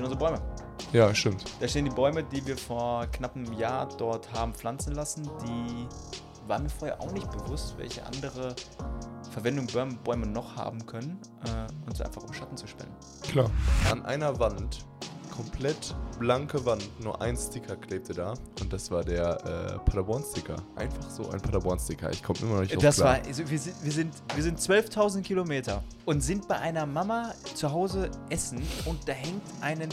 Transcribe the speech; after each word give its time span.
stehen 0.00 0.04
unsere 0.04 0.18
Bäume. 0.18 0.40
Ja, 0.92 1.14
stimmt. 1.14 1.44
Da 1.60 1.68
stehen 1.68 1.84
die 1.84 1.90
Bäume, 1.90 2.24
die 2.24 2.44
wir 2.46 2.56
vor 2.56 3.06
knapp 3.12 3.36
einem 3.36 3.52
Jahr 3.52 3.88
dort 3.98 4.32
haben 4.32 4.54
pflanzen 4.54 4.94
lassen. 4.94 5.28
Die 5.44 5.86
waren 6.48 6.64
mir 6.64 6.70
vorher 6.70 7.00
auch 7.00 7.12
nicht 7.12 7.30
bewusst, 7.30 7.74
welche 7.76 8.04
andere 8.06 8.54
Verwendung 9.30 9.66
Bäume, 10.02 10.26
noch 10.26 10.56
haben 10.56 10.84
können, 10.86 11.20
äh, 11.44 11.86
und 11.86 11.96
sie 11.96 12.04
einfach 12.04 12.22
um 12.22 12.32
Schatten 12.32 12.56
zu 12.56 12.66
spenden. 12.66 12.94
Klar. 13.22 13.50
An 13.90 14.04
einer 14.04 14.38
Wand, 14.40 14.84
komplett 15.40 15.94
blanke 16.18 16.64
Wand, 16.66 16.88
nur 17.02 17.20
ein 17.22 17.36
Sticker 17.36 17.76
klebte 17.76 18.12
da. 18.12 18.34
Und 18.60 18.72
das 18.72 18.90
war 18.90 19.02
der 19.02 19.38
äh, 19.44 19.78
Paderborn-Sticker. 19.90 20.56
Einfach 20.76 21.10
so 21.10 21.30
ein 21.30 21.40
Paderborn-Sticker. 21.40 22.10
Ich 22.10 22.22
komme 22.22 22.38
immer 22.40 22.54
noch 22.54 22.60
nicht 22.60 22.74
drauf 22.74 22.82
Das 22.82 22.96
klar. 22.96 23.18
war, 23.18 23.26
also 23.26 23.48
wir 23.48 23.58
sind, 23.58 23.74
wir 23.82 23.92
sind, 23.92 24.14
wir 24.34 24.42
sind 24.42 24.58
12.000 24.58 25.22
Kilometer 25.22 25.82
und 26.04 26.20
sind 26.20 26.46
bei 26.46 26.58
einer 26.58 26.84
Mama 26.84 27.32
zu 27.54 27.72
Hause 27.72 28.10
essen 28.28 28.60
und 28.84 29.08
da 29.08 29.12
hängt 29.12 29.42
einen, 29.62 29.88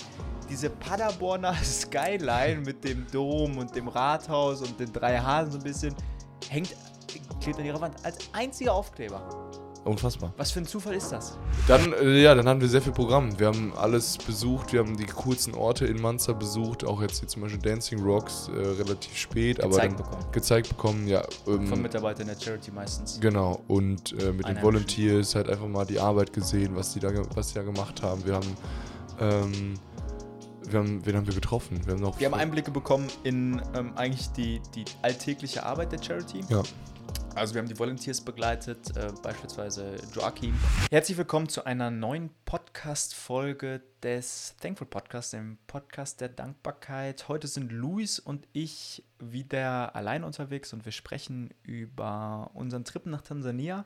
diese 0.49 0.69
Paderborner 0.69 1.53
Skyline 1.63 2.61
mit 2.65 2.83
dem 2.83 3.05
Dom 3.11 3.57
und 3.57 3.73
dem 3.75 3.87
Rathaus 3.87 4.61
und 4.61 4.77
den 4.79 4.91
drei 4.91 5.17
Hasen 5.17 5.51
so 5.53 5.57
ein 5.59 5.63
bisschen, 5.63 5.95
hängt, 6.49 6.75
klebt 7.41 7.59
an 7.59 7.65
ihrer 7.65 7.79
Wand 7.79 7.95
als 8.03 8.17
einziger 8.33 8.73
Aufkleber. 8.73 9.46
Unfassbar. 9.87 10.33
Was 10.37 10.51
für 10.51 10.59
ein 10.59 10.67
Zufall 10.67 10.95
ist 10.95 11.11
das? 11.11 11.37
Dann, 11.67 11.93
äh, 11.93 12.21
ja, 12.21 12.35
dann 12.35 12.47
haben 12.47 12.59
wir 12.59 12.67
sehr 12.67 12.81
viel 12.81 12.91
Programm. 12.91 13.39
Wir 13.39 13.47
haben 13.47 13.71
alles 13.75 14.17
besucht, 14.17 14.73
wir 14.73 14.81
haben 14.81 14.97
die 14.97 15.05
coolsten 15.05 15.53
Orte 15.53 15.85
in 15.85 16.01
Manza 16.01 16.33
besucht, 16.33 16.83
auch 16.83 17.01
jetzt 17.01 17.19
hier 17.19 17.27
zum 17.27 17.43
Beispiel 17.43 17.61
Dancing 17.61 18.03
Rocks, 18.03 18.49
äh, 18.49 18.59
relativ 18.59 19.15
spät, 19.15 19.59
aber 19.61 19.69
Gezeigt 19.69 19.99
dann 19.99 20.05
bekommen. 20.05 20.31
gezeigt 20.31 20.69
bekommen, 20.69 21.07
ja. 21.07 21.23
Ähm, 21.47 21.67
Von 21.67 21.81
Mitarbeitern 21.81 22.27
der 22.27 22.39
Charity 22.39 22.71
meistens. 22.71 23.19
Genau, 23.19 23.61
und 23.67 24.11
äh, 24.21 24.33
mit 24.33 24.47
den. 24.47 24.61
Volunteers 24.61 25.35
halt 25.35 25.49
einfach 25.49 25.67
mal 25.67 25.85
die 25.85 25.99
Arbeit 25.99 26.33
gesehen, 26.33 26.75
was 26.75 26.93
die 26.93 26.99
da, 26.99 27.09
was 27.35 27.49
die 27.49 27.55
da 27.55 27.63
gemacht 27.63 28.01
haben. 28.01 28.25
Wir 28.25 28.33
haben, 28.33 28.57
ähm, 29.19 29.73
wir 30.69 30.79
haben, 30.79 31.05
wen 31.05 31.15
haben 31.15 31.27
wir 31.27 31.33
getroffen? 31.33 31.79
Wir 31.85 31.93
haben 31.93 32.01
noch. 32.01 32.19
Wir 32.19 32.27
haben 32.27 32.33
Einblicke 32.33 32.71
bekommen 32.71 33.07
in 33.23 33.61
ähm, 33.73 33.93
eigentlich 33.95 34.29
die, 34.31 34.61
die 34.75 34.83
alltägliche 35.01 35.65
Arbeit 35.65 35.93
der 35.93 36.03
Charity. 36.03 36.41
Ja. 36.49 36.61
Also 37.37 37.53
wir 37.53 37.59
haben 37.59 37.69
die 37.69 37.77
Volunteers 37.77 38.19
begleitet, 38.19 38.97
äh, 38.97 39.11
beispielsweise 39.21 39.97
Joachim. 40.11 40.55
Herzlich 40.89 41.19
willkommen 41.19 41.47
zu 41.47 41.65
einer 41.65 41.91
neuen 41.91 42.31
Podcast-Folge 42.45 43.83
des 44.01 44.55
Thankful 44.59 44.87
Podcasts, 44.87 45.31
dem 45.31 45.59
Podcast 45.67 46.19
der 46.19 46.29
Dankbarkeit. 46.29 47.27
Heute 47.27 47.45
sind 47.47 47.71
Luis 47.71 48.17
und 48.17 48.47
ich 48.53 49.03
wieder 49.19 49.95
allein 49.95 50.23
unterwegs 50.23 50.73
und 50.73 50.85
wir 50.85 50.91
sprechen 50.91 51.53
über 51.61 52.49
unseren 52.55 52.85
Trip 52.85 53.05
nach 53.05 53.21
Tansania, 53.21 53.85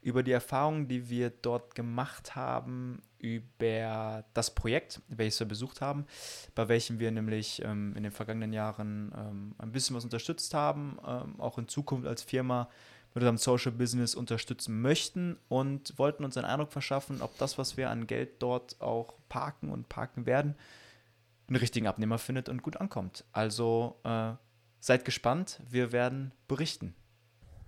über 0.00 0.22
die 0.22 0.32
Erfahrungen, 0.32 0.86
die 0.86 1.08
wir 1.08 1.30
dort 1.30 1.74
gemacht 1.74 2.36
haben, 2.36 3.02
über 3.18 4.24
das 4.32 4.54
Projekt, 4.54 5.00
welches 5.08 5.40
wir 5.40 5.48
besucht 5.48 5.80
haben, 5.80 6.06
bei 6.54 6.68
welchem 6.68 7.00
wir 7.00 7.10
nämlich 7.10 7.62
ähm, 7.64 7.94
in 7.96 8.04
den 8.04 8.12
vergangenen 8.12 8.52
Jahren 8.52 9.12
ähm, 9.16 9.54
ein 9.58 9.72
bisschen 9.72 9.96
was 9.96 10.04
unterstützt 10.04 10.54
haben, 10.54 10.98
ähm, 11.06 11.40
auch 11.40 11.58
in 11.58 11.66
Zukunft 11.66 12.06
als 12.06 12.22
Firma 12.22 12.68
mit 13.14 13.22
unserem 13.22 13.36
Social 13.38 13.72
Business 13.72 14.14
unterstützen 14.14 14.80
möchten 14.80 15.36
und 15.48 15.98
wollten 15.98 16.24
uns 16.24 16.36
einen 16.36 16.46
Eindruck 16.46 16.72
verschaffen, 16.72 17.20
ob 17.20 17.36
das, 17.38 17.58
was 17.58 17.76
wir 17.76 17.90
an 17.90 18.06
Geld 18.06 18.42
dort 18.42 18.80
auch 18.80 19.14
parken 19.28 19.70
und 19.70 19.88
parken 19.88 20.24
werden, 20.26 20.54
einen 21.48 21.56
richtigen 21.56 21.86
Abnehmer 21.86 22.18
findet 22.18 22.48
und 22.48 22.62
gut 22.62 22.78
ankommt. 22.78 23.24
Also 23.32 23.96
äh, 24.04 24.32
seid 24.80 25.04
gespannt, 25.04 25.60
wir 25.68 25.92
werden 25.92 26.32
berichten. 26.48 26.94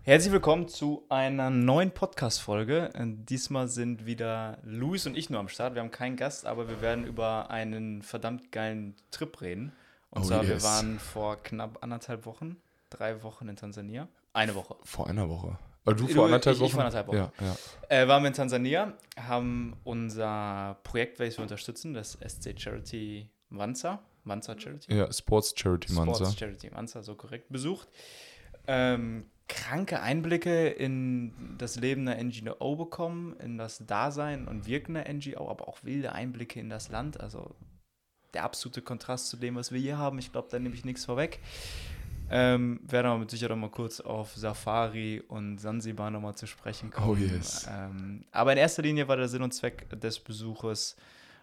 Herzlich 0.02 0.32
willkommen 0.32 0.68
zu 0.68 1.04
einer 1.08 1.48
neuen 1.48 1.90
Podcast-Folge. 1.90 2.90
Diesmal 3.28 3.68
sind 3.68 4.04
wieder 4.04 4.58
Luis 4.62 5.06
und 5.06 5.16
ich 5.16 5.30
nur 5.30 5.40
am 5.40 5.48
Start. 5.48 5.74
Wir 5.74 5.80
haben 5.82 5.90
keinen 5.90 6.16
Gast, 6.16 6.44
aber 6.44 6.68
wir 6.68 6.82
werden 6.82 7.06
über 7.06 7.50
einen 7.50 8.02
verdammt 8.02 8.52
geilen 8.52 8.94
Trip 9.10 9.40
reden. 9.40 9.72
Und 10.10 10.22
Oh, 10.22 10.26
zwar, 10.26 10.42
wir 10.42 10.54
yes. 10.54 10.62
waren 10.62 10.98
vor 10.98 11.42
knapp 11.42 11.82
anderthalb 11.82 12.26
Wochen, 12.26 12.56
drei 12.90 13.22
Wochen 13.22 13.48
in 13.48 13.56
Tansania. 13.56 14.06
Eine 14.34 14.54
Woche. 14.54 14.76
Vor 14.84 15.08
einer 15.08 15.28
Woche. 15.28 15.58
Also 15.86 16.02
du 16.02 16.08
Du, 16.08 16.14
vor 16.14 16.24
anderthalb 16.26 16.56
ich- 16.56 16.60
Wochen? 16.60 16.66
ich 16.68 16.72
vor 16.74 16.82
anderthalb 16.84 17.08
Wochen. 17.08 17.16
Ja, 17.16 17.32
ja. 17.40 17.56
Äh, 18.02 18.08
waren 18.08 18.22
wir 18.22 18.28
in 18.28 18.34
Tansania, 18.34 18.92
haben 19.18 19.76
unser 19.84 20.78
Projekt, 20.82 21.18
welches 21.18 21.38
wir 21.38 21.42
unterstützen, 21.42 21.94
das 21.94 22.18
SC 22.20 22.54
Charity 22.58 23.30
Manza, 23.48 24.02
Manza 24.24 24.58
Charity, 24.58 24.94
Ja, 24.94 25.12
Sports 25.12 25.54
Charity 25.56 25.92
Mansa. 25.92 26.16
Sports 26.24 26.38
Charity 26.38 26.70
Manza, 26.70 27.02
so 27.02 27.14
korrekt, 27.14 27.46
besucht. 27.50 27.88
Ähm, 28.66 29.26
kranke 29.46 30.00
Einblicke 30.00 30.68
in 30.68 31.56
das 31.58 31.76
Leben 31.76 32.08
einer 32.08 32.16
NGO 32.24 32.76
bekommen, 32.76 33.36
in 33.38 33.58
das 33.58 33.84
Dasein 33.86 34.48
und 34.48 34.66
Wirken 34.66 34.94
der 34.94 35.12
NGO, 35.12 35.50
aber 35.50 35.68
auch 35.68 35.84
wilde 35.84 36.12
Einblicke 36.12 36.58
in 36.58 36.70
das 36.70 36.88
Land. 36.88 37.20
Also 37.20 37.54
der 38.32 38.44
absolute 38.44 38.80
Kontrast 38.80 39.28
zu 39.28 39.36
dem, 39.36 39.54
was 39.54 39.70
wir 39.70 39.78
hier 39.78 39.98
haben. 39.98 40.18
Ich 40.18 40.32
glaube, 40.32 40.48
da 40.50 40.58
nehme 40.58 40.74
ich 40.74 40.84
nichts 40.86 41.04
vorweg. 41.04 41.40
Ähm, 42.30 42.80
werden 42.82 43.06
aber 43.06 43.18
mit 43.18 43.30
Sicherheit 43.30 43.52
auch 43.52 43.60
mal 43.60 43.70
kurz 43.70 44.00
auf 44.00 44.34
Safari 44.34 45.22
und 45.28 45.58
Sansibar 45.58 46.10
nochmal 46.10 46.34
zu 46.34 46.46
sprechen 46.46 46.90
kommen. 46.90 47.10
Oh, 47.10 47.14
yes. 47.14 47.68
ähm, 47.70 48.24
aber 48.32 48.52
in 48.52 48.58
erster 48.58 48.82
Linie 48.82 49.06
war 49.08 49.16
der 49.16 49.28
Sinn 49.28 49.42
und 49.42 49.52
Zweck 49.52 49.88
des 50.00 50.18
Besuches 50.20 50.96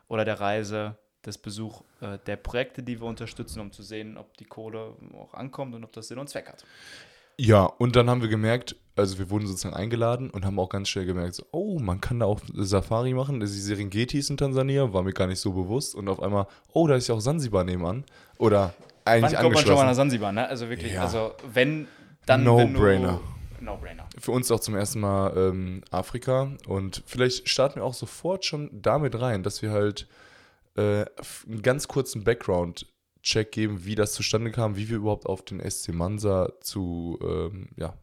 oder 0.08 0.25
der 0.25 0.40
Reise, 0.40 0.96
des 1.25 1.38
Besuch 1.38 1.84
äh, 2.02 2.18
der 2.25 2.36
Projekte, 2.36 2.84
die 2.84 3.00
wir 3.00 3.08
unterstützen, 3.08 3.59
um 3.59 3.72
zu 3.72 3.84
sehen, 3.84 4.18
ob 4.18 4.36
die 4.38 4.46
Kohle 4.46 4.96
auch 5.14 5.34
ankommt 5.34 5.75
und 5.75 5.84
ob 5.84 5.91
das 5.94 6.08
Sinn 6.08 6.18
und 6.18 6.30
Zweck 6.30 6.47
hat. 6.47 6.66
Ja, 7.38 7.66
und 7.66 7.96
dann 7.96 8.09
haben 8.09 8.22
wir 8.22 8.28
gemerkt, 8.28 8.75
also 8.96 9.18
wir 9.18 9.30
wurden 9.30 9.47
sozusagen 9.47 9.75
eingeladen 9.75 10.30
und 10.30 10.46
haben 10.46 10.59
auch 10.59 10.70
ganz 10.70 10.90
schnell 10.90 11.06
gemerkt, 11.06 11.36
so, 11.36 11.46
oh, 11.52 11.80
man 11.80 12.02
kann 12.02 12.20
da 12.20 12.25
auch 12.25 12.40
Safari 12.53 13.14
machen. 13.14 13.41
Ist 13.41 13.56
die 13.56 13.62
Serengetis 13.62 14.30
in 14.30 14.38
Tansania, 14.38 14.94
war 14.94 15.02
mir 15.03 15.14
gar 15.14 15.28
nicht 15.28 15.40
so 15.40 15.52
bewusst. 15.53 15.96
Und 15.96 16.08
auf 16.08 16.22
einmal, 16.22 16.47
oh, 16.74 16.88
da 16.88 16.96
ist 16.96 17.08
ja 17.08 17.16
auch 17.16 17.22
Sansibar 17.22 17.64
nebenan. 17.64 18.06
Oder 18.38 18.74
eigentlich 19.06 19.34
Wann 19.34 19.41
kommt 19.44 19.56
man 19.56 19.66
schon 19.66 19.75
mal 19.75 19.85
nach. 19.85 19.94
Sansibar, 19.95 20.31
ne? 20.31 20.47
Also 20.47 20.69
wirklich, 20.69 20.94
Ja. 20.94 21.03
also 21.03 21.34
wenn, 21.53 21.88
dann 22.25 22.44
No-brainer. 22.44 23.19
No-brainer. 23.59 24.07
Für 24.19 24.31
uns 24.31 24.50
auch 24.51 24.59
zum 24.59 24.75
ersten 24.75 25.00
Mal 25.00 25.35
ähm, 25.38 25.81
Afrika. 25.91 26.51
Und 26.67 27.03
vielleicht 27.06 27.47
starten 27.47 27.75
wir 27.75 27.84
auch 27.84 27.94
sofort 27.94 28.44
schon 28.45 28.69
damit 28.73 29.19
rein, 29.19 29.44
dass 29.44 29.61
wir 29.61 29.72
halt 29.72 30.07
äh, 30.78 31.06
einen 31.47 31.61
ganz 31.61 31.88
kurzen 31.88 32.23
Background-Check 32.23 33.51
geben, 33.51 33.85
wie 33.85 33.95
das 33.95 34.13
zustande 34.13 34.51
kam, 34.51 34.75
wie 34.78 34.90
wir 34.90 34.97
überhaupt 34.97 35.25
auf 35.28 35.44
den 35.44 35.59
SC 35.69 35.94
Mansa 35.94 36.51
zu, 36.61 37.19
ähm, 37.22 37.69
ja, 37.75 37.94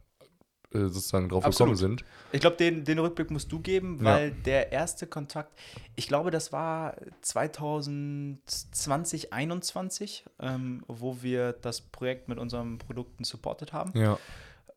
äh, 0.74 0.80
sozusagen 0.80 1.28
drauf 1.28 1.44
Absolut. 1.44 1.74
gekommen 1.78 1.98
sind. 1.98 2.04
Ich 2.32 2.40
glaube, 2.40 2.56
den, 2.56 2.84
den 2.84 2.98
Rückblick 2.98 3.30
musst 3.30 3.50
du 3.50 3.58
geben, 3.60 3.98
Ja. 3.98 4.04
weil 4.04 4.30
der 4.32 4.70
erste 4.72 5.06
Kontakt, 5.06 5.58
ich 5.96 6.08
glaube, 6.08 6.30
das 6.30 6.52
war 6.52 6.94
2020, 7.22 8.68
2021, 8.72 10.24
ähm, 10.40 10.82
wo 10.88 11.22
wir 11.22 11.52
das 11.52 11.80
Projekt 11.80 12.28
mit 12.28 12.38
unseren 12.38 12.78
Produkten 12.78 13.24
supportet 13.24 13.72
haben. 13.72 13.92
Ja, 13.98 14.18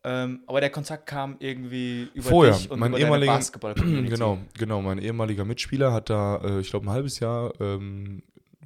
Ähm, 0.04 0.40
aber 0.48 0.62
der 0.62 0.72
Kontakt 0.72 1.06
kam 1.06 1.36
irgendwie 1.38 2.10
über 2.16 2.28
Vorher, 2.30 2.56
dich 2.56 2.72
und 2.72 2.80
mein 2.80 2.90
über 2.92 3.00
ehemaliger- 3.02 3.34
Basketball-Community. 3.34 4.10
genau, 4.16 4.40
genau. 4.58 4.82
Mein 4.82 4.98
ehemaliger 4.98 5.46
Mitspieler 5.46 5.94
hat 5.94 6.10
da, 6.10 6.38
äh, 6.38 6.60
ich 6.60 6.72
glaube, 6.72 6.88
ein 6.88 6.90
halbes 6.90 7.20
Jahr 7.20 7.54
ähm, 7.62 8.24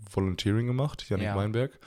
Volunteering 0.09 0.65
gemacht, 0.67 1.03
Janik 1.09 1.25
Ja. 1.25 1.35
Weinberg. 1.35 1.77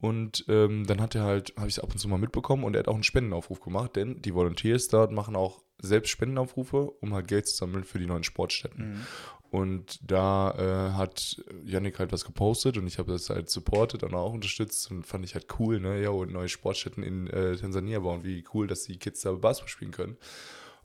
Und 0.00 0.46
ähm, 0.48 0.86
dann 0.86 1.00
hat 1.00 1.14
er 1.14 1.24
halt, 1.24 1.52
habe 1.56 1.68
ich 1.68 1.76
es 1.76 1.82
ab 1.82 1.92
und 1.92 1.98
zu 1.98 2.08
mal 2.08 2.18
mitbekommen 2.18 2.64
und 2.64 2.74
er 2.74 2.80
hat 2.80 2.88
auch 2.88 2.94
einen 2.94 3.02
Spendenaufruf 3.02 3.60
gemacht, 3.60 3.96
denn 3.96 4.22
die 4.22 4.34
Volunteers 4.34 4.88
dort 4.88 5.12
machen 5.12 5.36
auch 5.36 5.62
selbst 5.82 6.10
Spendenaufrufe, 6.10 6.90
um 7.00 7.14
halt 7.14 7.28
Geld 7.28 7.46
zu 7.46 7.56
sammeln 7.56 7.84
für 7.84 7.98
die 7.98 8.06
neuen 8.06 8.24
Sportstätten. 8.24 8.92
Mhm. 8.92 9.06
Und 9.50 9.98
da 10.08 10.52
äh, 10.52 10.92
hat 10.92 11.42
Yannick 11.64 11.98
halt 11.98 12.12
was 12.12 12.24
gepostet 12.24 12.78
und 12.78 12.86
ich 12.86 12.98
habe 12.98 13.12
das 13.12 13.30
halt 13.30 13.50
supportet 13.50 14.04
und 14.04 14.14
auch 14.14 14.32
unterstützt 14.32 14.90
und 14.90 15.04
fand 15.04 15.24
ich 15.24 15.34
halt 15.34 15.46
cool, 15.58 15.80
ne? 15.80 16.00
Ja, 16.00 16.10
und 16.10 16.32
neue 16.32 16.48
Sportstätten 16.48 17.02
in 17.02 17.26
äh, 17.26 17.56
Tansania 17.56 17.98
bauen, 17.98 18.22
wie 18.22 18.44
cool, 18.54 18.68
dass 18.68 18.84
die 18.84 18.96
Kids 18.96 19.22
da 19.22 19.32
Basketball 19.32 19.68
spielen 19.68 19.90
können. 19.90 20.16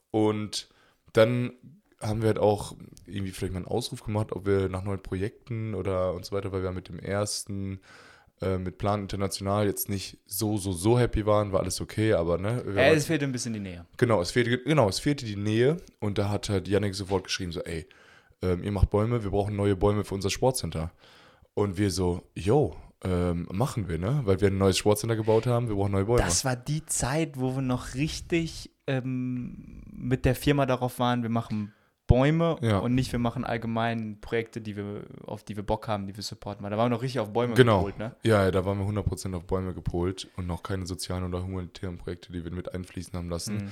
Und 0.10 0.68
dann 1.14 1.54
haben 2.02 2.22
wir 2.22 2.28
halt 2.28 2.40
auch 2.40 2.76
irgendwie 3.06 3.32
vielleicht 3.32 3.54
mal 3.54 3.60
einen 3.60 3.68
Ausruf 3.68 4.04
gemacht, 4.04 4.32
ob 4.32 4.48
wir 4.48 4.68
nach 4.68 4.84
neuen 4.84 5.02
Projekten 5.02 5.76
oder 5.76 6.14
und 6.14 6.26
so 6.26 6.36
weiter, 6.36 6.52
weil 6.52 6.64
wir 6.64 6.72
mit 6.72 6.90
dem 6.90 7.00
ersten, 7.00 7.80
äh, 8.42 8.58
mit 8.58 8.78
Plan 8.78 9.02
International 9.02 9.66
jetzt 9.66 9.90
nicht 9.90 10.18
so, 10.26 10.58
so, 10.58 10.72
so 10.72 11.00
happy 11.00 11.26
waren, 11.26 11.52
war 11.52 11.62
alles 11.62 11.80
okay, 11.82 12.14
aber 12.14 12.38
ne? 12.38 12.64
Äh, 12.76 12.94
es 12.94 13.06
fehlt 13.06 13.24
ein 13.24 13.32
bisschen 13.32 13.54
die 13.54 13.60
Nähe. 13.60 13.86
Genau, 13.98 14.22
es 14.22 14.32
fehlte, 14.32 14.58
genau, 14.58 14.90
es 14.90 15.00
fehlte 15.00 15.26
die 15.26 15.36
Nähe 15.36 15.78
und 16.00 16.18
da 16.18 16.30
hat 16.30 16.50
halt 16.50 16.68
Yannick 16.68 16.96
sofort 16.96 17.26
geschrieben, 17.26 17.52
so, 17.52 17.62
ey, 17.62 17.88
ähm, 18.42 18.64
ihr 18.64 18.72
macht 18.72 18.90
Bäume, 18.90 19.24
wir 19.24 19.32
brauchen 19.32 19.56
neue 19.56 19.76
Bäume 19.76 20.04
für 20.04 20.16
unser 20.16 20.30
Sportcenter. 20.30 20.92
Und 21.54 21.78
wir 21.78 21.90
so, 21.90 22.24
yo, 22.36 22.76
ähm, 23.04 23.48
machen 23.52 23.88
wir, 23.88 23.98
ne? 23.98 24.22
Weil 24.26 24.42
wir 24.42 24.50
ein 24.50 24.58
neues 24.58 24.78
Sportcenter 24.78 25.16
gebaut 25.16 25.48
haben, 25.48 25.70
wir 25.70 25.76
brauchen 25.76 25.94
neue 25.94 26.06
Bäume. 26.06 26.22
Das 26.22 26.44
war 26.44 26.56
die 26.56 26.86
Zeit, 26.86 27.40
wo 27.40 27.56
wir 27.56 27.62
noch 27.62 27.96
richtig 27.96 28.72
ähm, 28.88 29.84
mit 29.92 30.26
der 30.26 30.36
Firma 30.36 30.66
darauf 30.66 31.00
waren, 31.00 31.24
wir 31.24 31.30
machen 31.30 31.74
Bäume 32.08 32.58
Ja. 32.62 32.80
und 32.80 32.94
nicht 32.94 33.12
wir 33.12 33.20
machen 33.20 33.44
allgemein 33.44 34.20
Projekte, 34.22 34.62
die 34.62 34.76
wir, 34.76 35.04
auf 35.26 35.44
die 35.44 35.56
wir 35.56 35.64
Bock 35.64 35.88
haben, 35.88 36.06
die 36.06 36.16
wir 36.16 36.24
supporten. 36.24 36.64
Weil 36.64 36.70
da 36.72 36.78
waren 36.78 36.92
wir 36.92 36.96
noch 36.96 37.02
richtig 37.02 37.20
auf 37.20 37.34
Bäume 37.34 37.56
Genau. 37.56 37.80
geholt, 37.80 37.98
ne? 37.98 38.16
Ja, 38.24 38.44
ja, 38.44 38.52
da 38.52 38.64
waren 38.66 38.78
wir 38.78 38.86
100% 38.86 39.36
auf 39.36 39.46
Bäume 39.46 39.74
gepolt 39.74 40.28
und 40.38 40.46
noch 40.48 40.62
keine 40.64 40.86
sozialen 40.86 41.24
oder 41.24 41.44
humanitären 41.44 41.98
Projekte, 41.98 42.32
die 42.32 42.44
wir 42.44 42.52
mit 42.52 42.74
einfließen 42.74 43.14
haben 43.18 43.30
lassen. 43.30 43.56
Mhm. 43.56 43.72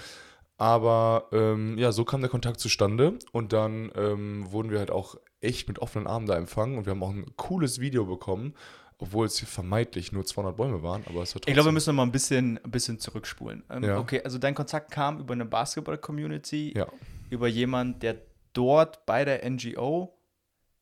Aber 0.58 1.28
ähm, 1.32 1.78
ja, 1.78 1.92
so 1.92 2.06
kam 2.06 2.22
der 2.22 2.30
Kontakt 2.30 2.60
zustande 2.60 3.18
und 3.32 3.54
dann 3.54 3.92
ähm, 3.96 4.46
wurden 4.52 4.70
wir 4.72 4.80
halt 4.80 4.92
auch 4.92 5.16
echt 5.42 5.68
mit 5.68 5.80
offenen 5.80 6.08
Armen 6.08 6.26
da 6.28 6.36
empfangen 6.36 6.78
und 6.78 6.86
wir 6.86 6.92
haben 6.92 7.04
auch 7.04 7.10
ein 7.10 7.26
cooles 7.36 7.80
Video 7.80 8.06
bekommen, 8.06 8.54
obwohl 9.00 9.26
es 9.26 9.38
hier 9.40 9.48
vermeintlich 9.48 10.12
nur 10.12 10.26
200 10.26 10.56
Bäume 10.56 10.82
waren, 10.84 11.04
aber 11.10 11.24
es 11.24 11.36
war 11.36 11.42
Ich 11.46 11.54
glaube, 11.54 11.68
wir 11.70 11.74
müssen 11.74 11.90
noch 11.90 11.98
mal 11.98 12.04
ein 12.04 12.12
bisschen, 12.12 12.60
ein 12.64 12.72
bisschen 12.72 13.00
zurückspulen. 13.00 13.64
Ähm, 13.70 13.84
Ja. 13.84 13.98
Okay, 13.98 14.22
also 14.24 14.38
dein 14.38 14.54
Kontakt 14.56 14.92
kam 14.92 15.20
über 15.20 15.34
eine 15.34 15.46
Basketball-Community, 15.46 16.74
Ja, 16.78 16.88
über 17.34 17.48
jemanden, 17.48 18.00
der 18.00 18.18
dort 18.54 19.06
bei 19.06 19.26
der 19.26 19.50
NGO 19.50 20.18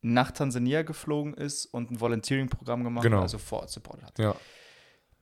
nach 0.01 0.31
Tansania 0.31 0.81
geflogen 0.81 1.33
ist 1.33 1.65
und 1.67 1.91
ein 1.91 1.99
Volunteering-Programm 1.99 2.83
gemacht 2.83 3.03
Genau. 3.03 3.17
hat, 3.17 3.23
also 3.23 3.37
vor 3.37 3.61
Ort 3.61 3.69
Support 3.69 4.03
hat. 4.03 4.19
ja, 4.19 4.35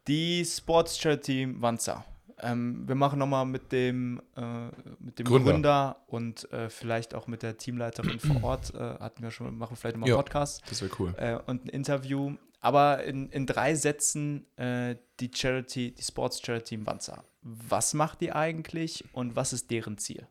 Die 0.08 0.44
Sports 0.46 0.98
Charity 1.00 1.48
Wanza. 1.62 2.06
Ähm, 2.42 2.88
wir 2.88 2.96
machen 2.96 3.20
nochmal 3.20 3.46
mit 3.46 3.72
dem, 3.74 4.22
äh, 4.38 4.68
mit 5.00 5.20
dem 5.20 5.26
Gründer. 5.26 5.52
Gründer, 5.52 6.04
und 6.08 6.50
äh, 6.54 6.70
vielleicht 6.70 7.14
auch 7.14 7.28
mit 7.28 7.44
der 7.44 7.58
Teamleiterin 7.58 8.20
vor 8.20 8.42
Ort, 8.44 8.74
äh, 8.74 8.78
hatten 8.78 9.22
wir 9.22 9.32
schon, 9.32 9.58
machen 9.58 9.74
wir 9.74 9.76
vielleicht 9.76 9.98
nochmal 9.98 10.10
einen 10.10 10.18
Podcast 10.24 10.64
das 10.70 10.82
wäre 10.82 10.92
cool. 11.00 11.14
äh, 11.18 11.38
und 11.48 11.66
ein 11.66 11.70
Interview. 11.70 12.36
Aber 12.62 13.04
in, 13.04 13.30
in 13.30 13.46
drei 13.46 13.76
Sätzen 13.76 14.46
äh, 14.58 14.96
die 15.20 15.32
Charity, 15.34 15.92
die 15.94 16.02
Sports 16.02 16.42
Charity 16.42 16.86
Wanza. 16.86 17.24
Was 17.42 17.94
macht 17.94 18.22
die 18.22 18.32
eigentlich 18.32 19.04
und 19.14 19.36
was 19.36 19.52
ist 19.54 19.70
deren 19.72 19.98
Ziel? 19.98 20.26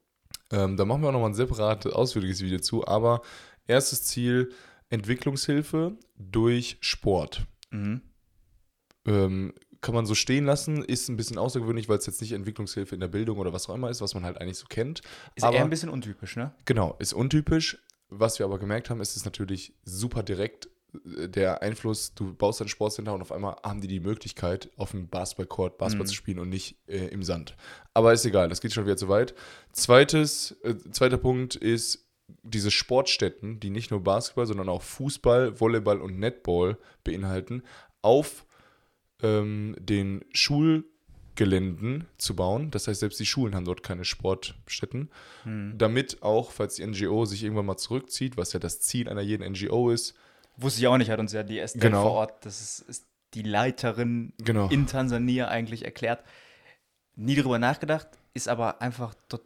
Ähm, 0.50 0.76
da 0.76 0.84
machen 0.84 1.02
wir 1.02 1.08
auch 1.08 1.12
nochmal 1.12 1.30
ein 1.30 1.34
separates, 1.34 1.92
ausführliches 1.92 2.40
Video 2.40 2.58
zu, 2.58 2.86
aber 2.86 3.22
erstes 3.66 4.04
Ziel, 4.04 4.52
Entwicklungshilfe 4.90 5.96
durch 6.16 6.78
Sport. 6.80 7.46
Mhm. 7.70 8.00
ähm, 9.06 9.52
kann 9.80 9.94
man 9.94 10.06
so 10.06 10.14
stehen 10.14 10.44
lassen, 10.44 10.82
ist 10.82 11.08
ein 11.08 11.16
bisschen 11.16 11.38
außergewöhnlich, 11.38 11.88
weil 11.88 11.98
es 11.98 12.06
jetzt 12.06 12.20
nicht 12.20 12.32
Entwicklungshilfe 12.32 12.94
in 12.94 13.00
der 13.00 13.08
Bildung 13.08 13.38
oder 13.38 13.52
was 13.52 13.68
auch 13.68 13.74
immer 13.74 13.90
ist, 13.90 14.00
was 14.00 14.14
man 14.14 14.24
halt 14.24 14.40
eigentlich 14.40 14.58
so 14.58 14.66
kennt. 14.66 15.02
Ist 15.34 15.44
aber 15.44 15.56
eher 15.56 15.64
ein 15.64 15.70
bisschen 15.70 15.88
untypisch, 15.88 16.36
ne? 16.36 16.52
genau, 16.64 16.96
ist 16.98 17.12
untypisch. 17.12 17.78
Was 18.08 18.38
wir 18.38 18.46
aber 18.46 18.58
gemerkt 18.58 18.88
haben, 18.88 19.00
ist 19.00 19.16
es 19.16 19.24
natürlich 19.24 19.74
super 19.84 20.22
direkt 20.22 20.68
der 20.92 21.62
Einfluss, 21.62 22.14
du 22.14 22.34
baust 22.34 22.62
ein 22.62 22.68
Sportcenter 22.68 23.12
und 23.12 23.20
auf 23.20 23.30
einmal 23.32 23.56
haben 23.62 23.80
die 23.80 23.88
die 23.88 24.00
Möglichkeit, 24.00 24.70
auf 24.76 24.92
dem 24.92 25.08
Basketballcourt 25.08 25.76
Basketball 25.76 26.04
Mhm. 26.04 26.08
zu 26.08 26.14
spielen 26.14 26.38
und 26.38 26.48
nicht 26.48 26.76
äh, 26.86 27.08
im 27.08 27.22
Sand. 27.22 27.56
Aber 27.94 28.12
ist 28.12 28.24
egal, 28.24 28.48
das 28.48 28.60
geht 28.60 28.72
schon 28.72 28.86
wieder 28.86 28.96
zu 28.96 29.08
weit. 29.08 29.34
Zweites, 29.72 30.52
äh, 30.62 30.74
zweiter 30.90 31.18
Punkt 31.18 31.56
ist 31.56 32.06
diese 32.42 32.70
Sportstätten, 32.70 33.60
die 33.60 33.70
nicht 33.70 33.90
nur 33.90 34.02
Basketball, 34.02 34.46
sondern 34.46 34.68
auch 34.68 34.82
Fußball, 34.82 35.60
Volleyball 35.60 36.00
und 36.00 36.18
Netball 36.18 36.78
beinhalten, 37.04 37.62
auf 38.02 38.46
ähm, 39.22 39.74
den 39.78 40.24
Schulgeländen 40.32 42.06
zu 42.18 42.34
bauen. 42.36 42.70
Das 42.70 42.88
heißt, 42.88 43.00
selbst 43.00 43.20
die 43.20 43.26
Schulen 43.26 43.54
haben 43.54 43.64
dort 43.64 43.82
keine 43.82 44.04
Sportstätten. 44.04 45.10
Hm. 45.44 45.74
Damit 45.76 46.22
auch, 46.22 46.50
falls 46.52 46.76
die 46.76 46.86
NGO 46.86 47.24
sich 47.24 47.42
irgendwann 47.44 47.66
mal 47.66 47.76
zurückzieht, 47.76 48.36
was 48.36 48.52
ja 48.52 48.60
das 48.60 48.80
Ziel 48.80 49.08
einer 49.08 49.20
jeden 49.20 49.50
NGO 49.52 49.90
ist, 49.90 50.14
Wusste 50.58 50.80
ich 50.80 50.86
auch 50.88 50.98
nicht, 50.98 51.10
hat 51.10 51.20
uns 51.20 51.32
ja 51.32 51.42
die 51.42 51.58
Estelle 51.58 51.90
Genau. 51.90 52.02
vor 52.02 52.12
Ort, 52.12 52.44
das 52.44 52.60
ist, 52.60 52.80
ist 52.80 53.06
die 53.34 53.42
Leiterin 53.42 54.32
genau, 54.38 54.68
in 54.68 54.86
Tansania 54.86 55.48
eigentlich 55.48 55.84
erklärt. 55.84 56.22
Nie 57.14 57.36
drüber 57.36 57.58
nachgedacht, 57.58 58.08
ist 58.34 58.48
aber 58.48 58.80
einfach 58.82 59.14
to 59.28 59.38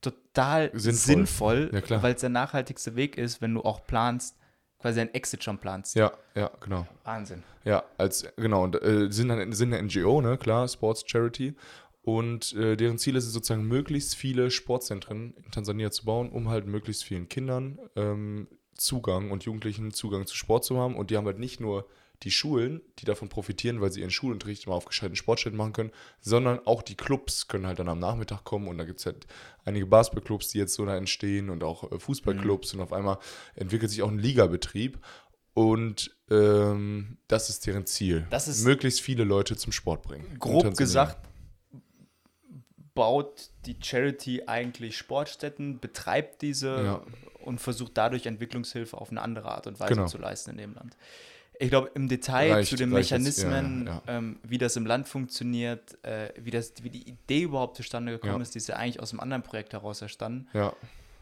total 0.00 0.70
Sinnvoll. 0.74 1.68
sinnvoll, 1.72 1.82
Ja, 1.88 2.02
weil 2.02 2.14
es 2.14 2.20
der 2.20 2.30
nachhaltigste 2.30 2.94
Weg 2.94 3.18
ist, 3.18 3.40
wenn 3.42 3.52
du 3.54 3.62
auch 3.62 3.84
planst, 3.84 4.36
quasi 4.78 5.00
ein 5.00 5.12
Exit 5.12 5.42
schon 5.42 5.58
planst. 5.58 5.96
ja, 5.96 6.12
ja, 6.36 6.50
genau. 6.60 6.86
Wahnsinn. 7.02 7.42
Ja, 7.64 7.82
als 7.96 8.24
genau, 8.36 8.62
und 8.62 8.80
äh, 8.80 9.10
sind 9.10 9.28
dann 9.28 9.52
sind 9.52 9.74
eine 9.74 9.82
NGO, 9.82 10.20
ne, 10.20 10.38
klar, 10.38 10.68
Sports 10.68 11.02
Charity. 11.06 11.54
Und 12.02 12.54
äh, 12.54 12.76
deren 12.76 12.96
Ziel 12.96 13.16
ist 13.16 13.26
es 13.26 13.32
sozusagen, 13.32 13.64
möglichst 13.66 14.14
viele 14.14 14.50
Sportzentren 14.52 15.34
in 15.34 15.50
Tansania 15.50 15.90
zu 15.90 16.04
bauen, 16.04 16.30
um 16.30 16.48
halt 16.48 16.66
möglichst 16.66 17.02
vielen 17.04 17.28
Kindern 17.28 17.78
ähm, 17.96 18.46
Zugang 18.78 19.30
und 19.30 19.44
Jugendlichen 19.44 19.92
Zugang 19.92 20.26
zu 20.26 20.36
Sport 20.36 20.64
zu 20.64 20.78
haben. 20.78 20.96
Und 20.96 21.10
die 21.10 21.16
haben 21.16 21.26
halt 21.26 21.38
nicht 21.38 21.60
nur 21.60 21.86
die 22.24 22.30
Schulen, 22.32 22.80
die 22.98 23.04
davon 23.04 23.28
profitieren, 23.28 23.80
weil 23.80 23.92
sie 23.92 24.00
ihren 24.00 24.10
Schulunterricht 24.10 24.66
mal 24.66 24.74
auf 24.74 24.86
gescheiten 24.86 25.14
Sportstätten 25.14 25.56
machen 25.56 25.72
können, 25.72 25.92
sondern 26.20 26.58
auch 26.66 26.82
die 26.82 26.96
Clubs 26.96 27.46
können 27.46 27.64
halt 27.66 27.78
dann 27.78 27.88
am 27.88 28.00
Nachmittag 28.00 28.42
kommen 28.42 28.66
und 28.66 28.76
da 28.76 28.84
gibt 28.84 28.98
es 28.98 29.06
halt 29.06 29.26
einige 29.64 29.86
Basketballclubs, 29.86 30.48
die 30.48 30.58
jetzt 30.58 30.74
so 30.74 30.84
da 30.84 30.96
entstehen 30.96 31.48
und 31.48 31.62
auch 31.62 31.92
äh, 31.92 31.98
Fußballclubs 32.00 32.74
und 32.74 32.80
auf 32.80 32.92
einmal 32.92 33.18
entwickelt 33.54 33.92
sich 33.92 34.02
auch 34.02 34.10
ein 34.10 34.18
Ligabetrieb 34.18 34.98
und 35.54 36.16
ähm, 36.28 37.18
das 37.28 37.50
ist 37.50 37.64
deren 37.66 37.86
Ziel. 37.86 38.26
Das 38.30 38.48
ist- 38.48 38.64
möglichst 38.64 39.00
viele 39.00 39.22
Leute 39.22 39.56
zum 39.56 39.70
Sport 39.70 40.02
bringen. 40.02 40.26
in 40.32 40.38
Grob 40.40 40.76
gesagt, 40.76 41.18
baut 42.94 43.50
die 43.68 43.76
Charity 43.80 44.42
eigentlich 44.46 44.96
Sportstätten, 44.96 45.78
betreibt 45.78 46.42
diese 46.42 46.82
Ja. 46.84 47.02
und 47.44 47.60
versucht 47.60 47.92
dadurch 47.94 48.26
Entwicklungshilfe 48.26 48.96
auf 48.98 49.10
eine 49.10 49.22
andere 49.22 49.50
Art 49.52 49.66
und 49.66 49.78
Weise 49.78 49.94
Genau. 49.94 50.06
zu 50.06 50.18
leisten 50.18 50.50
in 50.50 50.56
dem 50.58 50.74
Land. 50.74 50.96
Ich 51.60 51.70
glaube, 51.70 51.90
im 51.94 52.08
Detail 52.08 52.52
Reicht- 52.52 52.70
zu 52.70 52.76
den 52.76 52.90
Mechanismen, 52.90 53.86
ja, 53.88 54.02
ja. 54.06 54.16
Ähm, 54.18 54.38
wie 54.44 54.58
das 54.58 54.76
im 54.76 54.86
Land 54.86 55.08
funktioniert, 55.08 56.02
äh, 56.04 56.32
wie, 56.38 56.50
das, 56.52 56.72
wie 56.82 56.90
die 56.90 57.08
Idee 57.08 57.42
überhaupt 57.42 57.76
zustande 57.76 58.12
gekommen 58.12 58.40
ist, 58.42 58.54
die 58.54 58.58
ist 58.58 58.68
ja 58.68 58.76
eigentlich 58.76 59.00
aus 59.00 59.10
einem 59.12 59.20
anderen 59.20 59.42
Projekt 59.42 59.72
heraus 59.72 60.00
entstanden. 60.00 60.46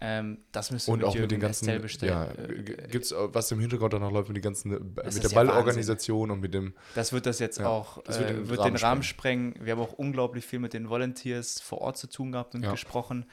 Ähm, 0.00 0.38
das 0.52 0.70
müssen 0.70 0.90
und 0.90 1.00
wir 1.00 1.08
auch 1.08 1.14
mit 1.14 1.22
den 1.22 1.30
Jürgen 1.30 1.40
ganzen, 1.40 1.64
Estelle 1.64 1.80
bestellen. 1.80 2.12
ja, 2.12 2.44
Äh, 2.44 2.62
gibt 2.88 3.06
es, 3.06 3.14
was 3.16 3.50
im 3.50 3.60
Hintergrund 3.60 3.94
auch 3.94 3.98
noch 3.98 4.12
läuft 4.12 4.28
mit, 4.28 4.36
den 4.36 4.42
ganzen, 4.42 4.72
äh, 4.72 4.78
mit 4.78 5.22
der 5.22 5.30
ja 5.30 5.34
Ballorganisation 5.34 6.30
und 6.30 6.40
mit 6.40 6.52
dem, 6.52 6.74
Das 6.94 7.12
wird 7.12 7.24
das 7.24 7.38
jetzt 7.38 7.58
Ja, 7.58 7.68
auch, 7.68 8.02
das 8.04 8.18
äh, 8.18 8.28
wird 8.28 8.48
wird, 8.48 8.50
den 8.50 8.58
Rahmen 8.58 8.74
den 8.74 8.84
Rahmen 8.84 9.02
sprengen. 9.02 9.54
Wir 9.58 9.72
haben 9.72 9.80
auch 9.80 9.94
unglaublich 9.94 10.44
viel 10.44 10.58
mit 10.58 10.74
den 10.74 10.90
Volunteers 10.90 11.60
vor 11.62 11.80
Ort 11.80 11.96
zu 11.96 12.08
tun 12.08 12.32
gehabt 12.32 12.54
und 12.54 12.62
Ja. 12.62 12.72
gesprochen. 12.72 13.24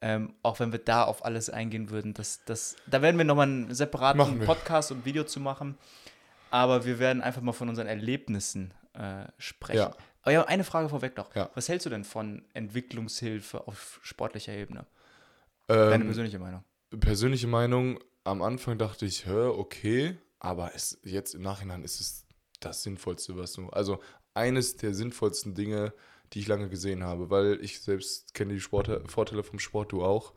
Ähm, 0.00 0.34
auch 0.42 0.60
wenn 0.60 0.70
wir 0.72 0.78
da 0.78 1.04
auf 1.04 1.24
alles 1.24 1.50
eingehen 1.50 1.90
würden, 1.90 2.14
das, 2.14 2.44
das, 2.44 2.76
da 2.86 3.02
werden 3.02 3.16
wir 3.16 3.24
nochmal 3.24 3.48
einen 3.48 3.74
separaten. 3.74 4.38
Podcast 4.40 4.92
und 4.92 5.04
Video 5.04 5.24
zu 5.24 5.40
machen. 5.40 5.76
Aber 6.50 6.84
wir 6.84 6.98
werden 7.00 7.22
einfach 7.22 7.42
mal 7.42 7.52
von 7.52 7.68
unseren 7.68 7.88
Erlebnissen 7.88 8.72
äh, 8.92 9.24
sprechen. 9.38 9.78
Ja. 9.78 9.96
Aber 10.22 10.32
ja, 10.32 10.44
eine 10.44 10.64
Frage 10.64 10.88
vorweg 10.88 11.16
noch. 11.16 11.30
Was 11.54 11.68
hältst 11.68 11.86
du 11.86 11.90
denn 11.90 12.04
von 12.04 12.44
Entwicklungshilfe 12.54 13.66
auf 13.66 13.98
sportlicher 14.02 14.52
Ebene? 14.52 14.86
Deine 15.66 15.94
ähm, 15.94 16.04
persönliche 16.04 16.38
Meinung. 16.38 16.64
persönliche 16.98 17.46
Meinung, 17.46 17.98
am 18.24 18.42
Anfang 18.42 18.78
dachte 18.78 19.06
ich, 19.06 19.26
hä, 19.26 19.46
okay, 19.46 20.16
aber 20.38 20.74
es, 20.74 20.98
jetzt 21.02 21.34
im 21.34 21.42
Nachhinein 21.42 21.82
ist 21.82 22.00
es 22.00 22.26
das 22.60 22.82
Sinnvollste, 22.82 23.36
was 23.36 23.52
du, 23.52 23.68
also 23.70 24.00
eines 24.34 24.76
der 24.76 24.94
sinnvollsten 24.94 25.54
Dinge, 25.54 25.92
die 26.32 26.40
ich 26.40 26.48
lange 26.48 26.68
gesehen 26.68 27.04
habe, 27.04 27.30
weil 27.30 27.58
ich 27.62 27.80
selbst 27.80 28.34
kenne 28.34 28.54
die 28.54 28.60
Sport, 28.60 28.90
Vorteile 29.10 29.42
vom 29.42 29.58
Sport, 29.58 29.92
du 29.92 30.04
auch. 30.04 30.32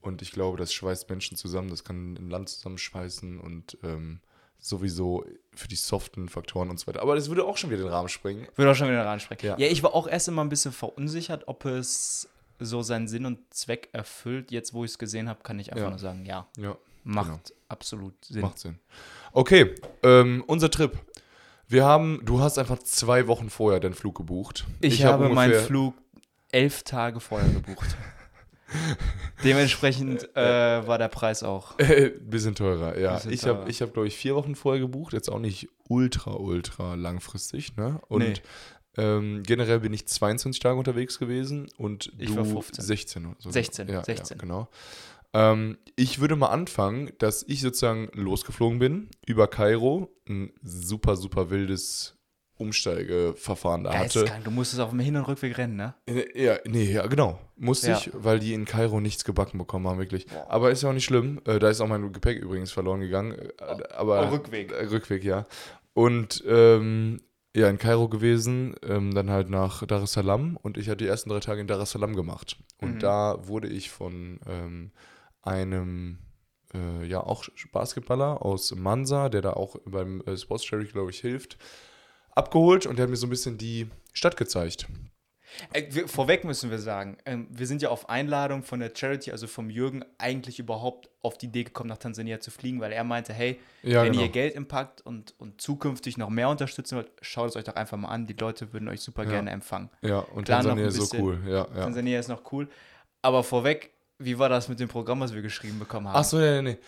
Und 0.00 0.22
ich 0.22 0.30
glaube, 0.30 0.56
das 0.56 0.72
schweißt 0.72 1.08
Menschen 1.10 1.36
zusammen, 1.36 1.68
das 1.68 1.82
kann 1.82 2.14
ein 2.14 2.30
Land 2.30 2.48
zusammenschweißen 2.48 3.40
und 3.40 3.76
ähm, 3.82 4.20
sowieso 4.58 5.24
für 5.54 5.68
die 5.68 5.76
soften 5.76 6.28
Faktoren 6.28 6.70
und 6.70 6.78
so 6.78 6.86
weiter. 6.86 7.02
Aber 7.02 7.14
das 7.14 7.28
würde 7.28 7.44
auch 7.44 7.56
schon 7.56 7.70
wieder 7.70 7.82
den 7.82 7.88
Rahmen 7.88 8.08
sprengen. 8.08 8.46
Würde 8.54 8.70
auch 8.70 8.74
schon 8.74 8.88
wieder 8.88 9.04
reinsprechen. 9.04 9.48
Ja. 9.48 9.58
Ja. 9.58 9.66
ich 9.66 9.82
war 9.82 9.94
auch 9.94 10.06
erst 10.06 10.28
immer 10.28 10.42
ein 10.42 10.48
bisschen 10.48 10.72
verunsichert, 10.72 11.48
ob 11.48 11.64
es 11.64 12.28
so 12.58 12.82
seinen 12.82 13.08
Sinn 13.08 13.26
und 13.26 13.38
Zweck 13.52 13.88
erfüllt. 13.92 14.50
Jetzt, 14.50 14.72
wo 14.74 14.84
ich 14.84 14.92
es 14.92 14.98
gesehen 14.98 15.28
habe, 15.28 15.40
kann 15.42 15.58
ich 15.58 15.72
einfach 15.72 15.84
Ja. 15.84 15.90
nur 15.90 15.98
sagen, 15.98 16.24
ja, 16.26 16.46
Ja, 16.56 16.76
macht 17.04 17.26
Genau. 17.28 17.40
absolut 17.68 18.24
Sinn. 18.24 18.42
macht 18.42 18.58
Sinn. 18.58 18.78
Okay, 19.32 19.74
ähm, 20.02 20.42
unser 20.46 20.70
Trip. 20.70 20.92
Wir 21.68 21.84
haben, 21.84 22.20
du 22.24 22.40
hast 22.40 22.58
einfach 22.58 22.78
zwei 22.78 23.26
Wochen 23.26 23.50
vorher 23.50 23.80
deinen 23.80 23.94
Flug 23.94 24.16
gebucht. 24.16 24.66
Ich, 24.80 25.04
hab 25.04 25.14
habe 25.14 25.28
meinen 25.30 25.54
Flug 25.64 25.94
elf 26.52 26.82
Tage 26.84 27.18
vorher 27.20 27.48
gebucht. 27.48 27.96
Dementsprechend 29.44 30.34
äh, 30.36 30.86
war 30.86 30.98
der 30.98 31.08
Preis 31.08 31.42
auch. 31.42 31.78
Äh, 31.86 32.10
bisschen 32.10 32.54
teurer, 32.54 32.98
ja. 32.98 33.14
Bisschen 33.14 33.32
ich 33.32 33.44
habe, 33.46 33.70
ich 33.70 33.82
hab, 33.82 33.92
glaube 33.92 34.08
ich, 34.08 34.16
vier 34.16 34.34
Wochen 34.34 34.54
vorher 34.54 34.80
gebucht. 34.80 35.12
Jetzt 35.12 35.28
auch 35.30 35.38
nicht 35.38 35.68
ultra, 35.88 36.32
ultra 36.32 36.94
langfristig, 36.94 37.76
ne? 37.76 38.00
Und 38.08 38.20
Nee. 38.22 38.34
Ähm, 38.96 39.42
generell 39.42 39.80
bin 39.80 39.92
ich 39.92 40.06
22 40.06 40.60
Tage 40.60 40.78
unterwegs 40.78 41.18
gewesen 41.18 41.68
und 41.76 42.12
Ich 42.18 42.28
du 42.30 42.36
war 42.36 42.44
15. 42.44 42.84
16 42.84 43.26
oder 43.26 43.36
so. 43.38 43.50
16, 43.50 43.88
ja, 43.88 44.04
16. 44.04 44.36
Ja, 44.36 44.40
genau. 44.40 44.68
Ähm, 45.34 45.76
ich 45.96 46.20
würde 46.20 46.36
mal 46.36 46.48
anfangen, 46.48 47.10
dass 47.18 47.42
ich 47.46 47.60
sozusagen 47.60 48.08
losgeflogen 48.14 48.78
bin 48.78 49.08
über 49.26 49.48
Kairo. 49.48 50.08
Ein 50.28 50.52
super, 50.62 51.16
super 51.16 51.50
wildes 51.50 52.16
Umsteigeverfahren 52.58 53.84
da 53.84 53.98
hatte. 53.98 54.24
Du 54.44 54.50
musstest 54.50 54.80
auf 54.80 54.90
dem 54.90 55.00
Hin- 55.00 55.16
und 55.16 55.24
Rückweg 55.28 55.58
rennen, 55.58 55.76
ne? 55.76 55.94
Äh, 56.06 56.42
Ja, 56.42 56.56
nee, 56.66 56.90
ja, 56.90 57.06
genau. 57.06 57.38
Musste 57.56 57.90
Ja. 57.90 57.98
ich, 57.98 58.10
weil 58.14 58.38
die 58.38 58.54
in 58.54 58.64
Kairo 58.64 59.00
nichts 59.00 59.24
gebacken 59.24 59.58
bekommen 59.58 59.86
haben, 59.88 59.98
wirklich. 59.98 60.26
Aber 60.48 60.70
ist 60.70 60.82
ja 60.82 60.88
auch 60.90 60.94
nicht 60.94 61.04
schlimm. 61.04 61.40
Äh, 61.46 61.58
da 61.58 61.68
ist 61.70 61.80
auch 61.80 61.88
mein 61.88 62.12
Gepäck 62.12 62.38
übrigens 62.38 62.72
verloren 62.72 63.00
gegangen. 63.00 63.32
Äh, 63.32 63.48
aber 63.94 64.28
Oh, 64.28 64.32
Rückweg. 64.34 64.72
Rückweg, 64.90 65.24
ja. 65.24 65.46
Und 65.94 66.44
ähm, 66.46 67.20
ja, 67.56 67.70
in 67.70 67.78
Kairo 67.78 68.08
gewesen, 68.08 68.74
ähm, 68.82 69.14
dann 69.14 69.30
halt 69.30 69.48
nach 69.48 69.84
Dar 69.86 70.02
es 70.02 70.12
Salaam 70.12 70.58
und 70.58 70.76
ich 70.76 70.88
hatte 70.88 70.98
die 70.98 71.06
ersten 71.06 71.30
drei 71.30 71.40
Tage 71.40 71.62
in 71.62 71.66
Dar 71.66 71.80
es 71.80 71.90
Salaam 71.90 72.14
gemacht. 72.14 72.58
Und 72.78 72.96
Mhm. 72.96 72.98
da 72.98 73.48
wurde 73.48 73.68
ich 73.68 73.90
von 73.90 74.38
ähm, 74.46 74.92
einem 75.40 76.18
äh, 76.74 77.06
ja 77.06 77.20
auch 77.20 77.44
Basketballer 77.72 78.44
aus 78.44 78.74
Mansa, 78.74 79.30
der 79.30 79.40
da 79.40 79.54
auch 79.54 79.76
beim 79.86 80.20
äh, 80.26 80.36
Sports 80.36 80.66
Charity, 80.66 80.92
glaube 80.92 81.10
ich, 81.10 81.20
hilft, 81.20 81.56
abgeholt 82.34 82.84
und 82.84 82.96
der 82.98 83.04
hat 83.04 83.10
mir 83.10 83.16
so 83.16 83.26
ein 83.26 83.30
bisschen 83.30 83.56
die 83.56 83.88
Stadt 84.12 84.36
gezeigt. 84.36 84.86
Äh, 85.72 86.06
vorweg 86.06 86.44
müssen 86.44 86.70
wir 86.70 86.78
sagen, 86.78 87.16
ähm, 87.24 87.46
wir 87.50 87.66
sind 87.66 87.82
ja 87.82 87.88
auf 87.90 88.08
Einladung 88.08 88.62
von 88.62 88.80
der 88.80 88.92
Charity, 88.94 89.30
also 89.32 89.46
vom 89.46 89.70
Jürgen, 89.70 90.04
eigentlich 90.18 90.58
überhaupt 90.58 91.10
auf 91.22 91.38
die 91.38 91.46
Idee 91.46 91.64
gekommen, 91.64 91.88
nach 91.88 91.98
Tansania 91.98 92.40
zu 92.40 92.50
fliegen, 92.50 92.80
weil 92.80 92.92
er 92.92 93.04
meinte, 93.04 93.32
hey, 93.32 93.58
Ja, 93.82 94.02
wenn 94.02 94.12
genau. 94.12 94.24
ihr 94.24 94.28
Geld 94.30 94.54
impackt 94.54 95.00
und, 95.00 95.34
und 95.38 95.60
zukünftig 95.60 96.16
noch 96.18 96.30
mehr 96.30 96.48
unterstützen 96.48 96.96
wollt, 96.96 97.10
schaut 97.20 97.50
es 97.50 97.56
euch 97.56 97.64
doch 97.64 97.74
einfach 97.76 97.96
mal 97.96 98.08
an. 98.08 98.26
Die 98.26 98.34
Leute 98.34 98.72
würden 98.72 98.88
euch 98.88 99.00
super 99.00 99.24
Ja. 99.24 99.30
gerne 99.30 99.50
empfangen. 99.50 99.90
Ja, 100.02 100.18
und 100.20 100.44
Klar, 100.44 100.62
Tansania 100.62 100.86
ist 100.86 100.96
so 100.96 101.16
cool. 101.18 101.40
Ja, 101.46 101.52
ja. 101.52 101.64
Tansania 101.66 102.18
ist 102.20 102.28
noch 102.28 102.52
cool. 102.52 102.68
Aber 103.22 103.42
vorweg, 103.42 103.90
wie 104.18 104.38
war 104.38 104.48
das 104.48 104.68
mit 104.68 104.80
dem 104.80 104.88
Programm, 104.88 105.20
was 105.20 105.34
wir 105.34 105.42
geschrieben 105.42 105.78
bekommen 105.78 106.08
haben? 106.08 106.16
Ach 106.16 106.24
so, 106.24 106.38
nee, 106.38 106.62
nee, 106.62 106.78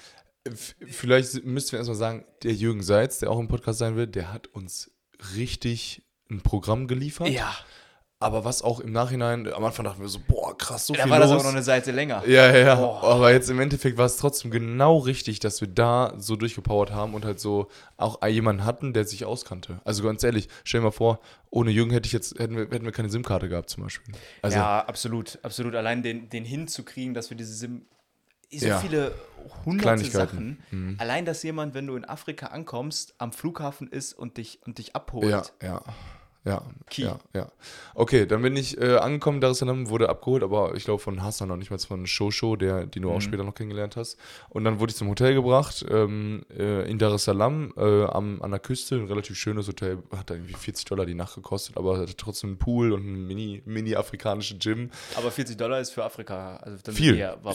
nee. 0.44 0.52
Vielleicht 0.54 1.44
müssten 1.44 1.72
wir 1.72 1.78
erstmal 1.80 1.96
sagen, 1.96 2.24
der 2.42 2.52
Jürgen 2.54 2.82
Seitz, 2.82 3.18
der 3.18 3.30
auch 3.30 3.38
im 3.38 3.48
Podcast 3.48 3.80
sein 3.80 3.96
wird, 3.96 4.14
der 4.14 4.32
hat 4.32 4.46
uns 4.48 4.90
richtig 5.36 6.02
ein 6.30 6.40
Programm 6.42 6.86
geliefert. 6.86 7.28
Ja, 7.28 7.54
Aber 8.20 8.44
was 8.44 8.62
auch 8.62 8.80
im 8.80 8.90
Nachhinein, 8.90 9.46
am 9.52 9.64
Anfang 9.64 9.84
dachten 9.84 10.00
wir 10.00 10.08
so, 10.08 10.18
boah, 10.26 10.56
krass, 10.58 10.88
so 10.88 10.94
da 10.94 11.02
viel 11.04 11.10
war 11.12 11.20
das 11.20 11.30
los. 11.30 11.40
auch 11.40 11.44
noch 11.44 11.52
eine 11.52 11.62
Seite 11.62 11.92
länger. 11.92 12.24
ja, 12.26 12.50
ja, 12.50 12.56
ja. 12.58 12.74
Boah. 12.74 13.04
Aber 13.04 13.30
jetzt 13.32 13.48
im 13.48 13.60
Endeffekt 13.60 13.96
war 13.96 14.06
es 14.06 14.16
trotzdem 14.16 14.50
genau 14.50 14.98
richtig, 14.98 15.38
dass 15.38 15.60
wir 15.60 15.68
da 15.68 16.14
so 16.18 16.34
durchgepowert 16.34 16.90
haben 16.90 17.14
und 17.14 17.24
halt 17.24 17.38
so 17.38 17.68
auch 17.96 18.26
jemanden 18.26 18.64
hatten, 18.64 18.92
der 18.92 19.04
sich 19.04 19.24
auskannte. 19.24 19.80
Also 19.84 20.02
ganz 20.02 20.24
ehrlich, 20.24 20.48
stell 20.64 20.80
dir 20.80 20.86
mal 20.86 20.90
vor, 20.90 21.20
ohne 21.50 21.70
Jürgen 21.70 21.92
hätte 21.92 22.06
ich 22.06 22.12
jetzt, 22.12 22.36
hätten 22.40 22.56
wir, 22.56 22.62
hätten 22.64 22.84
wir 22.84 22.90
keine 22.92 23.08
SIM-Karte 23.08 23.48
gehabt 23.48 23.70
zum 23.70 23.84
Beispiel. 23.84 24.12
Also, 24.42 24.56
ja, 24.58 24.80
absolut, 24.84 25.38
absolut. 25.44 25.76
Allein 25.76 26.02
den, 26.02 26.28
den 26.28 26.44
hinzukriegen, 26.44 27.14
dass 27.14 27.30
wir 27.30 27.36
diese 27.36 27.52
Sim 27.54 27.86
so 28.50 28.66
Ja. 28.66 28.78
viele 28.78 29.12
hunderte. 29.64 30.04
Sachen. 30.06 30.60
Mhm. 30.70 30.96
Allein, 30.98 31.24
dass 31.24 31.42
jemand, 31.44 31.74
wenn 31.74 31.86
du 31.86 31.94
in 31.94 32.04
Afrika 32.04 32.46
ankommst, 32.46 33.14
am 33.18 33.32
Flughafen 33.32 33.86
ist 33.88 34.12
und 34.14 34.38
dich, 34.38 34.58
und 34.66 34.78
dich 34.78 34.96
abholt. 34.96 35.30
Ja, 35.30 35.42
ja. 35.62 35.82
Ja, 36.48 36.62
Key. 36.88 37.02
ja, 37.02 37.18
ja. 37.34 37.52
Okay, 37.94 38.24
dann 38.26 38.42
bin 38.42 38.56
ich 38.56 38.80
äh, 38.80 38.96
angekommen, 38.96 39.40
Dar 39.40 39.50
es 39.50 39.58
Salaam 39.58 39.88
wurde 39.90 40.08
abgeholt, 40.08 40.42
aber 40.42 40.74
ich 40.74 40.84
glaube 40.84 40.98
von 41.00 41.22
Hassan 41.22 41.48
noch 41.48 41.56
nicht 41.56 41.70
mal 41.70 41.78
von 41.78 42.06
Shosho, 42.06 42.56
der, 42.56 42.86
die 42.86 43.00
du 43.00 43.10
auch 43.10 43.16
Mhm. 43.16 43.20
später 43.20 43.44
noch 43.44 43.54
kennengelernt 43.54 43.96
hast. 43.96 44.16
Und 44.48 44.64
dann 44.64 44.80
wurde 44.80 44.90
ich 44.90 44.96
zum 44.96 45.08
Hotel 45.08 45.34
gebracht, 45.34 45.84
ähm, 45.90 46.42
äh, 46.56 46.90
in 46.90 46.98
Dar 46.98 47.12
es 47.12 47.24
Salaam, 47.24 47.72
äh, 47.76 48.04
am, 48.06 48.40
an 48.40 48.50
der 48.50 48.60
Küste, 48.60 48.94
ein 48.96 49.06
relativ 49.06 49.36
schönes 49.36 49.68
Hotel, 49.68 49.98
hat 50.16 50.30
da 50.30 50.34
irgendwie 50.34 50.54
40 50.54 50.86
Dollar 50.86 51.04
die 51.06 51.14
Nacht 51.14 51.34
gekostet, 51.34 51.76
aber 51.76 51.98
hatte 51.98 52.16
trotzdem 52.16 52.50
einen 52.50 52.58
Pool 52.58 52.92
und 52.92 53.04
ein 53.06 53.26
mini, 53.26 53.62
mini 53.66 53.94
afrikanische 53.94 54.56
Gym. 54.58 54.90
Aber 55.16 55.30
40 55.30 55.56
Dollar 55.58 55.80
ist 55.80 55.90
für 55.90 56.04
Afrika. 56.04 56.56
Also 56.56 56.78
dann 56.82 56.94
Viel. 56.94 57.16
eher- 57.16 57.38
war, 57.44 57.54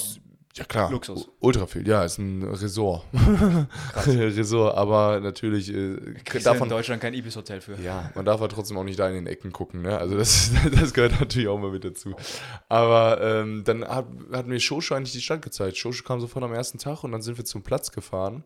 Ja, 0.55 0.65
klar. 0.65 0.91
Luxus. 0.91 1.29
Ultra 1.39 1.65
viel, 1.65 1.87
ja, 1.87 2.03
ist 2.03 2.19
ein 2.19 2.43
Resort. 2.43 3.05
Resort, 4.05 4.77
aber 4.77 5.19
natürlich 5.19 5.69
äh, 5.73 5.95
kriegst 6.23 6.33
du 6.33 6.37
in 6.37 6.43
davon, 6.43 6.69
Deutschland 6.69 7.01
kein 7.01 7.15
Ibis-Hotel 7.15 7.59
für. 7.59 7.75
Ja, 7.81 8.11
man 8.13 8.23
darf 8.23 8.39
aber 8.39 8.49
trotzdem 8.49 8.77
auch 8.77 8.83
nicht 8.83 8.99
da 8.99 9.07
in 9.09 9.15
den 9.15 9.25
Ecken 9.27 9.51
gucken, 9.51 9.81
ne? 9.81 9.97
Also 9.97 10.15
das, 10.15 10.51
das 10.79 10.93
gehört 10.93 11.19
natürlich 11.19 11.47
auch 11.47 11.57
mal 11.57 11.71
mit 11.71 11.83
dazu. 11.83 12.15
Aber 12.69 13.19
ähm, 13.21 13.63
dann 13.63 13.83
hat, 13.83 14.05
hat 14.31 14.45
mir 14.45 14.59
Shoshu 14.59 14.93
eigentlich 14.93 15.13
die 15.13 15.21
Stadt 15.21 15.41
gezeigt. 15.41 15.77
Shoshu 15.77 16.03
kam 16.03 16.19
sofort 16.19 16.45
am 16.45 16.53
ersten 16.53 16.77
Tag 16.77 17.03
und 17.03 17.11
dann 17.11 17.23
sind 17.23 17.37
wir 17.37 17.45
zum 17.45 17.63
Platz 17.63 17.91
gefahren. 17.91 18.43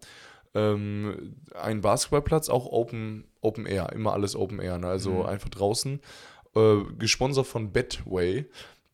Ähm, 0.55 1.35
ein 1.61 1.81
Basketballplatz, 1.81 2.47
auch 2.47 2.67
Open, 2.67 3.25
Open 3.41 3.65
Air, 3.65 3.91
immer 3.91 4.13
alles 4.13 4.35
Open 4.35 4.59
Air, 4.59 4.77
ne? 4.77 4.87
also 4.87 5.11
Mhm. 5.11 5.25
einfach 5.25 5.49
draußen. 5.49 5.99
Äh, 6.55 6.75
gesponsert 6.97 7.47
von 7.47 7.71
Betway. 7.73 8.45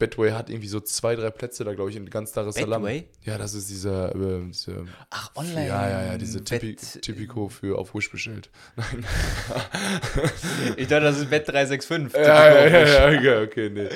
Betway 0.03 0.31
hat 0.31 0.49
irgendwie 0.49 0.67
so 0.67 0.81
zwei, 0.81 1.15
drei 1.15 1.29
Plätze 1.29 1.63
da, 1.63 1.73
glaube 1.73 1.89
ich, 1.89 1.95
in 1.95 2.09
ganz 2.09 2.33
Dar 2.33 2.45
es 2.45 2.55
Salaam. 2.55 2.81
Betway? 2.81 3.07
Ja, 3.23 3.37
das 3.37 3.53
ist 3.53 3.69
dieser, 3.69 4.13
äh, 4.13 4.45
diese 4.47 4.85
Ach, 5.09 5.31
online. 5.35 5.67
ja, 5.67 5.89
ja, 5.89 6.05
ja, 6.07 6.17
diese 6.17 6.43
Tipi 6.43 6.75
Tipico 6.75 7.47
für 7.47 7.77
auf 7.77 7.95
Wish 7.95 8.11
bestellt. 8.11 8.49
Nein. 8.75 9.05
Ich 10.77 10.87
dachte, 10.87 11.05
das 11.05 11.19
ist 11.19 11.29
Bett 11.29 11.47
365. 11.47 12.19
Ja, 12.19 12.67
ja, 12.67 12.85
ja, 12.85 13.21
ja, 13.21 13.41
okay, 13.41 13.69
nee. 13.69 13.87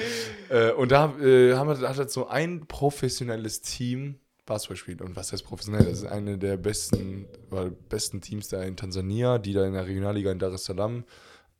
Äh, 0.49 0.71
und 0.71 0.91
da 0.91 1.13
äh, 1.19 1.53
haben 1.55 1.67
wir, 1.67 1.89
hat 1.89 1.97
halt 1.97 2.11
so 2.11 2.27
ein 2.27 2.67
professionelles 2.67 3.61
Team 3.61 4.15
Basketball 4.45 4.75
gespielt. 4.75 5.01
Und 5.01 5.15
was 5.15 5.33
heißt 5.33 5.43
professionell? 5.43 5.83
Das 5.83 5.99
ist 5.99 6.05
eine 6.05 6.37
der 6.37 6.55
besten, 6.55 7.27
oder 7.51 7.69
besten 7.69 8.21
Teams 8.21 8.47
da 8.47 8.63
in 8.63 8.77
Tansania, 8.77 9.39
die 9.39 9.53
da 9.53 9.65
in 9.65 9.73
der 9.73 9.85
Regionalliga 9.85 10.31
in 10.31 10.39
Dar 10.39 10.53
es 10.53 10.63
Salaam 10.63 11.03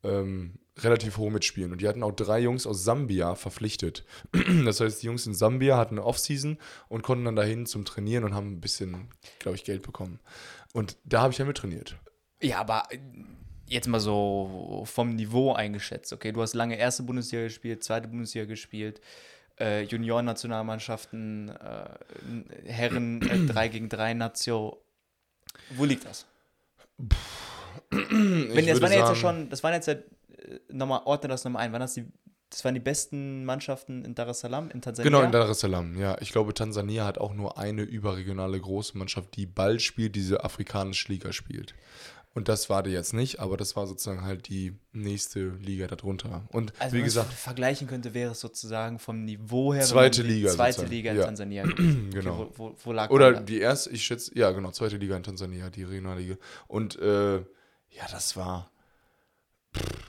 ähm, 0.04 0.54
relativ 0.80 1.18
hoch 1.18 1.30
mitspielen. 1.30 1.72
Und 1.72 1.82
die 1.82 1.88
hatten 1.88 2.04
auch 2.04 2.12
drei 2.12 2.40
Jungs 2.40 2.68
aus 2.68 2.84
Sambia 2.84 3.36
verpflichtet. 3.36 4.06
Das 4.66 4.80
heißt, 4.80 5.02
die 5.02 5.08
Jungs 5.08 5.26
in 5.26 5.34
Sambia 5.34 5.78
hatten 5.78 5.96
eine 5.98 6.06
Offseason 6.06 6.58
und 6.90 7.02
konnten 7.04 7.26
dann 7.26 7.36
dahin 7.36 7.66
zum 7.66 7.86
Trainieren 7.86 8.24
und 8.24 8.34
haben 8.36 8.54
ein 8.54 8.62
bisschen, 8.62 9.10
glaube 9.40 9.56
ich, 9.58 9.64
Geld 9.64 9.82
bekommen. 9.82 10.20
Und 10.74 10.98
da 11.06 11.22
habe 11.22 11.32
ich 11.34 11.40
ja 11.40 11.46
mit 11.46 11.58
trainiert. 11.58 11.96
Ja, 12.42 12.60
aber 12.60 12.84
äh, 12.92 13.00
jetzt 13.68 13.88
mal 13.88 14.00
so 14.00 14.84
vom 14.86 15.16
Niveau 15.16 15.54
eingeschätzt, 15.54 16.14
okay? 16.14 16.32
Du 16.32 16.42
hast 16.42 16.54
lange 16.54 16.78
erste 16.78 17.04
Bundesliga 17.04 17.44
gespielt, 17.44 17.84
zweite 17.84 18.08
Bundesliga 18.08 18.46
gespielt, 18.46 19.02
äh, 19.60 19.84
Junioren-Nationalmannschaften, 19.84 21.50
äh, 21.50 22.70
Herren 22.70 23.22
äh, 23.22 23.46
3 23.54 23.68
gegen 23.70 23.90
3 23.90 24.14
Nazio. 24.14 24.82
Wo 25.72 25.86
liegt 25.86 26.06
das? 26.06 26.26
Wenn, 27.90 28.66
das 28.68 28.82
waren 28.82 28.92
ja 28.92 28.98
jetzt 29.00 29.00
ja 29.00 29.06
sagen- 29.08 29.16
schon, 29.20 29.50
das 29.50 29.64
waren 29.64 29.74
jetzt 29.74 29.88
ja, 29.88 29.96
nochmal, 30.70 31.02
ordne 31.06 31.30
das 31.30 31.44
nochmal 31.44 31.66
ein, 31.66 31.72
waren 31.72 31.82
das 31.82 31.94
die, 31.94 32.06
das 32.50 32.64
waren 32.64 32.74
die 32.74 32.80
besten 32.80 33.46
Mannschaften 33.46 34.06
in 34.06 34.16
Dar 34.16 34.28
es 34.30 34.40
Salaam, 34.40 34.70
in 34.70 34.82
Tansania? 34.82 35.10
Genau, 35.10 35.24
in 35.24 35.32
Dar 35.32 35.50
es 35.50 35.60
Salaam, 35.60 35.98
ja. 35.98 36.18
Ich 36.22 36.32
glaube, 36.32 36.54
Tansania 36.54 37.06
hat 37.06 37.18
auch 37.18 37.34
nur 37.34 37.58
eine 37.58 37.82
überregionale 37.82 38.60
große 38.60 38.98
Mannschaft, 38.98 39.36
die 39.36 39.46
Ball 39.46 39.80
spielt, 39.80 40.16
diese 40.16 40.44
afrikanische 40.44 41.12
Liga 41.12 41.34
spielt. 41.34 41.76
Und 42.38 42.50
das 42.50 42.70
war 42.70 42.84
die 42.84 42.92
jetzt 42.92 43.16
nicht, 43.16 43.40
aber 43.40 43.58
das 43.58 43.76
war 43.76 43.88
sozusagen 43.88 44.22
halt 44.22 44.48
die 44.48 44.76
nächste 44.94 45.48
Liga 45.60 45.88
darunter. 45.88 46.44
Und 46.50 46.72
Also 46.78 46.92
wie 46.92 46.98
wenn 46.98 47.00
man 47.00 47.08
es 47.08 47.14
gesagt, 47.16 47.34
vergleichen 47.34 47.88
könnte, 47.88 48.14
wäre 48.14 48.34
es 48.34 48.40
sozusagen 48.40 49.00
vom 49.00 49.26
Niveau 49.26 49.74
her. 49.74 49.82
Zweite 49.82 50.22
Liga 50.22 50.50
Zweite 50.50 50.82
sozusagen, 50.82 50.92
Liga 50.92 51.12
in 51.14 51.18
ja. 51.18 51.26
Tansania. 51.26 51.64
genau. 52.12 52.42
Okay, 52.42 52.52
wo, 52.58 52.70
wo, 52.70 52.76
wo 52.84 52.92
lag 52.92 53.10
Oder 53.10 53.42
die 53.42 53.58
erste, 53.60 53.90
ich 53.90 54.04
schätze, 54.04 54.38
ja 54.38 54.52
genau, 54.52 54.70
zweite 54.70 54.98
Liga 54.98 55.18
in 55.18 55.24
Tansania, 55.24 55.72
die 55.72 55.82
Regionalliga. 55.82 56.36
Und 56.68 57.00
äh, 57.00 57.38
ja, 57.38 58.06
das 58.12 58.38
war 58.38 58.70
pff, 59.76 60.07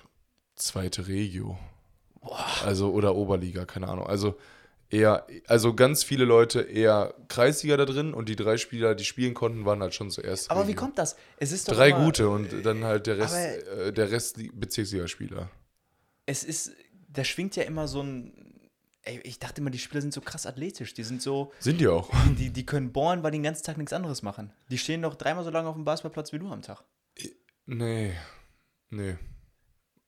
zweite 0.58 1.06
Regio. 1.08 1.58
Also 2.64 2.90
oder 2.92 3.14
Oberliga, 3.14 3.64
keine 3.64 3.88
Ahnung. 3.88 4.06
Also 4.06 4.36
eher, 4.90 5.26
also 5.46 5.74
ganz 5.74 6.02
viele 6.04 6.24
Leute 6.24 6.60
eher 6.62 7.14
Kreisliga 7.28 7.76
da 7.76 7.84
drin 7.84 8.12
und 8.12 8.28
die 8.28 8.36
drei 8.36 8.56
Spieler, 8.56 8.94
die 8.94 9.04
spielen 9.04 9.34
konnten, 9.34 9.64
waren 9.64 9.80
halt 9.80 9.94
schon 9.94 10.10
zuerst. 10.10 10.50
Aber 10.50 10.66
wie 10.68 10.74
kommt 10.74 10.98
das? 10.98 11.16
Es 11.38 11.52
ist 11.52 11.68
doch 11.68 11.74
Drei 11.74 11.90
immer, 11.90 12.04
gute 12.04 12.28
und 12.28 12.64
dann 12.64 12.84
halt 12.84 13.06
der 13.06 13.18
Rest, 13.18 13.34
äh, 13.36 13.92
der 13.92 14.10
Rest 14.10 14.36
Li- 14.36 14.50
Bezirksligaspieler. 14.52 15.48
Es 16.26 16.44
ist, 16.44 16.72
da 17.08 17.24
schwingt 17.24 17.56
ja 17.56 17.62
immer 17.62 17.88
so 17.88 18.02
ein. 18.02 18.32
Ey, 19.02 19.20
ich 19.24 19.38
dachte 19.38 19.60
immer, 19.62 19.70
die 19.70 19.78
Spieler 19.78 20.02
sind 20.02 20.12
so 20.12 20.20
krass 20.20 20.44
athletisch. 20.44 20.92
Die 20.92 21.04
sind 21.04 21.22
so, 21.22 21.52
Sind 21.60 21.80
die 21.80 21.88
auch. 21.88 22.10
die, 22.38 22.50
die 22.50 22.66
können 22.66 22.92
bohren, 22.92 23.22
weil 23.22 23.30
die 23.30 23.38
den 23.38 23.44
ganzen 23.44 23.64
Tag 23.64 23.78
nichts 23.78 23.92
anderes 23.94 24.22
machen. 24.22 24.52
Die 24.70 24.76
stehen 24.76 25.00
doch 25.02 25.14
dreimal 25.14 25.44
so 25.44 25.50
lange 25.50 25.68
auf 25.68 25.76
dem 25.76 25.84
Basketballplatz 25.84 26.32
wie 26.32 26.38
du 26.40 26.48
am 26.50 26.60
Tag. 26.62 26.82
Nee. 27.64 28.12
Nee. 28.90 29.16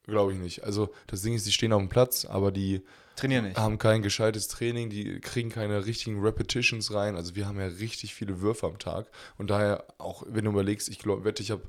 Glaube 0.07 0.33
ich 0.33 0.38
nicht. 0.38 0.64
Also 0.64 0.90
das 1.07 1.23
Ding 1.23 1.35
ist, 1.35 1.47
die 1.47 1.52
stehen 1.52 1.73
auf 1.73 1.80
dem 1.80 1.88
Platz, 1.88 2.25
aber 2.25 2.50
die 2.50 2.83
Trainieren 3.16 3.45
nicht. 3.45 3.59
haben 3.59 3.78
kein 3.78 4.02
gescheites 4.02 4.49
Training, 4.49 4.88
die 4.88 5.21
kriegen 5.21 5.50
keine 5.50 5.85
richtigen 5.87 6.21
Repetitions 6.21 6.92
rein. 6.95 7.16
Also 7.16 7.37
wir 7.37 7.47
haben 7.47 7.61
ja 7.61 7.66
richtig 7.66 8.14
viele 8.14 8.40
Würfe 8.40 8.66
am 8.66 8.78
Tag. 8.78 9.07
Und 9.37 9.50
daher, 9.50 9.85
auch 9.99 10.25
wenn 10.26 10.45
du 10.45 10.50
überlegst, 10.50 10.88
ich 10.88 10.99
glaube, 10.99 11.25
wette, 11.25 11.42
ich 11.42 11.50
habe 11.50 11.62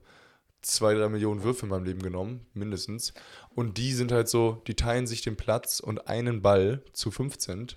zwei, 0.62 0.94
drei 0.94 1.10
Millionen 1.10 1.44
Würfe 1.44 1.66
in 1.66 1.70
meinem 1.70 1.86
Leben 1.86 2.02
genommen, 2.02 2.46
mindestens. 2.54 3.14
Und 3.54 3.78
die 3.78 3.94
sind 3.94 4.12
halt 4.12 4.30
so, 4.30 4.62
die 4.68 4.76
teilen 4.76 5.08
sich 5.08 5.22
den 5.22 5.36
Platz 5.36 5.80
und 5.80 6.08
einen 6.08 6.42
Ball 6.42 6.84
zu 6.94 7.12
15. 7.12 7.68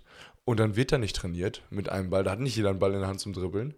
Und 0.45 0.61
dann 0.61 0.77
wird 0.77 0.93
da 0.93 0.99
nicht 0.99 1.17
trainiert 1.17 1.63
mit 1.71 1.89
einem 1.89 2.11
Ball. 2.11 2.23
Da 2.23 2.33
hat 2.33 2.41
nicht 2.41 2.57
jeder 2.57 2.71
einen 2.71 2.79
Ball 2.79 2.93
in 2.93 3.01
der 3.01 3.09
Hand 3.09 3.21
zum 3.21 3.33
Dribbeln. 3.33 3.75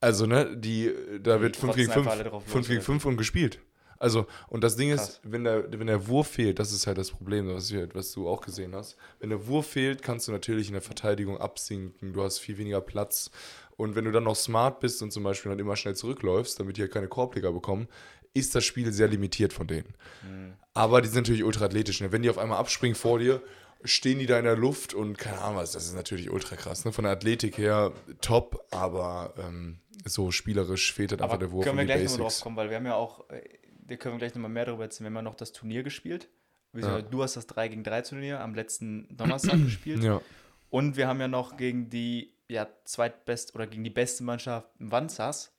Also, 0.00 0.26
ne, 0.26 0.56
die, 0.56 0.92
da 1.22 1.36
Die 1.36 1.42
wird 1.42 1.56
5 1.56 1.74
gegen 1.74 1.86
kotzen 1.88 2.04
5, 2.04 2.06
einfach 2.06 2.12
alle 2.12 2.30
drauf 2.30 2.44
5 2.44 2.54
los, 2.54 2.66
gegen 2.66 2.78
oder? 2.78 2.84
5 2.84 3.04
und 3.06 3.16
gespielt. 3.16 3.60
Also, 4.02 4.26
und 4.48 4.64
das 4.64 4.74
Ding 4.74 4.90
Krass. 4.90 5.10
ist, 5.10 5.20
wenn 5.22 5.44
der, 5.44 5.70
wenn 5.78 5.86
der 5.86 6.08
Wurf 6.08 6.26
fehlt, 6.26 6.58
das 6.58 6.72
ist 6.72 6.88
halt 6.88 6.98
das 6.98 7.12
Problem, 7.12 7.46
was, 7.54 7.72
wir, 7.72 7.88
was 7.94 8.10
du 8.10 8.28
auch 8.28 8.40
gesehen 8.40 8.74
hast. 8.74 8.96
Wenn 9.20 9.30
der 9.30 9.46
Wurf 9.46 9.68
fehlt, 9.68 10.02
kannst 10.02 10.26
du 10.26 10.32
natürlich 10.32 10.66
in 10.66 10.72
der 10.72 10.82
Verteidigung 10.82 11.38
absinken. 11.38 12.12
Du 12.12 12.20
hast 12.24 12.40
viel 12.40 12.58
weniger 12.58 12.80
Platz. 12.80 13.30
Und 13.76 13.94
wenn 13.94 14.04
du 14.04 14.10
dann 14.10 14.24
noch 14.24 14.34
smart 14.34 14.80
bist 14.80 15.02
und 15.02 15.12
zum 15.12 15.22
Beispiel 15.22 15.50
dann 15.50 15.60
immer 15.60 15.76
schnell 15.76 15.94
zurückläufst, 15.94 16.58
damit 16.58 16.78
die 16.78 16.80
halt 16.80 16.92
keine 16.92 17.06
Korbleger 17.06 17.52
bekommen, 17.52 17.86
ist 18.34 18.56
das 18.56 18.64
Spiel 18.64 18.92
sehr 18.92 19.06
limitiert 19.06 19.52
von 19.52 19.68
denen. 19.68 19.94
Aber 20.74 21.00
die 21.00 21.06
sind 21.06 21.22
natürlich 21.22 21.44
ultra 21.44 21.66
athletisch. 21.66 22.00
Ne? 22.00 22.10
Wenn 22.10 22.22
die 22.22 22.30
auf 22.30 22.38
einmal 22.38 22.58
abspringen 22.58 22.96
vor 22.96 23.20
dir, 23.20 23.40
stehen 23.84 24.18
die 24.18 24.26
da 24.26 24.36
in 24.36 24.44
der 24.44 24.56
Luft 24.56 24.94
und 24.94 25.16
keine 25.16 25.40
Ahnung 25.40 25.58
was, 25.58 25.72
das 25.72 25.84
ist 25.84 25.94
natürlich 25.94 26.28
ultra 26.30 26.56
krass. 26.56 26.84
Ne? 26.84 26.92
Von 26.92 27.04
der 27.04 27.12
Athletik 27.12 27.56
her 27.56 27.92
top, 28.20 28.64
aber 28.70 29.34
ähm, 29.38 29.78
so 30.04 30.30
spielerisch 30.30 30.92
fehlt 30.92 31.12
halt 31.12 31.22
einfach 31.22 31.38
der 31.38 31.52
Wurf 31.52 31.64
können 31.64 31.78
wir 31.78 31.84
gleich 31.84 32.04
nochmal 32.04 32.18
drauf 32.18 32.40
kommen, 32.40 32.56
weil 32.56 32.70
wir 32.70 32.76
haben 32.76 32.86
ja 32.86 32.94
auch, 32.94 33.28
äh, 33.30 33.42
da 33.82 33.96
können 33.96 34.14
wir 34.14 34.18
gleich 34.18 34.34
nochmal 34.34 34.50
mehr 34.50 34.64
darüber 34.66 34.84
erzählen. 34.84 35.04
Wir 35.06 35.10
haben 35.10 35.24
ja 35.24 35.30
noch 35.30 35.34
das 35.34 35.52
Turnier 35.52 35.82
gespielt. 35.82 36.28
Ja. 36.74 37.02
Du 37.02 37.22
hast 37.22 37.36
das 37.36 37.46
3 37.46 37.68
gegen 37.68 37.84
3 37.84 38.02
Turnier 38.02 38.40
am 38.40 38.54
letzten 38.54 39.14
Donnerstag 39.16 39.58
gespielt. 39.64 40.02
Ja. 40.02 40.20
Und 40.70 40.96
wir 40.96 41.06
haben 41.06 41.20
ja 41.20 41.28
noch 41.28 41.56
gegen 41.58 41.90
die 41.90 42.32
ja, 42.48 42.66
zweitbest 42.84 43.54
oder 43.54 43.66
gegen 43.66 43.84
die 43.84 43.90
beste 43.90 44.24
Mannschaft 44.24 44.68
Wanzas 44.78 45.52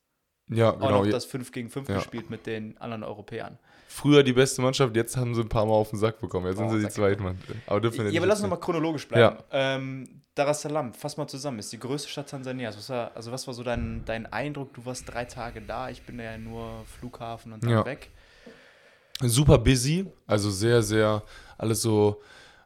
Ja, 0.50 0.72
auch 0.72 0.74
genau. 0.80 0.90
noch 1.00 1.06
Je- 1.06 1.12
das 1.12 1.26
5 1.26 1.52
gegen 1.52 1.70
5 1.70 1.88
Ja. 1.90 1.96
gespielt 1.98 2.30
mit 2.32 2.48
den 2.48 2.78
anderen 2.80 3.04
Europäern. 3.04 3.60
Früher 3.88 4.24
die 4.24 4.34
beste 4.34 4.62
Mannschaft, 4.64 4.96
jetzt 4.96 5.16
haben 5.18 5.36
sie 5.36 5.42
ein 5.42 5.50
paar 5.50 5.68
Mal 5.68 5.74
auf 5.74 5.92
den 5.92 6.00
Sack 6.00 6.20
bekommen. 6.20 6.48
Jetzt 6.48 6.58
Oh, 6.60 6.68
sind 6.70 6.80
sie 6.80 6.88
die 6.88 6.92
Zweitmannschaft. 6.92 7.54
Aber 7.68 7.80
dürfen 7.80 8.06
wir 8.06 8.12
Ja, 8.12 8.20
aber 8.22 8.28
lass 8.28 8.40
uns 8.40 8.44
nochmal 8.50 8.60
chronologisch 8.60 9.08
bleiben. 9.08 9.38
Ähm, 9.52 10.22
Dar 10.36 10.48
es 10.48 10.62
Salaam, 10.62 10.94
fass 10.94 11.18
mal 11.18 11.28
zusammen, 11.28 11.60
ist 11.60 11.72
die 11.72 11.80
größte 11.80 12.10
Stadt 12.10 12.30
Tansanias. 12.30 12.76
Was 12.76 12.90
war, 12.90 13.12
also 13.16 13.32
was 13.32 13.46
war 13.46 13.54
so 13.54 13.62
dein, 13.62 14.04
dein 14.06 14.26
Eindruck? 14.26 14.74
Du 14.74 14.84
warst 14.86 15.08
drei 15.08 15.26
Tage 15.26 15.62
da, 15.62 15.90
ich 15.90 16.04
bin 16.04 16.20
ja 16.20 16.38
nur 16.40 16.86
Flughafen 16.86 17.54
und 17.54 17.64
dann 17.64 17.70
Ja. 17.70 17.86
weg. 17.86 18.10
Super 19.22 19.60
busy, 19.60 20.08
also 20.26 20.50
sehr, 20.50 20.82
sehr 20.82 21.24
alles 21.58 21.84
so 21.84 22.22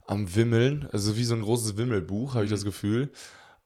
am 0.05 0.33
Wimmeln. 0.33 0.87
Also 0.93 1.17
wie 1.17 1.25
so 1.25 1.35
ein 1.35 1.41
großes 1.41 1.75
Wimmelbuch, 1.75 2.35
habe 2.35 2.45
ich 2.45 2.51
das 2.51 2.63
Gefühl. 2.63 3.11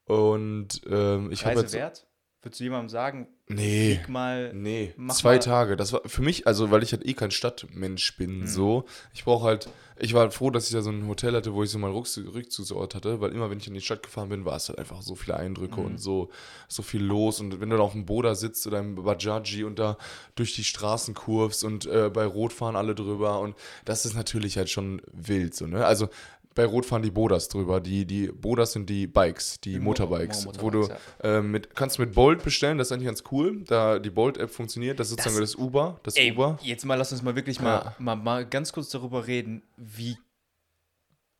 Und 0.05 0.81
ähm, 0.89 1.31
ich 1.31 1.45
habe 1.45 1.59
jetzt. 1.59 1.73
wert? 1.73 2.07
Würdest 2.43 2.59
du 2.59 2.63
jemandem 2.63 2.89
sagen, 2.89 3.27
Nee. 3.49 3.99
mal 4.07 4.51
Nee, 4.53 4.95
zwei 5.13 5.33
mal- 5.33 5.39
Tage. 5.39 5.75
Das 5.75 5.93
war 5.93 6.01
für 6.07 6.23
mich, 6.23 6.47
also 6.47 6.71
weil 6.71 6.81
ich 6.81 6.91
halt 6.91 7.05
eh 7.05 7.13
kein 7.13 7.29
Stadtmensch 7.29 8.17
bin, 8.17 8.39
Mhm. 8.41 8.47
so. 8.47 8.85
Ich 9.13 9.25
brauche 9.25 9.45
halt, 9.45 9.69
ich 9.99 10.13
war 10.15 10.21
halt 10.21 10.33
froh, 10.33 10.49
dass 10.49 10.65
ich 10.65 10.71
da 10.73 10.81
so 10.81 10.89
ein 10.89 11.05
Hotel 11.07 11.35
hatte, 11.35 11.53
wo 11.53 11.61
ich 11.61 11.69
so 11.69 11.77
meinen 11.77 11.93
Rückzug- 11.93 12.33
Rückzugsort 12.33 12.95
hatte, 12.95 13.21
weil 13.21 13.31
immer, 13.31 13.51
wenn 13.51 13.59
ich 13.59 13.67
in 13.67 13.75
die 13.75 13.81
Stadt 13.81 14.01
gefahren 14.01 14.29
bin, 14.29 14.43
war 14.45 14.55
es 14.55 14.69
halt 14.69 14.79
einfach 14.79 15.03
so 15.03 15.13
viele 15.13 15.35
Eindrücke 15.37 15.79
Mhm. 15.81 15.85
und 15.85 15.97
so, 15.99 16.29
so 16.67 16.81
viel 16.81 17.03
los. 17.03 17.39
Und 17.41 17.61
wenn 17.61 17.69
du 17.69 17.77
da 17.77 17.83
auf 17.83 17.91
dem 17.91 18.05
Boda 18.07 18.33
sitzt 18.33 18.65
oder 18.65 18.79
im 18.79 18.95
Bajaji 18.95 19.63
und 19.63 19.77
da 19.77 19.97
durch 20.33 20.55
die 20.55 20.63
Straßen 20.63 21.13
kurvst 21.13 21.63
und 21.63 21.85
äh, 21.85 22.09
bei 22.09 22.25
Rot 22.25 22.53
fahren 22.53 22.75
alle 22.75 22.95
drüber 22.95 23.39
und 23.39 23.55
das 23.85 24.05
ist 24.05 24.15
natürlich 24.15 24.57
halt 24.57 24.69
schon 24.71 25.01
wild, 25.11 25.53
so, 25.53 25.67
ne? 25.67 25.85
Also 25.85 26.09
bei 26.55 26.65
Rot 26.65 26.85
fahren 26.85 27.01
die 27.01 27.11
Bodas 27.11 27.47
drüber. 27.47 27.79
Die, 27.79 28.05
die 28.05 28.27
Bodas 28.27 28.73
sind 28.73 28.89
die 28.89 29.07
Bikes, 29.07 29.59
die 29.61 29.73
Die 29.73 29.79
Mo- 29.79 29.85
Motorbikes, 29.91 30.45
Mo- 30.45 30.51
wo 30.59 30.69
du 30.69 30.79
Motorbikes, 30.79 31.03
ähm, 31.23 31.51
mit, 31.51 31.75
kannst 31.75 31.97
mit 31.99 32.13
Bolt 32.13 32.43
bestellen, 32.43 32.77
das 32.77 32.87
ist 32.87 32.91
eigentlich 32.91 33.05
ganz 33.07 33.23
cool. 33.31 33.63
Da 33.65 33.99
die 33.99 34.09
Bolt-App 34.09 34.49
funktioniert, 34.51 34.99
das 34.99 35.07
ist 35.07 35.11
sozusagen 35.11 35.39
Das- 35.39 35.51
das, 35.51 35.59
Uber. 35.59 35.99
Das 36.03 36.15
Ey, 36.15 36.31
Uber. 36.31 36.59
jetzt 36.63 36.85
mal 36.85 36.95
lass 36.95 37.11
uns 37.11 37.21
mal 37.21 37.35
wirklich 37.35 37.59
mal, 37.61 37.73
Ja. 37.85 37.95
mal, 37.99 38.15
mal 38.15 38.45
ganz 38.45 38.71
kurz 38.73 38.89
darüber 38.89 39.27
reden, 39.27 39.63
wie 39.77 40.17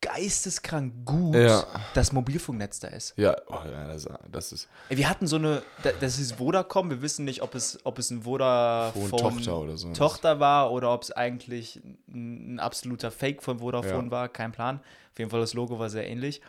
geisteskrank 0.02 1.06
gut 1.06 1.34
Ja. 1.34 1.64
das 1.94 2.12
Mobilfunknetz 2.12 2.80
da 2.80 2.88
ist. 2.88 3.14
Ja, 3.16 3.34
oh, 3.48 3.58
ja 3.64 3.86
das, 3.88 4.06
das 4.30 4.52
ist 4.52 4.68
Wir 4.90 5.08
hatten 5.08 5.26
so 5.26 5.36
eine, 5.36 5.62
da- 5.82 5.92
das 5.98 6.18
ist 6.18 6.32
Vodacom, 6.34 6.90
wir 6.90 7.00
wissen 7.00 7.24
nicht, 7.24 7.40
ob 7.42 7.54
es, 7.54 7.78
ob 7.84 7.98
es 7.98 8.10
ein 8.10 8.22
Vodafone 8.22 9.10
Tochter 9.10 9.58
oder 9.58 9.76
so. 9.78 9.92
Tochter 9.94 10.38
war 10.40 10.70
oder 10.72 10.92
ob 10.92 11.02
es 11.02 11.10
eigentlich 11.12 11.76
ein, 12.08 12.54
ein 12.56 12.60
absoluter 12.60 13.10
Fake 13.10 13.42
von 13.42 13.60
Vodafone 13.60 14.04
Ja. 14.06 14.10
war, 14.10 14.28
kein 14.28 14.52
Plan. 14.52 14.80
Auf 15.12 15.18
jeden 15.18 15.30
Fall 15.30 15.40
das 15.40 15.54
Logo 15.54 15.78
war 15.78 15.88
sehr 15.88 16.06
ähnlich. 16.08 16.40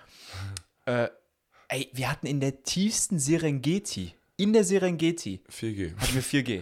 äh, 0.86 1.08
ey, 1.70 1.90
wir 1.94 2.12
hatten 2.12 2.28
in 2.28 2.40
der 2.42 2.64
tiefsten 2.64 3.20
Serengeti, 3.20 4.16
in 4.38 4.52
der 4.54 4.64
Serengeti, 4.64 5.42
4G. 5.50 5.96
hatten 5.96 6.14
wir 6.16 6.24
4G. 6.24 6.62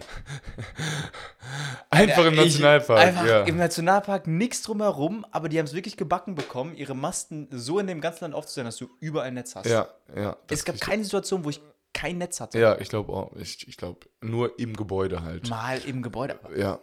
Einfach 1.90 2.24
im 2.26 2.32
Ich- 2.34 2.38
Nationalpark, 2.40 2.98
Einfach 3.00 3.26
ja. 3.26 3.42
im 3.44 3.56
Nationalpark 3.56 4.26
nichts 4.26 4.62
drumherum, 4.62 5.24
aber 5.30 5.48
die 5.48 5.58
haben 5.58 5.66
es 5.66 5.74
wirklich 5.74 5.96
gebacken 5.96 6.34
bekommen, 6.34 6.74
ihre 6.76 6.94
Masten 6.94 7.48
so 7.50 7.78
in 7.78 7.86
dem 7.86 8.00
ganzen 8.00 8.24
Land 8.24 8.34
aufzustellen, 8.34 8.66
dass 8.66 8.76
du 8.76 8.88
überall 9.00 9.32
Netz 9.32 9.54
hast. 9.56 9.66
Ja, 9.66 9.88
ja. 10.14 10.36
es 10.48 10.64
gab 10.64 10.74
ich- 10.76 10.80
keine 10.80 11.04
Situation, 11.04 11.44
wo 11.44 11.50
ich 11.50 11.60
kein 11.94 12.18
Netz 12.18 12.40
hatte. 12.40 12.58
Ja, 12.58 12.78
ich 12.78 12.88
glaube 12.88 13.12
auch. 13.12 13.36
Ich, 13.36 13.68
ich 13.68 13.76
glaube, 13.76 14.00
nur 14.22 14.58
im 14.58 14.74
Gebäude 14.76 15.22
halt. 15.22 15.48
Mal 15.50 15.78
im 15.86 16.00
Gebäude. 16.02 16.38
Ja, 16.56 16.78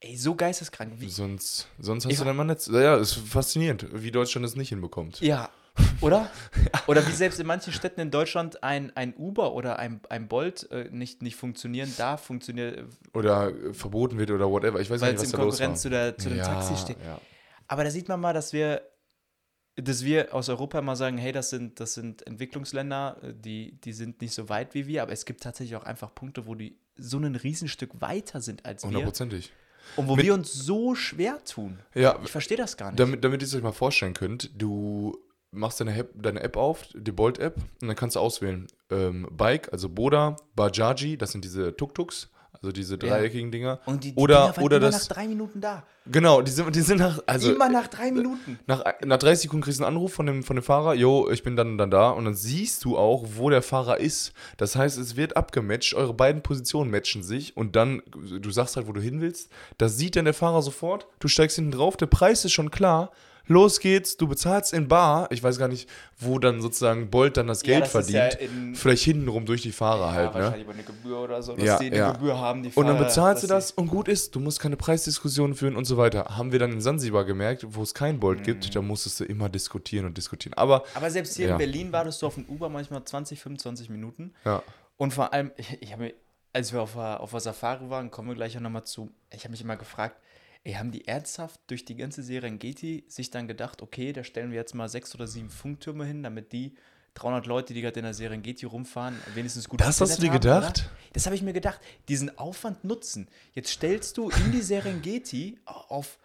ey, 0.00 0.16
so 0.16 0.34
geisteskrank. 0.36 0.94
Wie, 0.98 1.08
sonst, 1.08 1.66
sonst 1.80 2.04
hast 2.04 2.12
Ich 2.12 2.18
du 2.18 2.24
dann 2.24 2.36
mal 2.36 2.44
Netz. 2.44 2.68
Ja, 2.68 2.96
ist 2.96 3.14
faszinierend, 3.14 3.86
wie 3.92 4.12
Deutschland 4.12 4.46
es 4.46 4.54
nicht 4.54 4.68
hinbekommt. 4.68 5.20
Ja, 5.20 5.50
oder? 6.00 6.30
Oder 6.86 7.06
wie 7.06 7.12
selbst 7.12 7.40
in 7.40 7.46
manchen 7.46 7.72
Städten 7.72 8.00
in 8.00 8.10
Deutschland 8.10 8.62
ein, 8.62 8.94
ein 8.96 9.14
Uber 9.16 9.52
oder 9.54 9.78
ein, 9.78 10.00
ein 10.08 10.28
Bolt 10.28 10.70
äh, 10.70 10.88
nicht, 10.90 11.20
nicht 11.22 11.34
funktionieren, 11.36 11.92
da 11.98 12.16
funktioniert, 12.16 12.84
Oder 13.12 13.48
äh, 13.48 13.74
verboten 13.74 14.18
wird 14.18 14.30
oder 14.30 14.48
whatever. 14.48 14.80
Ich 14.80 14.88
weiß 14.88 15.00
nicht, 15.00 15.14
was 15.14 15.22
in 15.24 15.30
da 15.32 15.42
los 15.42 15.60
war. 15.60 15.74
Zu, 15.74 15.90
der, 15.90 16.16
zu 16.16 16.28
dem 16.28 16.38
ja, 16.38 16.44
Taxi 16.44 16.76
steht. 16.76 16.96
Ja. 17.04 17.20
Aber 17.66 17.82
da 17.84 17.90
sieht 17.90 18.08
man 18.08 18.20
mal, 18.20 18.32
dass 18.32 18.52
wir, 18.52 18.82
dass 19.74 20.04
wir 20.04 20.32
aus 20.32 20.48
Europa 20.48 20.80
mal 20.80 20.96
sagen, 20.96 21.18
hey, 21.18 21.32
das 21.32 21.50
sind, 21.50 21.80
das 21.80 21.94
sind 21.94 22.26
Entwicklungsländer, 22.26 23.16
äh, 23.22 23.32
die, 23.34 23.80
die 23.80 23.92
sind 23.92 24.20
nicht 24.20 24.32
so 24.32 24.48
weit 24.48 24.74
wie 24.74 24.86
wir, 24.86 25.02
aber 25.02 25.12
es 25.12 25.24
gibt 25.24 25.42
tatsächlich 25.42 25.76
auch 25.76 25.84
einfach 25.84 26.14
Punkte, 26.14 26.46
wo 26.46 26.54
die 26.54 26.78
so 26.96 27.18
ein 27.18 27.34
Riesenstück 27.34 28.00
weiter 28.00 28.40
sind 28.40 28.64
als 28.64 28.82
wir 28.84 28.88
Hundertprozentig. 28.88 29.52
und 29.96 30.08
wo 30.08 30.16
Mit- 30.16 30.24
wir 30.24 30.34
uns 30.34 30.52
so 30.52 30.94
schwer 30.94 31.42
tun. 31.44 31.80
Ja, 31.94 32.18
Ich 32.24 32.30
verstehe 32.30 32.56
das 32.56 32.76
gar 32.76 32.90
nicht. 32.92 33.00
Damit, 33.00 33.24
damit 33.24 33.42
ihr 33.42 33.46
es 33.46 33.54
euch 33.54 33.62
mal 33.62 33.72
vorstellen 33.72 34.14
könnt, 34.14 34.50
du 34.56 35.18
machst 35.56 35.80
deine 35.80 35.96
App, 35.96 36.10
deine 36.14 36.40
App 36.42 36.56
auf, 36.56 36.84
die 36.94 37.12
Bolt-App, 37.12 37.56
und 37.80 37.88
dann 37.88 37.96
kannst 37.96 38.16
du 38.16 38.20
auswählen, 38.20 38.66
ähm, 38.90 39.28
Bike, 39.30 39.72
also 39.72 39.88
Boda, 39.88 40.36
Bajaji, 40.54 41.16
das 41.16 41.32
sind 41.32 41.44
diese 41.44 41.76
Tuk-Tuks, 41.76 42.30
also 42.52 42.72
diese 42.72 42.98
dreieckigen 42.98 43.50
Dinger. 43.50 43.80
und 43.86 44.04
die, 44.04 44.12
die 44.12 44.18
oder, 44.18 44.52
Dinger 44.52 44.64
oder 44.64 44.76
immer 44.76 44.86
das, 44.86 45.08
nach 45.08 45.14
drei 45.14 45.28
Minuten 45.28 45.60
da. 45.60 45.84
genau, 46.06 46.40
die 46.42 46.50
sind, 46.50 46.74
die 46.74 46.80
sind 46.80 46.98
nach, 46.98 47.20
also 47.26 47.52
immer 47.52 47.68
nach 47.68 47.88
drei 47.88 48.10
Minuten. 48.10 48.58
nach, 48.66 48.82
nach 49.04 49.18
30 49.18 49.42
Sekunden 49.42 49.64
kriegst 49.64 49.80
du 49.80 49.84
einen 49.84 49.96
Anruf 49.96 50.14
von 50.14 50.26
dem, 50.26 50.42
von 50.42 50.56
dem 50.56 50.62
Fahrer, 50.62 50.94
jo, 50.94 51.28
ich 51.30 51.42
bin 51.42 51.56
dann 51.56 51.72
und 51.72 51.78
dann 51.78 51.90
da 51.90 52.10
und 52.10 52.24
dann 52.24 52.34
siehst 52.34 52.84
du 52.84 52.96
auch, 52.96 53.24
wo 53.34 53.50
der 53.50 53.62
Fahrer 53.62 53.98
ist. 53.98 54.32
Das 54.56 54.76
heißt, 54.76 54.98
es 54.98 55.16
wird 55.16 55.36
abgematcht, 55.36 55.94
eure 55.94 56.14
beiden 56.14 56.42
Positionen 56.42 56.90
matchen 56.90 57.22
sich 57.22 57.56
und 57.56 57.76
dann, 57.76 58.02
du 58.40 58.50
sagst 58.50 58.76
halt, 58.76 58.86
wo 58.86 58.92
du 58.92 59.00
hin 59.00 59.20
willst, 59.20 59.50
das 59.78 59.96
sieht 59.96 60.16
dann 60.16 60.24
der 60.24 60.34
Fahrer 60.34 60.62
sofort, 60.62 61.06
du 61.20 61.28
steigst 61.28 61.56
hinten 61.56 61.72
drauf, 61.72 61.96
der 61.96 62.06
Preis 62.06 62.44
ist 62.44 62.52
schon 62.52 62.70
klar, 62.70 63.10
los 63.46 63.80
geht's, 63.80 64.16
du 64.16 64.26
bezahlst 64.28 64.72
in 64.72 64.88
Bar, 64.88 65.28
ich 65.30 65.42
weiß 65.42 65.58
gar 65.58 65.68
nicht, 65.68 65.88
wo 66.18 66.38
dann 66.38 66.60
sozusagen 66.60 67.10
Bolt 67.10 67.36
dann 67.36 67.46
das 67.46 67.62
Ja, 67.62 67.78
Geld 67.80 67.94
das 67.94 68.10
ja 68.10 68.28
verdient, 68.30 68.34
in- 68.52 68.74
vielleicht 68.74 69.04
hintenrum 69.04 69.46
durch 69.46 69.62
die 69.62 69.72
Fahrer 69.72 70.12
halt, 70.12 70.28
ne? 70.34 70.40
wahrscheinlich 70.40 70.64
über 70.64 70.72
eine 70.72 70.82
Gebühr 70.84 71.18
oder 71.20 71.42
so, 71.42 71.54
dass 71.54 71.64
Ja, 71.64 71.78
die 71.78 71.86
eine 71.86 71.96
ja. 71.96 72.12
Gebühr 72.12 72.38
haben, 72.38 72.62
die 72.62 72.70
Und 72.74 72.86
dann 72.86 72.96
Fahrer, 72.96 73.08
bezahlst 73.08 73.42
du 73.42 73.46
das 73.46 73.70
und 73.70 73.88
gut 73.88 74.08
ist, 74.08 74.34
du 74.34 74.40
musst 74.40 74.60
keine 74.60 74.76
Preisdiskussionen 74.76 75.54
führen 75.54 75.76
und 75.76 75.84
so 75.84 75.96
weiter. 75.96 76.36
Haben 76.36 76.52
wir 76.52 76.58
dann 76.58 76.72
in 76.72 76.80
Sansibar 76.80 77.24
gemerkt, 77.24 77.64
wo 77.68 77.82
es 77.82 77.94
kein 77.94 78.18
Bolt 78.20 78.40
Mhm. 78.40 78.44
gibt, 78.44 78.74
da 78.74 78.82
musstest 78.82 79.20
du 79.20 79.24
immer 79.24 79.48
diskutieren 79.48 80.06
und 80.06 80.16
diskutieren. 80.16 80.54
Aber 80.54 80.84
Aber 80.94 81.10
selbst 81.10 81.36
hier 81.36 81.46
Ja. 81.46 81.52
in 81.52 81.58
Berlin 81.58 81.92
wartest 81.92 82.22
du 82.22 82.26
auf 82.26 82.36
ein 82.36 82.46
Uber 82.48 82.68
manchmal 82.68 83.04
20, 83.04 83.40
25 83.40 83.88
Minuten. 83.90 84.32
ja, 84.44 84.62
Und 84.96 85.12
vor 85.14 85.32
allem, 85.32 85.52
ich, 85.56 85.76
ich 85.82 85.92
habe 85.92 86.04
mir, 86.04 86.14
als 86.52 86.72
wir 86.72 86.80
auf 86.80 86.94
der, 86.94 87.20
auf 87.20 87.30
der 87.30 87.40
Safari 87.40 87.90
waren, 87.90 88.10
kommen 88.10 88.28
wir 88.28 88.34
gleich 88.34 88.56
auch 88.56 88.62
nochmal 88.62 88.84
zu, 88.84 89.10
ich 89.30 89.40
habe 89.44 89.50
mich 89.50 89.60
immer 89.60 89.76
gefragt, 89.76 90.16
ey, 90.66 90.72
haben 90.74 90.90
die 90.90 91.06
ernsthaft 91.06 91.60
durch 91.68 91.84
die 91.84 91.94
ganze 91.96 92.22
Serengeti 92.24 93.04
sich 93.06 93.30
dann 93.30 93.46
gedacht, 93.46 93.82
okay, 93.82 94.12
da 94.12 94.24
stellen 94.24 94.50
wir 94.50 94.56
jetzt 94.56 94.74
mal 94.74 94.88
sechs 94.88 95.14
oder 95.14 95.28
sieben 95.28 95.48
Funktürme 95.48 96.04
hin, 96.04 96.24
damit 96.24 96.52
die 96.52 96.74
300 97.14 97.46
Leute, 97.46 97.72
die 97.72 97.80
gerade 97.82 98.00
in 98.00 98.04
der 98.04 98.14
Serengeti 98.14 98.66
rumfahren, 98.66 99.16
wenigstens 99.34 99.68
gut 99.68 99.80
Das 99.80 100.00
hast 100.00 100.18
du 100.18 100.22
dir 100.22 100.28
haben, 100.32 100.40
gedacht? 100.40 100.80
oder? 100.80 100.90
Das 101.12 101.24
habe 101.26 101.36
ich 101.36 101.42
mir 101.42 101.52
gedacht. 101.52 101.80
Diesen 102.08 102.36
Aufwand 102.36 102.82
nutzen. 102.84 103.28
Jetzt 103.54 103.70
stellst 103.70 104.18
du 104.18 104.28
in 104.28 104.50
die 104.52 104.60
Serengeti 104.60 105.56
auf, 105.64 106.18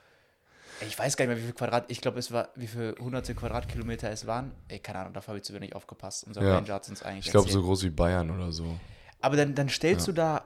ich 0.85 0.97
weiß 0.97 1.15
gar 1.15 1.25
nicht 1.25 1.35
mehr, 1.35 1.37
wie 1.37 1.45
viel 1.45 1.53
Quadrat, 1.53 1.85
ich 1.89 2.01
glaube, 2.01 2.17
es 2.17 2.31
war, 2.31 2.49
wie 2.55 2.67
viele 2.67 2.95
hunderte 2.99 3.35
Quadratkilometer 3.35 4.09
es 4.09 4.25
waren. 4.25 4.51
Ey, 4.69 4.79
keine 4.79 4.99
Ahnung, 4.99 5.13
dafür 5.13 5.29
habe 5.29 5.37
ich 5.37 5.43
zu 5.43 5.53
wenig 5.53 5.75
aufgepasst. 5.75 6.25
Unser 6.25 6.41
Ja. 6.41 6.55
Ranger 6.55 6.73
hat 6.73 6.89
uns 6.89 7.03
eigentlich 7.03 7.27
ich 7.27 7.31
glaube 7.31 7.49
so 7.49 7.61
groß 7.61 7.83
wie 7.83 7.91
Bayern 7.91 8.31
oder 8.31 8.51
so. 8.51 8.65
Aber 9.21 9.37
dann, 9.37 9.53
dann 9.53 9.69
stellst 9.69 10.07
du 10.07 10.11
da, 10.11 10.45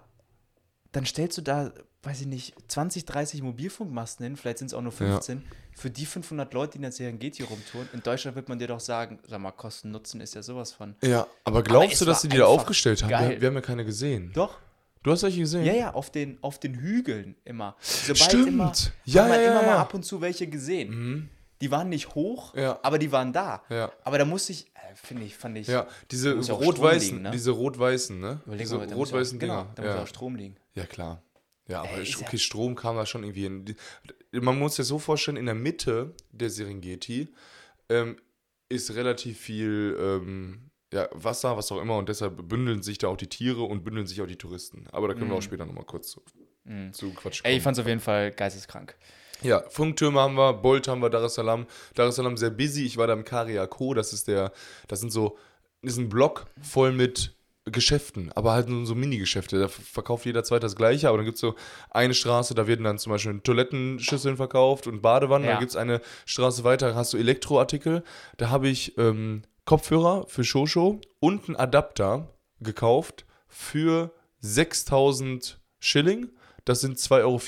dann 0.96 1.06
stellst 1.06 1.38
du 1.38 1.42
da, 1.42 1.72
weiß 2.04 2.22
ich 2.22 2.28
nicht, 2.28 2.54
20, 2.70 3.06
30 3.06 3.42
Mobilfunkmasten 3.42 4.24
hin, 4.26 4.38
vielleicht 4.38 4.60
sind 4.60 4.68
es 4.68 4.74
auch 4.74 4.82
nur 4.82 4.92
15, 4.92 5.44
für 5.76 5.90
die 5.90 6.06
500 6.06 6.54
Leute, 6.54 6.74
die 6.74 6.78
in 6.78 6.82
der 6.84 6.92
Serengeti 6.92 7.44
rumtouren. 7.44 7.90
In 7.94 8.02
Deutschland 8.02 8.36
wird 8.36 8.48
man 8.48 8.60
dir 8.60 8.68
doch 8.68 8.80
sagen, 8.80 9.20
sag 9.28 9.40
mal, 9.42 9.52
Kosten 9.52 9.92
Nutzen 9.92 10.22
ist 10.22 10.34
ja 10.36 10.42
sowas 10.42 10.72
von. 10.72 10.96
Ja, 11.04 11.28
aber 11.44 11.64
glaubst 11.64 11.94
es 11.94 12.00
du, 12.00 12.06
dass 12.06 12.22
sie 12.22 12.30
die 12.30 12.38
da 12.38 12.46
aufgestellt 12.46 13.04
haben? 13.04 13.30
Wir, 13.30 13.42
wir 13.42 13.48
haben 13.50 13.56
ja 13.56 13.62
keine 13.62 13.84
gesehen. 13.86 14.32
Doch, 14.34 14.58
Du 15.04 15.12
hast 15.12 15.22
welche 15.22 15.40
gesehen? 15.42 15.64
ja, 15.66 15.74
ja, 15.74 15.94
auf 15.94 16.10
den, 16.10 16.40
auf 16.42 16.60
den 16.60 16.74
Hügeln 16.74 17.36
immer. 17.46 17.76
Sobald 17.80 18.22
Stimmt. 18.24 18.48
immer, 18.48 18.74
Ja, 19.04 19.24
hat 19.24 19.30
man 19.30 19.40
ja, 19.40 19.46
immer 19.52 19.62
ja, 19.62 19.68
mal 19.68 19.74
ja. 19.76 19.82
ab 19.82 19.94
und 19.94 20.04
zu 20.04 20.20
welche 20.20 20.48
gesehen. 20.48 21.30
Die 21.62 21.70
waren 21.70 21.90
nicht 21.90 22.16
hoch, 22.16 22.56
Ja. 22.56 22.80
aber 22.82 22.98
die 22.98 23.12
waren 23.12 23.32
da. 23.32 23.62
Ja. 23.70 23.92
Aber 24.04 24.18
da 24.18 24.26
musste 24.26 24.54
ich, 24.54 24.66
äh, 24.74 24.96
finde 24.96 25.24
ich, 25.24 25.38
fand 25.38 25.60
ich, 25.60 25.68
Ja, 25.68 25.86
diese 26.10 26.36
ja 26.40 26.54
rot-weißen, 26.56 27.22
ne? 27.22 27.30
diese 27.30 27.52
rot-weißen, 27.52 28.20
ne? 28.20 28.42
überleg 28.48 28.66
diese 28.66 28.78
ja 28.80 28.96
rot-weißen 28.96 29.38
genau, 29.38 29.62
Dinger. 29.62 29.72
da 29.76 29.82
muss 29.84 29.92
ja. 29.94 30.02
auch 30.02 30.08
Strom 30.08 30.36
liegen. 30.38 30.56
Ja, 30.76 30.86
klar. 30.86 31.22
Ja, 31.68 31.82
aber 31.82 31.94
Ey, 31.98 32.04
ist 32.04 32.18
okay, 32.22 32.34
ja- 32.34 32.38
Strom 32.40 32.76
kam 32.76 32.96
da 32.96 33.06
schon 33.08 33.24
irgendwie 33.24 33.42
hin. 33.44 33.76
Man 34.32 34.60
muss 34.60 34.76
sich 34.76 34.86
so 34.86 35.00
vorstellen, 35.00 35.38
in 35.38 35.46
der 35.48 35.56
Mitte 35.56 36.14
der 36.32 36.50
Serengeti 36.52 37.34
ähm, 37.90 38.18
ist 38.70 38.94
relativ 38.94 39.40
viel 39.40 39.98
ähm, 40.00 40.70
ja, 40.94 41.08
Wasser, 41.12 41.58
was 41.58 41.72
auch 41.72 41.82
immer, 41.82 41.98
und 41.98 42.08
deshalb 42.10 42.48
bündeln 42.48 42.84
sich 42.84 43.00
da 43.00 43.08
auch 43.08 43.18
die 43.18 43.28
Tiere 43.28 43.64
und 43.64 43.84
bündeln 43.84 44.06
sich 44.06 44.22
auch 44.22 44.28
die 44.28 44.38
Touristen. 44.38 44.86
Aber 44.92 45.08
da 45.08 45.14
können 45.16 45.30
wir 45.32 45.38
auch 45.38 45.42
später 45.42 45.66
nochmal 45.66 45.86
kurz 45.86 46.10
zu, 46.12 46.22
zu 46.92 47.14
Quatsch 47.14 47.42
Mhm. 47.42 47.46
Ey, 47.46 47.52
ich 47.54 47.58
kommen. 47.58 47.62
fand 47.64 47.78
es 47.78 47.82
auf 47.82 47.88
jeden 47.88 48.00
Fall 48.00 48.32
geisteskrank. 48.32 48.96
Ja, 49.42 49.68
Funktürme 49.70 50.20
haben 50.22 50.36
wir, 50.36 50.54
Bolt 50.54 50.88
haben 50.88 51.02
wir, 51.02 51.10
Dar 51.10 51.24
es 51.24 51.34
Salaam. 51.36 51.66
Dar 51.96 52.08
es 52.08 52.16
Salaam 52.16 52.38
sehr 52.38 52.52
busy. 52.52 52.86
Ich 52.86 52.98
war 52.98 53.08
da 53.08 53.14
im 53.14 53.26
Kariako, 53.26 53.94
das 53.94 54.14
ist 54.14 54.28
der, 54.28 54.52
das 54.88 55.02
sind 55.02 55.12
so, 55.12 55.38
das 55.82 55.94
ist 55.94 56.00
ein 56.00 56.10
Block 56.10 56.46
voll 56.62 56.92
mit 56.94 57.36
Geschäften, 57.66 58.32
aber 58.34 58.52
halt 58.54 58.70
nur 58.70 58.86
so 58.86 58.94
Mini-Geschäfte. 58.94 59.60
Da 59.60 59.68
verkauft 59.68 60.26
jeder 60.26 60.44
Zweite 60.44 60.62
das 60.62 60.76
Gleiche, 60.76 61.10
aber 61.10 61.18
dann 61.18 61.26
gibt 61.26 61.36
es 61.36 61.42
so 61.42 61.56
eine 61.90 62.14
Straße, 62.14 62.54
da 62.54 62.68
werden 62.68 62.84
dann 62.84 63.00
zum 63.00 63.12
Beispiel 63.12 63.40
Toilettenschüsseln 63.40 64.38
verkauft 64.38 64.86
und 64.86 65.02
Badewannen. 65.02 65.46
Ja. 65.46 65.54
Dann 65.54 65.60
gibt 65.60 65.72
es 65.72 65.76
eine 65.76 66.02
Straße 66.26 66.64
weiter, 66.64 66.94
hast 66.94 67.14
du 67.14 67.18
Elektroartikel. 67.18 68.04
Da 68.38 68.50
habe 68.52 68.68
ich 68.68 68.98
ähm, 69.00 69.42
Kopfhörer 69.66 70.26
für 70.28 70.44
Shosho 70.44 71.02
und 71.20 71.48
einen 71.48 71.56
Adapter 71.56 72.28
gekauft 72.60 73.26
für 73.48 74.12
6000 74.42 75.60
Schilling. 75.80 76.30
Das 76.66 76.82
sind 76.82 76.98
2,40 76.98 77.20
Euro. 77.24 77.42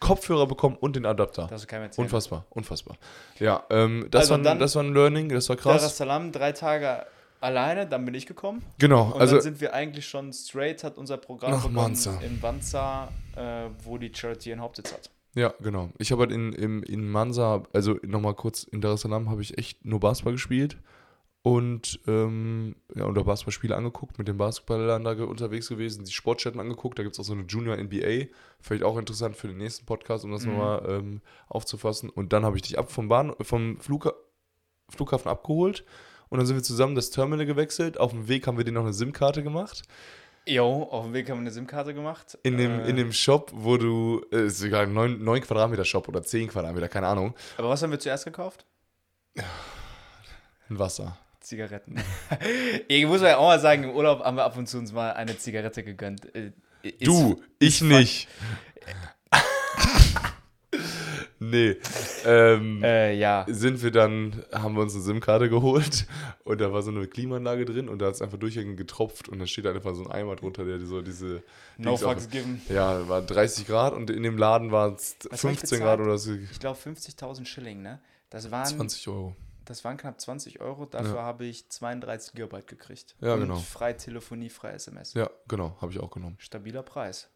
Kopfhörer 0.00 0.46
bekommen 0.46 0.76
und 0.76 0.94
den 0.94 1.06
Adapter. 1.06 1.48
Das 1.50 1.66
kann. 1.66 1.90
Unfassbar, 1.96 2.46
unfassbar. 2.50 2.96
Ja, 3.40 3.64
ähm, 3.68 4.06
das, 4.12 4.30
Also 4.30 4.44
war, 4.44 4.54
das 4.54 4.76
war 4.76 4.84
ein 4.84 4.94
Learning, 4.94 5.28
das 5.28 5.48
war 5.48 5.56
Dar 5.56 5.62
krass. 5.74 5.82
es 5.82 5.96
Salaam, 5.96 6.30
drei 6.30 6.52
Tage 6.52 7.04
alleine, 7.40 7.86
dann 7.86 8.04
bin 8.04 8.14
ich 8.14 8.26
gekommen. 8.26 8.62
Genau, 8.78 9.12
Und 9.12 9.20
also 9.20 9.34
dann 9.36 9.42
sind 9.42 9.60
wir 9.60 9.74
eigentlich 9.74 10.06
schon 10.08 10.32
straight, 10.32 10.82
hat 10.84 10.98
unser 10.98 11.16
Programm 11.16 11.52
Nach 11.52 11.62
begonnen 11.62 11.76
Manza. 11.76 12.20
in 12.20 12.42
Wanza, 12.42 13.08
äh, 13.36 13.68
wo 13.84 13.98
die 13.98 14.12
Charity 14.14 14.50
ihren 14.50 14.60
Hauptsitz 14.60 14.92
hat. 14.92 15.10
Ja, 15.34 15.52
genau. 15.60 15.90
Ich 15.98 16.10
habe 16.10 16.22
halt 16.22 16.32
in, 16.32 16.52
in, 16.52 16.82
in 16.82 17.08
Mansa, 17.08 17.62
also 17.72 17.96
nochmal 18.02 18.34
kurz, 18.34 18.64
in 18.64 18.80
Dar 18.80 18.94
es 18.94 19.02
Salaam 19.02 19.30
habe 19.30 19.42
ich 19.42 19.56
echt 19.58 19.84
nur 19.84 20.00
Basketball 20.00 20.32
gespielt 20.32 20.78
und 21.42 22.00
ähm, 22.08 22.74
ja, 22.96 23.04
unter 23.04 23.22
Basketballspiele 23.24 23.76
angeguckt, 23.76 24.18
mit 24.18 24.26
den 24.26 24.36
Basketballern 24.36 25.04
da 25.04 25.12
unterwegs 25.12 25.68
gewesen, 25.68 26.04
die 26.04 26.12
Sportstätten 26.12 26.60
angeguckt, 26.60 26.98
da 26.98 27.02
gibt 27.04 27.14
es 27.14 27.20
auch 27.20 27.24
so 27.24 27.34
eine 27.34 27.42
Junior 27.44 27.76
NBA, 27.76 28.26
vielleicht 28.60 28.82
auch 28.82 28.98
interessant 28.98 29.36
für 29.36 29.46
den 29.48 29.58
nächsten 29.58 29.86
Podcast, 29.86 30.24
um 30.24 30.32
das 30.32 30.44
Mhm. 30.44 30.50
nochmal 30.52 30.82
ähm, 30.88 31.20
aufzufassen. 31.48 32.10
Und 32.10 32.32
dann 32.32 32.44
habe 32.44 32.56
ich 32.56 32.62
dich 32.62 32.78
ab 32.78 32.90
vom, 32.90 33.08
Bahn, 33.08 33.32
vom 33.40 33.78
Flugha 33.78 34.12
Flughafen 34.90 35.28
abgeholt 35.30 35.84
und 36.30 36.38
dann 36.38 36.46
sind 36.46 36.56
wir 36.56 36.62
zusammen 36.62 36.94
das 36.94 37.10
Terminal 37.10 37.46
gewechselt. 37.46 37.98
Auf 37.98 38.10
dem 38.12 38.28
Weg 38.28 38.46
haben 38.46 38.56
wir 38.58 38.64
dir 38.64 38.72
noch 38.72 38.82
eine 38.84 38.92
SIM-Karte 38.92 39.42
gemacht. 39.42 39.82
Jo, 40.46 40.84
auf 40.90 41.04
dem 41.04 41.12
Weg 41.12 41.28
haben 41.28 41.36
wir 41.38 41.42
eine 41.42 41.50
SIM-Karte 41.50 41.92
gemacht. 41.94 42.38
In 42.42 42.56
dem, 42.56 42.80
Äh, 42.80 42.88
in 42.88 42.96
dem 42.96 43.12
Shop, 43.12 43.50
wo 43.54 43.76
du, 43.76 44.24
äh, 44.32 44.46
ist 44.46 44.62
egal, 44.62 44.86
9, 44.86 45.22
9 45.22 45.40
Quadratmeter 45.42 45.84
Shop 45.84 46.08
oder 46.08 46.22
10 46.22 46.48
Quadratmeter, 46.48 46.88
keine 46.88 47.06
Ahnung, 47.08 47.34
Aber 47.58 47.68
was 47.68 47.82
haben 47.82 47.90
wir 47.90 47.98
zuerst 47.98 48.24
gekauft? 48.24 48.64
ein 49.36 50.78
Wasser. 50.78 51.18
Zigaretten. 51.40 51.96
ich 52.88 53.06
muss 53.06 53.22
ja 53.22 53.36
auch 53.38 53.46
mal 53.46 53.60
sagen, 53.60 53.84
im 53.84 53.90
Urlaub 53.90 54.20
haben 54.20 54.36
wir 54.36 54.44
ab 54.44 54.56
und 54.56 54.66
zu 54.68 54.78
uns 54.78 54.92
mal 54.92 55.12
eine 55.12 55.38
Zigarette 55.38 55.82
gegönnt. 55.82 56.34
Äh, 56.34 56.52
Du, 57.02 57.42
ich 57.58 57.80
nicht. 57.82 58.28
Nee. 61.38 61.76
Ähm, 62.24 62.82
Äh, 62.82 63.14
ja. 63.14 63.44
sind 63.48 63.82
wir 63.82 63.90
dann, 63.90 64.44
haben 64.52 64.74
wir 64.74 64.82
uns 64.82 64.94
eine 64.94 65.02
SIM-Karte 65.02 65.48
geholt 65.48 66.06
und 66.44 66.60
da 66.60 66.72
war 66.72 66.82
so 66.82 66.90
eine 66.90 67.06
Klimaanlage 67.06 67.64
drin 67.64 67.88
und 67.88 67.98
da 68.00 68.06
hat 68.06 68.14
es 68.14 68.22
einfach 68.22 68.38
durchgehend 68.38 68.76
getropft 68.76 69.28
und 69.28 69.38
da 69.38 69.46
steht 69.46 69.66
einfach 69.66 69.94
so 69.94 70.04
ein 70.04 70.10
Eimer 70.10 70.36
drunter, 70.36 70.64
der 70.64 70.78
so 70.84 71.02
diese. 71.02 71.42
No 71.76 71.96
fucks 71.96 72.28
given. 72.28 72.60
Ja, 72.68 73.08
war 73.08 73.22
30 73.22 73.66
Grad 73.66 73.92
und 73.94 74.10
in 74.10 74.22
dem 74.22 74.36
Laden 74.38 74.72
war 74.72 74.94
es 74.94 75.16
Was 75.30 75.44
hab 75.44 75.50
ich 75.52 75.58
15 75.60 75.80
Grad 75.80 76.00
oder 76.00 76.18
so. 76.18 76.32
Ich 76.32 76.58
glaube 76.60 76.78
50.000 76.78 77.44
Schilling, 77.46 77.82
ne? 77.82 78.00
Das 78.30 78.50
waren, 78.50 78.66
20 78.66 79.08
Euro. 79.08 79.34
das 79.64 79.84
waren 79.84 79.96
knapp 79.96 80.20
20 80.20 80.60
Euro. 80.60 80.84
Dafür 80.86 81.14
Ja. 81.16 81.22
habe 81.22 81.44
ich 81.46 81.68
32 81.70 82.32
Gigabyte 82.34 82.66
gekriegt. 82.66 83.16
Ja, 83.20 83.34
und 83.34 83.40
genau. 83.40 83.56
frei 83.56 83.92
Telefonie, 83.94 84.50
frei 84.50 84.72
SMS. 84.72 85.14
Ja, 85.14 85.30
genau, 85.48 85.76
habe 85.80 85.92
ich 85.92 86.00
auch 86.00 86.10
genommen. 86.10 86.36
Stabiler 86.38 86.82
Preis. 86.82 87.30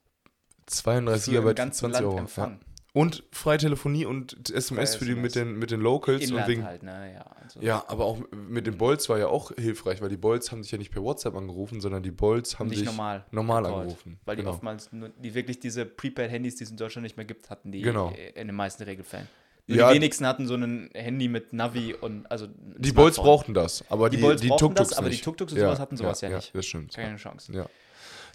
32 0.67 1.25
Für 1.25 1.31
im 1.31 1.35
Gigabyte, 1.43 1.57
ganzen 1.57 1.79
20 1.93 2.01
Land 2.03 2.15
Euro. 2.15 2.27
Ja. 2.37 2.59
Und 2.95 3.25
freie 3.33 3.57
Telefonie 3.57 4.05
und 4.05 4.51
SMS 4.51 4.97
für 4.97 5.07
die 5.07 5.15
mit 5.15 5.35
den, 5.35 5.59
mit 5.59 5.71
den 5.71 5.81
Locals 5.81 6.23
Inland 6.23 6.47
und 6.47 6.53
wegen, 6.53 6.65
halt, 6.65 6.83
ne? 6.83 7.15
Ja, 7.15 7.25
also 7.43 7.61
Ja, 7.63 7.85
aber 7.89 8.05
auch 8.05 8.19
mit 8.31 8.67
den 8.67 8.77
Bolts 8.77 9.09
war 9.09 9.19
ja 9.19 9.29
auch 9.29 9.51
hilfreich, 9.57 10.03
weil 10.03 10.11
die 10.11 10.19
Bolts 10.19 10.53
haben 10.53 10.61
dich 10.61 10.71
ja 10.73 10.77
nicht 10.77 10.91
per 10.91 11.03
WhatsApp 11.03 11.35
angerufen, 11.35 11.81
sondern 11.81 12.03
die 12.03 12.11
Bolts 12.11 12.59
haben 12.59 12.69
nicht 12.69 12.81
dich 12.83 12.87
normal. 12.87 13.25
normal 13.31 13.63
gecallt. 13.63 13.81
angerufen. 13.81 14.21
Weil 14.27 14.37
die 14.37 14.43
genau. 14.43 14.55
oftmals 14.55 14.93
nur, 14.93 15.09
die 15.09 15.33
wirklich 15.35 15.59
diese 15.59 15.87
Prepaid-Handys, 15.87 16.57
die 16.57 16.65
es 16.65 16.71
in 16.71 16.77
Deutschland 16.77 17.05
nicht 17.05 17.17
mehr 17.17 17.25
gibt, 17.25 17.49
hatten 17.49 17.73
die 17.73 17.81
Genau. 17.81 18.11
äh, 18.11 18.39
in 18.39 18.49
den 18.49 18.57
meisten 18.57 18.83
Regelfällen. 18.83 19.27
Ja. 19.69 19.89
die 19.89 19.95
wenigsten 19.95 20.27
hatten 20.27 20.47
so 20.47 20.55
ein 20.57 20.91
Handy 20.93 21.29
mit 21.29 21.53
Navi 21.53 21.95
und 21.95 22.31
also 22.31 22.49
Die 22.77 22.93
Bolts 22.93 23.17
brauchten 23.17 23.55
das, 23.55 23.85
aber 23.91 24.11
Die 24.11 24.17
die, 24.19 24.23
die 24.37 24.49
Tuk-Tuks 24.49 24.75
das, 24.75 24.93
aber 24.99 25.09
die 25.09 25.15
nicht. 25.15 25.25
Tuk-Tuks 25.25 25.53
und 25.53 25.61
sowas 25.61 25.79
hatten 25.79 25.97
sowas 25.97 26.21
ja 26.21 26.29
nicht. 26.31 26.55
das 26.55 26.67
stimmt. 26.67 26.93
Keine 26.95 27.17
Chance. 27.17 27.53
Ja. 27.53 27.67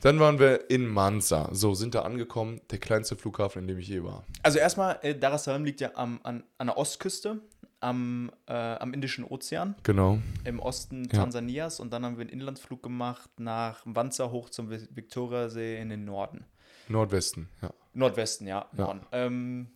Dann 0.02 0.20
waren 0.20 0.40
wir 0.40 0.70
in 0.70 0.88
Mansa. 0.88 1.50
So, 1.54 1.74
sind 1.74 1.96
da 1.96 2.04
angekommen, 2.04 2.62
der 2.70 2.78
kleinste 2.80 3.16
Flughafen, 3.16 3.64
in 3.64 3.68
dem 3.68 3.80
ich 3.80 3.88
je 3.88 4.04
war. 4.04 4.26
Also 4.44 4.60
erstmal, 4.60 5.00
äh, 5.02 5.16
Dar 5.18 5.34
es 5.34 5.44
Salaam 5.46 5.66
liegt 5.66 5.82
ja 5.82 5.92
am, 5.96 6.20
an, 6.24 6.44
an 6.60 6.68
der 6.68 6.78
Ostküste, 6.78 7.40
am, 7.80 8.32
äh, 8.48 8.54
am 8.54 8.94
Indischen 8.94 9.24
Ozean, 9.24 9.76
Genau. 9.84 10.20
im 10.44 10.60
Osten 10.60 11.06
Ja. 11.06 11.20
Tansanias 11.22 11.80
und 11.80 11.92
dann 11.94 12.06
haben 12.06 12.18
wir 12.18 12.22
einen 12.22 12.30
Inlandsflug 12.30 12.82
gemacht 12.84 13.30
nach 13.40 13.82
Wanza 13.86 14.30
hoch 14.32 14.50
zum 14.50 14.70
Vi- 14.72 14.88
Viktoriasee 14.96 15.80
in 15.82 15.90
den 15.90 16.06
Norden. 16.06 16.46
Nordwesten, 16.90 17.50
ja. 17.62 17.72
Nordwesten, 17.94 18.48
ja. 18.48 18.68
Ja. 18.78 18.84
Norden. 18.86 19.02
Ähm, 19.12 19.68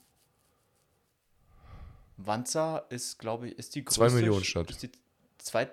Wanza 2.18 2.78
ist, 2.90 3.18
glaube 3.18 3.48
ich, 3.50 3.58
ist 3.58 3.74
die 3.76 3.84
größte. 3.84 4.00
Zwei 4.08 4.10
Millionen 4.12 4.44
Stadt. 4.44 4.70
Ist 4.70 4.84
die 4.84 4.92
zweit, 5.40 5.72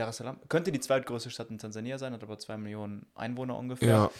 Dar 0.00 0.08
es 0.08 0.16
Salaam 0.16 0.38
könnte 0.48 0.72
die 0.72 0.80
zweitgrößte 0.80 1.30
Stadt 1.30 1.50
in 1.50 1.58
Tansania 1.58 1.98
sein, 1.98 2.12
hat 2.14 2.22
aber 2.22 2.38
zwei 2.38 2.56
Millionen 2.56 3.06
Einwohner 3.14 3.56
ungefähr 3.58 3.88
Ja. 3.88 4.10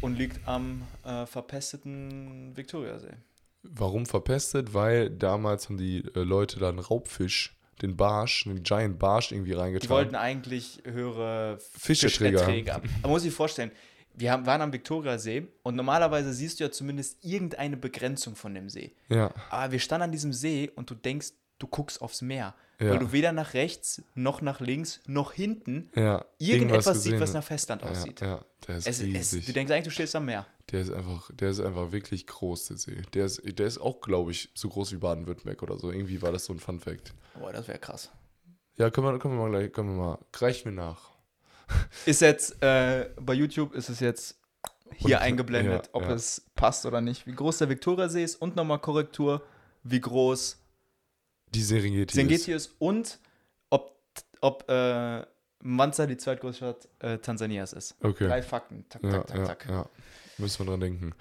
und 0.00 0.16
liegt 0.16 0.46
am 0.46 0.82
äh, 1.04 1.26
verpesteten 1.26 2.56
Viktoriasee. 2.56 3.14
Warum 3.62 4.06
verpestet? 4.06 4.74
Weil 4.74 5.10
damals 5.10 5.68
haben 5.68 5.76
die 5.78 6.04
äh, 6.14 6.20
Leute 6.20 6.58
da 6.60 6.68
einen 6.68 6.78
Raubfisch, 6.78 7.58
den 7.82 7.96
Barsch, 7.96 8.44
den 8.44 8.62
Giant 8.62 8.98
Barsch 8.98 9.32
irgendwie 9.32 9.50
Die 9.52 9.56
reingetan. 9.56 9.88
wollten 9.90 10.14
eigentlich 10.14 10.82
höhere 10.84 11.58
Fischerträger 11.58 12.38
Fischerträge 12.38 12.72
haben. 12.74 12.88
Man 13.02 13.10
muss 13.10 13.22
sich 13.22 13.32
vorstellen, 13.34 13.72
wir 14.14 14.30
haben, 14.30 14.46
waren 14.46 14.60
am 14.62 14.72
Viktoriasee 14.72 15.48
und 15.64 15.74
normalerweise 15.74 16.32
siehst 16.32 16.60
du 16.60 16.64
ja 16.64 16.70
zumindest 16.70 17.24
irgendeine 17.24 17.76
Begrenzung 17.76 18.36
von 18.36 18.54
dem 18.54 18.68
See. 18.68 18.94
Ja, 19.08 19.34
Aber 19.50 19.72
wir 19.72 19.80
standen 19.80 20.04
an 20.04 20.12
diesem 20.12 20.32
See 20.32 20.70
und 20.76 20.88
du 20.90 20.94
denkst, 20.94 21.32
du 21.58 21.66
guckst 21.66 22.00
aufs 22.00 22.22
Meer. 22.22 22.54
Ja. 22.80 22.90
Weil 22.90 22.98
du 22.98 23.12
weder 23.12 23.32
nach 23.32 23.54
rechts, 23.54 24.02
noch 24.14 24.40
nach 24.42 24.60
links, 24.60 25.00
noch 25.06 25.32
hinten 25.32 25.90
ja. 25.94 26.24
irgendetwas 26.38 27.04
siehst, 27.04 27.20
was 27.20 27.32
nach 27.32 27.44
Festland 27.44 27.84
aussieht. 27.84 28.20
Ja, 28.20 28.44
der 28.66 28.76
ist 28.78 28.86
Es, 28.88 28.98
es, 28.98 29.04
riesig. 29.04 29.46
du 29.46 29.52
denkst 29.52 29.70
eigentlich, 29.72 29.84
du 29.84 29.90
stehst 29.90 30.16
am 30.16 30.24
Meer. 30.24 30.44
Der 30.72 30.80
ist 30.80 30.90
einfach, 30.90 31.30
der 31.32 31.50
ist 31.50 31.60
einfach 31.60 31.92
wirklich 31.92 32.26
groß, 32.26 32.66
der 32.66 32.76
See. 32.78 33.02
Der 33.14 33.26
ist, 33.26 33.40
der 33.44 33.66
ist 33.66 33.78
auch, 33.78 34.00
glaube 34.00 34.32
ich, 34.32 34.50
so 34.54 34.68
groß 34.68 34.92
wie 34.92 34.96
Baden-Württemberg 34.96 35.62
oder 35.62 35.78
so. 35.78 35.92
Irgendwie 35.92 36.20
war 36.20 36.32
das 36.32 36.46
so 36.46 36.52
ein 36.52 36.58
Fun-Fact. 36.58 37.14
Boah, 37.38 37.52
das 37.52 37.68
wäre 37.68 37.78
krass. 37.78 38.10
Ja, 38.76 38.90
können 38.90 39.06
wir, 39.06 39.18
können 39.20 39.34
wir 39.38 39.42
mal 39.48 39.50
gleich, 39.50 39.72
können 39.72 39.96
wir 39.96 40.04
mal, 40.04 40.18
reich 40.34 40.64
mir 40.64 40.72
nach. 40.72 41.10
Ist 42.06 42.22
jetzt, 42.22 42.60
äh, 42.62 43.08
bei 43.20 43.34
YouTube 43.34 43.72
ist 43.74 43.88
es 43.88 44.00
jetzt 44.00 44.36
hier 44.96 45.16
Und- 45.16 45.22
eingeblendet, 45.22 45.88
ob 45.92 46.08
es 46.08 46.44
passt 46.56 46.84
oder 46.86 47.00
nicht. 47.00 47.26
Wie 47.26 47.32
groß 47.32 47.58
der 47.58 47.68
Viktoriasee 47.68 48.24
ist 48.24 48.36
und 48.36 48.56
nochmal 48.56 48.80
Korrektur, 48.80 49.42
wie 49.82 50.00
groß 50.00 50.58
Die 51.54 51.62
Serengeti, 51.62 52.14
Serengeti 52.14 52.52
ist 52.52 52.74
und 52.78 53.18
ob, 53.70 53.96
ob 54.40 54.68
äh, 54.68 55.24
Manza 55.60 56.06
die 56.06 56.16
zweitgrößte 56.16 56.56
Stadt 56.56 56.88
äh, 57.00 57.18
Tansanias 57.18 57.72
ist. 57.72 57.92
ist. 57.92 58.04
Okay. 58.04 58.26
Drei 58.26 58.42
Fakten. 58.42 58.84
Tak, 58.88 59.02
ja, 59.02 59.10
tak, 59.10 59.26
tak, 59.26 59.36
ja, 59.38 59.44
tak. 59.46 59.66
ja. 59.68 59.88
Müssen 60.38 60.58
wir 60.66 60.70
dran 60.70 60.80
denken. 60.80 61.14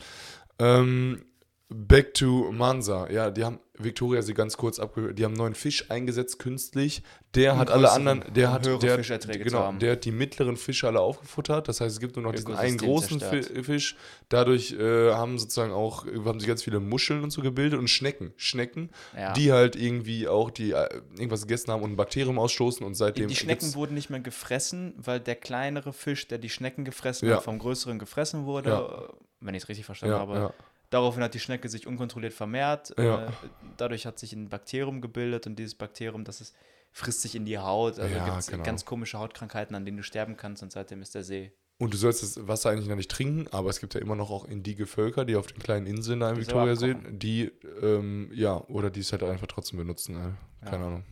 Ähm, 0.59 1.25
back 1.73 2.13
to 2.13 2.51
Mansa. 2.51 3.09
Ja, 3.09 3.31
die 3.31 3.43
haben 3.43 3.59
Victoria 3.75 4.21
sie 4.21 4.35
ganz 4.35 4.55
kurz 4.55 4.77
abgehört. 4.79 5.17
Die 5.17 5.23
haben 5.25 5.31
einen 5.31 5.39
neuen 5.39 5.55
Fisch 5.55 5.89
eingesetzt 5.89 6.37
künstlich. 6.37 7.01
Der 7.33 7.53
Um 7.53 7.59
hat 7.59 7.71
alle 7.71 7.91
anderen, 7.91 8.23
der 8.35 8.51
hat, 8.53 8.67
höhere 8.67 8.77
der, 8.79 8.95
Fischerträge 8.97 9.39
zu 9.39 9.45
genau, 9.45 9.59
haben. 9.63 9.79
der 9.79 9.93
hat 9.93 10.05
die 10.05 10.11
mittleren 10.11 10.55
Fische 10.57 10.85
alle 10.85 10.99
aufgefuttert. 10.99 11.67
Das 11.67 11.81
heißt, 11.81 11.95
es 11.95 11.99
gibt 11.99 12.15
nur 12.15 12.23
noch 12.23 12.33
diesen 12.33 12.53
einen 12.55 12.77
großen 12.77 13.19
zerstört. 13.19 13.65
Fisch. 13.65 13.95
Dadurch 14.29 14.73
äh, 14.73 15.13
haben 15.13 15.39
sozusagen 15.39 15.71
auch, 15.73 16.05
haben 16.05 16.39
sich 16.39 16.47
ganz 16.47 16.61
viele 16.63 16.79
Muscheln 16.79 17.23
und 17.23 17.31
so 17.31 17.41
gebildet 17.41 17.79
und 17.79 17.87
Schnecken. 17.89 18.33
Schnecken, 18.37 18.91
Ja. 19.17 19.33
die 19.33 19.51
halt 19.51 19.75
irgendwie 19.75 20.27
auch 20.27 20.51
die 20.51 20.71
äh, 20.73 20.87
irgendwas 21.15 21.41
gegessen 21.41 21.71
haben 21.71 21.81
und 21.81 21.93
ein 21.93 21.95
Bakterium 21.97 22.37
ausstoßen 22.37 22.85
und 22.85 22.93
seitdem 22.93 23.27
die 23.27 23.35
Schnecken 23.35 23.73
wurden 23.73 23.95
nicht 23.95 24.11
mehr 24.11 24.19
gefressen, 24.19 24.93
weil 24.97 25.19
der 25.19 25.35
kleinere 25.35 25.93
Fisch, 25.93 26.27
der 26.27 26.37
die 26.37 26.49
Schnecken 26.49 26.85
gefressen 26.85 27.27
Ja. 27.27 27.37
hat, 27.37 27.43
vom 27.43 27.57
größeren 27.57 27.97
gefressen 27.97 28.45
wurde. 28.45 28.69
Ja. 28.69 28.81
äh, 28.81 29.07
Wenn 29.41 29.55
ich 29.55 29.63
es 29.63 29.69
richtig 29.69 29.85
verstanden 29.85 30.13
ja, 30.13 30.19
habe. 30.19 30.53
Daraufhin 30.93 31.23
hat 31.23 31.33
die 31.33 31.39
Schnecke 31.39 31.69
sich 31.69 31.87
unkontrolliert 31.87 32.33
vermehrt. 32.33 32.93
Ja. 32.97 33.25
Äh, 33.27 33.31
dadurch 33.77 34.05
hat 34.05 34.19
sich 34.19 34.33
ein 34.33 34.49
Bakterium 34.49 35.01
gebildet 35.01 35.47
und 35.47 35.57
dieses 35.57 35.73
Bakterium, 35.75 36.23
das 36.23 36.39
ist, 36.39 36.55
frisst 36.91 37.21
sich 37.21 37.33
in 37.35 37.45
die 37.45 37.57
Haut. 37.57 37.97
Also 37.99 38.13
Ja, 38.15 38.25
gibt 38.25 38.37
es 38.37 38.47
genau. 38.47 38.63
ganz 38.63 38.85
komische 38.85 39.17
Hautkrankheiten, 39.17 39.75
an 39.75 39.85
denen 39.85 39.97
du 39.97 40.03
sterben 40.03 40.37
kannst 40.37 40.61
und 40.61 40.71
seitdem 40.71 41.01
ist 41.01 41.15
der 41.15 41.23
See. 41.23 41.51
Und 41.79 41.91
du 41.93 41.97
sollst 41.97 42.21
das 42.21 42.47
Wasser 42.47 42.69
eigentlich 42.69 42.87
noch 42.87 42.95
nicht 42.95 43.09
trinken, 43.09 43.47
aber 43.51 43.69
es 43.71 43.79
gibt 43.79 43.95
ja 43.95 43.99
immer 44.01 44.15
noch 44.15 44.29
auch 44.29 44.45
indige 44.45 44.85
Völker, 44.85 45.25
die 45.25 45.35
auf 45.35 45.47
den 45.47 45.57
kleinen 45.59 45.87
Inseln 45.87 46.19
da 46.19 46.27
selber 46.27 46.41
Viktoriasee, 46.41 46.91
abkochen. 46.91 47.19
die, 47.19 47.51
ähm, 47.81 48.29
ja, 48.33 48.57
oder 48.67 48.91
die 48.91 48.99
es 48.99 49.11
halt 49.11 49.23
einfach 49.23 49.47
trotzdem 49.47 49.79
benutzen. 49.79 50.13
Ne? 50.13 50.37
Keine 50.63 50.83
Ja. 50.83 50.87
Ahnung. 50.87 51.03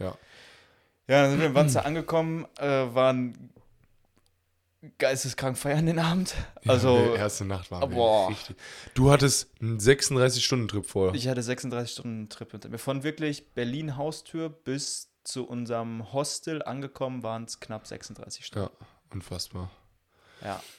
Ja. 0.00 0.14
Ja, 1.08 1.22
dann 1.22 1.30
sind 1.30 1.40
wir 1.40 1.46
in 1.46 1.54
Wanze 1.54 1.84
angekommen, 1.84 2.46
äh, 2.58 2.66
waren 2.66 3.50
geisteskrank 4.98 5.58
feiern 5.58 5.86
den 5.86 5.98
Abend. 5.98 6.34
Also, 6.66 6.96
ja, 6.96 7.14
erste 7.16 7.44
Nacht 7.44 7.70
war 7.70 7.86
boah. 7.86 8.28
richtig. 8.28 8.56
Du 8.94 9.10
hattest 9.10 9.50
einen 9.60 9.78
36-Stunden-Trip 9.78 10.86
vor. 10.86 11.14
ich 11.14 11.28
hatte 11.28 11.42
36 11.42 11.92
Stunden 11.92 12.28
Trip 12.28 12.50
hinter 12.50 12.68
mir. 12.68 12.78
Von 12.78 13.02
wirklich 13.02 13.52
Berlin 13.54 13.96
Haustür 13.96 14.48
bis 14.48 15.10
zu 15.24 15.46
unserem 15.46 16.12
Hostel 16.12 16.62
angekommen 16.62 17.22
waren 17.22 17.44
es 17.44 17.60
knapp 17.60 17.86
36 17.86 18.46
Stunden. 18.46 18.70
ja, 18.80 18.86
unfassbar. 19.12 19.70
Ja. 20.42 20.62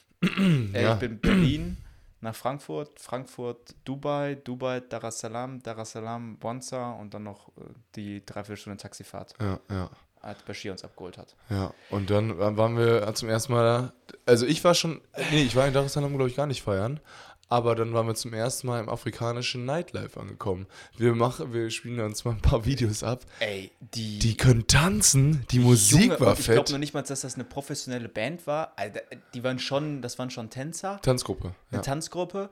Äh, 0.74 0.82
Ja. 0.82 0.94
Ich 0.94 0.98
bin 1.00 1.18
Berlin 1.20 1.76
nach 2.20 2.34
Frankfurt, 2.34 3.00
Frankfurt, 3.00 3.74
Dubai, 3.84 4.36
Dubai, 4.36 4.78
Dar 4.80 5.02
es 5.04 5.18
Salaam, 5.18 5.60
Dar 5.62 5.78
es 5.78 5.90
Salaam, 5.92 6.38
Bonza 6.38 6.92
und 6.92 7.12
dann 7.14 7.24
noch 7.24 7.48
äh, 7.56 7.62
die 7.96 8.24
dreiviertel 8.24 8.56
Stunden 8.56 8.78
Taxifahrt. 8.78 9.34
Ja, 9.40 9.58
ja. 9.68 9.90
Als 10.22 10.42
Bashir 10.42 10.72
uns 10.72 10.84
abgeholt 10.84 11.18
hat. 11.18 11.34
Ja, 11.50 11.74
und 11.90 12.10
dann 12.10 12.38
waren 12.38 12.76
wir 12.78 13.12
zum 13.14 13.28
ersten 13.28 13.52
Mal, 13.52 13.92
also 14.26 14.46
ich 14.46 14.62
war 14.64 14.74
schon, 14.74 15.00
nee, 15.30 15.42
ich 15.42 15.56
war 15.56 15.66
in 15.66 15.74
Dar 15.74 15.84
es 15.84 15.92
Salaam, 15.92 16.14
glaube 16.16 16.30
ich, 16.30 16.36
gar 16.36 16.46
nicht 16.46 16.62
feiern, 16.62 17.00
aber 17.48 17.74
dann 17.74 17.92
waren 17.92 18.06
wir 18.06 18.14
zum 18.14 18.32
ersten 18.32 18.66
Mal 18.68 18.80
im 18.80 18.88
afrikanischen 18.88 19.66
Nightlife 19.66 20.18
angekommen. 20.18 20.66
Wir 20.96 21.14
machen, 21.14 21.52
wir 21.52 21.68
spielen 21.70 22.00
uns 22.00 22.24
mal 22.24 22.30
ein 22.30 22.40
paar 22.40 22.64
Videos 22.64 23.02
ab. 23.02 23.26
Ey, 23.40 23.70
die, 23.80 24.18
Die 24.20 24.36
können 24.38 24.66
tanzen, 24.66 25.44
die 25.50 25.58
Musik 25.58 26.00
Junge, 26.02 26.20
war 26.20 26.28
und 26.30 26.38
Ich 26.38 26.46
glaube 26.46 26.60
fett. 26.60 26.70
noch 26.72 26.78
nicht 26.78 26.94
mal, 26.94 27.02
dass 27.02 27.20
das 27.20 27.34
eine 27.34 27.44
professionelle 27.44 28.08
Band 28.08 28.46
war. 28.46 28.72
Alter, 28.76 29.02
die 29.34 29.44
waren 29.44 29.58
schon, 29.58 30.00
das 30.00 30.18
waren 30.18 30.30
schon 30.30 30.48
Tänzer, 30.48 30.98
Tanzgruppe. 31.02 31.54
eine 31.70 31.78
Ja. 31.78 31.82
Tanzgruppe. 31.82 32.48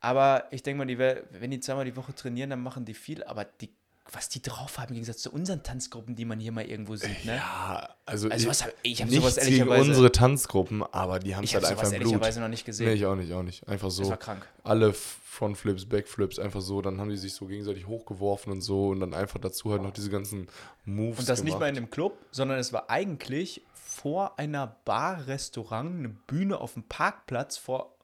Aber 0.00 0.44
ich 0.50 0.62
denke 0.62 0.76
mal, 0.78 0.84
die, 0.86 0.98
wenn 0.98 1.50
die 1.50 1.60
zweimal 1.60 1.86
die 1.86 1.96
Woche 1.96 2.14
trainieren, 2.14 2.50
dann 2.50 2.60
machen 2.62 2.84
die 2.84 2.92
viel. 2.92 3.24
Aber 3.24 3.44
die, 3.46 3.70
was 4.12 4.28
die 4.28 4.42
drauf 4.42 4.78
haben, 4.78 4.88
im 4.88 4.94
Gegensatz 4.94 5.18
zu 5.22 5.32
unseren 5.32 5.62
Tanzgruppen, 5.62 6.14
die 6.14 6.24
man 6.24 6.38
hier 6.38 6.52
mal 6.52 6.64
irgendwo 6.64 6.94
sieht, 6.94 7.24
ne? 7.24 7.36
ja, 7.36 7.88
also, 8.06 8.28
Also 8.28 8.48
was 8.48 8.62
hab- 8.64 8.72
ich 8.82 9.00
hab 9.02 9.08
nichts 9.08 9.22
sowas 9.24 9.36
ehrlicherweise- 9.38 9.88
unsere 9.90 10.12
Tanzgruppen, 10.12 10.82
aber 10.92 11.18
die 11.18 11.34
haben 11.34 11.44
es 11.44 11.50
Ich 11.50 11.54
halt 11.54 11.64
habe 11.64 11.72
einfach 11.72 11.84
im 11.84 11.98
Blut. 11.98 12.12
ehrlicherweise 12.12 12.40
noch 12.40 12.48
nicht 12.48 12.64
gesehen. 12.64 12.86
Nee, 12.86 12.92
ich 12.94 13.06
auch 13.06 13.16
nicht, 13.16 13.32
auch 13.32 13.42
nicht. 13.42 13.66
Einfach 13.68 13.90
so. 13.90 14.02
das 14.02 14.10
war 14.10 14.16
krank. 14.18 14.46
alle 14.62 14.92
Frontflips, 14.92 15.86
Backflips, 15.86 16.38
einfach 16.38 16.60
so, 16.60 16.80
dann 16.82 17.00
haben 17.00 17.08
die 17.10 17.16
sich 17.16 17.34
so 17.34 17.46
gegenseitig 17.46 17.86
hochgeworfen 17.88 18.52
und 18.52 18.60
so 18.60 18.88
und 18.90 19.00
dann 19.00 19.14
einfach 19.14 19.40
dazu 19.40 19.72
halt 19.72 19.82
noch 19.82 19.90
diese 19.92 20.10
ganzen 20.10 20.48
Moves 20.84 21.20
Und 21.20 21.28
das 21.28 21.40
nicht 21.42 21.46
gemacht. 21.54 21.60
mal 21.60 21.68
in 21.70 21.76
einem 21.78 21.90
Club, 21.90 22.16
sondern 22.30 22.58
es 22.58 22.72
war 22.72 22.88
eigentlich 22.90 23.62
vor 23.74 24.38
einer 24.38 24.76
Bar, 24.84 25.26
Restaurant, 25.26 25.98
eine 25.98 26.08
Bühne 26.10 26.58
auf 26.60 26.74
dem 26.74 26.82
Parkplatz 26.84 27.56
vor, 27.56 27.96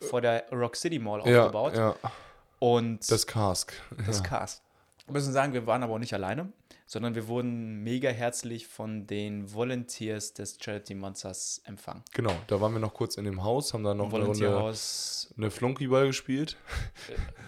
vor 0.00 0.20
der 0.20 0.48
Rock 0.52 0.76
City 0.76 0.98
Mall 0.98 1.22
ja, 1.26 1.40
aufgebaut. 1.46 1.76
ja, 1.76 1.96
Und 2.58 3.10
das 3.10 3.26
Cask. 3.26 3.72
das 4.06 4.18
ja. 4.18 4.22
Cast. 4.22 4.62
Wir 5.06 5.12
müssen 5.12 5.32
sagen, 5.32 5.52
wir 5.52 5.66
waren 5.66 5.82
aber 5.84 5.94
auch 5.94 5.98
nicht 6.00 6.14
alleine, 6.14 6.52
sondern 6.84 7.14
wir 7.14 7.28
wurden 7.28 7.82
mega 7.84 8.10
herzlich 8.10 8.66
von 8.66 9.06
den 9.06 9.52
Volunteers 9.52 10.32
des 10.34 10.58
Charity 10.60 10.96
Monsters 10.96 11.62
empfangen. 11.64 12.02
Genau, 12.12 12.32
da 12.48 12.60
waren 12.60 12.72
wir 12.72 12.80
noch 12.80 12.92
kurz 12.92 13.16
in 13.16 13.24
dem 13.24 13.44
Haus, 13.44 13.72
haben 13.72 13.84
da 13.84 13.94
noch 13.94 14.12
eine 14.12 14.24
Runde 14.24 14.74
eine 15.36 15.50
Flunkyball 15.52 16.08
gespielt. 16.08 16.56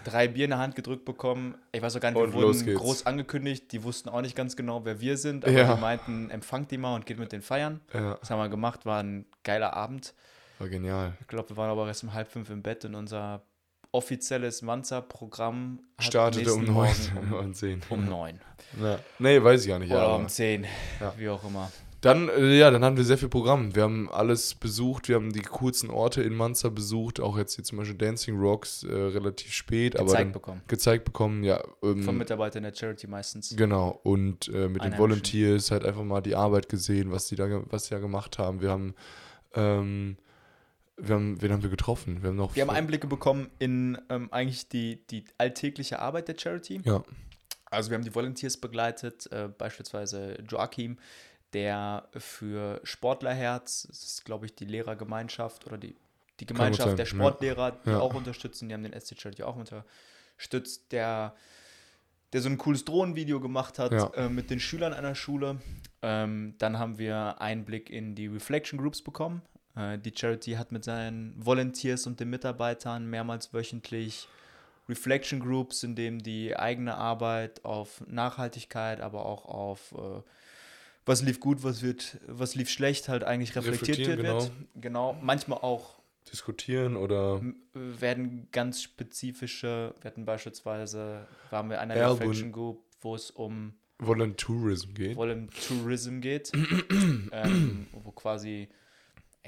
drei 0.05 0.29
Bier 0.29 0.45
in 0.45 0.51
der 0.51 0.59
Hand 0.59 0.75
gedrückt 0.77 1.03
bekommen. 1.03 1.55
Ich 1.73 1.81
weiß 1.81 1.97
auch 1.97 1.99
gar 1.99 2.11
nicht, 2.11 2.21
Und 2.21 2.33
wir 2.33 2.41
wurden 2.41 2.63
geht's. 2.65 2.79
groß 2.79 3.05
angekündigt. 3.05 3.71
Die 3.73 3.83
wussten 3.83 4.07
auch 4.07 4.21
nicht 4.21 4.35
ganz 4.37 4.55
genau, 4.55 4.85
wer 4.85 5.01
wir 5.01 5.17
sind, 5.17 5.43
aber 5.43 5.53
Ja. 5.53 5.75
die 5.75 5.81
meinten, 5.81 6.29
empfangt 6.29 6.71
die 6.71 6.77
mal 6.77 6.95
und 6.95 7.05
geht 7.05 7.19
mit 7.19 7.31
den 7.33 7.41
feiern. 7.41 7.81
Ja, 7.93 8.15
Das 8.15 8.29
haben 8.29 8.39
wir 8.39 8.47
gemacht, 8.49 8.85
war 8.85 9.03
ein 9.03 9.25
geiler 9.43 9.73
Abend. 9.73 10.13
war 10.59 10.69
genial. 10.69 11.13
Ich 11.19 11.27
glaube, 11.27 11.49
wir 11.49 11.57
waren 11.57 11.69
aber 11.69 11.87
erst 11.87 12.03
um 12.03 12.13
halb 12.13 12.29
fünf 12.29 12.49
im 12.49 12.61
Bett 12.61 12.85
und 12.85 12.95
unser 12.95 13.41
offizielles 13.91 14.61
Manza-Programm 14.61 15.79
Startete 15.99 16.53
um 16.53 16.61
nächsten 16.63 16.73
neun 16.73 17.23
Morgen 17.23 17.33
um, 17.33 17.39
und 17.45 17.55
zehn. 17.55 17.81
um 17.89 18.05
neun. 18.05 18.39
Ja. 18.81 18.99
Nee, 19.19 19.41
weiß 19.43 19.61
ich 19.63 19.67
gar 19.67 19.79
nicht. 19.79 19.91
Oder 19.91 20.01
Ja, 20.01 20.07
um 20.15 20.21
aber. 20.21 20.27
zehn, 20.27 20.65
Ja. 20.99 21.13
wie 21.17 21.29
auch 21.29 21.43
immer. 21.43 21.71
Dann, 22.01 22.29
äh, 22.29 22.57
ja, 22.57 22.71
dann 22.71 22.81
hatten 22.85 22.95
wir 22.95 23.03
sehr 23.03 23.17
viel 23.17 23.27
Programm. 23.27 23.75
Wir 23.75 23.83
haben 23.83 24.09
alles 24.09 24.55
besucht, 24.55 25.09
wir 25.09 25.15
haben 25.17 25.33
die 25.33 25.41
coolsten 25.41 25.89
Orte 25.89 26.21
in 26.21 26.33
Manza 26.33 26.69
besucht, 26.69 27.19
auch 27.19 27.37
jetzt 27.37 27.55
hier 27.55 27.65
zum 27.65 27.77
Beispiel 27.79 27.97
Dancing 27.97 28.39
Rocks 28.39 28.83
äh, 28.83 28.89
relativ 28.93 29.51
spät, 29.51 29.95
Gezeigt 29.97 30.31
bekommen. 30.31 30.61
gezeigt 30.69 31.03
bekommen, 31.03 31.43
ja. 31.43 31.61
Ähm, 31.83 32.03
Von 32.03 32.17
Mitarbeitern 32.17 32.63
der 32.63 32.73
Charity 32.73 33.07
meistens. 33.07 33.53
Genau, 33.57 33.99
und 34.03 34.47
äh, 34.47 34.69
mit 34.69 34.81
den. 34.81 34.97
Volunteers 34.97 35.71
halt 35.71 35.83
einfach 35.83 36.03
mal 36.03 36.21
die 36.21 36.35
Arbeit 36.35 36.69
gesehen, 36.69 37.11
was 37.11 37.27
die 37.27 37.35
da, 37.35 37.47
was 37.69 37.83
die 37.89 37.89
da 37.95 37.99
gemacht 37.99 38.37
haben. 38.39 38.61
Wir 38.61 38.69
haben, 38.69 38.95
ähm, 39.55 40.15
wir 41.01 41.15
haben, 41.15 41.41
wen 41.41 41.51
haben 41.51 41.63
wir 41.63 41.69
getroffen? 41.69 42.21
Wir 42.21 42.29
haben 42.29 42.35
noch. 42.37 42.55
Wir 42.55 42.63
haben 42.63 42.69
Einblicke 42.69 43.07
bekommen 43.07 43.49
in 43.59 43.97
ähm, 44.09 44.27
eigentlich 44.31 44.67
die, 44.69 45.05
die 45.07 45.25
alltägliche 45.37 45.99
Arbeit 45.99 46.27
der 46.27 46.35
Charity. 46.37 46.81
Ja, 46.83 47.03
Also 47.71 47.89
wir 47.91 47.95
haben 47.97 48.03
die 48.03 48.13
Volunteers 48.13 48.57
begleitet, 48.57 49.31
äh, 49.31 49.47
beispielsweise 49.57 50.41
Joachim, 50.49 50.97
der 51.53 52.07
für 52.17 52.79
Sportlerherz, 52.83 53.85
das 53.89 54.03
ist 54.03 54.25
glaube 54.25 54.45
ich 54.45 54.55
die 54.55 54.65
Lehrergemeinschaft 54.65 55.65
oder 55.67 55.77
die, 55.77 55.95
die 56.39 56.45
Gemeinschaft 56.45 56.89
sein, 56.89 56.97
der. 56.97 57.05
Sportlehrer, 57.05 57.71
die 57.85 57.89
Ja. 57.91 57.99
auch 57.99 58.13
unterstützen, 58.13 58.69
die 58.69 58.73
haben 58.75 58.83
den 58.83 58.93
SC 58.99 59.19
Charity 59.19 59.43
auch 59.43 59.55
unterstützt, 59.55 60.91
der, 60.91 61.35
der 62.33 62.41
so 62.41 62.49
ein 62.49 62.57
cooles 62.57 62.85
Drohnenvideo 62.85 63.39
gemacht 63.39 63.79
hat 63.79 63.91
Ja. 63.91 64.07
äh, 64.15 64.29
mit 64.29 64.49
den 64.49 64.59
Schülern 64.59 64.93
einer 64.93 65.15
Schule. 65.15 65.59
Ähm, 66.01 66.53
dann 66.59 66.79
haben 66.79 66.97
wir 66.97 67.41
Einblick 67.41 67.89
in 67.89 68.15
die 68.15 68.27
Reflection 68.27 68.79
Groups 68.79 69.01
bekommen. 69.01 69.41
Äh, 69.79 69.97
die 69.97 70.11
Charity 70.15 70.53
hat 70.53 70.71
mit 70.71 70.83
seinen 70.83 71.33
Volunteers 71.37 72.05
und 72.07 72.19
den 72.19 72.29
Mitarbeitern 72.29 73.09
mehrmals 73.09 73.53
wöchentlich 73.53 74.27
Reflection 74.89 75.39
Groups, 75.39 75.83
in 75.83 75.95
dem 75.95 76.21
die 76.23 76.55
eigene 76.55 76.95
Arbeit 76.95 77.63
auf 77.63 78.01
Nachhaltigkeit, 78.07 79.01
aber 79.01 79.25
auch 79.25 79.45
auf 79.45 79.91
äh, 79.93 80.21
was 81.05 81.21
lief 81.23 81.39
gut, 81.39 81.63
was 81.63 81.81
wird, 81.81 82.17
was 82.27 82.55
lief 82.55 82.69
schlecht, 82.69 83.07
halt 83.09 83.23
eigentlich 83.23 83.55
reflektiert 83.55 83.97
wird. 84.41 84.51
Genau. 84.75 85.17
Manchmal 85.21 85.59
auch 85.59 85.99
diskutieren 86.31 86.95
oder. 86.97 87.37
m- 87.39 87.55
werden 87.73 88.47
ganz 88.51 88.81
spezifische, 88.83 89.93
wir 90.01 90.11
hatten 90.11 90.25
beispielsweise, 90.25 91.25
waren 91.51 91.69
wir 91.69 91.79
einer 91.81 91.95
Ergun. 91.95 92.17
Reflection 92.19 92.51
Group, 92.51 92.83
wo 93.01 93.15
es 93.15 93.31
um 93.31 93.73
Volunteerism 93.99 94.93
geht. 94.93 95.15
Tourism 95.67 96.19
geht, 96.19 96.51
ähm, 97.31 97.87
wo 98.03 98.11
quasi, 98.11 98.69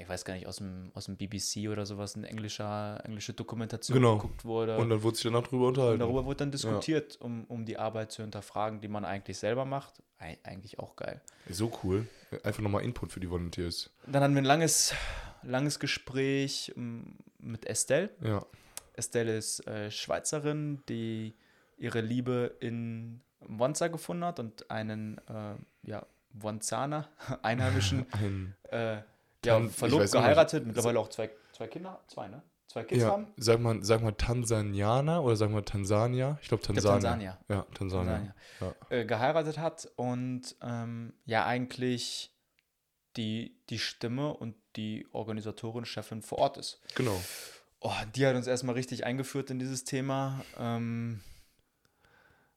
ich 0.02 0.08
weiß 0.08 0.24
gar 0.24 0.34
nicht, 0.34 0.46
aus 0.46 0.56
dem, 0.56 0.90
aus 0.94 1.06
dem 1.06 1.16
BBC 1.16 1.68
oder 1.70 1.86
sowas 1.86 2.16
eine 2.16 2.28
englischer, 2.28 3.00
englische 3.04 3.32
Dokumentation 3.32 3.96
Genau. 3.96 4.16
geguckt 4.16 4.44
wurde. 4.44 4.76
Und 4.76 4.90
dann 4.90 5.02
wurde 5.02 5.16
sich 5.16 5.24
danach 5.24 5.46
drüber 5.46 5.68
unterhalten. 5.68 5.94
Und 5.94 6.00
darüber 6.00 6.24
wurde 6.24 6.38
dann 6.38 6.50
diskutiert, 6.50 7.20
um, 7.20 7.44
um 7.44 7.64
die 7.64 7.78
Arbeit 7.78 8.12
zu 8.12 8.22
hinterfragen, 8.22 8.80
die 8.80 8.88
man 8.88 9.04
eigentlich 9.04 9.38
selber 9.38 9.64
macht. 9.64 10.02
Ei- 10.18 10.38
Eigentlich 10.44 10.78
auch 10.78 10.96
geil. 10.96 11.20
So 11.48 11.72
cool. 11.82 12.06
Einfach 12.44 12.62
nochmal 12.62 12.82
Input 12.84 13.12
für 13.12 13.20
die 13.20 13.30
Volunteers. 13.30 13.90
Dann 14.06 14.22
hatten 14.22 14.34
wir 14.34 14.42
ein 14.42 14.46
langes, 14.46 14.94
langes 15.42 15.78
Gespräch 15.80 16.72
ähm, 16.76 17.16
mit 17.38 17.66
Estelle. 17.66 18.10
Ja. 18.22 18.44
Estelle 18.94 19.36
ist 19.36 19.66
äh, 19.66 19.90
Schweizerin, 19.90 20.82
die 20.88 21.34
ihre 21.78 22.00
Liebe 22.00 22.56
in 22.60 23.20
Monza 23.46 23.88
gefunden 23.88 24.24
hat 24.24 24.38
und 24.38 24.70
einen 24.70 25.18
äh, 25.28 25.54
ja, 25.82 26.06
Monzaner, 26.32 27.08
Einheimischen, 27.42 28.06
Ein, 28.12 28.54
äh, 28.70 28.98
ja, 29.44 29.54
Tan- 29.58 29.70
verlobt, 29.70 30.12
geheiratet, 30.12 30.66
mittlerweile 30.66 30.98
auch 31.00 31.08
zwei, 31.08 31.30
zwei 31.52 31.66
Kinder, 31.66 32.00
zwei, 32.08 32.28
ne? 32.28 32.42
Zwei 32.68 32.84
Kids 32.84 33.02
ja. 33.02 33.10
haben. 33.10 33.26
Sag 33.36 33.60
mal, 33.60 33.82
sag 33.82 34.00
mal 34.02 34.12
Tansanianer 34.12 35.22
oder 35.22 35.36
sag 35.36 35.50
mal 35.50 35.62
Tansania? 35.62 36.38
Ich 36.40 36.48
glaube 36.48 36.62
Ich 36.62 36.66
glaub, 36.68 36.76
Tansania. 36.76 37.00
Tansania. 37.00 37.38
Ja, 37.48 37.66
Tansania. 37.74 38.12
Tansania. 38.12 38.34
Ja. 38.90 38.96
Äh, 38.96 39.04
geheiratet 39.04 39.58
hat 39.58 39.90
und 39.96 40.56
ähm, 40.62 41.12
ja 41.26 41.44
eigentlich 41.44 42.34
die, 43.18 43.58
die 43.68 43.78
Stimme 43.78 44.32
und 44.32 44.54
die 44.76 45.06
Organisatorin, 45.12 45.84
Chefin 45.84 46.22
vor 46.22 46.38
Ort 46.38 46.56
ist. 46.56 46.80
Genau. 46.94 47.20
Oh, 47.80 47.92
die 48.14 48.26
hat 48.26 48.36
uns 48.36 48.46
erstmal 48.46 48.74
richtig 48.74 49.04
eingeführt 49.04 49.50
in 49.50 49.58
dieses 49.58 49.84
Thema. 49.84 50.42
Ähm, 50.58 51.20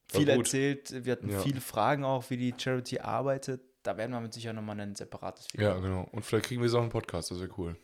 viel 0.07 0.29
erzählt, 0.29 1.03
wir 1.03 1.11
hatten 1.11 1.29
Ja. 1.29 1.39
viele 1.39 1.59
Fragen 1.59 2.05
auch, 2.05 2.29
wie 2.29 2.37
die 2.37 2.53
Charity 2.57 2.99
arbeitet. 2.99 3.61
Da 3.85 3.97
werden 3.97 4.11
wir 4.11 4.19
mit 4.19 4.33
Sicherheit 4.33 4.55
nochmal 4.55 4.79
ein 4.79 4.95
separates 4.95 5.53
Video. 5.53 5.67
Ja, 5.67 5.79
genau. 5.79 6.07
Und 6.11 6.25
vielleicht 6.25 6.45
kriegen 6.45 6.61
wir 6.61 6.67
es 6.67 6.73
auch 6.73 6.81
im 6.81 6.89
Podcast, 6.89 7.29
das 7.29 7.39
wäre 7.39 7.51
cool. 7.57 7.77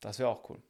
Das 0.00 0.20
wäre 0.20 0.28
auch 0.28 0.48
cool. 0.48 0.62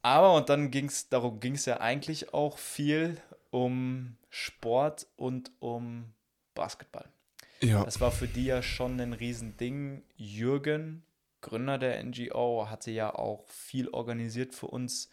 Aber 0.00 0.34
und 0.34 0.48
dann 0.48 0.70
ging 0.70 0.86
es, 0.86 1.08
darum 1.08 1.40
ging 1.40 1.54
es 1.54 1.66
ja 1.66 1.80
eigentlich 1.80 2.32
auch 2.32 2.58
viel 2.58 3.20
um 3.50 4.16
Sport 4.30 5.08
und 5.16 5.50
um 5.58 6.12
Basketball. 6.54 7.08
Ja. 7.60 7.84
Das 7.84 8.00
war 8.00 8.12
für 8.12 8.28
die 8.28 8.44
ja 8.44 8.62
schon 8.62 9.00
ein 9.00 9.12
Riesending. 9.12 10.04
Jürgen, 10.16 11.02
Gründer 11.40 11.78
der 11.78 12.00
NGO, 12.04 12.68
hatte 12.70 12.92
ja 12.92 13.12
auch 13.12 13.48
viel 13.48 13.88
organisiert 13.88 14.54
für 14.54 14.66
uns. 14.66 15.10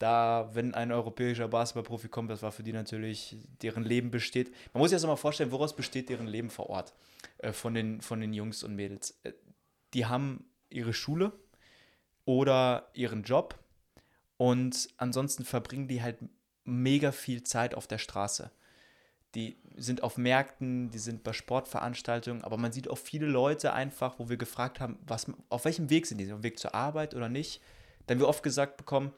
Da, 0.00 0.50
wenn 0.54 0.74
ein 0.74 0.90
europäischer 0.90 1.46
Basketballprofi 1.46 2.08
kommt, 2.08 2.30
das 2.30 2.42
war 2.42 2.50
für 2.50 2.64
die 2.64 2.72
natürlich, 2.72 3.36
deren 3.62 3.84
Leben 3.84 4.10
besteht. 4.10 4.50
Man 4.72 4.80
muss 4.80 4.90
sich 4.90 4.96
das 4.96 5.06
mal 5.06 5.14
vorstellen, 5.14 5.52
woraus 5.52 5.76
besteht 5.76 6.08
deren 6.08 6.26
Leben 6.26 6.50
vor 6.50 6.68
Ort 6.68 6.92
äh, 7.38 7.52
von, 7.52 7.74
den, 7.74 8.00
von 8.00 8.20
den 8.20 8.32
Jungs 8.32 8.64
und 8.64 8.74
Mädels. 8.74 9.20
Äh, 9.22 9.32
die 9.94 10.06
haben 10.06 10.44
ihre 10.70 10.92
Schule 10.92 11.32
oder 12.24 12.88
ihren 12.94 13.22
Job 13.22 13.58
und 14.36 14.88
ansonsten 14.96 15.44
verbringen 15.44 15.86
die 15.86 16.02
halt 16.02 16.18
mega 16.64 17.12
viel 17.12 17.44
Zeit 17.44 17.74
auf 17.74 17.86
der 17.86 17.98
Straße 17.98 18.50
die 19.34 19.56
sind 19.76 20.02
auf 20.02 20.16
Märkten, 20.16 20.90
die 20.90 20.98
sind 20.98 21.22
bei 21.22 21.32
Sportveranstaltungen, 21.32 22.42
aber 22.42 22.56
man 22.56 22.72
sieht 22.72 22.90
auch 22.90 22.98
viele 22.98 23.26
Leute 23.26 23.72
einfach, 23.72 24.18
wo 24.18 24.28
wir 24.28 24.36
gefragt 24.36 24.80
haben, 24.80 24.98
was, 25.06 25.26
auf 25.48 25.64
welchem 25.64 25.88
Weg 25.90 26.06
sind 26.06 26.18
die? 26.18 26.32
Auf 26.32 26.40
dem 26.40 26.42
Weg 26.42 26.58
zur 26.58 26.74
Arbeit 26.74 27.14
oder 27.14 27.28
nicht? 27.28 27.62
Dann 28.06 28.18
wir 28.18 28.28
oft 28.28 28.42
gesagt 28.42 28.76
bekommen, 28.76 29.12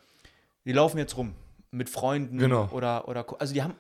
die 0.65 0.73
laufen 0.73 0.99
jetzt 0.99 1.17
rum 1.17 1.35
mit 1.71 1.89
Freunden 1.89 2.39
Genau. 2.39 2.69
oder, 2.73 3.09
oder 3.09 3.25
also 3.41 3.55
die 3.55 3.63
haben, 3.63 3.75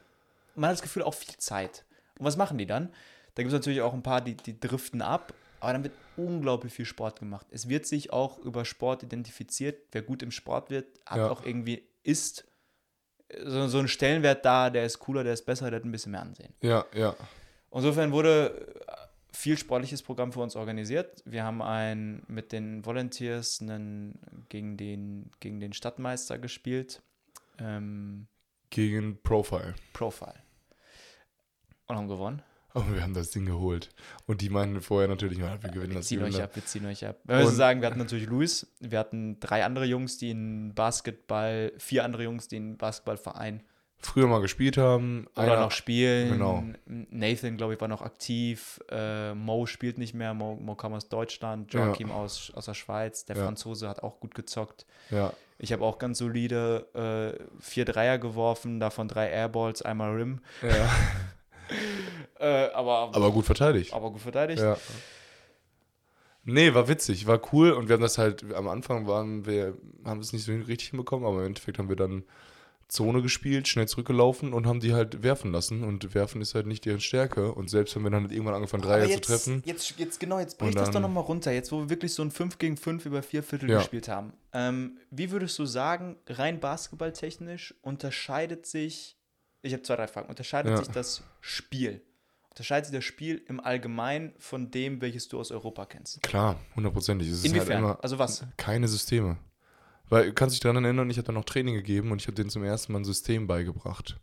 man 0.54 0.68
hat 0.70 0.74
das 0.76 0.82
Gefühl, 0.82 1.02
auch 1.02 1.14
viel 1.14 1.36
Zeit. 1.36 1.84
Und 2.18 2.24
was 2.26 2.36
machen 2.36 2.58
die 2.58 2.66
dann? 2.66 2.88
Da 3.34 3.42
gibt 3.42 3.48
es 3.48 3.58
natürlich 3.58 3.80
auch 3.82 3.92
ein 3.94 4.02
paar, 4.02 4.20
die, 4.20 4.34
die 4.34 4.58
driften 4.58 5.00
ab, 5.02 5.32
aber 5.60 5.72
dann 5.72 5.82
wird 5.84 5.94
unglaublich 6.16 6.72
viel 6.72 6.84
Sport 6.84 7.18
gemacht. 7.20 7.46
Es 7.50 7.68
wird 7.68 7.86
sich 7.86 8.12
auch 8.12 8.38
über 8.38 8.64
Sport 8.64 9.02
identifiziert. 9.02 9.78
Wer 9.92 10.02
gut 10.02 10.22
im 10.22 10.30
Sport 10.30 10.70
wird, 10.70 10.86
hat 11.06 11.18
Ja. 11.18 11.30
auch 11.30 11.44
irgendwie 11.44 11.82
ist 12.02 12.44
so, 13.44 13.66
so 13.68 13.78
einen 13.78 13.88
Stellenwert 13.88 14.44
da, 14.44 14.68
der 14.70 14.84
ist 14.84 14.98
cooler, 14.98 15.24
der 15.24 15.32
ist 15.32 15.46
besser, 15.46 15.70
der 15.70 15.78
hat 15.80 15.84
ein 15.86 15.92
bisschen 15.92 16.12
mehr 16.12 16.20
Ansehen. 16.22 16.52
Ja, 16.62 16.84
ja. 16.94 17.14
Insofern 17.70 18.12
wurde 18.12 18.74
äh, 18.86 18.92
viel 19.32 19.56
sportliches 19.56 20.02
Programm 20.02 20.32
für 20.32 20.40
uns 20.40 20.56
organisiert. 20.56 21.22
Wir 21.24 21.44
haben 21.44 21.62
ein 21.62 22.22
mit 22.28 22.52
den 22.52 22.84
Volunteers 22.84 23.60
einen, 23.60 24.18
gegen, 24.48 24.76
den, 24.76 25.30
gegen 25.40 25.58
den 25.60 25.72
Stadtmeister 25.72 26.38
gespielt. 26.38 27.02
Ähm, 27.58 28.26
Gegen 28.70 29.18
Profile. 29.22 29.74
Profile. 29.92 30.34
Und 31.86 31.96
haben 31.96 32.08
gewonnen. 32.08 32.42
Aber 32.74 32.94
wir 32.94 33.02
haben 33.02 33.12
das 33.12 33.30
Ding 33.30 33.44
geholt. 33.44 33.90
Und 34.26 34.40
die 34.40 34.48
meinten 34.48 34.80
vorher 34.80 35.06
natürlich, 35.08 35.36
ja, 35.38 35.62
wir 35.62 35.68
gewinnen 35.70 35.90
Wir 35.90 35.96
das. 35.98 36.06
ziehen 36.06 36.20
gewinnen 36.20 36.34
euch 36.36 36.40
das. 36.40 36.48
ab, 36.50 36.56
wir 36.56 36.64
ziehen 36.64 36.86
euch 36.86 37.06
ab. 37.06 37.16
Wenn 37.24 37.36
wir 37.38 37.44
so 37.44 37.50
Und- 37.50 37.56
sagen, 37.56 37.80
wir 37.82 37.86
hatten 37.88 37.98
natürlich 37.98 38.26
Luis, 38.26 38.66
wir 38.80 38.98
hatten 38.98 39.38
drei 39.40 39.64
andere 39.66 39.84
Jungs, 39.84 40.16
die 40.16 40.30
in 40.30 40.72
Basketball, 40.74 41.72
vier 41.76 42.04
andere 42.04 42.22
Jungs, 42.24 42.48
die 42.48 42.56
in 42.56 42.78
Basketballverein 42.78 43.62
Früher 44.04 44.26
mal 44.26 44.40
gespielt 44.40 44.76
haben. 44.76 45.26
oder 45.36 45.42
einer- 45.52 45.60
noch 45.60 45.70
spielen. 45.70 46.32
genau. 46.32 46.64
Nathan, 46.86 47.56
glaube 47.56 47.74
ich, 47.74 47.80
war 47.80 47.86
noch 47.88 48.02
aktiv. 48.02 48.80
Äh, 48.90 49.32
Mo 49.34 49.66
spielt 49.66 49.96
nicht 49.98 50.12
mehr. 50.12 50.34
Mo, 50.34 50.56
Mo 50.60 50.74
kam 50.74 50.92
aus 50.92 51.08
Deutschland. 51.08 51.72
Ja. 51.72 51.86
Joachim 51.86 52.10
aus, 52.10 52.50
aus 52.54 52.64
der 52.66 52.74
Schweiz. 52.74 53.24
Der 53.24 53.36
Ja. 53.36 53.44
Franzose 53.44 53.88
hat 53.88 54.02
auch 54.02 54.18
gut 54.20 54.34
gezockt. 54.34 54.86
Ja, 55.10 55.32
Ich 55.58 55.72
habe 55.72 55.84
auch 55.84 55.98
ganz 55.98 56.18
solide 56.18 57.38
äh, 57.38 57.62
vier 57.62 57.84
Dreier 57.84 58.18
geworfen, 58.18 58.80
davon 58.80 59.06
drei 59.06 59.28
Airballs, 59.30 59.82
einmal 59.82 60.14
Rim. 60.16 60.40
ja. 60.62 60.68
Äh, 62.38 62.70
aber, 62.74 63.12
Aber 63.14 63.30
gut 63.32 63.46
verteidigt. 63.46 63.94
aber 63.94 64.10
gut 64.10 64.20
verteidigt. 64.20 64.60
Ja. 64.60 64.76
Nee, 66.44 66.74
war 66.74 66.88
witzig, 66.88 67.26
war 67.26 67.40
cool 67.52 67.70
und 67.70 67.88
wir 67.88 67.94
haben 67.94 68.02
das 68.02 68.18
halt, 68.18 68.52
am 68.52 68.68
Anfang 68.68 69.06
waren 69.06 69.46
wir, 69.46 69.74
haben 70.04 70.18
wir 70.18 70.22
es 70.24 70.32
nicht 70.32 70.44
so 70.44 70.52
richtig 70.52 70.88
hinbekommen, 70.88 71.24
aber 71.24 71.38
im 71.40 71.46
Endeffekt 71.46 71.78
haben 71.78 71.88
wir 71.88 71.96
dann 71.96 72.24
Zone 72.92 73.22
gespielt, 73.22 73.68
schnell 73.68 73.88
zurückgelaufen 73.88 74.52
und 74.52 74.66
haben 74.66 74.80
die 74.80 74.92
halt 74.92 75.22
werfen 75.22 75.50
lassen 75.50 75.82
und 75.82 76.14
werfen 76.14 76.42
ist 76.42 76.54
halt 76.54 76.66
nicht 76.66 76.84
deren 76.84 77.00
Stärke 77.00 77.52
und 77.52 77.70
selbst 77.70 77.96
wenn 77.96 78.02
wir 78.02 78.10
dann 78.10 78.24
halt 78.24 78.32
irgendwann 78.32 78.54
angefangen 78.54 78.82
Dreier 78.82 79.08
zu 79.08 79.20
treffen, 79.20 79.62
Jetzt, 79.64 79.94
jetzt 79.98 80.20
genau, 80.20 80.38
jetzt 80.38 80.60
Und 80.60 80.66
brich 80.66 80.74
das 80.74 80.90
doch 80.90 81.00
nochmal 81.00 81.24
runter. 81.24 81.52
Jetzt, 81.52 81.72
wo 81.72 81.80
wir 81.80 81.88
wirklich 81.90 82.12
so 82.12 82.22
ein 82.22 82.30
5 82.30 82.58
gegen 82.58 82.76
5 82.76 83.06
über 83.06 83.22
vier 83.22 83.42
Viertel 83.42 83.70
Ja. 83.70 83.78
gespielt 83.78 84.08
haben. 84.08 84.34
Ähm, 84.52 84.98
wie 85.10 85.30
würdest 85.30 85.58
du 85.58 85.64
sagen, 85.64 86.16
rein 86.28 86.60
basketballtechnisch 86.60 87.74
unterscheidet 87.82 88.66
sich, 88.66 89.16
ich 89.62 89.72
habe 89.72 89.82
zwei, 89.82 89.96
drei 89.96 90.06
Fragen, 90.06 90.28
unterscheidet 90.28 90.72
Ja. 90.72 90.76
sich 90.78 90.88
das 90.88 91.22
Spiel? 91.40 92.02
Unterscheidet 92.50 92.86
sich 92.86 92.94
das 92.94 93.04
Spiel 93.04 93.42
im 93.48 93.60
Allgemeinen 93.60 94.34
von 94.38 94.70
dem, 94.70 95.00
welches 95.00 95.28
du 95.28 95.40
aus 95.40 95.50
Europa 95.50 95.86
kennst? 95.86 96.22
klar, 96.22 96.60
hundertprozentig. 96.76 97.28
Es 97.28 97.38
ist 97.38 97.44
Inwiefern? 97.46 97.68
halt 97.70 97.78
immer 97.78 97.98
also 98.04 98.18
was? 98.18 98.44
keine 98.58 98.86
Systeme. 98.88 99.38
Weil, 100.12 100.26
du 100.26 100.34
kannst 100.34 100.52
dich 100.52 100.60
daran 100.60 100.84
erinnern, 100.84 101.08
ich 101.08 101.16
habe 101.16 101.24
da 101.24 101.32
noch 101.32 101.46
Training 101.46 101.74
gegeben 101.74 102.12
und 102.12 102.20
ich 102.20 102.26
habe 102.26 102.34
denen 102.34 102.50
zum 102.50 102.62
ersten 102.62 102.92
Mal 102.92 102.98
ein 102.98 103.04
System 103.06 103.46
beigebracht. 103.46 104.20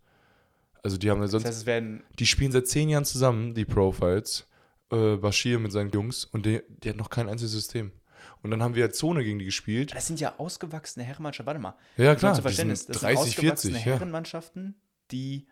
Also 0.84 0.98
die 0.98 1.10
haben 1.10 1.18
ja 1.18 1.24
Das 1.24 1.32
sonst 1.32 1.46
heißt, 1.46 1.58
es 1.58 1.66
werden 1.66 2.04
Die 2.20 2.28
spielen 2.28 2.52
seit 2.52 2.68
zehn 2.68 2.90
Jahren 2.90 3.06
zusammen, 3.06 3.56
die 3.56 3.66
Profiles. 3.66 4.48
Äh, 4.92 5.16
Bashir 5.18 5.58
mit 5.58 5.72
seinen 5.72 5.90
Jungs 5.90 6.26
und 6.26 6.46
die, 6.46 6.62
die 6.68 6.90
hat 6.90 6.96
noch 6.96 7.10
kein 7.10 7.28
einziges 7.28 7.54
System. 7.54 7.92
Und 8.44 8.52
dann 8.52 8.62
haben 8.62 8.76
wir 8.76 8.92
Zone 8.92 9.24
gegen 9.24 9.40
die 9.40 9.46
gespielt. 9.46 9.96
das 9.96 10.06
sind 10.06 10.20
ja 10.20 10.38
ausgewachsene 10.38 11.04
Herrenmannschaften. 11.04 11.48
Warte 11.48 11.60
mal. 11.60 11.76
Ja, 11.98 12.14
klar. 12.14 12.36
Zu 12.36 12.44
Verständnis. 12.44 12.86
Das 12.86 13.00
30, 13.00 13.18
sind 13.18 13.28
ausgewachsene 13.28 13.74
40, 13.74 13.86
ja. 13.88 13.94
Herrenmannschaften, 13.94 14.80
die 15.10 15.48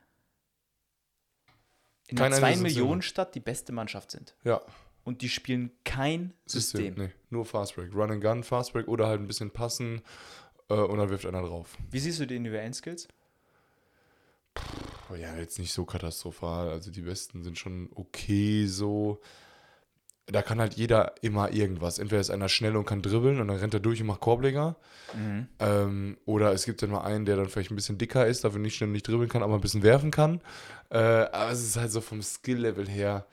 in 2.06 2.20
einer 2.20 2.36
2 2.36 2.46
einziges 2.46 2.62
System. 2.62 2.84
Millionen 2.84 3.02
Stadt 3.02 3.34
die 3.34 3.40
beste 3.40 3.72
Mannschaft 3.72 4.12
sind. 4.12 4.36
Ja, 4.44 4.62
Und 5.08 5.22
die 5.22 5.30
spielen 5.30 5.72
kein 5.86 6.34
System. 6.46 6.96
Nee, 6.98 7.12
nur 7.30 7.46
Fast 7.46 7.78
Break. 7.78 7.96
Run 7.96 8.12
and 8.12 8.22
Gun, 8.22 8.44
Fast 8.44 8.74
Break 8.74 8.90
oder 8.90 9.08
halt 9.08 9.22
ein 9.22 9.28
bisschen 9.28 9.52
passen 9.52 10.02
äh, 10.68 10.74
und 10.74 10.98
dann 10.98 11.10
wirft 11.10 11.26
einer 11.26 11.44
drauf. 11.44 11.78
Wie 11.90 12.00
siehst 12.00 12.20
du 12.20 12.28
die 12.28 12.36
individuellen 12.36 12.74
Skills? 12.74 13.08
Oh 15.10 15.16
ja, 15.16 15.34
jetzt 15.38 15.60
nicht 15.60 15.72
so 15.72 15.86
katastrophal. 15.86 16.68
Also 16.68 16.92
die 16.92 17.04
Besten 17.04 17.42
sind 17.42 17.58
schon 17.58 17.90
okay 17.96 18.66
so. 18.66 19.22
Da 20.26 20.42
kann 20.42 20.60
halt 20.60 20.74
jeder 20.74 21.16
immer 21.22 21.54
irgendwas. 21.54 22.00
Entweder 22.00 22.20
ist 22.20 22.30
einer 22.30 22.50
schnell 22.50 22.76
und 22.76 22.84
kann 22.84 23.02
dribbeln 23.02 23.40
und 23.40 23.48
dann 23.48 23.60
rennt 23.60 23.74
er 23.74 23.80
durch 23.80 24.02
und 24.02 24.08
macht 24.08 24.20
Korbleger. 24.20 24.76
Ähm, 25.60 26.18
oder 26.26 26.52
es 26.52 26.66
gibt 26.66 26.82
dann 26.82 26.92
mal 26.92 27.06
einen, 27.06 27.24
der 27.24 27.38
dann 27.38 27.48
vielleicht 27.48 27.72
ein 27.72 27.78
bisschen 27.78 27.98
dicker 27.98 28.28
ist, 28.28 28.44
dafür 28.44 28.60
nicht 28.60 28.76
schnell 28.76 28.90
und 28.90 28.92
nicht 28.92 29.08
dribbeln 29.08 29.30
kann, 29.30 29.42
aber 29.42 29.56
ein 29.56 29.62
bisschen 29.62 29.84
werfen 29.84 30.12
kann. 30.12 30.42
Äh, 30.90 30.98
aber 30.98 31.52
es 31.52 31.64
ist 31.64 31.78
halt 31.78 31.92
so 31.92 32.02
vom 32.02 32.22
Skill-Level 32.22 32.90
her. 32.90 33.26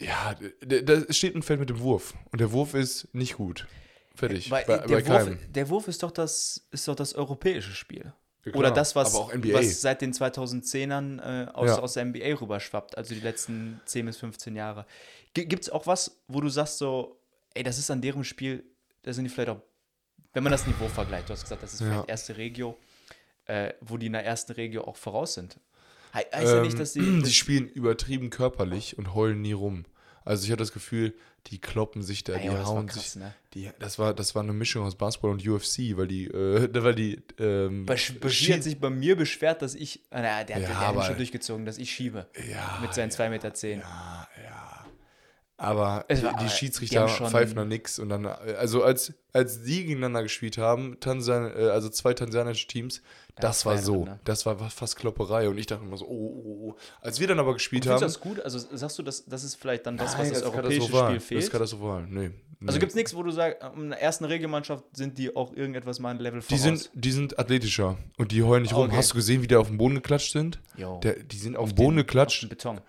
Ja, 0.00 0.34
da 0.60 1.12
steht 1.12 1.34
ein 1.36 1.42
Feld 1.42 1.60
mit 1.60 1.70
dem 1.70 1.78
Wurf. 1.80 2.14
Und 2.32 2.40
der 2.40 2.52
Wurf 2.52 2.74
ist 2.74 3.08
nicht 3.14 3.34
gut. 3.36 3.66
Fertig. 4.14 4.50
Weil, 4.50 4.64
bei, 4.64 4.78
der, 4.78 5.00
bei 5.00 5.06
Wurf, 5.06 5.36
der 5.48 5.68
Wurf 5.68 5.88
ist 5.88 6.02
doch 6.02 6.10
das, 6.10 6.66
ist 6.70 6.86
doch 6.88 6.94
das 6.96 7.14
europäische 7.14 7.72
Spiel. 7.72 8.12
Ja, 8.44 8.52
Oder 8.54 8.70
das, 8.70 8.94
was, 8.94 9.14
was 9.14 9.80
seit 9.80 10.02
den 10.02 10.12
2010ern 10.12 11.18
äh, 11.20 11.50
aus, 11.52 11.68
Ja. 11.70 11.78
aus 11.78 11.94
der 11.94 12.04
NBA 12.04 12.34
rüberschwappt, 12.40 12.96
also 12.98 13.14
die 13.14 13.20
letzten 13.20 13.80
10 13.86 14.06
bis 14.06 14.16
15 14.18 14.54
Jahre. 14.54 14.86
Gibt 15.32 15.62
es 15.62 15.70
auch 15.70 15.86
was, 15.86 16.20
wo 16.28 16.40
du 16.40 16.48
sagst 16.48 16.78
so, 16.78 17.20
ey, 17.54 17.62
das 17.62 17.78
ist 17.78 17.90
an 17.90 18.02
deren 18.02 18.22
Spiel, 18.22 18.62
da 19.02 19.12
sind 19.12 19.24
die 19.24 19.30
vielleicht 19.30 19.48
auch, 19.48 19.60
wenn 20.34 20.42
man 20.42 20.52
das 20.52 20.66
Niveau 20.66 20.88
vergleicht, 20.88 21.28
du 21.28 21.32
hast 21.32 21.42
gesagt, 21.42 21.62
das 21.62 21.72
ist 21.74 21.80
Ja. 21.80 21.86
vielleicht 21.86 22.08
erste 22.10 22.36
Regio, 22.36 22.78
äh, 23.46 23.72
wo 23.80 23.96
die 23.96 24.06
in 24.06 24.12
der 24.12 24.24
ersten 24.26 24.52
Regio 24.52 24.84
auch 24.84 24.96
voraus 24.96 25.34
sind. 25.34 25.58
He 26.14 26.20
heißt 26.34 26.52
ja 26.54 26.62
nicht, 26.62 26.78
dass 26.78 26.92
sie. 26.94 27.00
Ähm, 27.00 27.22
die 27.26 27.32
spielen 27.32 27.68
übertrieben 27.68 28.30
körperlich 28.30 28.96
und 28.96 29.14
heulen 29.14 29.42
nie 29.42 29.52
rum. 29.52 29.84
Also 30.24 30.44
ich 30.46 30.50
hatte 30.50 30.60
das 30.62 30.72
Gefühl, 30.72 31.12
die 31.48 31.58
kloppen 31.60 32.02
sich 32.02 32.24
da, 32.24 32.32
Ey, 32.34 32.42
die 32.42 32.48
das 32.48 32.60
war 32.60 32.66
hauen 32.68 32.86
krass, 32.86 33.12
sich. 33.12 33.16
ne? 33.22 33.34
Die, 33.52 33.68
das, 33.78 33.98
war, 33.98 34.14
das 34.14 34.34
war 34.34 34.42
eine 34.42 34.54
Mischung 34.54 34.86
aus 34.86 34.94
Basketball 34.94 35.32
und 35.32 35.46
UFC, 35.46 35.96
weil 35.98 36.06
die, 36.06 36.24
äh, 36.28 36.68
weil 36.82 36.94
die 36.94 37.20
ähm, 37.38 37.84
Bashir 37.84 38.16
Schied- 38.30 38.54
hat 38.54 38.62
sich 38.62 38.80
bei 38.80 38.88
mir 38.88 39.16
beschwert, 39.16 39.60
dass 39.60 39.74
ich. 39.74 40.00
Naja, 40.10 40.44
der, 40.44 40.56
hat- 40.56 40.62
Ja, 40.62 40.78
aber- 40.78 41.04
schon 41.04 41.16
durchgezogen, 41.18 41.66
dass 41.66 41.76
ich 41.76 41.90
schiebe. 41.90 42.26
ja, 42.50 42.78
mit 42.80 42.94
seinen 42.94 43.10
2,10 43.10 43.28
Meter. 43.30 43.52
Zehn. 43.54 43.80
Ja, 43.80 44.28
ja. 44.42 44.83
Aber 45.64 46.04
die, 46.10 46.14
die 46.44 46.48
Schiedsrichter 46.48 47.06
die 47.06 47.12
haben 47.12 47.30
pfeifen 47.30 47.56
da 47.56 47.64
nix. 47.64 47.98
Und 47.98 48.08
dann, 48.08 48.24
äh, 48.24 48.28
also 48.58 48.82
als, 48.82 49.12
als 49.32 49.62
die 49.62 49.82
gegeneinander 49.84 50.22
gespielt 50.22 50.58
haben, 50.58 50.98
Tansan, 51.00 51.52
äh, 51.56 51.64
also 51.68 51.88
zwei 51.88 52.14
tansanische 52.14 52.66
Teams, 52.68 53.02
das 53.36 53.60
zwei 53.60 53.70
war 53.72 53.78
so. 53.78 54.08
Das 54.24 54.46
war 54.46 54.56
fast 54.70 54.96
Klopperei. 54.96 55.48
Und 55.48 55.58
ich 55.58 55.66
dachte 55.66 55.84
immer 55.84 55.96
so, 55.96 56.06
oh, 56.06 56.08
oh, 56.10 56.68
oh. 56.70 56.76
Als 57.00 57.18
wir 57.20 57.26
dann 57.26 57.38
aber 57.40 57.52
gespielt 57.54 57.84
Findest 57.84 58.02
du 58.02 58.06
haben. 58.06 58.12
das 58.12 58.20
gut? 58.20 58.40
Also 58.40 58.58
sagst 58.76 58.98
du, 58.98 59.02
das, 59.02 59.24
das 59.26 59.42
ist 59.44 59.56
vielleicht 59.56 59.86
dann 59.86 59.96
das, 59.96 60.12
Nein, 60.12 60.20
was 60.22 60.28
das, 60.30 60.38
ist 60.38 60.44
europäische. 60.44 60.82
Spiel 60.82 60.98
Das 61.00 61.16
ist 61.22 61.26
fehlt? 61.26 61.50
katastrophal. 61.50 62.06
Nee. 62.08 62.28
nee. 62.28 62.66
Also 62.66 62.78
gibt 62.78 62.90
es 62.90 62.96
nichts, 62.96 63.14
wo 63.14 63.22
du 63.22 63.30
sagst, 63.32 63.58
in 63.76 63.90
der 63.90 64.00
ersten 64.00 64.24
Regelmannschaft 64.24 64.84
sind 64.92 65.18
die 65.18 65.34
auch 65.34 65.52
irgendetwas 65.52 65.98
mal 65.98 66.10
ein 66.10 66.18
Level 66.18 66.40
die 66.40 66.46
voraus? 66.46 66.62
sind, 66.62 66.90
die 66.94 67.10
sind 67.10 67.38
athletischer 67.38 67.98
und 68.16 68.30
die 68.30 68.42
heulen 68.42 68.62
nicht 68.62 68.74
rum. 68.74 68.86
Okay. 68.86 68.96
Hast 68.96 69.10
du 69.10 69.16
gesehen, 69.16 69.42
wie 69.42 69.48
die 69.48 69.56
auf 69.56 69.66
dem 69.66 69.76
Boden 69.78 69.96
geklatscht 69.96 70.32
sind? 70.32 70.60
Der, 70.78 71.14
die 71.22 71.36
sind 71.36 71.56
auf, 71.56 71.64
Auf 71.64 71.68
dem 71.70 71.76
Boden 71.76 71.96
den- 71.96 72.02
auf 72.02 72.06
geklatscht, 72.06 72.42
den 72.44 72.48
Beton. 72.50 72.80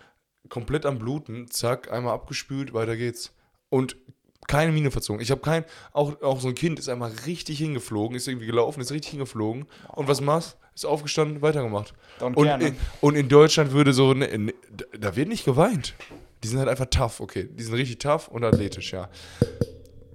Komplett 0.50 0.86
am 0.86 1.00
Bluten, 1.00 1.50
zack, 1.50 1.92
einmal 1.92 2.14
abgespült, 2.14 2.74
weiter 2.74 2.96
geht's. 2.96 3.34
Und 3.70 3.98
keine 4.48 4.72
Miene 4.72 4.92
verzogen. 4.92 5.22
Ich 5.22 5.32
habe 5.32 5.42
kein, 5.42 5.66
auch, 5.92 6.22
auch 6.22 6.40
so 6.40 6.50
ein 6.50 6.56
Kind 6.56 6.80
ist 6.80 6.90
einmal 6.90 7.12
richtig 7.26 7.58
hingeflogen, 7.58 8.16
ist 8.16 8.28
irgendwie 8.28 8.46
gelaufen, 8.46 8.82
ist 8.82 8.92
richtig 8.92 9.12
hingeflogen. 9.12 9.66
Und 9.96 10.08
was 10.08 10.22
machst? 10.22 10.58
Ist 10.76 10.86
aufgestanden, 10.86 11.42
weitergemacht. 11.42 11.94
Don't 12.20 12.36
Und, 12.36 12.46
care, 12.46 12.58
ne? 12.60 12.68
in, 12.68 12.76
und 13.02 13.16
in 13.16 13.30
Deutschland 13.30 13.72
würde 13.72 13.94
so, 13.94 14.14
ne, 14.14 14.38
ne, 14.38 14.54
da 15.00 15.16
wird 15.16 15.30
nicht 15.30 15.46
geweint. 15.46 15.96
Die 16.44 16.48
sind 16.48 16.60
halt 16.60 16.70
einfach 16.70 16.88
tough, 16.88 17.22
okay. 17.22 17.50
Die 17.52 17.64
sind 17.64 17.74
richtig 17.74 18.00
tough 18.00 18.28
und 18.28 18.44
athletisch, 18.44 18.92
ja. 18.92 19.10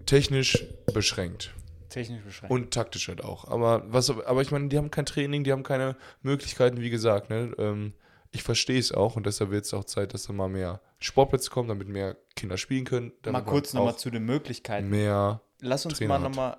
Technisch 0.07 0.67
beschränkt. 0.93 1.55
Technisch 1.89 2.23
beschränkt. 2.23 2.53
Und 2.53 2.71
taktisch 2.73 3.09
halt 3.09 3.25
auch. 3.25 3.47
Aber, 3.49 3.83
was, 3.89 4.11
aber 4.11 4.43
ich 4.43 4.51
meine, 4.51 4.69
die 4.69 4.77
haben 4.77 4.91
kein 4.91 5.07
Training, 5.07 5.45
die 5.45 5.51
haben 5.53 5.63
keine 5.63 5.97
Möglichkeiten, 6.23 6.81
wie 6.81 6.91
gesagt. 6.91 7.31
Ne? 7.31 7.53
Ähm, 7.59 7.95
ich 8.33 8.43
verstehe 8.43 8.79
es 8.79 8.93
auch 8.93 9.17
und 9.17 9.27
deshalb 9.27 9.51
wird 9.51 9.65
es 9.65 9.75
auch 9.75 9.85
Zeit, 9.85 10.15
dass 10.15 10.25
da 10.25 10.33
mal 10.33 10.49
mehr 10.49 10.81
Sportplätze 10.99 11.51
kommen, 11.51 11.69
damit 11.69 11.89
mehr 11.89 12.17
Kinder 12.37 12.57
spielen 12.57 12.85
können. 12.85 13.13
mal 13.27 13.41
kurz 13.43 13.75
nochmal 13.75 13.97
zu 13.97 14.11
den 14.11 14.25
Möglichkeiten. 14.25 14.89
mehr. 14.89 15.41
Lass 15.61 15.85
uns 15.85 15.99
Trainer 15.99 16.19
mal 16.19 16.29
nochmal. 16.29 16.57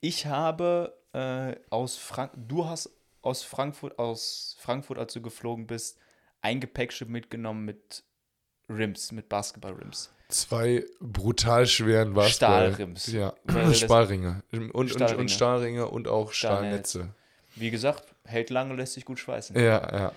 Ich 0.00 0.26
habe 0.26 0.96
äh, 1.12 1.54
aus 1.70 1.96
Frank 1.96 2.32
du 2.36 2.66
hast 2.66 2.90
aus 3.22 3.42
Frankfurt, 3.42 3.98
aus 3.98 4.56
Frankfurt, 4.58 4.98
als 4.98 5.12
du 5.12 5.22
geflogen 5.22 5.66
bist, 5.66 5.98
ein 6.40 6.60
Gepäckstück 6.60 7.08
mitgenommen 7.08 7.64
mit 7.64 8.02
Rims, 8.68 9.12
mit 9.12 9.28
Basketball-Rims. 9.28 10.10
Zwei 10.28 10.84
brutal 11.00 11.66
schweren 11.66 12.14
Basketball. 12.14 12.72
Stahlrims. 12.72 13.06
Ja, 13.12 13.34
Stahlringe. 13.72 14.42
Und, 14.72 14.90
Stahlringe. 14.90 15.20
und 15.20 15.30
Stahlringe 15.30 15.88
und 15.88 16.08
auch 16.08 16.32
Stahlnetz. 16.32 16.90
Stahlnetze. 16.90 17.14
Wie 17.54 17.70
gesagt, 17.70 18.14
hält 18.24 18.50
lange, 18.50 18.74
lässt 18.74 18.94
sich 18.94 19.04
gut 19.04 19.18
schweißen. 19.18 19.54
Ja, 19.56 19.96
ja. 19.96 20.12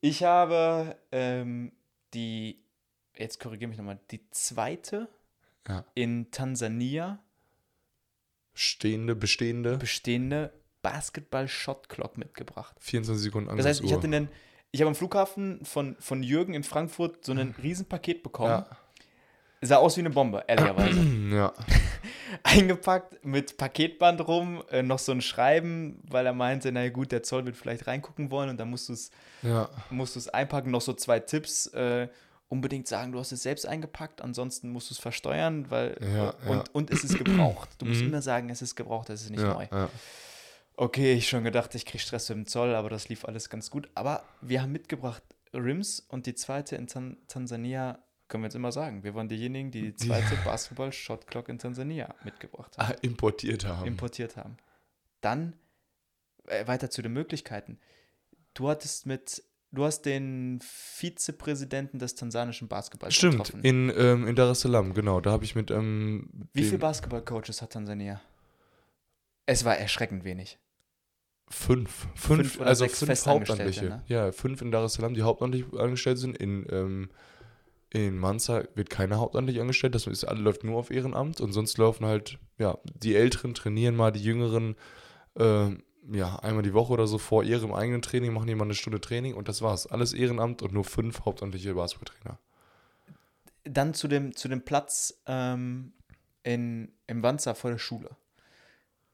Ich 0.00 0.22
habe 0.22 0.96
ähm, 1.12 1.72
die, 2.14 2.62
jetzt 3.16 3.38
korrigiere 3.40 3.68
mich 3.68 3.78
nochmal, 3.78 3.98
die 4.10 4.28
zweite 4.30 5.08
Ja. 5.68 5.84
in 5.94 6.30
Tansania 6.30 7.18
Stehende, 8.54 9.14
bestehende. 9.14 9.76
bestehende 9.76 10.52
Basketball-Shot-Clock 10.82 12.18
mitgebracht. 12.18 12.76
24 12.80 13.22
Sekunden 13.24 13.56
Das 13.56 13.66
heißt, 13.66 13.82
ich 13.82 13.92
hatte 13.92 14.04
einen, 14.06 14.28
ich 14.70 14.80
habe 14.80 14.88
am 14.88 14.94
Flughafen 14.94 15.64
von, 15.64 15.96
von 16.00 16.22
Jürgen 16.22 16.54
in 16.54 16.62
Frankfurt 16.64 17.24
so 17.24 17.32
ein 17.32 17.54
Riesenpaket 17.62 18.22
bekommen. 18.22 18.50
Ja. 18.50 18.76
Sah 19.62 19.76
aus 19.76 19.96
wie 19.96 20.00
eine 20.00 20.10
Bombe, 20.10 20.42
ehrlicherweise. 20.46 21.00
Ja. 21.30 21.52
Eingepackt 22.42 23.24
mit 23.24 23.56
Paketband 23.56 24.26
rum, 24.26 24.62
äh, 24.70 24.82
noch 24.82 24.98
so 24.98 25.12
ein 25.12 25.20
Schreiben, 25.20 26.00
weil 26.08 26.26
er 26.26 26.32
meinte, 26.32 26.72
na 26.72 26.88
gut, 26.88 27.12
der 27.12 27.22
Zoll 27.22 27.44
wird 27.44 27.56
vielleicht 27.56 27.86
reingucken 27.86 28.30
wollen 28.30 28.48
und 28.50 28.58
dann 28.58 28.70
musst 28.70 28.88
du 28.88 28.94
es 28.94 29.10
Ja. 29.42 29.68
musst 29.90 30.14
du 30.14 30.18
es 30.18 30.28
einpacken, 30.28 30.70
noch 30.70 30.80
so 30.80 30.92
zwei 30.92 31.20
Tipps 31.20 31.66
äh, 31.68 32.08
unbedingt 32.48 32.88
sagen, 32.88 33.12
du 33.12 33.18
hast 33.20 33.30
es 33.32 33.42
selbst 33.42 33.66
eingepackt, 33.66 34.22
ansonsten 34.22 34.70
musst 34.70 34.90
du 34.90 34.94
es 34.94 34.98
versteuern, 34.98 35.70
weil 35.70 35.96
Ja, 36.14 36.30
und, 36.48 36.56
ja. 36.58 36.64
und 36.72 36.90
es 36.90 37.04
ist 37.04 37.16
gebraucht. 37.18 37.68
Du 37.78 37.86
musst 37.86 38.00
Mhm. 38.00 38.08
immer 38.08 38.22
sagen, 38.22 38.48
es 38.50 38.62
ist 38.62 38.74
gebraucht, 38.74 39.10
es 39.10 39.22
ist 39.22 39.30
nicht 39.30 39.42
ja, 39.42 39.52
neu. 39.54 39.66
Okay, 40.76 41.12
ich 41.12 41.28
schon 41.28 41.44
gedacht, 41.44 41.74
ich 41.74 41.84
kriege 41.84 42.02
Stress 42.02 42.28
mit 42.30 42.38
dem 42.38 42.46
Zoll, 42.46 42.74
aber 42.74 42.88
das 42.88 43.08
lief 43.08 43.24
alles 43.24 43.50
ganz 43.50 43.70
gut. 43.70 43.88
Aber 43.94 44.22
wir 44.40 44.62
haben 44.62 44.72
mitgebracht 44.72 45.22
Rims 45.52 46.00
und 46.08 46.26
die 46.26 46.34
zweite 46.34 46.76
in 46.76 46.86
Tan 46.86 47.18
Tansania, 47.28 47.98
können 48.30 48.42
wir 48.42 48.46
jetzt 48.46 48.54
immer 48.54 48.72
sagen. 48.72 49.02
Wir 49.04 49.14
waren 49.14 49.28
diejenigen, 49.28 49.70
die 49.70 49.82
die 49.82 49.94
zweite 49.96 50.34
Basketball-Shot-Clock 50.44 51.48
in 51.50 51.58
Tansania 51.58 52.14
mitgebracht 52.24 52.78
haben, 52.78 52.92
Ah, 52.92 52.96
importiert 53.02 53.66
haben. 53.66 53.86
importiert 53.86 54.36
haben. 54.38 54.56
Dann 55.20 55.52
äh, 56.46 56.66
weiter 56.66 56.88
zu 56.90 57.02
den 57.02 57.12
Möglichkeiten. 57.12 57.78
Du 58.54 58.68
hattest 58.68 59.04
mit, 59.04 59.42
du 59.72 59.84
hast 59.84 60.02
den 60.02 60.60
Vizepräsidenten 60.62 61.98
des 61.98 62.14
tansanischen 62.14 62.68
Basketballs 62.68 63.14
Stimmt, 63.14 63.32
getroffen. 63.44 63.62
in, 63.62 63.92
ähm, 63.96 64.26
in 64.26 64.34
Dar 64.36 64.50
es 64.50 64.60
Salaam, 64.62 64.94
genau. 64.94 65.20
Da 65.20 65.30
habe 65.32 65.44
ich 65.44 65.54
mit. 65.54 65.70
Ähm, 65.70 66.30
Wie 66.54 66.64
viele 66.64 66.78
Basketball-Coaches 66.78 67.60
hat 67.60 67.72
Tansania? 67.72 68.20
Es 69.46 69.64
war 69.64 69.76
erschreckend 69.76 70.24
wenig. 70.24 70.58
Fünf. 71.48 72.06
Fünf, 72.14 72.52
Fünf 72.54 72.60
also 72.60 72.86
fünf 72.86 73.26
Hauptamtliche. 73.26 73.84
ne? 73.86 74.04
Ja, 74.06 74.30
fünf 74.30 74.62
in 74.62 74.70
Dar 74.70 74.84
es 74.84 74.92
Salaam, 74.94 75.14
die 75.14 75.22
hauptamtlich 75.22 75.64
angestellt 75.76 76.18
sind. 76.18 76.36
In, 76.38 76.64
ähm, 76.70 77.10
in 77.90 78.18
Mansa 78.18 78.62
wird 78.74 78.88
keiner 78.88 79.18
hauptamtlich 79.18 79.60
angestellt. 79.60 79.94
Das 79.94 80.06
ist, 80.06 80.24
alles 80.24 80.42
läuft 80.42 80.64
nur 80.64 80.78
auf 80.78 80.90
Ehrenamt. 80.90 81.40
Und 81.40 81.52
sonst 81.52 81.76
laufen 81.76 82.06
halt, 82.06 82.38
ja, 82.58 82.78
die 82.84 83.16
Älteren 83.16 83.52
trainieren 83.52 83.96
mal, 83.96 84.12
die 84.12 84.22
Jüngeren, 84.22 84.76
ähm, 85.36 85.82
ja, 86.10 86.36
einmal 86.36 86.62
die 86.62 86.72
Woche 86.72 86.92
oder 86.92 87.08
so 87.08 87.18
vor 87.18 87.42
ihrem 87.42 87.72
eigenen 87.72 88.00
Training, 88.00 88.32
machen 88.32 88.46
die 88.46 88.54
mal 88.54 88.64
eine 88.64 88.74
Stunde 88.74 89.00
Training 89.00 89.34
und 89.34 89.48
das 89.48 89.60
war's. 89.60 89.88
Alles 89.88 90.12
Ehrenamt 90.12 90.62
und 90.62 90.72
nur 90.72 90.84
fünf 90.84 91.24
hauptamtliche 91.24 91.74
Basketballtrainer. 91.74 92.38
Dann 93.64 93.92
zu 93.92 94.06
dem, 94.06 94.36
zu 94.36 94.48
dem 94.48 94.62
Platz 94.62 95.20
ähm, 95.26 95.92
in, 96.44 96.92
im 97.08 97.22
Wanzer 97.22 97.56
vor 97.56 97.70
der 97.70 97.78
Schule. 97.78 98.16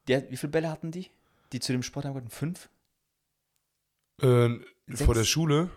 Der, 0.06 0.30
wie 0.30 0.36
viele 0.36 0.52
Bälle 0.52 0.70
hatten 0.70 0.90
die? 0.90 1.10
Die 1.52 1.60
zu 1.60 1.72
dem 1.72 1.82
Sport 1.82 2.04
haben? 2.04 2.28
Fünf? 2.28 2.68
Äh, 4.20 4.50
vor 4.92 5.14
der. 5.14 5.24
Schule 5.24 5.70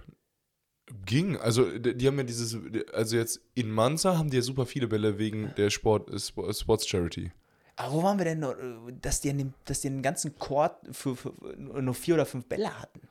ging, 1.05 1.37
also 1.37 1.65
die 1.77 2.07
haben 2.07 2.17
ja 2.17 2.23
dieses, 2.23 2.57
also 2.93 3.15
jetzt 3.17 3.41
in 3.55 3.71
Mansa 3.71 4.17
haben 4.17 4.29
die 4.29 4.37
ja 4.37 4.41
super 4.43 4.65
viele 4.65 4.87
Bälle 4.87 5.17
wegen 5.17 5.53
der 5.57 5.69
Sport, 5.69 6.09
äh, 6.09 6.15
Sp- 6.19 6.51
Sports 6.53 6.87
Charity. 6.87 7.31
Aber 7.75 7.93
wo 7.93 8.03
waren 8.03 8.17
wir 8.17 8.25
denn 8.25 8.39
noch, 8.39 8.51
äh, 8.57 8.93
dass 9.01 9.21
die, 9.21 9.31
dem, 9.35 9.53
dass 9.65 9.81
die 9.81 9.89
den 9.89 10.01
ganzen 10.01 10.37
Court 10.37 10.73
für, 10.91 11.15
für, 11.15 11.33
nur 11.57 11.93
vier 11.93 12.15
oder 12.15 12.25
fünf 12.25 12.45
Bälle 12.45 12.77
hatten? 12.79 13.01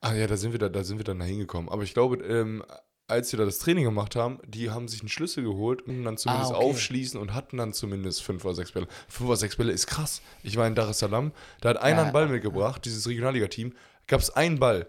Ah 0.00 0.14
ja, 0.14 0.26
da 0.26 0.36
sind 0.36 0.52
wir 0.52 0.58
da, 0.58 0.68
da 0.68 0.84
sind 0.84 0.98
wir 0.98 1.04
dann 1.04 1.20
hingekommen. 1.20 1.68
Aber 1.68 1.82
ich 1.82 1.92
glaube, 1.94 2.16
ähm, 2.24 2.64
als 3.08 3.32
wir 3.32 3.38
da 3.38 3.44
das 3.46 3.58
Training 3.58 3.84
gemacht 3.84 4.16
haben, 4.16 4.38
die 4.46 4.70
haben 4.70 4.86
sich 4.86 5.00
einen 5.00 5.08
Schlüssel 5.08 5.42
geholt 5.42 5.82
und 5.82 6.04
dann 6.04 6.18
zumindest 6.18 6.52
Ah, 6.52 6.56
okay. 6.56 6.64
aufschließen 6.70 7.18
und 7.20 7.32
hatten 7.34 7.56
dann 7.56 7.72
zumindest 7.72 8.22
fünf 8.22 8.44
oder 8.44 8.54
sechs 8.54 8.72
Bälle. 8.72 8.86
Fünf 9.08 9.28
oder 9.28 9.36
sechs 9.36 9.56
Bälle 9.56 9.72
ist 9.72 9.86
krass. 9.86 10.20
Ich 10.42 10.56
war 10.56 10.66
in 10.66 10.74
Dar 10.74 10.88
es 10.90 10.98
Salaam, 10.98 11.32
da 11.60 11.70
hat 11.70 11.78
einer 11.78 11.96
Ja. 11.98 12.02
einen 12.04 12.12
Ball 12.12 12.28
mitgebracht, 12.28 12.84
dieses 12.84 13.08
Regionalliga-Team, 13.08 13.72
gab 14.06 14.20
es 14.20 14.30
einen 14.30 14.58
Ball. 14.58 14.86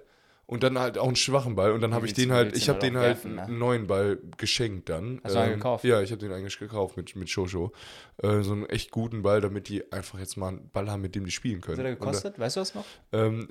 Und 0.50 0.64
dann 0.64 0.80
halt 0.80 0.98
auch 0.98 1.06
einen 1.06 1.16
schwachen 1.16 1.54
Ball. 1.56 1.74
Und 1.74 1.82
dann 1.82 1.94
habe 1.94 2.08
ich 2.08 2.14
den 2.14 2.32
halt, 2.32 2.58
ich 2.58 2.70
habe 2.70 2.80
den 2.80 2.98
halt 2.98 3.08
werfen, 3.24 3.36
ne? 3.36 3.44
einen 3.44 3.60
neuen 3.60 3.86
Ball 3.86 4.18
geschenkt 4.38 4.90
dann. 4.90 5.22
Hast 5.24 5.36
du 5.36 5.40
einen 5.40 5.54
gekauft? 5.56 5.84
Ja, 5.84 6.02
ich 6.02 6.12
habe 6.12 6.20
den 6.20 6.32
eigentlich 6.32 6.58
gekauft 6.58 6.98
mit, 6.98 7.16
mit 7.16 7.30
Shosho. 7.30 7.72
Äh, 8.18 8.42
so 8.42 8.54
einen 8.54 8.66
echt 8.66 8.90
guten 8.90 9.22
Ball, 9.22 9.42
damit 9.42 9.70
die 9.70 9.92
einfach 9.94 10.18
jetzt 10.18 10.38
mal 10.38 10.48
einen 10.48 10.70
Ball 10.72 10.90
haben, 10.90 11.02
mit 11.02 11.14
dem 11.14 11.24
die 11.24 11.30
spielen 11.30 11.62
können. 11.62 11.78
Was 11.78 11.84
hat 11.84 11.86
er 11.86 11.94
Und, 11.94 12.00
gekostet? 12.00 12.40
Weißt 12.40 12.56
du 12.56 12.62
das 12.62 12.74
noch? 12.74 12.86
ähm, 13.12 13.50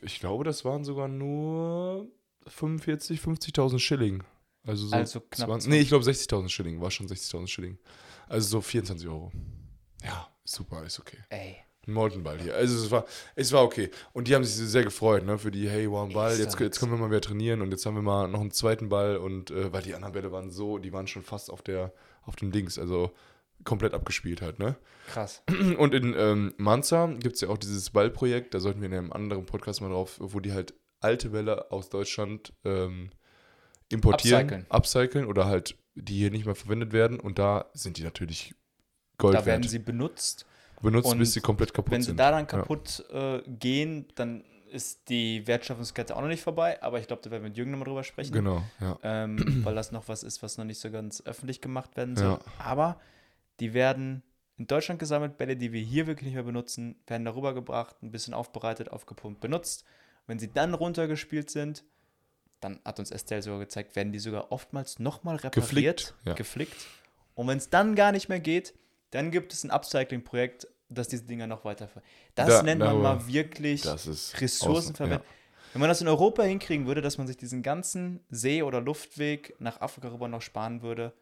ich 0.00 0.18
glaube, 0.18 0.44
das 0.44 0.64
waren 0.64 0.82
sogar 0.82 1.08
nur 1.08 2.08
45, 2.46 3.20
50.000 3.20 3.78
Schilling. 3.78 4.24
Also 4.66 4.86
so 4.86 4.96
Also 4.96 5.20
knapp 5.20 5.48
20, 5.48 5.70
nee, 5.70 5.80
ich 5.80 5.88
glaube 5.88 6.04
60.000 6.06 6.48
Schilling, 6.48 6.80
war 6.80 6.90
schon 6.90 7.06
60.000 7.06 7.48
Schilling. 7.48 7.78
Also 8.28 8.48
so 8.48 8.60
24 8.62 9.06
Euro. 9.08 9.30
Ja, 10.02 10.26
super, 10.44 10.84
ist 10.84 10.98
okay. 11.00 11.18
Ey. 11.28 11.56
Ein 11.86 11.92
Moltenball 11.92 12.40
hier. 12.40 12.54
Also 12.54 12.76
es 12.76 12.90
war, 12.90 13.04
es 13.34 13.52
war 13.52 13.62
okay. 13.62 13.90
Und 14.12 14.28
die 14.28 14.34
haben 14.34 14.44
sich 14.44 14.54
sehr 14.54 14.84
gefreut, 14.84 15.24
ne, 15.24 15.38
für 15.38 15.50
die, 15.50 15.68
hey, 15.68 15.90
wow, 15.90 16.06
ein 16.06 16.14
Ball, 16.14 16.38
jetzt, 16.38 16.58
jetzt 16.58 16.80
können 16.80 16.92
wir 16.92 16.98
mal 16.98 17.10
wieder 17.10 17.20
trainieren 17.20 17.62
und 17.62 17.70
jetzt 17.70 17.84
haben 17.86 17.94
wir 17.94 18.02
mal 18.02 18.28
noch 18.28 18.40
einen 18.40 18.50
zweiten 18.50 18.88
Ball 18.88 19.16
und 19.16 19.50
äh, 19.50 19.72
weil 19.72 19.82
die 19.82 19.94
anderen 19.94 20.14
Bälle 20.14 20.32
waren 20.32 20.50
so, 20.50 20.78
die 20.78 20.92
waren 20.92 21.06
schon 21.06 21.22
fast 21.22 21.50
auf 21.50 21.62
der, 21.62 21.92
auf 22.22 22.36
dem 22.36 22.52
Dings, 22.52 22.78
also 22.78 23.12
komplett 23.64 23.94
abgespielt 23.94 24.42
halt, 24.42 24.58
ne? 24.58 24.76
Krass. 25.08 25.42
Und 25.78 25.94
in 25.94 26.14
ähm, 26.16 26.54
Manza 26.58 27.06
gibt 27.06 27.36
es 27.36 27.40
ja 27.40 27.48
auch 27.48 27.56
dieses 27.56 27.90
Ballprojekt, 27.90 28.52
da 28.52 28.60
sollten 28.60 28.80
wir 28.80 28.88
in 28.88 28.94
einem 28.94 29.12
anderen 29.12 29.46
Podcast 29.46 29.80
mal 29.80 29.88
drauf, 29.88 30.16
wo 30.18 30.40
die 30.40 30.52
halt 30.52 30.74
alte 31.00 31.30
Bälle 31.30 31.70
aus 31.70 31.88
Deutschland 31.88 32.52
ähm, 32.64 33.10
importieren, 33.88 34.42
Upcyclen. 34.42 34.66
upcyclen 34.70 35.26
oder 35.26 35.46
halt 35.46 35.76
die 35.94 36.18
hier 36.18 36.30
nicht 36.30 36.46
mehr 36.46 36.54
verwendet 36.54 36.92
werden 36.92 37.20
und 37.20 37.38
da 37.38 37.70
sind 37.72 37.98
die 37.98 38.02
natürlich 38.02 38.54
Gold 39.18 39.34
Da 39.34 39.46
werden 39.46 39.62
sie 39.62 39.78
benutzt. 39.78 40.44
Benutzt, 40.82 41.10
und 41.10 41.18
bis 41.18 41.32
sie 41.32 41.40
komplett 41.40 41.72
kaputt 41.72 41.92
Wenn 41.92 42.02
sie 42.02 42.08
sind. 42.08 42.18
da 42.18 42.30
dann 42.30 42.46
kaputt 42.46 43.04
äh, 43.10 43.42
gehen, 43.46 44.06
dann 44.14 44.44
ist 44.70 45.08
die 45.08 45.46
Wertschöpfungskette 45.46 46.16
auch 46.16 46.20
noch 46.20 46.28
nicht 46.28 46.42
vorbei. 46.42 46.82
Aber 46.82 46.98
ich 46.98 47.06
glaube, 47.06 47.22
da 47.22 47.30
werden 47.30 47.42
wir 47.44 47.48
mit 47.48 47.56
Jürgen 47.56 47.70
nochmal 47.70 47.86
drüber 47.86 48.02
sprechen. 48.02 48.32
Genau, 48.32 48.62
ja. 48.80 48.98
ähm, 49.02 49.38
weil 49.64 49.74
das 49.74 49.92
noch 49.92 50.08
was 50.08 50.22
ist, 50.22 50.42
was 50.42 50.58
noch 50.58 50.64
nicht 50.64 50.80
so 50.80 50.90
ganz 50.90 51.22
öffentlich 51.24 51.60
gemacht 51.60 51.96
werden 51.96 52.16
soll. 52.16 52.32
Ja. 52.32 52.40
Aber 52.58 53.00
die 53.60 53.72
werden 53.72 54.22
in 54.56 54.66
Deutschland 54.66 54.98
gesammelt, 54.98 55.36
Bälle, 55.36 55.56
die 55.56 55.72
wir 55.72 55.80
hier 55.80 56.06
wirklich 56.06 56.26
nicht 56.26 56.34
mehr 56.34 56.44
benutzen, 56.44 56.96
werden 57.06 57.24
darüber 57.24 57.54
gebracht, 57.54 57.96
ein 58.02 58.10
bisschen 58.10 58.34
aufbereitet, 58.34 58.90
aufgepumpt, 58.90 59.40
benutzt. 59.40 59.84
Wenn 60.26 60.38
sie 60.38 60.52
dann 60.52 60.74
runtergespielt 60.74 61.50
sind, 61.50 61.84
dann 62.60 62.80
hat 62.84 62.98
uns 62.98 63.10
Estelle 63.10 63.42
sogar 63.42 63.58
gezeigt, 63.58 63.94
werden 63.94 64.12
die 64.12 64.18
sogar 64.18 64.50
oftmals 64.50 64.98
nochmal 64.98 65.36
repariert, 65.36 65.54
Geflickt, 65.54 66.14
ja. 66.24 66.34
geflickt. 66.34 66.86
Und 67.34 67.48
wenn 67.48 67.58
es 67.58 67.68
dann 67.68 67.94
gar 67.94 68.12
nicht 68.12 68.28
mehr 68.28 68.40
geht, 68.40 68.74
dann 69.14 69.30
gibt 69.30 69.52
es 69.52 69.64
ein 69.64 69.70
Upcycling-Projekt, 69.70 70.66
das 70.88 71.08
diese 71.08 71.24
Dinger 71.24 71.46
noch 71.46 71.64
weiter. 71.64 71.88
Das 72.34 72.48
Da- 72.48 72.62
nennt 72.62 72.80
man 72.80 73.00
mal 73.00 73.26
wirklich 73.26 73.82
Das 73.82 74.06
ist 74.06 74.40
Ressourcen 74.40 74.92
außen- 74.92 74.96
verwenden. 74.96 75.24
Wenn 75.72 75.80
man 75.80 75.88
das 75.88 76.00
in 76.00 76.06
Europa 76.08 76.42
hinkriegen 76.44 76.86
würde, 76.86 77.00
dass 77.02 77.18
man 77.18 77.26
sich 77.26 77.36
diesen 77.36 77.62
ganzen 77.62 78.20
See- 78.30 78.62
oder 78.62 78.80
Luftweg 78.80 79.56
nach 79.58 79.80
Afrika 79.80 80.08
rüber 80.12 80.28
noch 80.28 80.42
sparen 80.42 80.82
würde, 80.82 81.12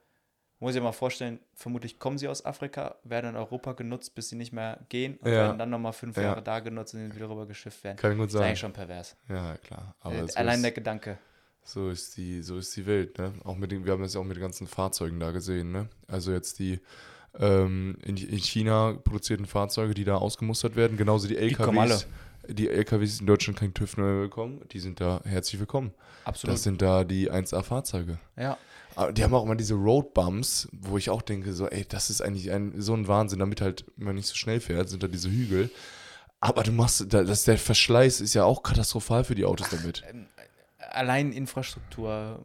muss 0.58 0.74
ich 0.74 0.80
mir 0.80 0.84
mal 0.84 0.92
vorstellen, 0.92 1.40
vermutlich 1.54 1.98
kommen 1.98 2.18
sie 2.18 2.28
aus 2.28 2.44
Afrika, 2.44 2.96
werden 3.02 3.30
in 3.30 3.36
Europa 3.36 3.72
genutzt, 3.72 4.14
bis 4.14 4.28
sie 4.28 4.36
nicht 4.36 4.52
mehr 4.52 4.78
gehen 4.90 5.16
und 5.16 5.28
Ja. 5.30 5.36
werden 5.38 5.58
dann 5.58 5.70
nochmal 5.70 5.92
fünf 5.94 6.16
Ja. 6.16 6.24
Jahre 6.24 6.42
da 6.42 6.60
genutzt 6.60 6.94
und 6.94 7.14
wieder 7.16 7.28
rüber 7.30 7.46
geschifft 7.46 7.82
werden. 7.82 7.96
Ja, 7.96 8.00
kann 8.02 8.12
ich 8.12 8.18
gut 8.18 8.26
Das 8.28 8.34
ist 8.34 8.40
eigentlich 8.40 8.60
sagen. 8.60 8.72
schon 8.74 8.86
pervers. 8.86 9.16
Ja, 9.28 9.56
klar. 9.56 9.96
Aber 10.00 10.14
Äh, 10.16 10.26
Allein 10.34 10.56
ist, 10.56 10.62
der 10.62 10.72
Gedanke. 10.72 11.18
so 11.64 11.88
ist 11.90 12.16
die, 12.16 12.42
so 12.42 12.58
ist 12.58 12.76
die 12.76 12.86
Welt, 12.86 13.18
ne? 13.18 13.32
Auch 13.44 13.56
mit 13.56 13.72
den, 13.72 13.84
wir 13.86 13.92
haben 13.92 14.02
das 14.02 14.14
ja 14.14 14.20
auch 14.20 14.24
mit 14.24 14.36
den 14.36 14.42
ganzen 14.42 14.66
Fahrzeugen 14.66 15.18
da 15.18 15.30
gesehen, 15.30 15.72
ne? 15.72 15.88
Also 16.08 16.30
jetzt 16.32 16.58
die 16.58 16.78
ähm, 17.38 17.96
in, 18.04 18.16
in 18.16 18.38
China 18.38 18.92
produzierten 19.04 19.46
Fahrzeuge, 19.46 19.94
die 19.94 20.04
da 20.04 20.16
ausgemustert 20.16 20.76
werden, 20.76 20.96
genauso 20.96 21.28
die. 21.28 21.36
LKWs. 21.36 22.06
Die 22.48 22.68
LKWs 22.68 23.20
in 23.20 23.26
Deutschland 23.26 23.56
kein 23.58 23.72
TÜV 23.72 23.96
mehr 23.98 24.22
bekommen, 24.22 24.62
die 24.72 24.80
sind 24.80 25.00
da 25.00 25.20
herzlich 25.24 25.60
willkommen. 25.60 25.92
Absolut. 26.24 26.54
Das 26.54 26.64
sind 26.64 26.82
da 26.82 27.04
die 27.04 27.30
1A-Fahrzeuge. 27.30 28.18
ja. 28.36 28.58
Aber 28.94 29.10
die 29.12 29.24
haben 29.24 29.32
auch 29.32 29.44
immer 29.44 29.54
diese 29.56 29.72
Roadbumps, 29.72 30.68
wo 30.72 30.98
ich 30.98 31.08
auch 31.08 31.22
denke, 31.22 31.54
so, 31.54 31.66
ey, 31.66 31.86
das 31.88 32.10
ist 32.10 32.20
eigentlich 32.20 32.50
ein, 32.52 32.74
so 32.82 32.92
ein 32.92 33.08
Wahnsinn, 33.08 33.38
damit 33.38 33.62
halt 33.62 33.86
man 33.96 34.16
nicht 34.16 34.26
so 34.26 34.34
schnell 34.34 34.60
fährt, 34.60 34.90
sind 34.90 35.02
da 35.02 35.08
diese 35.08 35.30
Hügel. 35.30 35.70
Aber 36.40 36.62
du 36.62 36.72
machst, 36.72 37.06
da- 37.14 37.24
das, 37.24 37.44
der 37.44 37.56
Verschleiß 37.56 38.20
ist 38.20 38.34
ja 38.34 38.44
auch 38.44 38.62
katastrophal 38.62 39.24
für 39.24 39.34
die 39.34 39.46
Autos 39.46 39.70
damit. 39.70 40.02
Allein 40.90 41.32
Infrastruktur, 41.32 42.40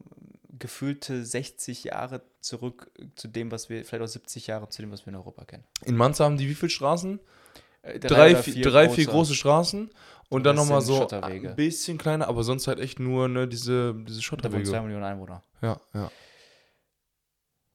gefühlte 0.57 1.25
60 1.25 1.83
Jahre 1.83 2.21
zurück 2.47 2.91
zu 3.15 3.27
dem, 3.27 3.51
was 3.51 3.69
wir, 3.69 3.85
vielleicht 3.85 4.03
auch 4.03 4.07
70 4.07 4.47
Jahre 4.47 4.69
zu 4.69 4.81
dem, 4.81 4.91
was 4.91 5.05
wir 5.05 5.09
in 5.13 5.15
Europa 5.15 5.45
kennen. 5.45 5.63
In 5.85 5.95
Manza 5.95 6.25
haben 6.25 6.37
die 6.37 6.49
wie 6.49 6.55
viele 6.55 6.69
Straßen? 6.69 7.19
Äh, 7.83 7.99
Drei, 7.99 8.31
oder 8.31 8.43
vier, 8.43 8.63
drei 8.63 8.89
vier 8.89 9.05
große 9.05 9.35
Straßen 9.35 9.89
und 10.29 10.43
dann 10.43 10.55
nochmal 10.55 10.81
so 10.81 10.97
Schotterwege. 10.97 11.49
ein 11.49 11.55
bisschen 11.55 11.97
kleiner, 11.97 12.27
aber 12.27 12.43
sonst 12.43 12.67
halt 12.67 12.79
echt 12.79 12.99
nur 12.99 13.27
ne, 13.27 13.47
diese, 13.47 13.93
diese 13.93 13.95
Da 13.95 13.95
wohnen 13.95 14.05
zwei 14.05 14.21
Schotterwege. 14.21 14.81
Millionen 14.81 15.03
Einwohner. 15.05 15.43
Ja, 15.61 15.79
ja. 15.93 16.11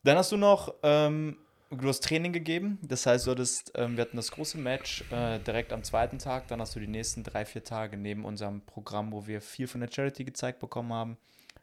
Dann 0.05 0.19
hast 0.19 0.33
du 0.33 0.37
noch, 0.37 0.75
ähm, 0.83 1.37
du 1.71 1.89
hast 1.89 2.03
Training 2.05 2.33
gegeben. 2.33 2.79
Das 2.83 3.07
heißt, 3.07 3.27
du 3.27 3.31
hattest, 3.31 3.73
ähm, 3.77 3.97
wir 3.97 4.03
hatten 4.03 4.17
das 4.17 4.31
große 4.33 4.59
Match 4.59 5.05
äh, 5.11 5.39
direkt 5.39 5.73
am 5.73 5.83
zweiten 5.85 6.19
Tag. 6.19 6.49
Dann 6.49 6.61
hast 6.61 6.75
du 6.75 6.81
die 6.81 6.89
nächsten 6.89 7.23
drei, 7.23 7.45
vier 7.45 7.65
Tage 7.65 7.97
neben 7.97 8.25
unserem 8.25 8.61
Programm, 8.63 9.13
wo 9.13 9.27
wir 9.27 9.41
viel 9.41 9.67
von 9.69 9.81
der 9.81 9.91
Charity 9.91 10.25
gezeigt 10.25 10.59
bekommen 10.59 10.93
haben, 10.93 11.17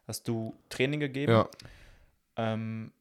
hast 0.08 0.28
du 0.28 0.56
Training 0.70 1.00
gegeben. 1.00 1.32
ja. 1.32 1.50
Ähm, 2.38 2.94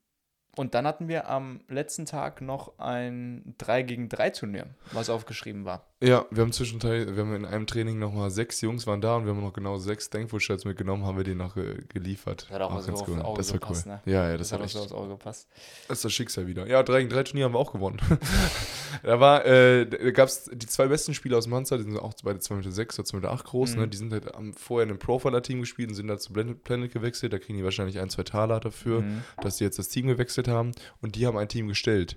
Und 0.58 0.74
dann 0.74 0.86
hatten 0.86 1.08
wir 1.08 1.28
am 1.28 1.60
letzten 1.68 2.04
Tag 2.04 2.40
noch 2.40 2.78
ein 2.78 3.54
3 3.58 3.82
gegen 3.82 4.08
3 4.08 4.30
Turnier, 4.30 4.66
was 4.92 5.08
aufgeschrieben 5.08 5.64
war. 5.64 5.84
Ja, 6.00 6.26
wir 6.30 6.42
haben 6.42 6.52
zwischenteil, 6.52 7.16
wir 7.16 7.24
haben 7.24 7.34
in 7.34 7.44
einem 7.44 7.66
Training 7.66 7.98
nochmal 7.98 8.30
sechs 8.30 8.60
Jungs 8.60 8.86
waren 8.86 9.00
da 9.00 9.16
und 9.16 9.24
wir 9.24 9.32
haben 9.34 9.40
noch 9.42 9.52
genau 9.52 9.78
sechs 9.78 10.10
Thankful-Shirts 10.10 10.64
mitgenommen, 10.64 11.04
haben 11.04 11.16
wir 11.16 11.24
die 11.24 11.34
noch 11.34 11.56
äh, 11.56 11.76
geliefert. 11.88 12.46
Das 12.48 12.54
hat 12.54 12.62
auch, 12.62 12.80
so 12.80 12.86
ganz 12.86 13.00
auf 13.02 13.08
cool. 13.08 13.20
Auge 13.22 13.38
Das 13.38 13.50
war 13.52 13.58
gepasst, 13.58 13.86
cool. 13.86 13.92
ne? 13.92 14.00
Ja, 14.12 14.30
ja, 14.30 14.36
das, 14.36 14.48
Das 14.50 14.52
hat 14.52 14.60
war 14.60 14.66
auch 14.66 14.70
so 14.70 14.78
echt, 14.78 14.92
aufs 14.92 15.00
Auge 15.00 15.08
gepasst. 15.14 15.48
das 15.88 15.98
ist 15.98 16.04
das 16.04 16.12
Schicksal 16.12 16.46
wieder. 16.46 16.66
Ja, 16.68 16.82
drei 16.84 16.98
gegen 16.98 17.10
drei 17.10 17.24
Turnier 17.24 17.46
haben 17.46 17.54
wir 17.54 17.58
auch 17.58 17.72
gewonnen. 17.72 17.98
da 19.02 19.18
war, 19.20 19.44
äh, 19.44 19.86
da 19.86 20.10
gab 20.12 20.28
es 20.28 20.50
die 20.52 20.66
zwei 20.66 20.86
besten 20.86 21.14
Spieler 21.14 21.38
aus 21.38 21.46
Manza, 21.48 21.76
die 21.76 21.82
sind 21.84 21.96
auch 21.98 22.14
beide 22.22 22.38
2,6 22.38 22.54
Meter 22.54 22.70
sechs 22.72 22.98
oder 22.98 23.08
2,8 23.08 23.14
Meter 23.16 23.30
acht 23.32 23.44
groß, 23.46 23.74
Mhm. 23.74 23.80
ne? 23.80 23.88
Die 23.88 23.96
sind 23.96 24.12
halt 24.12 24.34
am, 24.34 24.52
vorher 24.54 24.84
in 24.84 24.90
einem 24.90 24.98
Profiler-Team 24.98 25.60
gespielt 25.60 25.88
und 25.90 25.94
sind 25.96 26.08
da 26.08 26.18
zu 26.18 26.32
Planet, 26.32 26.92
gewechselt. 26.92 27.32
Da 27.32 27.38
kriegen 27.38 27.58
die 27.58 27.64
wahrscheinlich 27.64 27.98
ein, 27.98 28.08
zwei 28.10 28.22
Taler 28.22 28.60
dafür. 28.60 29.00
Mhm. 29.02 29.22
dass 29.42 29.56
die 29.56 29.64
jetzt 29.64 29.78
das 29.78 29.88
Team 29.88 30.06
gewechselt 30.06 30.47
haben 30.48 30.72
und 31.00 31.16
die 31.16 31.26
haben 31.26 31.36
ein 31.36 31.48
Team 31.48 31.68
gestellt. 31.68 32.16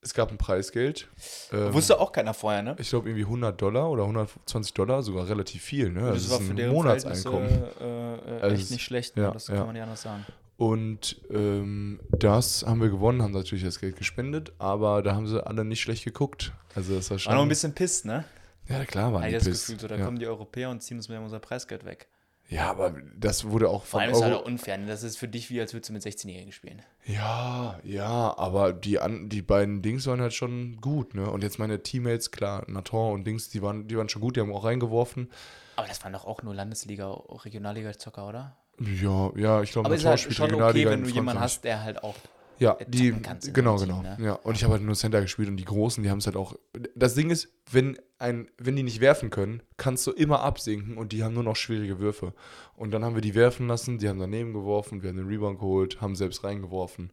Es 0.00 0.14
gab 0.14 0.30
ein 0.30 0.38
Preisgeld. 0.38 1.08
Ähm, 1.52 1.74
Wusste 1.74 1.98
auch 1.98 2.12
keiner 2.12 2.32
vorher, 2.32 2.62
ne? 2.62 2.76
ich 2.78 2.88
glaube 2.88 3.08
irgendwie 3.08 3.24
100 3.24 3.60
Dollar 3.60 3.90
oder 3.90 4.04
120 4.04 4.72
Dollar, 4.72 5.02
sogar 5.02 5.28
relativ 5.28 5.62
viel. 5.62 5.90
Ne? 5.90 6.12
Das, 6.12 6.24
ist 6.24 6.32
ein 6.32 6.54
deren 6.54 6.72
Monatseinkommen. 6.72 7.48
Äh, 7.80 8.14
äh, 8.14 8.40
Also 8.40 8.56
echt 8.56 8.70
nicht 8.70 8.84
schlecht, 8.84 9.16
ja, 9.16 9.28
ne? 9.28 9.32
das 9.32 9.48
ja. 9.48 9.56
kann 9.56 9.66
man 9.66 9.74
nicht 9.74 9.82
anders 9.82 10.02
sagen. 10.02 10.24
Und 10.56 11.20
ähm, 11.30 12.00
das 12.10 12.64
haben 12.66 12.80
wir 12.80 12.90
gewonnen, 12.90 13.22
haben 13.22 13.32
natürlich 13.32 13.64
das 13.64 13.80
Geld 13.80 13.96
gespendet, 13.96 14.52
aber 14.58 15.02
da 15.02 15.14
haben 15.14 15.26
sie 15.26 15.44
alle 15.44 15.64
nicht 15.64 15.80
schlecht 15.80 16.04
geguckt. 16.04 16.52
Also 16.74 16.96
das 16.96 17.10
war 17.10 17.18
schon. 17.18 17.30
War 17.30 17.36
noch 17.36 17.42
ein 17.42 17.48
bisschen 17.48 17.74
pisst, 17.74 18.04
ne? 18.04 18.24
ja, 18.68 18.84
klar 18.84 19.10
die 19.22 19.32
das 19.32 19.44
pissed. 19.44 19.66
Gefühl, 19.66 19.80
so, 19.80 19.88
da 19.88 19.96
ja. 19.96 20.04
kommen 20.04 20.18
die 20.18 20.26
Europäer 20.26 20.70
und 20.70 20.82
ziehen 20.82 20.96
uns 20.96 21.08
mit 21.08 21.18
unser 21.18 21.38
Preisgeld 21.38 21.84
weg. 21.84 22.08
Ja, 22.50 22.70
aber 22.70 22.94
das 23.14 23.44
wurde 23.44 23.68
auch 23.68 23.84
Vor 23.84 24.00
von 24.00 24.00
allem 24.00 24.12
ist 24.12 24.22
halt 24.22 24.34
auch 24.34 24.46
unfair. 24.46 24.78
Ne? 24.78 24.86
Das 24.86 25.02
ist 25.02 25.18
für 25.18 25.28
dich 25.28 25.50
wie, 25.50 25.60
als 25.60 25.74
würdest 25.74 25.90
du 25.90 25.92
mit 25.92 26.02
16-Jährigen 26.02 26.52
spielen. 26.52 26.80
Ja, 27.04 27.78
ja, 27.84 28.34
aber 28.38 28.72
die, 28.72 28.98
an, 28.98 29.28
die 29.28 29.42
beiden 29.42 29.82
Dings 29.82 30.06
waren 30.06 30.22
halt 30.22 30.32
schon 30.32 30.80
gut, 30.80 31.14
ne? 31.14 31.30
Und 31.30 31.42
jetzt 31.42 31.58
meine 31.58 31.82
Teammates, 31.82 32.30
klar, 32.30 32.64
Nathan 32.66 33.12
und 33.12 33.26
Dings, 33.26 33.50
die 33.50 33.60
waren, 33.60 33.86
die 33.86 33.98
waren 33.98 34.08
schon 34.08 34.22
gut, 34.22 34.36
die 34.36 34.40
haben 34.40 34.52
auch 34.52 34.64
reingeworfen. 34.64 35.30
Aber 35.76 35.86
das 35.86 36.02
waren 36.02 36.14
doch 36.14 36.24
auch 36.24 36.42
nur 36.42 36.54
Landesliga, 36.54 37.10
Regionalliga-Zocker, 37.10 38.26
oder? 38.26 38.56
Ja, 38.80 39.30
ja, 39.36 39.62
ich 39.62 39.72
glaube, 39.72 39.86
Aber 39.86 39.94
es 39.94 40.00
ist 40.00 40.04
Nathan 40.04 40.10
halt 40.10 40.20
spielt 40.20 40.36
schon 40.36 40.44
okay, 40.46 40.54
Regionalliga 40.54 40.90
wenn 40.90 40.98
in 41.00 41.04
du 41.04 41.10
jemanden 41.10 41.42
hast, 41.42 41.64
der 41.64 41.82
halt 41.82 42.02
auch. 42.02 42.14
Ja, 42.58 42.72
äh, 42.78 42.84
die, 42.88 43.10
genau, 43.10 43.22
deinem 43.22 43.52
genau. 43.52 43.76
Team, 43.78 44.02
ne? 44.02 44.16
Ja, 44.20 44.32
und 44.34 44.56
ich 44.56 44.64
habe 44.64 44.74
halt 44.74 44.82
nur 44.82 44.94
Center 44.94 45.20
gespielt 45.20 45.48
und 45.48 45.56
die 45.56 45.64
Großen, 45.64 46.02
die 46.02 46.10
haben 46.10 46.18
es 46.18 46.26
halt 46.26 46.36
auch. 46.36 46.54
Das 46.94 47.14
Ding 47.14 47.30
ist, 47.30 47.48
wenn, 47.70 47.98
ein, 48.18 48.48
wenn 48.58 48.76
die 48.76 48.82
nicht 48.82 49.00
werfen 49.00 49.30
können, 49.30 49.62
kannst 49.76 50.06
du 50.06 50.12
immer 50.12 50.40
absinken 50.40 50.96
und 50.96 51.12
die 51.12 51.22
haben 51.22 51.34
nur 51.34 51.44
noch 51.44 51.56
schwierige 51.56 51.98
Würfe. 51.98 52.34
Und 52.76 52.90
dann 52.90 53.04
haben 53.04 53.14
wir 53.14 53.22
die 53.22 53.34
werfen 53.34 53.68
lassen, 53.68 53.98
die 53.98 54.08
haben 54.08 54.18
daneben 54.18 54.52
geworfen, 54.52 55.02
wir 55.02 55.10
haben 55.10 55.16
den 55.16 55.28
Rebound 55.28 55.58
geholt, 55.58 56.00
haben 56.00 56.16
selbst 56.16 56.44
reingeworfen. 56.44 57.12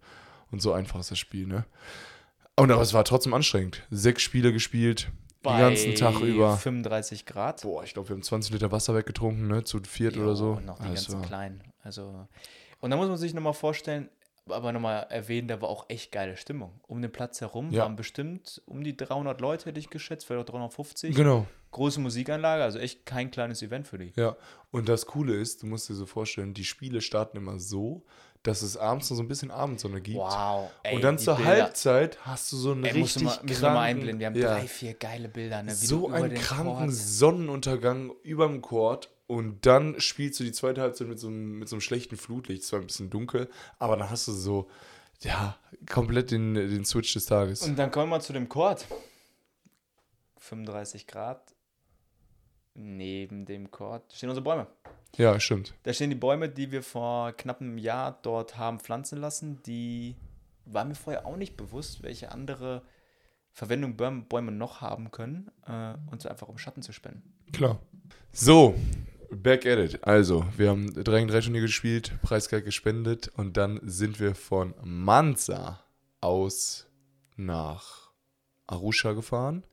Und 0.51 0.61
so 0.61 0.73
einfach 0.73 0.99
ist 0.99 1.11
das 1.11 1.19
Spiel, 1.19 1.47
ne? 1.47 1.65
Und 2.55 2.71
aber 2.71 2.81
es 2.81 2.93
war 2.93 3.03
trotzdem 3.03 3.33
anstrengend. 3.33 3.83
Sechs 3.91 4.21
Spiele 4.23 4.53
gespielt, 4.53 5.11
den 5.43 5.57
ganzen 5.57 5.95
Tag 5.95 6.21
über. 6.21 6.57
35 6.57 7.25
Grad. 7.25 7.61
Boah, 7.63 7.83
ich 7.83 7.93
glaube, 7.93 8.09
wir 8.09 8.15
haben 8.15 8.23
20 8.23 8.53
Liter 8.53 8.71
Wasser 8.71 8.95
weggetrunken, 8.95 9.47
ne? 9.47 9.63
Zu 9.63 9.81
viert 9.83 10.15
Jo, 10.15 10.23
oder 10.23 10.35
so. 10.35 10.51
Und 10.51 10.65
noch 10.65 10.79
die 10.79 10.85
Also, 10.85 11.13
ganzen 11.13 11.27
kleinen. 11.27 11.63
Also. 11.83 12.27
Und 12.79 12.91
da 12.91 12.97
muss 12.97 13.07
man 13.07 13.17
sich 13.17 13.33
nochmal 13.33 13.53
vorstellen, 13.53 14.09
aber 14.49 14.71
nochmal 14.71 15.07
erwähnen, 15.09 15.47
da 15.47 15.61
war 15.61 15.69
auch 15.69 15.85
echt 15.89 16.11
geile 16.11 16.37
Stimmung. 16.37 16.79
Um 16.87 17.01
den 17.01 17.11
Platz 17.11 17.41
herum 17.41 17.71
Ja. 17.71 17.83
waren 17.83 17.95
bestimmt 17.95 18.61
um 18.65 18.83
die 18.83 18.95
300 18.95 19.41
Leute, 19.41 19.65
hätte 19.65 19.79
ich 19.79 19.89
geschätzt, 19.89 20.25
vielleicht 20.25 20.47
auch 20.47 20.51
350. 20.53 21.15
Genau. 21.15 21.47
Große 21.71 21.99
Musikanlage, 21.99 22.63
also 22.63 22.79
echt 22.79 23.05
kein 23.05 23.31
kleines 23.31 23.61
Event 23.61 23.87
für 23.87 23.97
die. 23.97 24.13
Ja, 24.15 24.35
und 24.71 24.87
das 24.87 25.05
Coole 25.07 25.33
ist, 25.35 25.61
du 25.63 25.67
musst 25.67 25.89
dir 25.89 25.93
so 25.95 26.05
vorstellen, 26.05 26.53
die 26.53 26.63
Spiele 26.63 27.01
starten 27.01 27.37
immer 27.37 27.59
so, 27.59 28.03
dass 28.43 28.61
es 28.61 28.77
abends 28.77 29.09
noch 29.09 29.17
so 29.17 29.23
ein 29.23 29.27
bisschen 29.27 29.49
Abendsonne 29.51 29.99
gibt. 29.99 30.19
Wow. 30.19 30.69
ey, 30.83 30.95
und 30.95 31.03
dann 31.03 31.17
zur 31.17 31.35
Bilder. 31.35 31.49
Halbzeit 31.63 32.19
hast 32.25 32.51
du 32.51 32.57
so 32.57 32.71
einen 32.73 32.85
Ey, 32.85 32.91
richtig 32.91 33.23
mal, 33.23 33.39
müssen 33.41 33.61
wir 33.63 33.69
mal 33.69 33.75
kranken, 33.75 33.79
einblenden. 33.89 34.19
Wir 34.19 34.27
haben 34.27 34.35
ja, 34.35 34.53
drei, 34.59 34.67
vier 34.67 34.93
geile 34.93 35.27
Bilder. 35.27 35.63
Ne? 35.63 35.73
So 35.73 36.09
einen 36.09 36.35
kranken 36.35 36.75
Court- 36.75 36.91
Sonnenuntergang 36.93 38.11
überm 38.23 38.61
Court 38.61 39.09
und 39.27 39.65
dann 39.65 39.99
spielst 39.99 40.39
du 40.39 40.43
die 40.43 40.51
zweite 40.51 40.81
Halbzeit 40.81 41.07
mit 41.07 41.19
so 41.19 41.27
einem, 41.27 41.59
mit 41.59 41.67
so 41.67 41.75
einem 41.75 41.81
schlechten 41.81 42.17
Flutlicht, 42.17 42.63
zwar 42.63 42.79
ein 42.79 42.87
bisschen 42.87 43.09
dunkel, 43.09 43.49
aber 43.79 43.97
dann 43.97 44.09
hast 44.09 44.27
du 44.27 44.31
so, 44.31 44.69
ja, 45.21 45.57
komplett 45.89 46.31
den, 46.31 46.53
den 46.53 46.85
Switch 46.85 47.13
des 47.13 47.25
Tages. 47.25 47.63
Und 47.63 47.77
dann 47.77 47.91
kommen 47.91 48.11
wir 48.11 48.19
zu 48.19 48.33
dem 48.33 48.47
Court. 48.49 48.85
35 50.37 51.07
Grad. 51.07 51.55
Neben 52.75 53.45
dem 53.45 53.71
Court 53.71 54.11
stehen 54.13 54.29
unsere 54.29 54.43
Bäume. 54.43 54.67
ja, 55.15 55.39
stimmt. 55.39 55.73
Da 55.83 55.93
stehen 55.93 56.09
die 56.09 56.15
Bäume, 56.17 56.49
die 56.49 56.71
wir 56.71 56.83
vor 56.83 57.31
knapp 57.31 57.61
einem 57.61 57.77
Jahr 57.77 58.19
dort 58.21 58.57
haben 58.57 58.79
pflanzen 58.79 59.19
lassen. 59.19 59.61
Die 59.63 60.15
war 60.65 60.83
mir 60.83 60.95
vorher 60.95 61.25
auch 61.25 61.37
nicht 61.37 61.55
bewusst, 61.55 62.03
welche 62.03 62.31
andere 62.31 62.83
Verwendung 63.53 63.95
Bäume, 63.95 64.23
Bäume 64.23 64.51
noch 64.51 64.81
haben 64.81 65.09
können. 65.09 65.49
Äh, 65.65 65.95
und 66.11 66.21
so 66.21 66.27
einfach 66.27 66.49
um 66.49 66.57
Schatten 66.57 66.81
zu 66.81 66.91
spenden. 66.91 67.33
Klar. 67.53 67.79
So, 68.33 68.75
back 69.31 69.65
at 69.65 69.77
it. 69.79 70.03
Also, 70.03 70.45
wir 70.57 70.69
haben 70.69 70.93
3 70.93 71.17
gegen 71.19 71.27
3 71.29 71.41
Turnier 71.41 71.61
gespielt, 71.61 72.11
Preisgeld 72.21 72.65
gespendet 72.65 73.29
und 73.35 73.57
dann 73.57 73.79
sind 73.83 74.19
wir 74.19 74.35
von 74.35 74.73
Manza 74.83 75.83
aus 76.21 76.87
nach 77.35 78.11
Arusha 78.67 79.13
gefahren. 79.13 79.63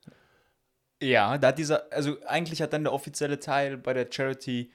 Ja, 1.01 1.37
da 1.39 1.49
hat 1.49 1.59
dieser, 1.59 1.93
also 1.93 2.17
eigentlich 2.27 2.63
hat 2.63 2.73
dann 2.73 2.85
der 2.85 2.93
offizielle 2.93 3.41
Teil 3.41 3.77
bei 3.77 3.93
der 3.93 4.07
Charity 4.11 4.73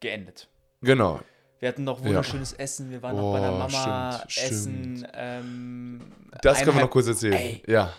geendet. 0.00 0.48
Genau. 0.82 1.20
Wir 1.58 1.68
hatten 1.70 1.84
noch 1.84 2.04
wunderschönes 2.04 2.52
Essen, 2.52 2.90
wir 2.90 3.02
waren 3.02 3.16
noch 3.16 3.32
bei 3.32 3.40
der 3.40 3.52
Oh, 3.52 3.58
Mama 3.58 4.24
stimmt, 4.28 4.50
essen. 4.52 4.96
stimmt. 4.98 5.10
Ähm, 5.14 6.12
Das 6.42 6.58
können 6.62 6.76
wir 6.76 6.82
noch 6.82 6.90
kurz 6.90 7.06
erzählen. 7.08 7.32
Ey. 7.32 7.62
Ja. 7.66 7.92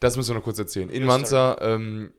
Das 0.00 0.16
müssen 0.16 0.30
wir 0.30 0.34
noch 0.36 0.44
kurz 0.44 0.58
erzählen. 0.58 0.90
In 0.90 1.04
Manza 1.04 1.56
ähm, 1.60 2.12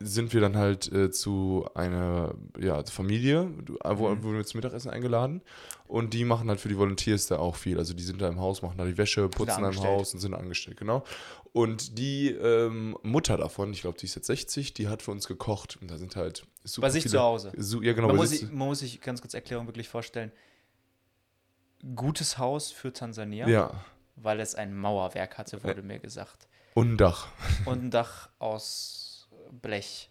sind 0.00 0.32
wir 0.32 0.40
dann 0.40 0.56
halt 0.56 0.92
äh, 0.92 1.10
zu 1.10 1.68
einer 1.74 2.34
ja, 2.58 2.84
Familie, 2.84 3.50
äh, 3.84 3.98
wo, 3.98 4.08
Mhm. 4.08 4.22
wurden 4.22 4.36
wir 4.36 4.44
zum 4.44 4.58
Mittagessen 4.58 4.90
eingeladen. 4.90 5.42
Und 5.86 6.14
die 6.14 6.24
machen 6.24 6.48
halt 6.48 6.60
für 6.60 6.68
die 6.68 6.76
Volunteers 6.78 7.26
da 7.26 7.38
auch 7.38 7.56
viel. 7.56 7.78
Also 7.78 7.94
die 7.94 8.02
sind 8.02 8.20
da 8.20 8.28
im 8.28 8.38
Haus, 8.38 8.62
machen 8.62 8.76
da 8.78 8.84
die 8.84 8.98
Wäsche, 8.98 9.28
putzen 9.28 9.62
da 9.62 9.70
im. 9.70 9.82
Haus 9.82 10.14
und 10.14 10.20
sind 10.20 10.34
angestellt, 10.34 10.76
genau. 10.76 11.02
Und 11.52 11.98
die 11.98 12.30
ähm, 12.30 12.96
Mutter 13.02 13.36
davon, 13.36 13.72
ich 13.72 13.80
glaube, 13.80 13.98
die 13.98 14.06
ist 14.06 14.14
jetzt 14.14 14.26
60, 14.26 14.74
die 14.74 14.88
hat 14.88 15.02
für 15.02 15.10
uns 15.10 15.26
gekocht. 15.26 15.78
Und 15.80 15.90
da 15.90 15.96
sind 15.96 16.14
halt 16.14 16.46
super 16.62 16.86
Bei 16.86 16.90
sich 16.90 17.04
viele, 17.04 17.12
zu 17.12 17.20
Hause. 17.20 17.52
Su 17.56 17.82
ja, 17.82 17.94
genau. 17.94 18.08
man, 18.08 18.16
muss 18.16 18.30
sich 18.30 18.42
man 18.42 18.68
muss 18.68 18.80
sich 18.80 19.00
ganz 19.00 19.20
kurz 19.20 19.34
Erklärung 19.34 19.66
wirklich 19.66 19.88
vorstellen. 19.88 20.30
Gutes 21.96 22.38
Haus 22.38 22.70
für 22.70 22.92
Tansania, 22.92 23.48
ja. 23.48 23.84
weil 24.16 24.40
es 24.40 24.54
ein 24.54 24.76
Mauerwerk 24.76 25.38
hatte, 25.38 25.62
wurde 25.64 25.82
mir 25.82 25.98
gesagt. 25.98 26.48
Und 26.74 26.92
ein 26.92 26.96
Dach. 26.96 27.28
Und 27.64 27.84
ein 27.84 27.90
Dach 27.90 28.28
aus 28.38 29.07
Blech. 29.50 30.08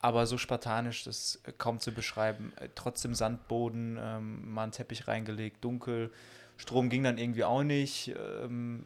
Aber 0.00 0.26
so 0.26 0.36
spartanisch, 0.36 1.04
das 1.04 1.36
ist 1.44 1.58
kaum 1.58 1.78
zu 1.78 1.92
beschreiben. 1.92 2.52
Äh, 2.60 2.68
Trotzdem 2.74 3.14
Sandboden, 3.14 3.98
ähm, 4.00 4.52
mal 4.52 4.64
einen 4.64 4.72
Teppich 4.72 5.06
reingelegt, 5.06 5.64
dunkel. 5.64 6.10
Strom 6.56 6.88
ging 6.90 7.04
dann 7.04 7.18
irgendwie 7.18 7.44
auch 7.44 7.62
nicht. 7.62 8.12
Ähm, 8.44 8.84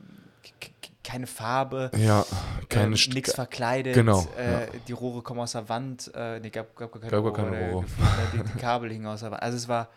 keine 1.02 1.26
Farbe. 1.26 1.90
Ja, 1.96 2.24
keine 2.68 2.86
ähm, 2.88 2.92
St- 2.94 3.14
nichts 3.14 3.34
verkleidet. 3.34 3.94
Genau, 3.94 4.26
Äh, 4.36 4.66
Die 4.88 4.92
Rohre 4.92 5.22
kommen 5.22 5.40
aus 5.40 5.52
der 5.52 5.68
Wand. 5.68 6.10
Äh, 6.14 6.40
nee, 6.40 6.50
gab, 6.50 6.74
gab 6.76 6.92
gar 6.92 7.00
keine 7.00 7.10
Gab 7.10 7.22
Rohre. 7.24 7.32
keine 7.32 7.56
äh, 7.56 7.70
Rohre. 7.72 7.84
äh, 7.84 8.36
Die, 8.36 8.52
die 8.52 8.58
Kabel 8.58 8.90
hingen 8.92 9.06
aus 9.06 9.20
der 9.20 9.30
Wand. 9.30 9.42
Also 9.42 9.56
es 9.56 9.68
war 9.68 9.88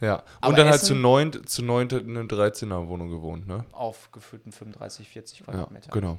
Ja. 0.00 0.22
Aber 0.40 0.48
Und 0.50 0.58
dann 0.58 0.66
halt 0.66 0.76
Essen- 0.76 0.86
zu 0.88 0.94
neunt, 0.96 1.48
zu 1.48 1.62
neunt 1.64 1.92
in 1.92 2.16
einer 2.16 2.26
13er 2.28 2.88
Wohnung 2.88 3.10
gewohnt, 3.10 3.46
ne? 3.46 3.64
auf 3.72 4.10
gefühlten 4.12 4.52
35, 4.52 5.08
40 5.08 5.38
Ja, 5.40 5.44
Quadratmeter. 5.46 5.90
genau. 5.92 6.18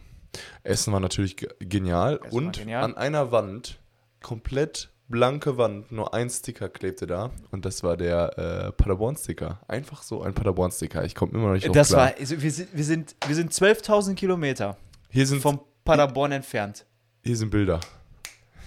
Essen 0.64 0.94
war 0.94 1.00
natürlich 1.00 1.38
ge- 1.38 1.50
genial. 1.60 2.20
Essen 2.24 2.36
und 2.38 2.58
genial. 2.58 2.84
an 2.84 2.96
einer 2.98 3.32
Wand, 3.32 3.80
komplett 4.22 4.90
blanke 5.08 5.58
Wand, 5.58 5.92
nur 5.92 6.14
ein 6.16 6.30
Sticker 6.30 6.68
klebte 6.70 7.06
da. 7.08 7.32
Und 7.52 7.64
das 7.66 7.84
war 7.84 7.96
der 7.98 8.38
äh, 8.38 8.72
Paderborn-Sticker. 8.72 9.60
Einfach 9.68 10.02
so 10.02 10.24
ein 10.24 10.34
Paderborn-Sticker. 10.34 11.04
Ich 11.06 11.14
komme 11.14 11.34
immer 11.34 11.48
noch 11.48 11.54
nicht 11.54 11.68
drauf 11.68 11.76
Das 11.76 11.90
klar. 11.90 12.08
war, 12.08 12.14
also 12.20 12.42
wir 12.42 12.52
sind, 12.52 12.70
wir 12.76 12.84
sind, 12.84 13.16
wir 13.28 13.36
sind 13.36 13.52
12.000 13.54 14.16
Kilometer 14.16 14.78
hier, 15.10 15.28
sind, 15.28 15.42
vom 15.42 15.60
Paderborn 15.84 16.32
entfernt 16.32 16.86
hier 17.24 17.38
sind 17.38 17.50
Bilder. 17.52 17.80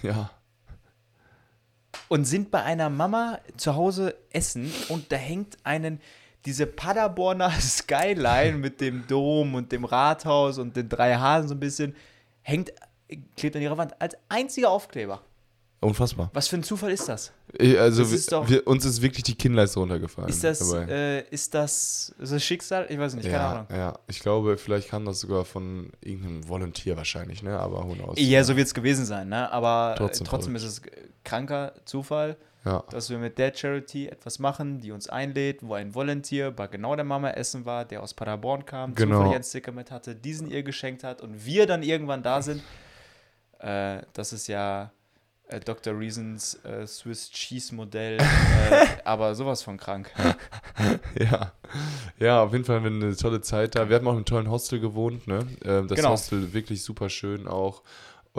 Ja. 0.01 0.29
und 2.07 2.25
sind 2.25 2.51
bei 2.51 2.63
einer 2.63 2.89
Mama 2.89 3.39
zu 3.57 3.75
Hause 3.75 4.15
essen 4.31 4.71
und 4.89 5.11
da 5.11 5.15
hängt 5.17 5.57
einen, 5.63 5.99
diese 6.45 6.65
Paderborner 6.65 7.51
Skyline 7.59 8.57
mit 8.57 8.81
dem 8.81 9.05
Dom 9.07 9.55
und 9.55 9.71
dem 9.71 9.85
Rathaus 9.85 10.57
und 10.57 10.75
den 10.75 10.89
drei 10.89 11.15
Hasen 11.15 11.47
so 11.49 11.55
ein 11.55 11.59
bisschen, 11.59 11.95
hängt, 12.41 12.71
klebt 13.35 13.55
an 13.55 13.61
ihrer 13.61 13.77
Wand 13.77 13.99
als 14.01 14.15
einziger 14.29 14.69
Aufkleber. 14.69 15.21
Unfassbar. 15.81 16.29
Was 16.33 16.49
für 16.49 16.57
ein 16.57 16.63
Zufall 16.63 16.91
ist 16.91 17.07
das? 17.07 17.31
Ich, 17.57 17.79
also, 17.79 18.03
Das 18.03 18.11
ist 18.11 18.31
doch- 18.33 18.49
wir, 18.49 18.67
uns 18.67 18.83
ist 18.83 19.01
wirklich 19.01 19.23
die 19.23 19.35
Kinnleiste 19.35 19.79
runtergefallen. 19.79 20.29
Ist 20.29 20.43
das, 20.43 20.73
äh, 20.73 21.21
ist 21.29 21.53
das, 21.53 22.13
ist 22.19 22.33
das 22.33 22.43
Schicksal? 22.43 22.85
Ich 22.89 22.99
weiß 22.99 23.13
nicht, 23.15 23.23
keine 23.23 23.37
ja, 23.37 23.51
Ahnung. 23.51 23.65
ja, 23.71 23.99
ich 24.07 24.19
glaube, 24.19 24.57
vielleicht 24.57 24.89
kam 24.89 25.05
das 25.05 25.21
sogar 25.21 25.45
von 25.45 25.91
irgendeinem 26.01 26.45
Volunteer 26.49 26.97
wahrscheinlich, 26.97 27.43
ne? 27.43 27.57
Aber 27.57 27.87
who 27.87 27.93
knows. 27.93 28.15
Ja, 28.17 28.43
so 28.43 28.57
wird 28.57 28.67
es 28.67 28.73
gewesen 28.73 29.05
sein, 29.05 29.29
ne? 29.29 29.49
Aber 29.53 29.95
trotzdem, 29.97 30.27
trotzdem 30.27 30.55
ist 30.57 30.63
es 30.63 30.81
kranker 31.23 31.73
Zufall, 31.85 32.35
Ja. 32.69 32.83
dass 32.91 33.09
wir 33.09 33.17
mit 33.17 33.37
der 33.37 33.53
Charity 33.53 34.07
etwas 34.07 34.39
machen, 34.39 34.79
die 34.79 34.91
uns 34.91 35.09
einlädt, 35.09 35.59
wo 35.61 35.73
ein 35.73 35.93
Volunteer 35.95 36.51
bei 36.51 36.67
genau 36.67 36.95
der 36.95 37.05
Mama 37.05 37.31
essen 37.31 37.65
war, 37.65 37.85
der 37.85 38.01
aus 38.03 38.13
Paderborn 38.13 38.65
kam, 38.65 38.93
Genau. 38.95 39.15
zufällig 39.17 39.35
einen 39.35 39.43
Sticker 39.43 39.71
mit 39.71 39.91
hatte, 39.91 40.15
diesen 40.15 40.49
ihr 40.51 40.63
geschenkt 40.63 41.03
hat 41.03 41.21
und 41.21 41.45
wir 41.45 41.65
dann 41.67 41.83
irgendwann 41.83 42.23
da 42.23 42.41
sind. 42.41 42.61
Äh, 43.61 44.03
das 44.13 44.31
ist 44.31 44.47
ja 44.47 44.89
äh, 45.49 45.59
Dr. 45.59 45.93
Reasons 45.99 46.53
äh, 46.63 46.87
Swiss 46.87 47.29
Cheese 47.29 47.75
Modell, 47.75 48.17
äh, 48.71 48.85
aber 49.03 49.35
sowas 49.35 49.61
von 49.63 49.75
krank. 49.77 50.09
Ja. 51.19 51.51
ja, 52.19 52.41
auf 52.41 52.53
jeden 52.53 52.63
Fall 52.63 52.77
haben 52.77 52.83
wir 53.01 53.07
eine 53.07 53.15
tolle 53.17 53.41
Zeit 53.41 53.75
da. 53.75 53.89
Wir 53.89 53.97
hatten 53.97 54.07
auch 54.07 54.11
in 54.11 54.17
einem 54.19 54.25
tollen 54.25 54.49
Hostel 54.49 54.79
gewohnt, 54.79 55.27
ne? 55.27 55.45
Ähm, 55.65 55.89
das 55.89 55.97
Genau. 55.97 56.11
Hostel 56.11 56.53
wirklich 56.53 56.83
super 56.83 57.09
schön 57.09 57.49
auch. 57.49 57.83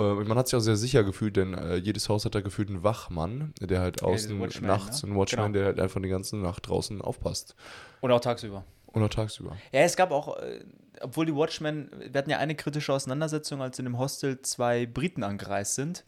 Äh, 0.01 0.13
Und 0.19 0.29
man 0.29 0.39
hat 0.39 0.49
sich 0.49 0.57
auch 0.57 0.61
sehr 0.63 0.77
sicher 0.77 1.05
gefühlt, 1.05 1.37
denn 1.37 1.55
äh, 1.55 1.77
jedes 1.77 2.09
Haus 2.09 2.25
hat 2.25 2.35
da 2.35 2.41
gefühlt 2.41 2.69
einen 2.69 2.83
Wachmann, 2.83 3.53
der 3.61 3.81
halt 3.81 4.03
außen 4.03 4.41
Watchman, 4.41 4.69
nachts, 4.69 5.03
ne? 5.03 5.11
ein 5.11 5.17
Watchman, 5.17 5.53
Genau. 5.53 5.59
der 5.59 5.67
halt 5.67 5.81
einfach 5.81 6.01
die 6.03 6.09
ganze 6.09 6.37
Nacht 6.37 6.69
draußen 6.69 7.01
aufpasst. 7.03 7.55
Und 8.01 8.11
auch 8.13 8.21
tagsüber. 8.21 8.65
Oder 8.93 9.09
tagsüber. 9.09 9.57
Ja, 9.73 9.81
es 9.81 9.97
gab 9.97 10.11
auch, 10.11 10.37
äh, 10.39 10.65
obwohl 11.01 11.27
die 11.27 11.35
Watchmen, 11.35 11.91
wir 12.11 12.19
hatten 12.19 12.31
ja 12.31 12.39
eine 12.39 12.55
kritische 12.57 12.93
Auseinandersetzung, 12.93 13.63
als 13.63 13.79
in 13.79 13.85
dem 13.85 13.99
Hostel 13.99 14.41
zwei 14.43 14.87
Briten 14.87 15.23
angereist 15.23 15.77
sind, 15.77 16.05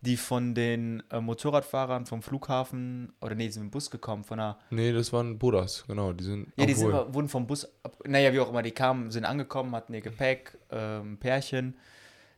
die 0.00 0.16
von 0.16 0.54
den 0.54 1.02
äh, 1.10 1.20
Motorradfahrern 1.20 2.06
vom 2.06 2.22
Flughafen, 2.22 3.12
oder 3.20 3.34
nee, 3.36 3.46
die 3.46 3.52
sind 3.52 3.64
dem 3.64 3.70
Bus 3.70 3.90
gekommen, 3.90 4.24
von 4.24 4.40
einer, 4.40 4.58
Nee, 4.70 4.92
das 4.92 5.12
waren 5.12 5.38
Buddhas, 5.38 5.84
genau. 5.86 6.12
Die 6.12 6.24
sind. 6.24 6.52
ja, 6.56 6.66
die 6.66 6.72
sind, 6.74 6.90
wurden 6.92 7.28
vom 7.28 7.46
Bus, 7.46 7.68
ab, 7.84 7.96
naja, 8.04 8.32
wie 8.32 8.40
auch 8.40 8.48
immer, 8.50 8.62
die 8.62 8.72
kamen, 8.72 9.10
sind 9.10 9.24
angekommen, 9.24 9.74
hatten 9.76 9.94
ihr 9.94 10.00
Gepäck, 10.00 10.58
ähm, 10.70 11.18
Pärchen. 11.18 11.76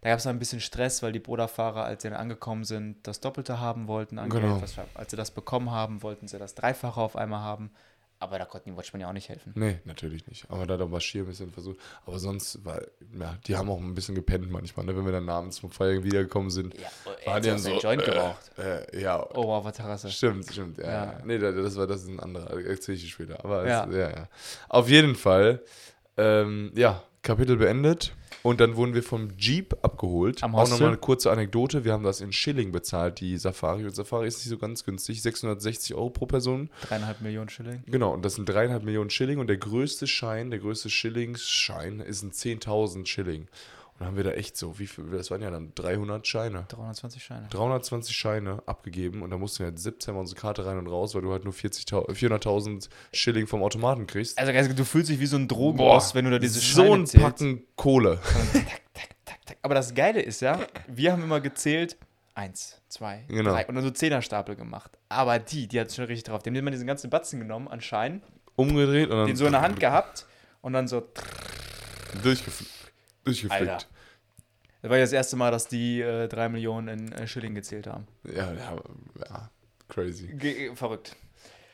Da 0.05 0.11
gab 0.11 0.19
es 0.19 0.27
ein 0.27 0.39
bisschen 0.39 0.61
Stress, 0.61 1.03
weil 1.03 1.13
die 1.13 1.19
Bruderfahrer, 1.19 1.83
als 1.85 2.03
sie 2.03 2.11
dann 2.11 2.19
angekommen 2.19 2.65
sind, 2.65 3.07
das 3.07 3.21
Doppelte 3.21 3.59
haben 3.59 3.89
wollten 3.89 4.19
an 4.19 4.29
Genau. 4.29 4.61
Was, 4.61 4.75
als 4.93 5.11
sie 5.11 5.17
das 5.17 5.31
bekommen 5.31 5.71
haben, 5.71 6.03
wollten 6.03 6.29
sie 6.29 6.39
das 6.39 6.55
Dreifache 6.55 7.01
auf 7.01 7.17
einmal 7.17 7.41
haben. 7.41 7.71
Aber 8.21 8.39
da 8.39 8.45
konnten 8.45 8.71
die 8.71 8.77
Watchmen 8.77 9.01
ja 9.01 9.09
auch 9.09 9.13
nicht 9.15 9.31
helfen. 9.31 9.53
Nee, 9.57 9.81
natürlich 9.87 10.27
nicht. 10.27 10.45
Aber 10.51 10.67
da 10.67 10.75
hat 10.75 10.83
auch 10.83 11.01
Schier 11.01 11.23
ein 11.23 11.27
bisschen 11.27 11.51
versucht. 11.53 11.79
Aber 12.05 12.19
sonst 12.19 12.63
war, 12.67 12.83
ja, 13.19 13.35
die 13.47 13.57
haben 13.57 13.71
auch 13.71 13.79
ein 13.79 13.95
bisschen 13.95 14.15
gepennt 14.15 14.51
manchmal, 14.51 14.85
ne? 14.85 14.95
wenn 14.95 15.07
wir 15.07 15.13
dann 15.13 15.29
abends 15.31 15.59
vom 15.59 15.71
Feiern 15.71 16.05
wiedergekommen 16.05 16.51
sind. 16.51 16.75
Ja, 16.75 16.81
er 17.25 17.27
Waren 17.27 17.35
hat 17.37 17.45
die 17.45 17.49
ja 17.49 17.55
dann 17.55 17.63
so, 17.63 17.79
Joint 17.81 18.03
äh, 18.03 18.05
geraucht. 18.05 18.59
Äh, 18.59 19.01
ja, 19.01 19.27
Oh, 19.35 19.53
auf 19.53 19.65
der 19.65 19.73
Terrasse. 19.73 20.11
Stimmt, 20.11 20.45
stimmt. 20.53 20.77
Ja, 20.79 20.91
Ja. 20.93 21.21
Nee, 21.25 21.39
da- 21.39 21.51
das 21.53 21.77
war 21.77 21.87
das 21.87 22.03
ist 22.03 22.09
ein 22.09 22.21
anderer. 22.21 22.51
Erzähle 22.67 22.97
ich 22.97 23.05
dir 23.05 23.09
später. 23.11 23.43
Aber 23.43 23.67
Ja. 23.67 23.85
es, 23.87 23.95
ja, 23.95 24.11
ja. 24.11 24.29
Auf 24.69 24.89
jeden 24.91 25.17
Fall, 25.17 25.63
ähm, 26.19 26.73
ja, 26.77 27.03
Kapitel 27.25 27.57
beendet. 27.57 28.15
Und 28.43 28.61
dann 28.61 28.77
wurden 28.77 28.93
wir 28.93 29.03
vom 29.03 29.31
Jeep 29.39 29.75
abgeholt. 29.81 30.43
Am 30.43 30.55
Auch 30.55 30.69
nochmal 30.69 30.89
eine 30.89 30.99
kurze 30.99 31.31
Anekdote. 31.31 31.87
Wir 31.87 31.95
haben 31.95 32.05
das 32.05 32.21
in 32.21 32.31
Schilling 32.31 32.73
bezahlt, 32.73 33.21
die 33.21 33.39
Safari. 33.39 33.87
Und 33.87 33.97
Safari 33.97 34.29
ist 34.29 34.37
nicht 34.37 34.51
so 34.51 34.59
ganz 34.59 34.85
günstig. 34.85 35.23
660 35.23 35.95
Euro 35.95 36.11
pro 36.11 36.27
Person. 36.27 36.69
Dreieinhalb 36.83 37.23
Millionen 37.23 37.49
Schilling. 37.49 37.83
Genau, 37.87 38.13
und 38.13 38.23
das 38.23 38.35
sind 38.35 38.47
dreieinhalb 38.47 38.85
Millionen 38.85 39.09
Schilling. 39.09 39.39
Und 39.39 39.47
der 39.47 39.57
größte 39.57 40.07
Schein, 40.07 40.51
der 40.51 40.61
größte 40.61 40.91
Schillingsschein 40.91 42.01
ist 42.01 42.23
ein 42.23 42.33
10.000 42.33 43.07
Schilling. 43.07 43.49
Und 43.95 44.01
dann 44.01 44.09
haben 44.09 44.17
wir 44.17 44.25
da 44.25 44.33
echt 44.33 44.57
so, 44.57 44.79
wie 44.81 44.89
viel, 44.89 45.05
das 45.13 45.31
waren 45.31 45.41
ja 45.41 45.51
dann 45.51 45.73
300 45.77 46.27
Scheine. 46.27 46.65
320 46.69 47.23
Scheine. 47.23 47.47
320 47.51 48.17
Scheine 48.17 48.61
abgegeben 48.67 49.23
und 49.23 49.31
da 49.31 49.39
mussten 49.39 49.61
wir 49.61 49.67
halt 49.67 49.79
17 49.79 50.15
Mal 50.15 50.21
unsere 50.21 50.41
Karte 50.41 50.67
rein 50.67 50.79
und 50.79 50.89
raus, 50.89 51.15
weil 51.15 51.23
du 51.23 51.31
halt 51.31 51.45
nur 51.45 51.53
40.000 51.55 52.11
400.000 52.11 52.89
Schilling 53.13 53.47
vom 53.47 53.63
Automaten 53.63 54.07
kriegst. 54.09 54.37
Also, 54.37 54.51
also 54.53 54.73
du 54.73 54.85
fühlst 54.85 55.11
dich 55.11 55.21
wie 55.21 55.27
so 55.27 55.37
ein 55.37 55.47
Drogenboss, 55.47 56.15
wenn 56.17 56.25
du 56.25 56.33
da 56.33 56.39
diese 56.41 56.59
so 56.59 56.83
Scheine 56.83 56.95
ein 56.95 57.07
zählst. 57.07 57.25
Packen 57.25 57.63
Kohle. 57.77 58.21
Aber 59.63 59.75
das 59.75 59.95
Geile 59.95 60.21
ist 60.21 60.41
ja, 60.41 60.59
wir 60.89 61.13
haben 61.13 61.23
immer 61.23 61.41
gezählt, 61.41 61.97
eins, 62.35 62.81
zwei, 62.89 63.25
Genau. 63.29 63.53
drei 63.53 63.67
und 63.67 63.75
dann 63.77 63.85
so 63.85 63.91
Zehnerstapel 63.91 64.57
gemacht. 64.57 64.99
Aber 65.09 65.39
die, 65.39 65.69
die 65.69 65.79
hat 65.81 65.93
schon 65.93 66.07
richtig 66.07 66.25
drauf. 66.25 66.43
Die 66.43 66.51
haben 66.51 66.57
immer 66.57 66.71
diesen 66.71 66.87
ganzen 66.87 67.11
Batzen 67.11 67.39
genommen 67.39 67.69
an 67.69 67.81
Schein, 67.81 68.23
Umgedreht 68.57 69.11
und 69.11 69.17
dann 69.19 69.27
den 69.27 69.37
so 69.37 69.47
in 69.47 69.53
der 69.53 69.63
Hand 69.63 69.79
gehabt 69.81 70.27
und 70.63 70.73
dann 70.73 70.89
so. 70.89 71.03
Durchgeflickt. 73.25 73.71
Alter. 73.71 73.87
Das 74.83 74.91
war 74.91 74.99
ja 74.99 75.05
das 75.05 75.13
erste 75.13 75.37
Mal, 75.37 75.51
dass 75.51 75.67
die 75.67 76.01
äh, 76.01 76.29
drei 76.29 76.49
Millionen 76.49 76.89
in 76.89 77.13
äh, 77.13 77.27
Schilling 77.27 77.55
gezählt 77.55 77.87
haben. 77.87 78.07
Ja, 78.25 78.53
ja, 78.53 78.77
ja, 79.19 79.51
crazy. 79.89 80.27
Ge 80.27 80.75
verrückt. 80.75 81.17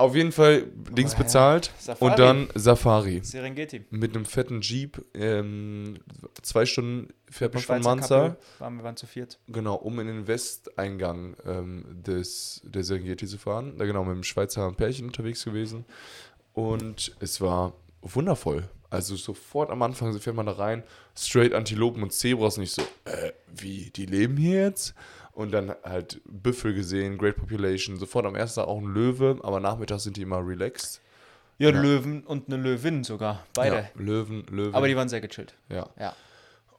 Auf 0.00 0.14
jeden 0.14 0.32
Fall 0.32 0.62
Dings 0.96 1.12
ja. 1.12 1.18
bezahlt 1.18 1.72
Safari. 1.78 2.10
und 2.10 2.18
dann 2.18 2.48
Safari. 2.54 3.20
Serengeti. 3.22 3.84
Mit 3.90 4.16
einem 4.16 4.24
fetten 4.24 4.62
Jeep. 4.62 5.04
Ähm, 5.12 5.98
zwei 6.40 6.64
Stunden 6.64 7.12
fährt 7.28 7.52
man 7.52 7.62
von 7.62 7.82
Manza. 7.82 8.36
Waren, 8.60 8.76
wir 8.76 8.84
waren 8.84 8.96
zu 8.96 9.06
viert. 9.06 9.38
Genau, 9.48 9.74
um 9.74 10.00
in 10.00 10.06
den 10.06 10.26
Westeingang 10.26 11.36
ähm, 11.44 11.84
des, 12.02 12.62
der 12.64 12.82
Serengeti 12.82 13.26
zu 13.26 13.36
fahren. 13.36 13.76
Da 13.76 13.84
genau 13.84 14.04
mit 14.04 14.14
dem 14.14 14.22
Schweizer 14.22 14.72
Pärchen 14.72 15.06
unterwegs 15.06 15.44
gewesen. 15.44 15.84
Und 16.54 17.14
es 17.20 17.42
war 17.42 17.74
wundervoll. 18.00 18.70
Also 18.90 19.16
sofort 19.16 19.70
am 19.70 19.82
Anfang 19.82 20.18
fährt 20.18 20.36
man 20.36 20.46
da 20.46 20.52
rein, 20.52 20.82
straight 21.16 21.54
Antilopen 21.54 22.02
und 22.02 22.12
Zebras 22.12 22.56
nicht 22.56 22.72
so, 22.74 22.82
äh, 23.04 23.32
wie, 23.54 23.90
die 23.90 24.06
leben 24.06 24.36
hier 24.36 24.62
jetzt? 24.62 24.94
Und 25.32 25.52
dann 25.52 25.74
halt 25.84 26.20
Büffel 26.24 26.74
gesehen, 26.74 27.16
Great 27.16 27.36
Population. 27.36 27.96
Sofort 27.98 28.26
am 28.26 28.34
ersten 28.34 28.60
Tag 28.60 28.68
auch 28.68 28.78
ein 28.78 28.92
Löwe, 28.92 29.38
aber 29.42 29.60
nachmittags 29.60 30.02
sind 30.02 30.16
die 30.16 30.22
immer 30.22 30.44
relaxed. 30.46 31.00
Ja, 31.58 31.70
Ja. 31.70 31.80
Löwen 31.80 32.22
und 32.24 32.48
eine 32.52 32.56
Löwin 32.62 33.04
sogar. 33.04 33.46
Beide. 33.54 33.76
Ja, 33.76 33.84
Löwen, 33.94 34.44
Löwen. 34.50 34.74
Aber 34.74 34.88
die 34.88 34.96
waren 34.96 35.08
sehr 35.08 35.20
gechillt. 35.20 35.54
ja. 35.68 35.88
Ja. 35.98 36.14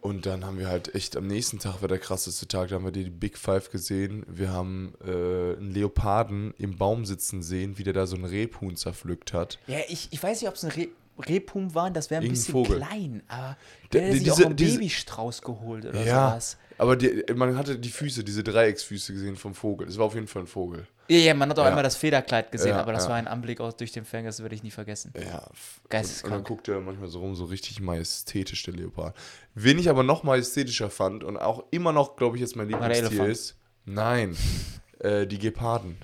Und 0.01 0.25
dann 0.25 0.43
haben 0.45 0.57
wir 0.57 0.67
halt 0.67 0.95
echt, 0.95 1.15
am 1.15 1.27
nächsten 1.27 1.59
Tag 1.59 1.81
war 1.81 1.87
der 1.87 1.99
krasseste 1.99 2.47
Tag, 2.47 2.69
da 2.69 2.75
haben 2.75 2.85
wir 2.85 2.91
die 2.91 3.11
Big 3.11 3.37
Five 3.37 3.69
gesehen. 3.69 4.25
Wir 4.27 4.49
haben 4.51 4.95
äh, 5.05 5.11
einen 5.11 5.69
Leoparden 5.71 6.55
im 6.57 6.75
Baum 6.75 7.05
sitzen 7.05 7.43
sehen, 7.43 7.77
wie 7.77 7.83
der 7.83 7.93
da 7.93 8.07
so 8.07 8.15
ein 8.15 8.25
Rebhuhn 8.25 8.75
zerpflückt 8.75 9.31
hat. 9.31 9.59
Ja, 9.67 9.77
ich, 9.89 10.07
ich 10.11 10.21
weiß 10.23 10.41
nicht, 10.41 10.49
ob 10.49 10.55
es 10.55 10.63
ein 10.65 10.71
Re 10.71 10.87
Rebhum 11.17 11.73
war, 11.75 11.91
das 11.91 12.09
wäre 12.09 12.23
ein 12.23 12.29
bisschen 12.29 12.53
Vogel. 12.53 12.77
klein, 12.77 13.21
aber 13.27 13.57
Der- 13.93 14.01
der, 14.01 14.11
sich 14.13 14.23
diese- 14.23 14.33
auch 14.33 14.45
einen 14.47 14.55
diese- 14.55 14.77
Babystrauß 14.79 15.41
geholt 15.41 15.85
oder 15.85 16.03
Ja, 16.03 16.29
sowas. 16.29 16.57
aber 16.77 16.95
die, 16.95 17.23
man 17.35 17.55
hatte 17.57 17.77
die 17.77 17.89
Füße, 17.89 18.23
diese 18.23 18.43
Dreiecksfüße 18.43 19.13
gesehen 19.13 19.35
vom 19.35 19.53
Vogel. 19.53 19.87
Es 19.87 19.97
war 19.97 20.05
auf 20.05 20.15
jeden 20.15 20.27
Fall 20.27 20.43
ein 20.43 20.47
Vogel. 20.47 20.87
Ja, 21.09 21.17
ja, 21.17 21.33
man 21.33 21.49
hat 21.49 21.59
auch 21.59 21.63
Ja. 21.63 21.69
einmal 21.69 21.83
das 21.83 21.97
Federkleid 21.97 22.51
gesehen, 22.51 22.69
Ja, 22.69 22.79
aber 22.81 22.93
das 22.93 23.03
ja. 23.03 23.09
war 23.09 23.17
ein 23.17 23.27
Anblick 23.27 23.59
aus 23.59 23.75
durch 23.75 23.91
den 23.91 24.05
Fänger, 24.05 24.29
das 24.29 24.41
werde 24.41 24.55
ich 24.55 24.63
nie 24.63 24.71
vergessen. 24.71 25.13
Ja. 25.19 25.45
Geisteskrank. 25.89 26.31
Und, 26.33 26.37
und 26.39 26.49
dann 26.49 26.55
guckt 26.55 26.67
er 26.69 26.79
manchmal 26.79 27.09
so 27.09 27.19
rum, 27.19 27.35
so 27.35 27.45
richtig 27.45 27.81
majestätisch, 27.81 28.63
der 28.63 28.73
Leopard. 28.75 29.15
Wen 29.53 29.77
ich 29.77 29.89
aber 29.89 30.03
noch 30.03 30.23
majestätischer 30.23 30.89
fand 30.89 31.23
und 31.25 31.35
auch 31.37 31.65
immer 31.71 31.91
noch, 31.91 32.15
glaube 32.15 32.37
ich, 32.37 32.41
jetzt 32.41 32.55
mein 32.55 32.69
der 32.69 32.79
Lieblingstier 32.79 33.25
ist, 33.25 33.57
nein, 33.85 34.37
äh, 34.99 35.27
die 35.27 35.37
Geparden. 35.39 35.97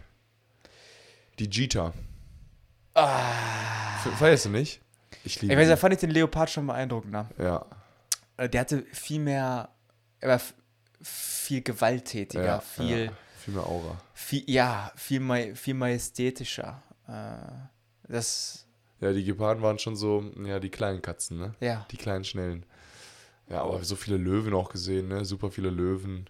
Die 1.39 1.49
Cheetah. 1.49 1.93
Ah. 2.93 3.31
Feierst 4.17 4.45
du 4.45 4.49
nicht? 4.49 4.81
Ich 5.23 5.41
liebe 5.41 5.53
Ich 5.53 5.59
weiß, 5.59 5.67
da 5.69 5.77
fand 5.77 5.93
ich 5.93 5.99
den 5.99 6.11
Leopard 6.11 6.49
schon 6.49 6.67
beeindruckender. 6.67 7.29
Ja, 7.37 7.65
Äh, 8.37 8.49
Der 8.49 8.61
hatte 8.61 8.83
viel 8.93 9.19
mehr, 9.19 9.69
er 10.19 10.29
war 10.29 10.41
viel 11.01 11.61
gewalttätiger, 11.61 12.43
ja, 12.45 12.59
viel, 12.59 13.05
ja, 13.05 13.11
viel 13.39 13.53
mehr 13.53 13.63
Aura. 13.65 14.01
viel, 14.13 14.43
ja, 14.49 14.91
viel, 14.95 15.19
ma 15.19 15.37
viel 15.55 15.73
majestätischer. 15.73 16.81
Äh, 17.07 18.11
das, 18.11 18.65
Ja, 18.99 19.11
die 19.13 19.23
Geparden 19.23 19.61
waren 19.63 19.79
schon 19.79 19.95
so, 19.95 20.23
ja, 20.45 20.59
die 20.59 20.69
kleinen 20.69 21.01
Katzen, 21.01 21.37
ne? 21.39 21.55
ja. 21.59 21.85
Die 21.91 21.97
kleinen, 21.97 22.23
schnellen. 22.23 22.65
Ja, 23.49 23.61
aber 23.61 23.83
so 23.83 23.95
viele 23.95 24.17
Löwen 24.17 24.53
auch 24.53 24.69
gesehen, 24.69 25.07
ne? 25.07 25.23
Super 25.23 25.51
viele 25.51 25.69
Löwen, 25.69 26.29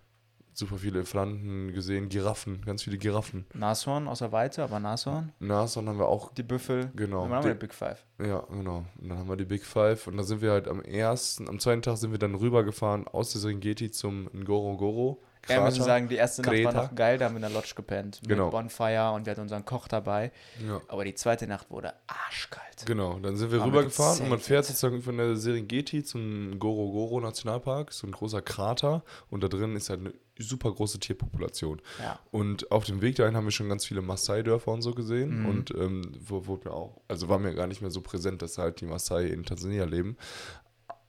super 0.57 0.77
viele 0.77 0.97
Elefanten 0.99 1.71
gesehen, 1.73 2.09
Giraffen, 2.09 2.61
ganz 2.65 2.83
viele 2.83 2.97
Giraffen. 2.97 3.45
Nashorn 3.53 4.07
außer 4.07 4.31
Weite, 4.31 4.63
aber 4.63 4.79
Nashorn. 4.79 5.31
Nashorn 5.39 5.87
haben 5.87 5.99
wir 5.99 6.07
auch, 6.07 6.33
Die 6.33 6.43
Büffel. 6.43 6.91
Genau. 6.95 7.23
Und 7.23 7.29
dann 7.29 7.37
haben 7.39 7.45
wir 7.45 7.53
Die- 7.53 7.59
Big 7.59 7.73
Five. 7.73 8.03
ja, 8.19 8.39
genau. 8.49 8.85
Und 8.99 9.09
dann 9.09 9.17
haben 9.19 9.29
wir 9.29 9.35
die 9.35 9.45
Big 9.45 9.63
Five 9.63 10.07
und 10.07 10.17
dann 10.17 10.25
sind 10.25 10.41
wir 10.41 10.51
halt 10.51 10.67
am 10.67 10.81
ersten, 10.81 11.47
am 11.47 11.59
zweiten 11.59 11.81
Tag 11.83 11.97
sind 11.97 12.11
wir 12.11 12.19
dann 12.19 12.33
rübergefahren 12.35 13.07
aus 13.07 13.31
der 13.33 13.41
Serengeti 13.41 13.91
zum 13.91 14.29
Ngorongoro. 14.33 15.21
Ja, 15.47 15.57
wir 15.59 15.61
müssen 15.65 15.77
Krater. 15.77 15.85
sagen, 15.91 16.09
die 16.09 16.15
erste 16.15 16.41
Nacht 16.41 16.63
war 16.65 16.73
noch 16.73 16.95
geil, 16.95 17.17
da 17.17 17.25
haben 17.25 17.35
wir 17.35 17.37
in 17.37 17.41
der 17.43 17.51
Lodge 17.51 17.71
gepennt. 17.73 18.19
Mit 18.21 18.29
Genau. 18.31 18.49
Bonfire 18.49 19.11
und 19.13 19.25
wir 19.25 19.31
hatten 19.31 19.41
unseren 19.41 19.63
Koch 19.63 19.87
dabei. 19.87 20.31
Ja. 20.67 20.81
Aber 20.89 21.05
die 21.05 21.13
zweite 21.13 21.47
Nacht 21.47 21.69
wurde 21.71 21.93
arschkalt. 22.07 22.85
Genau, 22.85 23.17
dann 23.19 23.37
sind 23.37 23.51
wir 23.51 23.59
wir 23.59 23.65
rübergefahren 23.65 24.23
und 24.23 24.29
man 24.29 24.39
fährt 24.39 24.65
sozusagen 24.65 25.01
von 25.01 25.15
der 25.15 25.37
Serengeti 25.37 26.03
zum 26.03 26.49
Ngorongoro 26.57 27.21
Nationalpark, 27.21 27.93
so 27.93 28.07
ein 28.07 28.11
großer 28.11 28.41
Krater 28.41 29.03
und 29.29 29.41
da 29.41 29.47
drin 29.47 29.75
ist 29.77 29.89
halt 29.89 30.01
eine 30.01 30.13
super 30.39 30.71
große 30.71 30.99
Tierpopulation. 30.99 31.81
Ja. 32.01 32.19
Und 32.31 32.71
auf 32.71 32.85
dem 32.85 33.01
Weg 33.01 33.15
dahin 33.15 33.35
haben 33.35 33.45
wir 33.45 33.51
schon 33.51 33.69
ganz 33.69 33.85
viele 33.85 34.01
Maasai-Dörfer 34.01 34.71
und 34.71 34.81
so 34.81 34.93
gesehen 34.93 35.41
Mhm. 35.41 35.45
und 35.45 35.71
ähm, 35.71 36.11
wo, 36.19 36.45
wo 36.47 36.59
mir 36.63 36.71
auch, 36.71 37.01
also 37.07 37.29
war 37.29 37.39
mir 37.39 37.53
gar 37.53 37.67
nicht 37.67 37.81
mehr 37.81 37.91
so 37.91 38.01
präsent, 38.01 38.41
dass 38.41 38.57
halt 38.57 38.81
die 38.81 38.85
Maasai 38.85 39.27
in 39.27 39.43
Tansania 39.43 39.85
leben. 39.85 40.17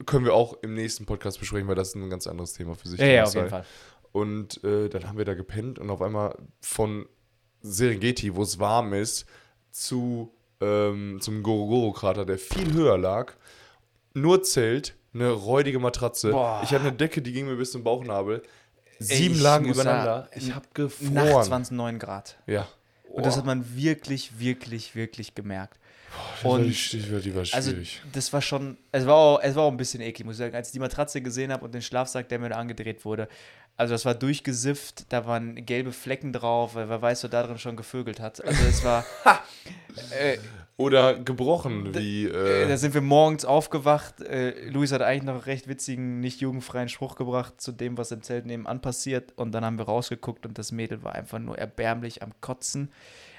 Können 0.06 0.24
wir 0.24 0.34
auch 0.34 0.56
im 0.62 0.74
nächsten 0.74 1.06
Podcast 1.06 1.40
besprechen, 1.40 1.66
weil 1.68 1.74
das 1.74 1.88
ist 1.88 1.94
ein 1.96 2.08
ganz 2.10 2.26
anderes 2.26 2.52
Thema 2.52 2.74
für 2.74 2.88
sich. 2.88 3.00
Ja, 3.00 3.06
ja, 3.06 3.24
auf 3.24 3.34
jeden 3.34 3.48
Fall. 3.48 3.64
Und 4.12 4.62
äh, 4.64 4.88
dann 4.88 5.06
haben 5.08 5.18
wir 5.18 5.24
da 5.24 5.34
gepennt 5.34 5.78
und 5.78 5.90
auf 5.90 6.00
einmal 6.02 6.36
von 6.60 7.06
Serengeti, 7.60 8.34
wo 8.34 8.42
es 8.42 8.58
warm 8.58 8.92
ist, 8.94 9.26
zu, 9.70 10.32
ähm, 10.60 11.18
zum 11.20 11.42
Ngorongoro-Krater, 11.42 12.24
der 12.24 12.38
viel 12.38 12.72
höher 12.72 12.96
lag. 12.96 13.34
Nur 14.14 14.42
Zelt, 14.42 14.94
eine 15.12 15.30
räudige 15.30 15.78
Matratze. 15.78 16.30
Boah. 16.30 16.60
Ich 16.64 16.70
hatte 16.70 16.86
eine 16.88 16.92
Decke, 16.96 17.20
die 17.20 17.32
ging 17.32 17.46
mir 17.46 17.56
bis 17.56 17.72
zum 17.72 17.82
Bauchnabel. 17.84 18.42
Sieben 18.98 19.34
ich 19.34 19.40
Lagen 19.40 19.66
übereinander. 19.66 20.28
ich 20.34 20.50
habe 20.54 20.66
Nachts 20.66 20.74
gefroren. 20.74 21.50
waren 21.50 21.62
es 21.62 21.70
9 21.70 21.98
Grad. 21.98 22.36
Ja. 22.46 22.66
Und 23.10 23.24
das 23.26 23.36
hat 23.36 23.46
man 23.46 23.74
wirklich, 23.76 24.38
wirklich, 24.38 24.94
wirklich 24.94 25.34
gemerkt. 25.34 25.78
Das 26.36 26.44
war 26.44 26.50
und- 26.52 26.64
die, 26.64 26.72
die, 26.72 27.20
die 27.20 27.34
war 27.34 27.44
Also, 27.52 27.70
schwierig. 27.70 28.02
das 28.12 28.32
war 28.32 28.40
schon, 28.42 28.76
es 28.92 29.06
war, 29.06 29.14
auch, 29.14 29.40
es 29.42 29.54
war 29.54 29.64
auch 29.64 29.70
ein 29.70 29.76
bisschen 29.76 30.00
eklig, 30.00 30.24
muss 30.26 30.34
ich 30.36 30.38
sagen. 30.38 30.54
Als 30.54 30.68
ich 30.68 30.72
die 30.72 30.78
Matratze 30.78 31.20
gesehen 31.20 31.52
habe 31.52 31.64
und 31.64 31.74
den 31.74 31.82
Schlafsack, 31.82 32.28
der 32.28 32.38
mir 32.38 32.48
da 32.50 32.56
angedreht 32.56 33.04
wurde, 33.04 33.28
also 33.76 33.94
das 33.94 34.04
war 34.04 34.14
durchgesifft, 34.14 35.04
da 35.12 35.26
waren 35.26 35.64
gelbe 35.66 35.92
Flecken 35.92 36.32
drauf, 36.32 36.74
weil 36.74 36.88
wer 36.88 37.00
weiß, 37.00 37.22
wer 37.24 37.30
da 37.30 37.42
drin 37.44 37.58
schon 37.58 37.76
gevögelt 37.76 38.20
hat. 38.20 38.44
Also 38.44 38.62
es 38.64 38.82
war, 38.84 39.04
äh, 40.18 40.38
Oder 40.78 41.18
gebrochen, 41.18 41.92
wie. 41.92 42.26
äh, 42.26 42.62
Äh, 42.62 42.68
da 42.68 42.76
sind 42.76 42.94
wir 42.94 43.00
morgens 43.00 43.44
aufgewacht. 43.44 44.20
Äh, 44.20 44.68
Luis 44.70 44.92
hat 44.92 45.02
eigentlich 45.02 45.24
noch 45.24 45.32
einen 45.34 45.42
recht 45.42 45.66
witzigen, 45.66 46.20
nicht 46.20 46.40
jugendfreien 46.40 46.88
Spruch 46.88 47.16
gebracht 47.16 47.60
zu 47.60 47.72
dem, 47.72 47.98
was 47.98 48.12
im 48.12 48.22
Zelt 48.22 48.46
nebenan 48.46 48.80
passiert. 48.80 49.32
Und 49.36 49.50
dann 49.50 49.64
haben 49.64 49.76
wir 49.76 49.86
rausgeguckt 49.86 50.46
und 50.46 50.56
das 50.56 50.70
Mädel 50.70 51.02
war 51.02 51.16
einfach 51.16 51.40
nur 51.40 51.58
erbärmlich 51.58 52.22
am 52.22 52.30
Kotzen. 52.40 52.92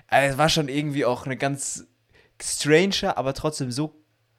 Also 0.08 0.34
es 0.34 0.38
war 0.38 0.50
schon 0.50 0.68
irgendwie 0.68 1.06
auch 1.06 1.26
eine 1.26 1.38
ganz 1.38 1.88
stranger, 2.42 3.18
aber 3.18 3.34
trotzdem 3.34 3.72
so 3.72 3.96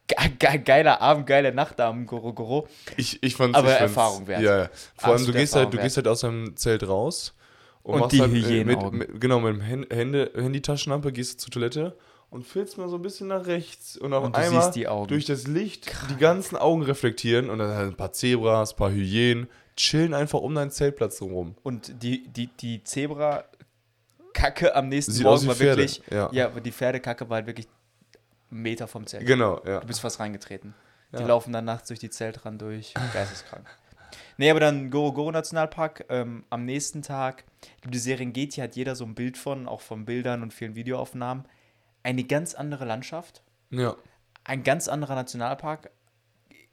ge 0.07 0.17
ge 0.39 0.59
geiler 0.59 1.01
Abend, 1.01 1.27
geile 1.27 1.55
Nacht 1.55 1.79
da 1.79 1.89
am 1.89 2.05
Goro 2.05 2.35
Goro. 2.35 2.69
ich, 2.99 3.23
ich 3.23 3.35
fand's, 3.35 3.57
aber 3.57 3.73
ich 3.73 3.81
Erfahrung 3.81 4.27
wert. 4.27 4.43
Ja, 4.43 4.59
ja. 4.65 4.71
Vor 4.97 5.15
allem, 5.15 5.25
du 5.25 5.33
gehst, 5.33 5.57
halt, 5.57 5.73
du 5.73 5.79
gehst 5.79 5.97
halt 5.97 6.07
aus 6.07 6.21
deinem 6.21 6.55
Zelt 6.55 6.87
raus 6.87 7.35
Und 7.83 8.01
machst 8.01 8.13
die 8.13 8.21
halt, 8.21 8.35
äh, 8.35 8.65
mit, 8.65 8.93
mit, 8.93 9.21
Genau, 9.23 9.41
mit 9.41 9.55
dem 9.55 9.63
Hände, 9.63 10.33
Handytaschenlampe 10.35 11.13
gehst 11.13 11.33
du 11.33 11.45
zur 11.45 11.53
Toilette 11.53 11.97
und 12.31 12.47
filzt 12.47 12.79
mal 12.79 12.89
so 12.89 12.97
ein 12.97 13.03
bisschen 13.03 13.29
nach 13.29 13.47
rechts. 13.47 13.97
Und 13.97 14.13
auf 14.15 14.25
Und 14.25 14.37
einmal 14.37 14.71
die 14.71 14.87
durch 15.09 15.25
das 15.27 15.47
Licht 15.47 15.93
die 16.11 16.17
ganzen 16.17 16.57
Augen 16.57 16.83
reflektieren 16.83 17.51
und 17.51 17.59
dann 17.59 17.71
halt 17.75 17.89
ein 17.93 17.97
paar 17.97 18.13
Zebras, 18.13 18.73
ein 18.73 18.77
paar 18.77 18.91
Hyänen, 18.91 19.49
chillen 19.77 20.15
einfach 20.15 20.41
um 20.41 20.55
deinen 20.55 20.71
Zeltplatz 20.71 21.21
rum. 21.21 21.57
Und 21.63 22.03
die, 22.03 22.29
die, 22.29 22.47
die 22.47 22.83
Zebra-Kacke 22.85 24.75
am 24.75 24.89
nächsten 24.89 25.13
Sieht 25.13 25.25
Morgen 25.25 25.47
war 25.47 25.55
Pferde, 25.55 25.83
wirklich. 25.83 26.03
ja. 26.11 26.29
Ja, 26.33 26.47
aber 26.47 26.61
die 26.61 26.73
Pferdekacke 26.73 27.29
war 27.29 27.37
halt 27.37 27.47
wirklich 27.47 27.67
Meter 28.51 28.87
vom 28.89 29.07
Zelt. 29.07 29.27
Genau, 29.27 29.61
ja. 29.67 29.81
Du 29.81 29.87
bist 29.87 30.01
fast 30.01 30.21
reingetreten. 30.21 30.75
Die 31.13 31.19
Ja. 31.21 31.27
laufen 31.27 31.53
dann 31.53 31.65
nachts 31.65 31.89
durch 31.89 31.99
die 32.01 32.11
Zeltran 32.11 32.59
durch. 32.59 32.95
Geisteskrank. 33.13 33.67
Nee, 34.39 34.51
aber 34.51 34.59
dann 34.59 34.91
Gorogoro 34.91 35.31
Nationalpark 35.31 36.07
ähm, 36.09 36.45
am 36.49 36.65
nächsten 36.65 37.03
Tag. 37.03 37.45
Die 37.85 37.99
Serengeti 37.99 38.61
hat 38.63 38.75
jeder 38.75 38.97
so 38.97 39.05
ein 39.05 39.15
Bild 39.15 39.37
von, 39.37 39.69
auch 39.69 39.83
von 39.83 40.07
Bildern 40.07 40.43
und 40.43 40.55
vielen 40.55 40.75
Videoaufnahmen. 40.75 41.45
Eine 42.03 42.25
ganz 42.25 42.55
andere 42.55 42.85
Landschaft, 42.85 43.43
Ja, 43.71 43.97
ein 44.45 44.63
ganz 44.63 44.89
anderer 44.89 45.15
Nationalpark, 45.15 45.91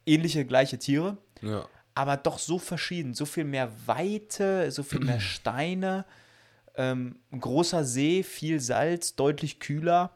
ähnliche, 0.06 0.46
gleiche 0.46 0.80
Tiere, 0.80 1.18
ja. 1.42 1.68
aber 1.94 2.18
doch 2.18 2.40
so 2.40 2.60
verschieden. 2.60 3.14
So 3.14 3.26
viel 3.26 3.44
mehr 3.44 3.72
Weite, 3.86 4.72
so 4.72 4.84
viel 4.84 5.02
mehr 5.02 5.20
Steine, 5.20 6.06
ähm, 6.76 7.18
großer 7.38 7.84
See, 7.84 8.24
viel 8.24 8.60
Salz, 8.60 9.16
deutlich 9.16 9.60
kühler. 9.60 10.12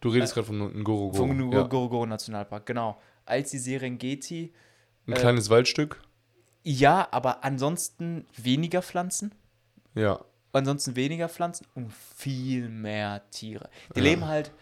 Du 0.00 0.10
redest 0.10 0.34
gerade 0.34 0.46
von 0.46 0.58
Ngorogoro. 0.58 1.12
Vom 1.14 1.52
ja. 1.52 1.62
Gorogoro 1.62 2.06
Nationalpark, 2.06 2.66
genau. 2.66 3.00
Als 3.24 3.50
die 3.50 3.58
Serengeti. 3.58 4.52
Ein 5.06 5.14
äh, 5.14 5.16
kleines 5.16 5.50
Waldstück. 5.50 6.02
Ja, 6.62 7.08
aber 7.10 7.44
ansonsten 7.44 8.26
weniger 8.36 8.82
Pflanzen. 8.82 9.34
Ja. 9.94 10.24
Ansonsten 10.54 10.96
weniger 10.96 11.28
Pflanzen 11.28 11.66
und 11.74 11.92
viel 11.92 12.68
mehr 12.68 13.22
Tiere. 13.30 13.68
Die 13.94 14.00
Ja. 14.00 14.04
leben 14.04 14.26
halt 14.26 14.52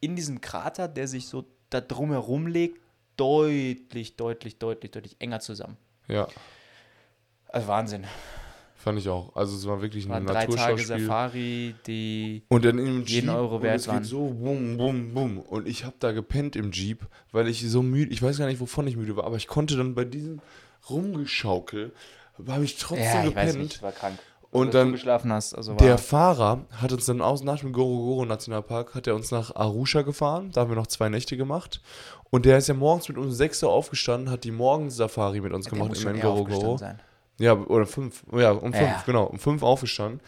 in 0.00 0.16
diesem 0.16 0.40
Krater, 0.40 0.88
der 0.88 1.08
sich 1.08 1.26
so 1.28 1.44
da 1.70 1.80
drumherum 1.80 2.46
legt, 2.46 2.80
deutlich, 3.16 4.16
deutlich, 4.16 4.58
deutlich, 4.58 4.90
deutlich 4.90 5.16
enger 5.20 5.40
zusammen. 5.40 5.76
Ja, 6.08 6.28
Also 7.48 7.68
Wahnsinn. 7.68 8.04
fand 8.76 8.98
ich 8.98 9.08
auch. 9.08 9.34
Also 9.34 9.56
es 9.56 9.66
war 9.66 9.80
wirklich 9.82 10.08
War 10.08 10.18
ein 10.18 10.26
drei 10.26 10.46
Tage. 10.46 10.82
Safari, 10.84 11.74
die 11.86 12.42
Und 12.48 12.64
dann 12.64 12.78
im 12.78 12.98
Jeep. 13.00 13.08
Jeden 13.08 13.30
Euro 13.30 13.56
und 13.56 13.62
wert 13.62 13.80
geht 13.80 13.88
waren. 13.88 14.04
so 14.04 14.28
bum, 14.28 14.76
bum, 14.76 15.14
bum. 15.14 15.38
Und 15.38 15.66
ich 15.66 15.84
habe 15.84 15.96
da 15.98 16.12
gepennt 16.12 16.54
im 16.56 16.70
Jeep, 16.72 17.06
weil 17.32 17.48
ich 17.48 17.68
so 17.68 17.82
müde, 17.82 18.12
ich 18.12 18.22
weiß 18.22 18.38
gar 18.38 18.46
nicht, 18.46 18.60
wovon 18.60 18.86
ich 18.86 18.96
müde 18.96 19.16
war, 19.16 19.24
aber 19.24 19.36
ich 19.36 19.46
konnte 19.48 19.76
dann 19.76 19.94
bei 19.94 20.04
diesem 20.04 20.40
Rumgeschaukel, 20.90 21.92
habe 22.46 22.64
ich 22.64 22.76
trotzdem 22.76 23.04
ja, 23.04 23.24
ich 23.28 23.34
weiß 23.34 23.46
gepennt. 23.52 23.58
nicht, 23.70 23.82
war 23.82 23.92
krank. 23.92 24.18
Und 24.50 24.74
dann 24.74 24.92
geschlafen 24.92 25.32
hast, 25.32 25.54
also 25.54 25.72
war 25.72 25.78
der 25.78 25.98
Fahrer 25.98 26.60
hat 26.70 26.92
uns 26.92 27.06
dann 27.06 27.20
aus 27.20 27.42
nach 27.42 27.60
dem 27.60 27.72
Gorogoro 27.72 28.24
Nationalpark, 28.24 28.94
hat 28.94 29.06
er 29.06 29.14
uns 29.14 29.30
nach 29.30 29.54
Arusha 29.54 30.02
gefahren. 30.02 30.50
Da 30.52 30.62
haben 30.62 30.70
wir 30.70 30.76
noch 30.76 30.86
zwei 30.86 31.08
Nächte 31.08 31.36
gemacht. 31.36 31.80
Und 32.30 32.44
der 32.46 32.58
ist 32.58 32.68
ja 32.68 32.74
morgens 32.74 33.08
mit 33.08 33.18
uns 33.18 33.36
6 33.36 33.62
Uhr 33.64 33.70
aufgestanden, 33.70 34.30
hat 34.30 34.44
die 34.44 34.50
Morgensafari 34.50 35.40
mit 35.40 35.52
uns 35.52 35.66
der 35.66 35.78
gemacht 35.78 36.02
in 36.02 36.20
Gorogoro. 36.20 36.78
Ja, 37.38 37.54
oder 37.54 37.86
fünf. 37.86 38.24
Ja, 38.32 38.52
um 38.52 38.72
fünf, 38.72 38.82
Ja. 38.82 39.02
genau. 39.04 39.24
Um 39.24 39.38
fünf 39.38 39.62
aufgestanden. 39.62 40.20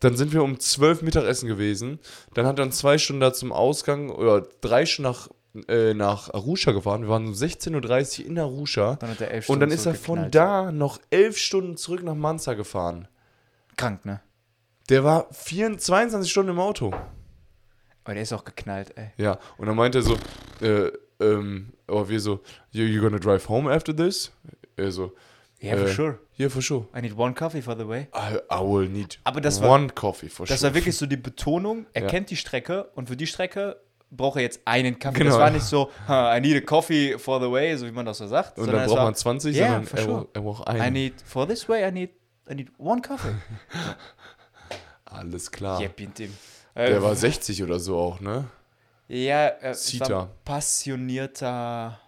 Dann 0.00 0.16
sind 0.16 0.32
wir 0.32 0.42
um 0.42 0.58
zwölf 0.60 1.02
Mittagessen 1.02 1.48
gewesen. 1.48 1.98
Dann 2.34 2.46
hat 2.46 2.58
er 2.58 2.64
uns 2.64 2.78
zwei 2.78 2.98
Stunden 2.98 3.20
da 3.20 3.32
zum 3.32 3.52
Ausgang 3.52 4.10
oder 4.10 4.46
drei 4.60 4.86
Stunden 4.86 5.10
nach, 5.10 5.28
äh, 5.68 5.94
nach 5.94 6.32
Arusha 6.32 6.72
gefahren. 6.72 7.02
Wir 7.02 7.08
waren 7.08 7.26
um 7.26 7.32
16.30 7.32 8.20
Uhr 8.20 8.26
in 8.26 8.38
Arusha. 8.38 8.96
Dann 8.96 9.10
hat 9.10 9.20
er 9.20 9.30
elf 9.30 9.48
Und 9.48 9.60
dann 9.60 9.70
Stunden 9.70 9.74
ist 9.74 9.86
er 9.86 9.94
von 9.94 10.30
da 10.30 10.70
noch 10.72 10.98
elf 11.10 11.38
Stunden 11.38 11.76
zurück 11.76 12.02
nach 12.02 12.14
Manza 12.14 12.54
gefahren. 12.54 13.08
Krank, 13.76 14.04
ne? 14.04 14.20
Der 14.88 15.04
war 15.04 15.26
24, 15.32 15.84
22 15.84 16.30
Stunden 16.30 16.50
im 16.52 16.58
Auto. 16.60 16.92
Aber 18.04 18.14
der 18.14 18.22
ist 18.22 18.32
auch 18.32 18.44
geknallt, 18.44 18.96
ey. 18.96 19.10
Ja, 19.16 19.38
und 19.58 19.66
dann 19.66 19.76
meinte 19.76 19.98
er 19.98 20.02
so, 20.02 20.16
äh, 20.60 20.90
ähm, 21.20 21.72
aber 21.88 22.08
wir 22.08 22.20
so, 22.20 22.40
you, 22.70 22.84
you 22.84 23.02
gonna 23.02 23.18
drive 23.18 23.48
home 23.48 23.70
after 23.72 23.94
this? 23.94 24.32
Er 24.76 24.92
so, 24.92 25.12
Yeah, 25.62 25.78
for 25.78 25.86
Äh, 25.88 25.92
sure. 25.92 26.18
yeah, 26.38 26.50
for 26.50 26.60
sure. 26.60 26.86
I 26.94 27.00
need 27.00 27.16
one 27.16 27.32
coffee 27.34 27.62
for 27.62 27.74
the 27.76 27.88
way. 27.88 28.08
I, 28.14 28.36
I 28.52 28.60
will 28.60 28.88
need 28.90 29.18
Aber 29.24 29.40
das 29.40 29.62
war- 29.62 29.70
one 29.70 29.88
coffee 29.88 30.28
for 30.28 30.44
Das 30.46 30.60
sure. 30.60 30.70
war 30.70 30.74
wirklich 30.74 30.94
so 30.96 31.06
die 31.06 31.16
Betonung, 31.16 31.86
er 31.94 32.02
Ja. 32.02 32.08
kennt 32.08 32.28
die 32.30 32.36
Strecke 32.36 32.90
und 32.94 33.08
für 33.08 33.16
die 33.16 33.26
Strecke 33.26 33.80
braucht 34.10 34.36
er 34.36 34.42
jetzt 34.42 34.60
einen 34.66 34.98
Kaffee. 34.98 35.18
Genau. 35.20 35.30
Das 35.30 35.40
war 35.40 35.50
nicht 35.50 35.64
so, 35.64 35.90
"Huh, 36.06 36.36
I 36.36 36.40
need 36.42 36.56
a 36.62 36.64
coffee 36.64 37.18
for 37.18 37.40
the 37.40 37.50
way, 37.50 37.74
so 37.76 37.86
wie 37.86 37.90
man 37.90 38.04
das 38.04 38.18
so 38.18 38.26
sagt. 38.26 38.58
Und 38.58 38.66
dann 38.70 38.84
braucht 38.86 38.98
war, 38.98 39.04
man 39.06 39.14
20, 39.14 39.56
Yeah, 39.56 39.66
sondern 39.68 39.86
for 39.86 39.98
er, 39.98 40.04
sure. 40.04 40.28
er 40.34 40.40
braucht 40.42 40.68
I 40.68 40.72
einen. 40.78 40.92
need, 40.92 41.14
for 41.24 41.48
this 41.48 41.66
way, 41.70 41.88
I 41.88 41.90
need, 41.90 42.10
I 42.50 42.54
need 42.54 42.70
one 42.78 43.00
coffee. 43.02 43.34
Alles 45.04 45.50
klar. 45.50 45.80
Yep, 45.80 46.00
in 46.00 46.14
dem. 46.14 46.36
Der 46.74 46.96
Äh, 46.96 47.02
war 47.02 47.14
60 47.16 47.62
oder 47.62 47.78
so 47.80 47.96
auch, 47.98 48.20
ne? 48.20 48.44
ja, 49.08 49.48
äh, 49.48 49.72
Sita. 49.74 50.08
war 50.10 50.22
ein 50.24 50.28
passionierter, 50.44 51.98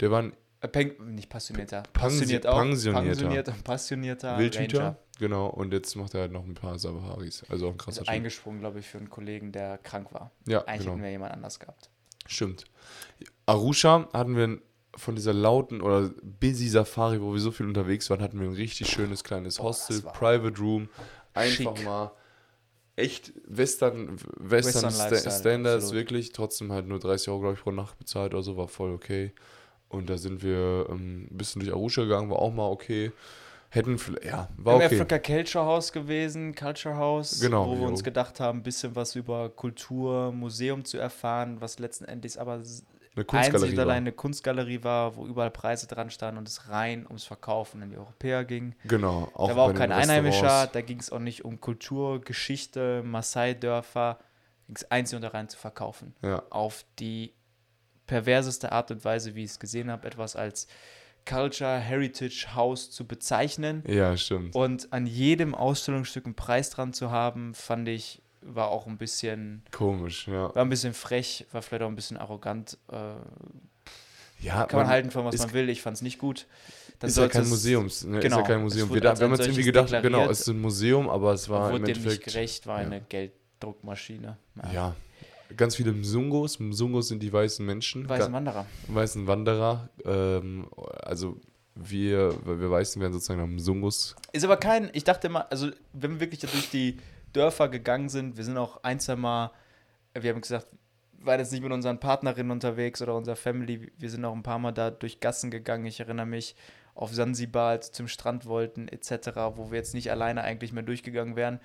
Der 0.00 0.10
war 0.10 0.22
ein 0.22 0.32
äh, 0.60 0.68
Peng, 0.68 1.14
nicht 1.14 1.28
passionierter, 1.30 1.82
Pansi- 1.84 1.92
passioniert 1.92 2.46
auch, 2.46 2.58
pensionierter. 2.60 3.06
pensionierter, 3.08 3.52
passionierter 3.64 4.38
Wildhüter. 4.38 4.78
Ranger. 4.80 4.96
Genau, 5.20 5.46
und 5.46 5.72
jetzt 5.72 5.96
macht 5.96 6.14
er 6.14 6.22
halt 6.22 6.32
noch 6.32 6.44
ein 6.44 6.54
paar 6.54 6.78
Safaris. 6.78 7.44
Also 7.48 7.68
auch 7.68 7.72
ein 7.72 7.78
krasser 7.78 8.00
Also 8.02 8.10
eingesprungen, 8.12 8.60
glaube 8.60 8.80
ich, 8.80 8.86
für 8.86 8.98
einen 8.98 9.08
Kollegen, 9.10 9.50
der 9.52 9.78
krank 9.78 10.12
war. 10.12 10.30
Ja, 10.46 10.60
Eigentlich 10.64 10.80
genau. 10.80 10.92
hätten 10.92 11.02
wir 11.02 11.10
jemand 11.10 11.32
anders 11.32 11.58
gehabt. 11.58 11.90
Stimmt. 12.26 12.64
Arusha 13.46 14.08
hatten 14.12 14.36
wir 14.36 14.60
von 14.98 15.14
dieser 15.16 15.32
lauten 15.32 15.80
oder 15.80 16.10
busy 16.40 16.68
Safari, 16.68 17.20
wo 17.22 17.32
wir 17.32 17.40
so 17.40 17.50
viel 17.50 17.66
unterwegs 17.66 18.10
waren, 18.10 18.20
hatten 18.20 18.40
wir 18.40 18.48
ein 18.48 18.54
richtig 18.54 18.88
schönes 18.90 19.24
kleines 19.24 19.60
Hostel, 19.60 20.02
war 20.04 20.12
Private 20.12 20.58
Room. 20.60 20.88
Einfach 21.34 21.76
schick. 21.76 21.84
mal 21.84 22.10
echt 22.96 23.32
Western, 23.46 24.16
Western, 24.38 24.82
Western 24.84 24.90
Sta 25.20 25.30
Standards, 25.30 25.84
absolut. 25.84 25.94
wirklich. 26.02 26.32
Trotzdem 26.32 26.72
halt 26.72 26.86
nur 26.88 26.98
30 26.98 27.28
Euro, 27.28 27.40
glaube 27.40 27.54
ich, 27.54 27.62
pro 27.62 27.70
Nacht 27.70 27.98
bezahlt 27.98 28.34
oder 28.34 28.42
so, 28.42 28.56
war 28.56 28.68
voll 28.68 28.92
okay. 28.92 29.32
Und 29.88 30.10
da 30.10 30.18
sind 30.18 30.42
wir 30.42 30.86
ähm, 30.90 31.28
ein 31.30 31.36
bisschen 31.36 31.60
durch 31.60 31.72
Arusha 31.72 32.02
gegangen, 32.02 32.28
war 32.30 32.38
auch 32.40 32.52
mal 32.52 32.66
okay. 32.68 33.12
Hätten, 33.70 33.98
vielleicht- 33.98 34.24
ja, 34.24 34.48
war 34.56 34.76
Im 34.76 34.82
okay. 34.86 34.96
Africa 35.00 35.18
Culture 35.18 35.64
House 35.64 35.92
gewesen, 35.92 36.54
Culture 36.54 36.96
House, 36.96 37.38
Genau, 37.40 37.68
wo 37.68 37.74
wir 37.74 37.82
jo. 37.82 37.88
uns 37.88 38.02
gedacht 38.02 38.40
haben, 38.40 38.60
ein 38.60 38.62
bisschen 38.62 38.96
was 38.96 39.14
über 39.14 39.50
Kultur, 39.50 40.32
Museum 40.32 40.84
zu 40.84 40.96
erfahren, 40.98 41.60
was 41.60 41.78
letzten 41.78 42.06
Endes 42.06 42.36
aber 42.38 42.62
Eine 43.16 43.24
einzig 43.28 43.52
Kunstgalerie. 43.52 43.70
und 43.70 43.76
War. 43.76 43.84
allein 43.84 43.96
eine 43.96 44.12
Kunstgalerie 44.12 44.84
war, 44.84 45.16
wo 45.16 45.26
überall 45.26 45.50
Preise 45.50 45.86
dran 45.86 46.10
standen 46.10 46.38
und 46.38 46.48
es 46.48 46.68
rein 46.68 47.06
ums 47.06 47.24
Verkaufen 47.24 47.82
an 47.82 47.90
die 47.90 47.96
Europäer 47.96 48.44
ging. 48.44 48.74
Genau. 48.84 49.28
Auch 49.34 49.48
da 49.48 49.56
war 49.56 49.70
auch 49.70 49.74
kein 49.74 49.92
Einheimischer, 49.92 50.68
da 50.68 50.80
ging 50.80 51.00
es 51.00 51.10
auch 51.10 51.18
nicht 51.18 51.44
um 51.44 51.60
Kultur, 51.60 52.20
Geschichte, 52.20 53.02
Maasai-Dörfer, 53.04 54.18
ging 54.66 54.76
es 54.76 54.90
einzig 54.90 55.16
und 55.16 55.24
allein 55.24 55.48
zu 55.48 55.58
verkaufen. 55.58 56.14
Ja, 56.22 56.42
Auf 56.50 56.84
die 56.98 57.32
perverseste 58.06 58.72
Art 58.72 58.90
und 58.90 59.04
Weise, 59.04 59.34
wie 59.34 59.44
ich 59.44 59.50
es 59.50 59.58
gesehen 59.58 59.90
habe, 59.90 60.06
etwas 60.06 60.36
als 60.36 60.66
Culture 61.26 61.78
Heritage 61.78 62.48
House 62.54 62.90
zu 62.90 63.06
bezeichnen. 63.06 63.82
ja, 63.86 64.16
stimmt. 64.16 64.54
Und 64.54 64.92
an 64.92 65.06
jedem 65.06 65.54
Ausstellungsstück 65.54 66.24
einen 66.24 66.34
Preis 66.34 66.70
dran 66.70 66.92
zu 66.94 67.10
haben, 67.10 67.52
fand 67.54 67.88
ich, 67.88 68.22
war 68.42 68.68
auch 68.68 68.86
ein 68.86 68.96
bisschen, 68.98 69.62
Komisch, 69.72 70.28
ja. 70.28 70.54
war 70.54 70.64
ein 70.64 70.68
bisschen 70.70 70.94
frech, 70.94 71.46
war 71.52 71.62
vielleicht 71.62 71.82
auch 71.82 71.88
ein 71.88 71.96
bisschen 71.96 72.16
arrogant. 72.16 72.78
Äh, 72.90 72.96
Ja, 74.40 74.66
kann 74.66 74.80
man 74.80 74.88
halten 74.88 75.10
von 75.10 75.24
was 75.24 75.34
ist- 75.34 75.40
man 75.46 75.52
will, 75.52 75.68
ich 75.68 75.82
fand 75.82 75.96
es 75.96 76.02
nicht 76.02 76.18
gut. 76.18 76.46
Dann 77.00 77.08
ist 77.10 77.16
ja 77.16 77.28
kein 77.28 77.42
es- 77.42 77.48
Museums, 77.50 78.04
ne? 78.04 78.20
genau, 78.20 78.36
ist 78.36 78.40
ja 78.42 78.46
kein 78.46 78.58
es 78.58 78.62
Museum. 78.74 78.88
Wir, 78.94 79.02
wir 79.02 79.10
haben 79.10 79.30
uns 79.32 79.40
irgendwie 79.40 79.62
gedacht, 79.62 79.90
genau, 80.02 80.28
es 80.30 80.40
ist 80.40 80.48
ein 80.48 80.60
Museum, 80.60 81.08
aber 81.08 81.32
es 81.32 81.48
war 81.48 81.70
im 81.70 81.76
dem 81.76 81.82
nicht 81.84 81.96
Endeffekt. 81.98 82.24
gerecht, 82.24 82.66
war 82.66 82.80
ja. 82.80 82.86
eine 82.86 83.00
Gelddruckmaschine. 83.08 84.36
Ja, 84.72 84.94
ganz 85.56 85.76
viele 85.76 85.92
Msungos. 85.92 86.58
Msungos 86.60 87.08
sind 87.08 87.22
die 87.22 87.32
weißen 87.32 87.64
Menschen, 87.64 88.08
Weiße 88.08 88.26
ga- 88.28 88.32
Wanderer. 88.32 88.66
weißen 88.88 89.26
Wanderer. 89.26 89.88
Ähm, 90.04 90.68
also 91.02 91.36
wir, 91.74 92.34
wir 92.44 92.70
Weißen 92.70 93.00
werden 93.00 93.12
sozusagen 93.12 93.40
am 93.40 93.58
Sungus. 93.60 94.16
Ist 94.32 94.44
aber 94.44 94.56
kein, 94.56 94.90
ich 94.92 95.04
dachte 95.04 95.28
immer, 95.28 95.50
also 95.50 95.70
wenn 95.92 96.12
wir 96.12 96.20
wirklich 96.20 96.40
durch 96.40 96.70
die 96.70 96.98
Dörfer 97.38 97.68
gegangen 97.68 98.08
sind, 98.08 98.36
wir 98.36 98.44
sind 98.44 98.58
auch 98.58 98.82
ein, 98.82 98.98
zwei 98.98 99.16
Mal, 99.16 99.52
wir 100.12 100.30
haben 100.30 100.40
gesagt, 100.40 100.66
war 101.20 101.38
jetzt 101.38 101.52
nicht 101.52 101.62
mit 101.62 101.72
unseren 101.72 102.00
Partnerinnen 102.00 102.50
unterwegs 102.50 103.00
oder 103.00 103.14
unserer 103.14 103.36
Family, 103.36 103.92
wir 103.96 104.10
sind 104.10 104.24
auch 104.24 104.34
ein 104.34 104.42
paar 104.42 104.58
Mal 104.58 104.72
da 104.72 104.90
durch 104.90 105.20
Gassen 105.20 105.50
gegangen. 105.50 105.86
Ich 105.86 106.00
erinnere 106.00 106.26
mich 106.26 106.56
auf 106.94 107.12
Sansibar, 107.14 107.70
als 107.70 107.88
wir 107.88 107.92
zum 107.92 108.08
Strand 108.08 108.46
wollten, 108.46 108.88
etc., 108.88 109.30
wo 109.54 109.70
wir 109.70 109.78
jetzt 109.78 109.94
nicht 109.94 110.10
alleine 110.10 110.42
eigentlich 110.42 110.72
mehr 110.72 110.82
durchgegangen 110.82 111.36
wären. 111.36 111.60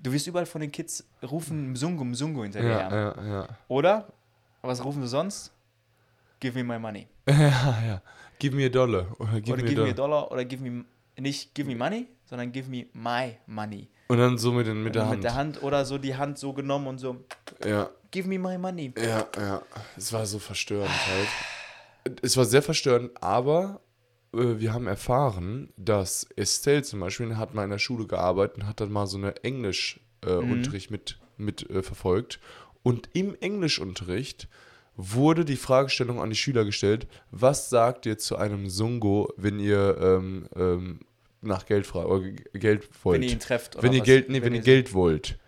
Du 0.00 0.12
wirst 0.12 0.26
überall 0.28 0.46
von 0.46 0.60
den 0.60 0.70
Kids 0.70 1.04
rufen 1.22 1.72
Mzungu, 1.72 2.04
Mzungu 2.04 2.42
hinterher. 2.42 2.88
Ja, 2.90 2.94
ja, 2.94 3.24
ja. 3.28 3.48
Oder? 3.68 4.12
Was 4.62 4.84
rufen 4.84 5.02
sie 5.02 5.08
sonst? 5.08 5.52
Give 6.38 6.56
me 6.56 6.64
my 6.64 6.78
money. 6.78 7.08
Ja, 7.28 7.82
ja. 7.84 8.02
Give 8.38 8.54
me 8.54 8.66
a 8.66 8.68
dollar. 8.68 9.06
Oder 9.18 9.40
give, 9.40 9.54
oder 9.54 9.62
me, 9.62 9.68
give 9.68 9.80
a 9.80 9.84
me 9.84 9.90
a 9.90 9.94
dollar. 9.94 10.20
dollar 10.20 10.32
oder 10.32 10.44
give 10.44 10.62
me, 10.62 10.84
nicht 11.18 11.54
give 11.54 11.68
me 11.68 11.74
money, 11.74 12.06
sondern 12.26 12.52
give 12.52 12.70
me 12.70 12.86
my 12.92 13.38
money. 13.46 13.88
Und 14.08 14.18
dann 14.18 14.38
so 14.38 14.52
mit, 14.52 14.66
den, 14.66 14.82
mit 14.82 14.94
der 14.94 15.02
Also 15.02 15.12
Hand. 15.12 15.18
Mit 15.22 15.24
der 15.24 15.34
Hand 15.34 15.62
oder 15.62 15.84
so 15.84 15.98
die 15.98 16.14
Hand 16.16 16.38
so 16.38 16.52
genommen 16.52 16.86
und 16.86 16.98
so, 16.98 17.24
Ja, 17.64 17.90
give 18.10 18.28
me 18.28 18.38
my 18.38 18.56
money. 18.58 18.92
ja, 18.96 19.26
ja. 19.36 19.62
Es 19.96 20.12
war 20.12 20.26
so 20.26 20.38
verstörend 20.38 20.90
halt. 21.08 22.18
Es 22.22 22.36
war 22.36 22.44
sehr 22.44 22.62
verstörend, 22.62 23.10
aber 23.20 23.80
äh, 24.32 24.58
wir 24.60 24.72
haben 24.72 24.86
erfahren, 24.86 25.72
dass 25.76 26.24
Estelle 26.36 26.82
zum 26.84 27.00
Beispiel 27.00 27.36
hat 27.36 27.54
mal 27.54 27.64
in 27.64 27.70
der 27.70 27.78
Schule 27.80 28.06
gearbeitet 28.06 28.58
und 28.58 28.66
hat 28.68 28.80
dann 28.80 28.92
mal 28.92 29.06
so 29.08 29.16
eine 29.18 29.42
Englischunterricht 29.42 30.90
mit, 30.90 31.18
mit 31.36 31.68
äh, 31.70 31.82
verfolgt. 31.82 32.38
Und 32.82 33.08
im 33.14 33.36
Englischunterricht 33.40 34.48
wurde 34.94 35.44
die 35.44 35.56
Fragestellung 35.56 36.20
an 36.22 36.30
die 36.30 36.36
Schüler 36.36 36.64
gestellt, 36.64 37.06
was 37.30 37.68
sagt 37.68 38.06
ihr 38.06 38.18
zu 38.18 38.36
einem 38.36 38.68
Sungo, 38.70 39.28
wenn 39.36 39.58
ihr 39.58 39.98
ähm, 40.00 40.48
ähm, 40.54 41.00
nach 41.42 41.66
Geld 41.66 41.86
fragt 41.86 42.06
oder 42.08 42.28
Geld 42.54 42.88
wollt? 43.04 43.20
Wenn 43.20 43.22
ihr 43.28 43.32
ihn 43.32 43.40
trefft. 43.40 43.76
Oder 43.76 43.82
wenn 43.84 43.92
ihr 43.92 44.00
was? 44.00 44.06
Geld, 44.06 44.28
nee, 44.30 44.42
wenn, 44.42 44.54
ihr 44.54 44.60
Geld 44.62 44.92
wollt. 44.94 45.38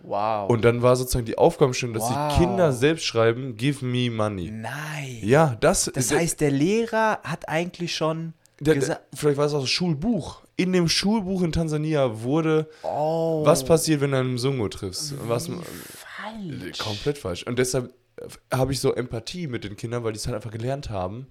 Wow. 0.00 0.50
Und 0.50 0.64
dann 0.64 0.82
war 0.82 0.96
sozusagen 0.96 1.26
die 1.26 1.38
Aufgabenstellung, 1.38 1.94
dass 1.94 2.10
Wow. 2.10 2.32
die 2.32 2.38
Kinder 2.44 2.72
selbst 2.72 3.04
schreiben, 3.04 3.56
give 3.56 3.84
me 3.84 4.10
money. 4.10 4.50
Nein. 4.50 5.18
Ja, 5.22 5.56
das, 5.60 5.90
Das 5.94 6.08
der- 6.08 6.18
heißt, 6.18 6.40
der 6.40 6.50
Lehrer 6.50 7.20
hat 7.22 7.48
eigentlich 7.48 7.94
schon 7.94 8.32
der, 8.58 8.74
der, 8.74 8.80
gesagt. 8.80 9.02
vielleicht 9.14 9.36
war 9.38 9.46
es 9.46 9.54
auch 9.54 9.60
das 9.60 9.70
Schulbuch. 9.70 10.42
In 10.56 10.72
dem 10.72 10.88
Schulbuch 10.88 11.42
in 11.42 11.52
Tansania 11.52 12.22
wurde, 12.22 12.68
Oh. 12.82 13.42
was 13.44 13.64
passiert, 13.64 14.00
wenn 14.00 14.10
du 14.10 14.18
einen 14.18 14.38
Sungo 14.38 14.68
triffst? 14.68 15.14
Was, 15.28 15.46
Falsch. 15.46 16.78
komplett 16.78 17.18
falsch. 17.18 17.44
Und 17.46 17.58
deshalb 17.58 17.92
habe 18.52 18.72
ich 18.72 18.80
so 18.80 18.94
Empathie 18.94 19.46
mit 19.46 19.64
den 19.64 19.76
Kindern, 19.76 20.04
weil 20.04 20.12
die 20.12 20.18
es 20.18 20.26
halt 20.26 20.36
einfach 20.36 20.50
gelernt 20.50 20.90
haben. 20.90 21.26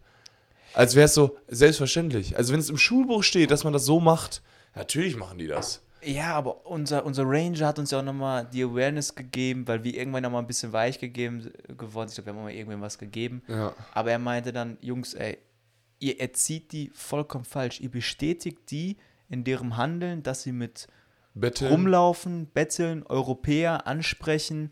Als 0.74 0.96
wäre 0.96 1.06
es 1.06 1.14
so 1.14 1.38
selbstverständlich. 1.48 2.38
Also 2.38 2.54
wenn 2.54 2.60
es 2.60 2.70
im 2.70 2.78
Schulbuch 2.78 3.24
steht, 3.24 3.52
dass 3.52 3.64
man 3.64 3.74
das 3.74 3.86
so 3.86 4.00
macht, 4.00 4.42
natürlich 4.76 5.16
machen 5.18 5.38
die 5.38 5.48
das. 5.48 5.82
Ja, 6.04 6.34
aber 6.34 6.66
unser, 6.66 7.06
unser 7.06 7.24
Ranger 7.26 7.68
hat 7.68 7.78
uns 7.78 7.92
ja 7.92 8.00
auch 8.00 8.04
nochmal 8.04 8.48
die 8.52 8.64
Awareness 8.64 9.14
gegeben, 9.14 9.68
weil 9.68 9.84
wir 9.84 9.94
irgendwann 9.94 10.24
nochmal 10.24 10.42
ein 10.42 10.48
bisschen 10.48 10.74
weich 10.74 10.98
gegeben 11.00 11.52
geworden 11.78 12.08
sind. 12.10 12.20
Ich 12.20 12.24
glaube, 12.24 12.26
wir 12.26 12.32
haben 12.34 12.40
auch 12.40 12.44
mal 12.44 12.54
irgendwem 12.54 12.82
was 12.82 12.98
gegeben. 12.98 13.44
Ja. 13.48 13.76
Aber 13.94 14.10
er 14.12 14.18
meinte 14.20 14.52
dann, 14.52 14.78
Jungs, 14.82 15.14
ey, 15.14 15.38
ihr 16.00 16.20
erzieht 16.20 16.72
die 16.72 16.90
vollkommen 16.96 17.46
falsch. 17.46 17.80
Ihr 17.82 17.92
bestätigt 17.92 18.72
die 18.72 18.98
in 19.30 19.44
deren 19.44 19.78
Handeln, 19.78 20.24
dass 20.24 20.42
sie 20.42 20.52
mit 20.52 20.88
Betteln. 21.36 21.72
rumlaufen, 21.72 22.48
betteln, 22.48 23.04
Europäer 23.06 23.86
ansprechen, 23.86 24.72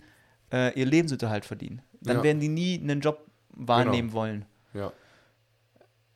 äh, 0.52 0.74
ihr 0.80 0.88
Lebensunterhalt 0.88 1.46
verdienen. 1.46 1.84
Dann 2.02 2.18
Ja. 2.18 2.24
werden 2.24 2.40
die 2.40 2.50
nie 2.50 2.80
einen 2.82 3.02
Job 3.02 3.24
wahrnehmen 3.50 4.10
Genau. 4.10 4.14
wollen. 4.14 4.46
Ja. 4.74 4.92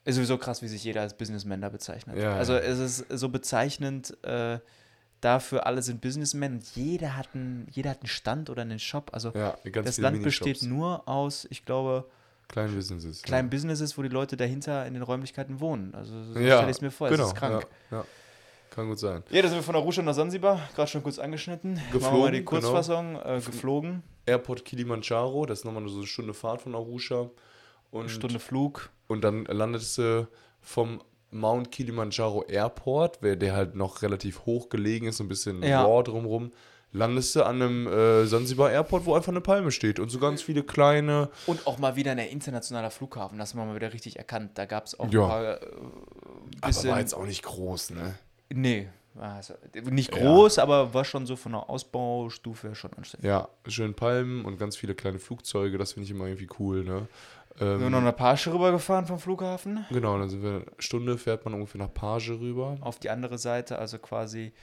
Ist 0.05 0.15
sowieso 0.15 0.37
krass, 0.37 0.61
wie 0.61 0.67
sich 0.67 0.83
jeder 0.83 1.01
als 1.01 1.15
Businessman 1.15 1.61
da 1.61 1.69
bezeichnet. 1.69 2.17
Ja, 2.17 2.35
also 2.35 2.53
ja. 2.53 2.59
es 2.59 2.79
ist 2.79 3.05
so 3.09 3.29
bezeichnend 3.29 4.17
äh, 4.23 4.59
dafür, 5.21 5.65
alle 5.65 5.81
sind 5.81 6.01
Businessmen 6.01 6.61
jeder 6.75 7.15
hat, 7.15 7.29
einen, 7.33 7.67
jeder 7.71 7.91
hat 7.91 8.01
einen 8.01 8.07
Stand 8.07 8.49
oder 8.49 8.63
einen 8.63 8.79
Shop. 8.79 9.11
Also 9.13 9.31
ja, 9.33 9.57
das 9.83 9.97
Land 9.97 10.21
besteht 10.23 10.61
nur 10.63 11.07
aus, 11.07 11.47
ich 11.49 11.65
glaube, 11.65 12.05
Kleine 12.49 12.73
Businesses. 12.73 13.21
kleinen 13.21 13.49
Businesses, 13.49 13.97
wo 13.97 14.01
die 14.01 14.09
Leute 14.09 14.37
dahinter 14.37 14.85
in 14.85 14.93
den 14.93 15.03
Räumlichkeiten 15.03 15.59
wohnen. 15.59 15.95
Also 15.95 16.23
so 16.23 16.39
ja. 16.39 16.57
stelle 16.57 16.71
ich 16.71 16.77
es 16.77 16.81
mir 16.81 16.91
vor, 16.91 17.09
genau, 17.09 17.23
es 17.23 17.29
ist 17.29 17.35
krank. 17.35 17.65
Ja, 17.89 17.97
ja. 17.97 18.05
Kann 18.69 18.87
gut 18.89 18.99
sein. 18.99 19.23
Ja, 19.29 19.41
da 19.41 19.47
sind 19.47 19.57
wir 19.57 19.63
von 19.63 19.75
Arusha 19.75 20.01
nach 20.01 20.13
Sansibar, 20.13 20.59
gerade 20.75 20.89
schon 20.89 21.03
kurz 21.03 21.19
angeschnitten. 21.19 21.73
Machen 21.73 21.93
wir 21.93 21.99
mal 21.99 22.09
Geflogen, 22.09 22.31
die 22.33 22.39
genau. 22.39 22.49
Kurzfassung, 22.49 23.15
äh, 23.23 23.41
geflogen, 23.43 24.03
Airport 24.25 24.65
Kilimanjaro, 24.65 25.45
das 25.45 25.59
ist 25.59 25.65
nochmal 25.65 25.87
so 25.87 25.97
eine 25.97 26.07
Stunde 26.07 26.33
Fahrt 26.33 26.61
von 26.61 26.75
Arusha. 26.75 27.29
Und, 27.93 28.01
eine 28.01 28.09
Stunde 28.09 28.39
Flug. 28.39 28.89
und 29.07 29.23
dann 29.23 29.45
landetest 29.45 29.97
du 29.99 30.27
vom 30.61 31.01
Mount 31.31 31.71
Kilimanjaro 31.71 32.43
Airport, 32.43 33.19
der 33.23 33.53
halt 33.53 33.75
noch 33.75 34.01
relativ 34.01 34.45
hoch 34.45 34.69
gelegen 34.69 35.07
ist, 35.07 35.17
so 35.17 35.23
ein 35.23 35.27
bisschen 35.27 35.63
Ja. 35.63 35.83
raw 35.83 36.03
drumrum, 36.03 36.51
landest 36.91 37.35
du 37.35 37.43
an 37.43 37.61
einem 37.61 37.87
äh, 37.87 38.25
Sansibar 38.27 38.71
Airport, 38.71 39.05
wo 39.05 39.15
einfach 39.15 39.31
eine 39.31 39.41
Palme 39.41 39.71
steht 39.71 39.99
und 39.99 40.09
so 40.09 40.19
ganz 40.19 40.41
viele 40.43 40.61
kleine. 40.63 41.29
Und 41.47 41.65
auch 41.65 41.79
mal 41.79 41.95
wieder 41.95 42.11
ein 42.11 42.19
internationaler 42.19 42.91
Flughafen, 42.91 43.39
das 43.39 43.53
haben 43.53 43.61
wir 43.61 43.65
mal 43.65 43.75
wieder 43.75 43.93
richtig 43.93 44.17
erkannt. 44.17 44.51
Da 44.55 44.65
gab 44.65 44.85
es 44.85 44.99
auch 44.99 45.11
Ja. 45.11 45.23
ein 45.23 45.27
paar 45.29 45.43
äh, 45.61 45.65
Aber 46.61 46.67
bisschen, 46.67 46.89
war 46.91 46.99
jetzt 46.99 47.13
auch 47.15 47.25
nicht 47.25 47.41
groß, 47.43 47.91
ne? 47.91 48.13
Nee, 48.53 48.89
also, 49.19 49.55
nicht 49.91 50.13
Ja. 50.15 50.21
groß, 50.21 50.59
aber 50.59 50.93
war 50.93 51.03
schon 51.05 51.25
so 51.25 51.35
von 51.35 51.51
der 51.53 51.67
Ausbaustufe 51.69 52.75
schon 52.75 52.93
anständig. 52.93 53.27
Ja, 53.27 53.47
schön 53.67 53.93
Palmen 53.95 54.45
und 54.45 54.57
ganz 54.57 54.75
viele 54.75 54.93
kleine 54.95 55.17
Flugzeuge, 55.19 55.77
das 55.77 55.93
finde 55.93 56.05
ich 56.05 56.11
immer 56.11 56.25
irgendwie 56.27 56.49
cool, 56.59 56.83
ne? 56.83 57.07
Wir 57.57 57.67
Ähm, 57.67 57.79
sind 57.81 57.91
noch 57.91 57.99
eine 57.99 58.13
Pasche 58.13 58.53
rübergefahren 58.53 59.05
vom 59.05 59.19
Flughafen 59.19 59.85
Genau, 59.89 60.17
dann 60.17 60.29
sind 60.29 60.41
wir 60.41 60.49
eine 60.51 60.65
Stunde, 60.79 61.17
fährt 61.17 61.45
man 61.45 61.53
ungefähr 61.53 61.79
nach 61.79 61.93
Page 61.93 62.31
rüber. 62.31 62.77
auf 62.81 62.99
die 62.99 63.09
andere 63.09 63.37
Seite, 63.37 63.77
also 63.77 63.99
quasi 63.99 64.53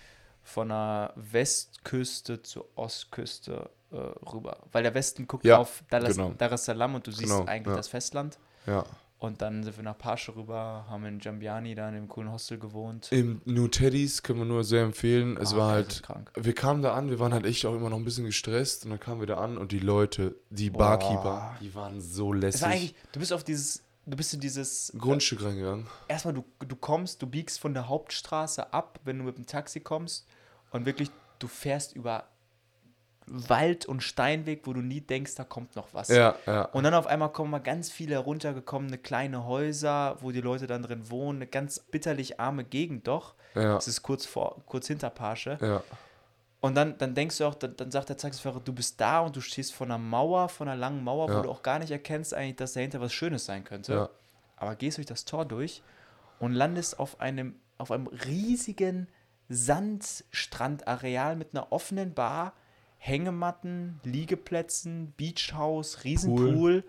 von 0.43 0.68
der 0.70 1.12
Westküste 1.16 2.43
zur 2.43 2.66
Ostküste 2.76 3.70
äh, 3.93 3.97
rüber. 3.97 4.59
Weil 4.72 4.82
der 4.82 4.95
Westen 4.95 5.26
guckt 5.26 5.45
Ja, 5.45 5.59
auf 5.59 5.82
Dar 5.91 6.03
es 6.03 6.16
genau. 6.16 6.32
Dar 6.36 6.51
es 6.53 6.64
Salaam 6.64 6.95
und 6.95 7.07
du 7.07 7.12
siehst 7.12 7.30
Genau, 7.30 7.45
eigentlich 7.47 7.68
ja. 7.72 7.76
das 7.76 7.88
Festland. 7.88 8.38
Ja. 8.66 8.84
Und 9.21 9.43
dann 9.43 9.62
sind 9.62 9.77
wir 9.77 9.85
nach 9.85 9.99
Pasche 9.99 10.35
rüber, 10.35 10.87
haben 10.89 11.05
in 11.05 11.21
Jambiani 11.21 11.75
da 11.75 11.87
in 11.91 11.95
dem 11.95 12.09
coolen 12.09 12.33
Hostel 12.33 12.59
gewohnt. 12.59 13.12
Im 13.12 13.43
New 13.45 13.68
Teddies 13.68 14.23
können 14.23 14.39
wir 14.39 14.47
nur 14.47 14.64
sehr 14.64 14.83
empfehlen. 14.83 15.37
Es 15.37 15.53
Ah, 15.53 15.57
war 15.59 15.73
halt 15.73 16.03
wir 16.37 16.55
kamen 16.55 16.81
da 16.81 16.95
an, 16.95 17.11
wir 17.11 17.18
waren 17.21 17.35
halt 17.35 17.45
echt 17.45 17.66
auch 17.66 17.75
immer 17.75 17.91
noch 17.91 17.99
ein 17.99 18.05
bisschen 18.05 18.25
gestresst 18.25 18.85
und 18.87 18.91
dann 18.93 18.99
kamen 18.99 19.21
wir 19.21 19.27
da 19.27 19.37
an 19.37 19.59
und 19.59 19.73
die 19.73 19.79
Leute, 19.79 20.37
die. 20.49 20.71
Barkeeper, 20.71 21.55
die 21.61 21.75
waren 21.75 22.01
so 22.01 22.33
Es 22.33 22.41
lässig. 22.41 22.62
war 22.62 22.68
eigentlich, 22.71 22.95
du 23.12 23.21
bist 23.21 23.35
auf 23.35 23.45
dieses, 23.45 23.83
du 24.07 24.16
bist 24.16 24.33
in 24.33 24.41
dieses 24.41 24.91
Grundstück 24.97 25.45
reingegangen. 25.45 25.87
erstmal 26.09 26.33
du, 26.33 26.43
du 26.66 26.75
kommst, 26.77 27.21
du 27.21 27.27
biegst 27.27 27.61
von 27.61 27.75
der 27.75 27.89
Hauptstraße 27.91 28.73
ab, 28.73 29.01
wenn 29.05 29.18
du 29.18 29.25
mit 29.25 29.37
dem 29.37 29.45
Taxi 29.45 29.81
kommst 29.81 30.27
und 30.71 30.87
wirklich 30.87 31.11
du 31.39 31.47
fährst 31.47 31.95
über 31.95 32.25
Wald 33.33 33.87
und 33.87 34.03
Steinweg, 34.03 34.66
wo 34.66 34.72
du 34.72 34.81
nie 34.81 35.01
denkst, 35.01 35.37
da 35.37 35.45
kommt 35.45 35.76
noch 35.76 35.95
was. 35.95 36.09
Ja, 36.09 36.35
ja. 36.47 36.62
Und 36.66 36.83
dann 36.85 36.95
auf 36.95 37.07
einmal 37.07 37.31
kommen 37.31 37.51
mal 37.51 37.61
ganz 37.61 37.91
viele 37.91 38.14
heruntergekommene 38.16 38.99
kleine 38.99 39.45
Häuser, 39.47 40.16
wo 40.20 40.33
die 40.33 40.41
Leute 40.41 40.66
dann 40.66 40.83
drin 40.83 41.09
wohnen, 41.11 41.39
eine 41.39 41.47
ganz 41.47 41.78
bitterlich 41.78 42.41
arme 42.41 42.64
Gegend 42.64 43.07
doch. 43.07 43.35
Ja, 43.55 43.74
Das 43.74 43.87
ist 43.89 44.03
kurz 44.03 44.26
vor, 44.26 44.62
kurz 44.66 44.89
hinter 44.89 45.11
Pasche. 45.11 45.59
ja, 45.61 45.83
Und 46.61 46.74
dann, 46.74 46.99
dann 46.99 47.14
denkst 47.14 47.39
du 47.39 47.45
auch, 47.47 47.55
dann, 47.55 47.76
dann 47.76 47.91
sagt 47.91 48.09
der 48.09 48.16
Taxifahrer, 48.16 48.61
du 48.61 48.72
bist 48.72 49.01
da 49.01 49.20
und 49.20 49.35
du 49.37 49.41
stehst 49.41 49.72
vor 49.74 49.87
einer 49.87 49.99
Mauer, 49.99 50.49
vor 50.49 50.66
einer 50.66 50.76
langen 50.76 51.03
Mauer, 51.05 51.28
wo 51.28 51.33
Ja. 51.35 51.43
du 51.43 51.51
auch 51.51 51.62
gar 51.62 51.78
nicht 51.78 51.91
erkennst 51.93 52.35
eigentlich, 52.35 52.57
dass 52.57 52.72
dahinter 52.72 53.01
was 53.01 53.12
Schönes 53.12 53.45
sein 53.47 53.62
könnte. 53.64 53.93
ja. 53.95 54.09
Aber 54.57 54.74
gehst 54.76 54.99
durch 54.99 55.07
das 55.07 55.24
Tor 55.24 55.45
durch 55.47 55.83
und 56.39 56.53
landest 56.53 56.99
auf 56.99 57.20
einem, 57.20 57.55
auf 57.78 57.91
einem 57.93 58.09
riesigen 58.09 59.09
Sandstrandareal 59.49 61.37
mit 61.37 61.49
einer 61.55 61.72
offenen 61.72 62.14
Bar, 62.14 62.53
Hängematten, 63.03 63.99
Liegeplätzen, 64.05 65.15
Beachhaus, 65.17 66.05
Riesenpool, 66.05 66.85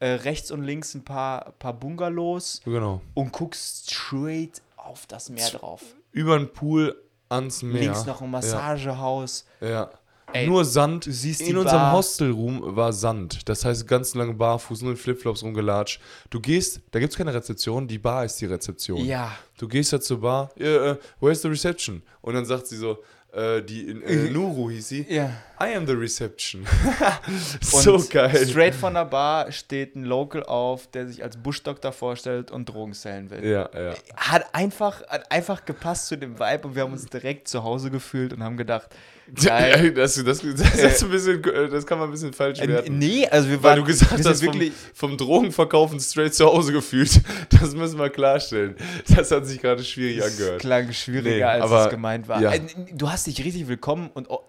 äh, 0.00 0.06
rechts 0.08 0.50
und 0.50 0.62
links 0.64 0.94
ein 0.94 1.04
paar, 1.04 1.52
paar 1.58 1.74
Bungalows 1.74 2.62
Genau. 2.64 3.02
und 3.14 3.32
guckst 3.32 3.90
straight 3.92 4.62
auf 4.76 5.06
das 5.06 5.28
Meer 5.28 5.50
drauf. 5.50 5.82
Über 6.12 6.38
den 6.38 6.50
Pool 6.52 6.96
ans 7.28 7.62
Meer. 7.62 7.82
Links 7.82 8.06
noch 8.06 8.22
ein 8.22 8.30
Massagehaus. 8.30 9.44
Ja. 9.60 9.90
Ey, 10.32 10.48
Nur 10.48 10.64
Sand. 10.64 11.06
du 11.06 11.12
siehst 11.12 11.40
die 11.40 11.50
In 11.50 11.56
unserem 11.56 11.78
Bar. 11.78 11.92
Hostelroom 11.92 12.74
war 12.74 12.92
Sand. 12.92 13.48
Das 13.48 13.64
heißt, 13.64 13.86
ganz 13.86 14.14
lange 14.14 14.34
Barfuß, 14.34 14.82
nur 14.82 14.90
in 14.92 14.96
Flipflops 14.96 15.42
rumgelatscht. 15.44 16.00
Du 16.30 16.40
gehst, 16.40 16.80
da 16.90 16.98
gibt 16.98 17.12
es 17.12 17.16
keine 17.16 17.32
Rezeption, 17.32 17.86
die 17.86 17.98
Bar 17.98 18.24
ist 18.24 18.40
die 18.40 18.46
Rezeption. 18.46 19.04
Ja, 19.04 19.36
Du 19.58 19.68
gehst 19.68 19.92
da 19.92 20.00
zur 20.00 20.20
Bar, 20.20 20.50
yeah, 20.58 20.92
uh, 20.92 20.96
where's 21.20 21.42
the 21.42 21.48
reception? 21.48 22.02
Und 22.22 22.34
dann 22.34 22.44
sagt 22.44 22.66
sie 22.66 22.76
so, 22.76 22.98
äh, 23.36 23.62
die 23.62 23.88
in 23.88 24.02
äh, 24.02 24.30
Nuru 24.30 24.70
hieß 24.70 24.88
sie. 24.88 25.06
Ja. 25.08 25.30
I 25.60 25.74
am 25.74 25.86
the 25.86 25.92
reception. 25.92 26.66
So 27.60 28.02
geil. 28.08 28.46
Straight 28.46 28.74
von 28.74 28.94
der 28.94 29.04
Bar 29.04 29.52
steht 29.52 29.94
ein 29.94 30.04
Local 30.04 30.42
auf, 30.42 30.86
der 30.88 31.06
sich 31.06 31.22
als 31.22 31.36
Buschdoktor 31.36 31.92
vorstellt 31.92 32.50
und 32.50 32.66
Drogen 32.66 32.94
sellen 32.94 33.30
will. 33.30 33.44
Ja, 33.44 33.68
ja. 33.74 33.94
Hat 34.16 34.54
einfach, 34.54 35.06
hat 35.08 35.30
einfach 35.30 35.64
gepasst 35.64 36.06
zu 36.06 36.16
dem 36.16 36.38
Vibe 36.38 36.68
und 36.68 36.74
wir 36.74 36.82
haben 36.82 36.92
uns 36.92 37.06
direkt 37.06 37.48
zu 37.48 37.62
Hause 37.62 37.90
gefühlt 37.90 38.32
und 38.32 38.42
haben 38.42 38.56
gedacht, 38.56 38.88
geil. 39.34 39.92
Das, 39.92 40.14
das, 40.14 40.40
das, 40.40 40.40
ist 40.42 41.02
ein 41.04 41.10
bisschen, 41.10 41.44
äh, 41.44 41.68
das 41.68 41.86
kann 41.86 41.98
man 41.98 42.08
ein 42.08 42.12
bisschen 42.12 42.32
falsch 42.32 42.60
Äh, 42.60 42.68
werten. 42.68 42.98
nee, 42.98 43.26
also 43.28 43.48
wir 43.48 43.62
Weil 43.62 43.70
waren 43.72 43.78
du 43.80 43.84
gesagt 43.86 44.18
wir 44.18 44.30
hast, 44.30 44.44
vom, 44.44 44.54
wirklich, 44.54 44.72
vom 44.94 45.16
Drogenverkaufen 45.16 45.98
straight 46.00 46.34
zu 46.34 46.46
Hause 46.46 46.72
gefühlt. 46.72 47.20
Das 47.50 47.74
müssen 47.74 47.98
wir 47.98 48.10
klarstellen. 48.10 48.76
Das 49.14 49.30
hat 49.30 49.46
sich 49.46 49.60
gerade 49.60 49.82
schwierig 49.84 50.18
es 50.18 50.32
angehört. 50.32 50.60
klang 50.60 50.92
schwieriger, 50.92 51.30
Nee, 51.36 51.42
als 51.44 51.62
aber- 51.64 51.84
es 51.84 51.90
gemeint 51.90 52.28
war. 52.28 52.40
ja. 52.40 52.52
Äh, 52.52 52.60
Du 52.92 53.10
hast 53.10 53.26
dich 53.26 53.44
richtig 53.44 53.68
willkommen 53.68 54.10
und 54.14 54.30
auch- 54.30 54.44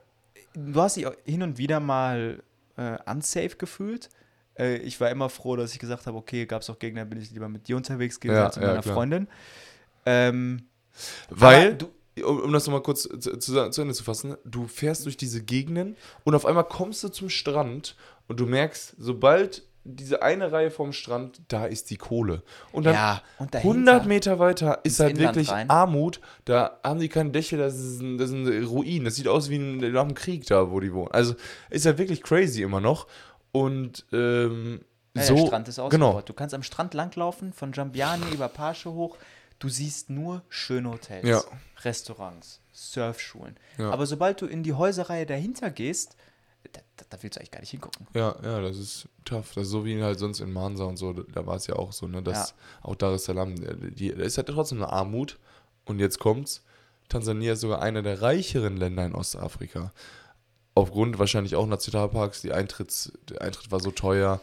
du 0.54 0.82
hast 0.82 0.98
dich 0.98 1.08
auch 1.08 1.14
hin 1.26 1.42
und 1.44 1.58
wieder 1.58 1.80
mal 1.80 2.42
äh, 2.78 2.98
unsafe 3.12 3.56
gefühlt. 3.58 4.10
Äh, 4.60 4.78
ich 4.78 5.00
war 5.02 5.10
immer 5.10 5.30
froh, 5.30 5.56
dass 5.56 5.74
ich 5.74 5.80
gesagt 5.80 6.06
habe, 6.06 6.18
okay, 6.18 6.46
gab 6.46 6.62
es 6.62 6.70
auch 6.70 6.78
Gegner, 6.80 7.06
bin 7.06 7.20
ich 7.22 7.32
lieber 7.32 7.50
mit 7.50 7.68
dir 7.68 7.76
unterwegs 7.78 8.20
gewesen 8.20 8.38
Ja, 8.38 8.46
als 8.46 8.56
mit 8.56 8.64
ja, 8.64 8.70
meiner 8.70 8.82
klar. 8.82 8.96
Freundin. 8.96 9.28
Ähm, 10.06 10.64
Weil, 11.30 11.76
du, 11.76 11.90
um, 12.24 12.40
um 12.42 12.54
das 12.54 12.66
nochmal 12.66 12.84
kurz 12.84 13.04
zu, 13.04 13.38
zu, 13.38 13.70
zu 13.70 13.82
Ende 13.82 13.94
zu 13.94 14.04
fassen, 14.04 14.36
du 14.46 14.68
fährst 14.68 15.06
durch 15.06 15.18
diese 15.18 15.44
Gegenden 15.44 15.96
und 16.24 16.36
auf 16.36 16.46
einmal 16.46 16.66
kommst 16.66 17.04
du 17.04 17.10
zum 17.10 17.30
Strand 17.30 17.96
und 18.28 18.40
du 18.40 18.46
merkst, 18.46 18.96
sobald 18.98 19.64
diese 19.90 20.22
eine 20.22 20.52
Reihe 20.52 20.70
vom 20.70 20.92
Strand, 20.92 21.42
da 21.48 21.66
ist 21.66 21.90
die 21.90 21.96
Kohle. 21.96 22.44
Und 22.74 22.86
dann 22.86 22.94
ja, 22.94 23.22
und 23.40 23.54
dahinter, 23.54 23.94
100 23.94 24.06
Meter 24.06 24.38
weiter 24.38 24.80
ist 24.84 25.00
halt 25.00 25.18
Inland 25.18 25.36
wirklich 25.38 25.50
rein. 25.50 25.70
Armut. 25.70 26.20
Da 26.44 26.80
haben 26.84 27.00
die 27.00 27.08
keine 27.08 27.32
Dächer, 27.32 27.58
das 27.58 27.76
ist, 27.76 28.02
ein, 28.02 28.18
das 28.18 28.30
ist 28.32 28.36
ein 28.36 28.64
Ruin. 28.66 29.06
Das 29.06 29.16
sieht 29.16 29.30
aus 29.30 29.50
wie 29.50 29.58
ein, 29.58 29.78
nach 29.78 30.04
dem 30.04 30.14
Krieg 30.14 30.46
da, 30.46 30.72
wo 30.72 30.82
die 30.82 30.94
wohnen. 30.94 31.12
Also 31.12 31.36
ist 31.70 31.86
halt 31.86 31.98
wirklich 32.00 32.22
crazy 32.22 32.64
immer 32.64 32.82
noch. 32.82 33.08
Und 33.54 34.06
ähm, 34.12 34.82
Ja, 35.16 35.24
so. 35.24 35.36
der 35.36 35.48
Strand 35.48 35.68
ist 35.70 35.80
ausgebaut. 35.80 36.12
genau. 36.12 36.22
Du 36.22 36.34
kannst 36.34 36.54
am 36.54 36.64
Strand 36.64 36.94
langlaufen, 36.94 37.54
von 37.54 37.72
Giambiani 37.72 38.26
über 38.34 38.50
Pasche 38.50 38.92
hoch. 38.92 39.16
Du 39.60 39.70
siehst 39.70 40.10
nur 40.10 40.44
schöne 40.50 40.92
Hotels, 40.92 41.28
Ja. 41.28 41.44
Restaurants, 41.84 42.62
Surfschulen. 42.74 43.58
Ja. 43.78 43.90
Aber 43.92 44.06
sobald 44.06 44.42
du 44.42 44.46
in 44.46 44.64
die 44.64 44.74
Häuserreihe 44.74 45.26
dahinter 45.26 45.72
gehst, 45.72 46.16
da, 46.72 46.82
da, 47.10 47.18
willst 47.22 47.38
du 47.38 47.40
eigentlich 47.40 47.52
gar 47.52 47.60
nicht 47.60 47.72
hingucken. 47.72 48.08
Ja, 48.14 48.36
ja, 48.44 48.62
das 48.62 48.78
ist 48.78 49.08
tough. 49.26 49.54
Das 49.54 49.64
ist 49.64 49.70
so 49.70 49.86
wie 49.86 50.02
halt 50.02 50.20
sonst 50.20 50.40
in 50.40 50.52
Mansa 50.52 50.84
und 50.84 50.98
so, 50.98 51.14
da 51.14 51.46
war 51.46 51.56
es 51.56 51.68
ja 51.68 51.76
auch 51.76 51.92
so, 51.92 52.08
ne, 52.08 52.22
dass 52.22 52.56
auch 52.82 52.96
Dar 52.96 53.14
es 53.14 53.26
Salaam, 53.26 53.56
die, 53.96 54.14
da 54.14 54.24
ist 54.24 54.38
halt 54.38 54.48
trotzdem 54.48 54.80
eine 54.80 54.92
Armut. 54.92 55.40
Und 55.86 56.00
jetzt 56.00 56.20
kommt's, 56.20 56.64
Tansania 57.08 57.54
ist 57.54 57.62
sogar 57.62 57.82
einer 57.82 58.02
der 58.02 58.22
reicheren 58.22 58.78
Länder 58.78 59.06
in 59.06 59.16
Ostafrika. 59.16 59.94
Aufgrund 60.76 61.18
wahrscheinlich 61.18 61.56
auch 61.56 61.66
Nationalparks, 61.66 62.42
die 62.42 62.52
Eintritts, 62.52 63.12
der 63.30 63.42
Eintritt 63.42 63.72
war 63.72 63.80
so 63.80 63.92
teuer. 63.92 64.42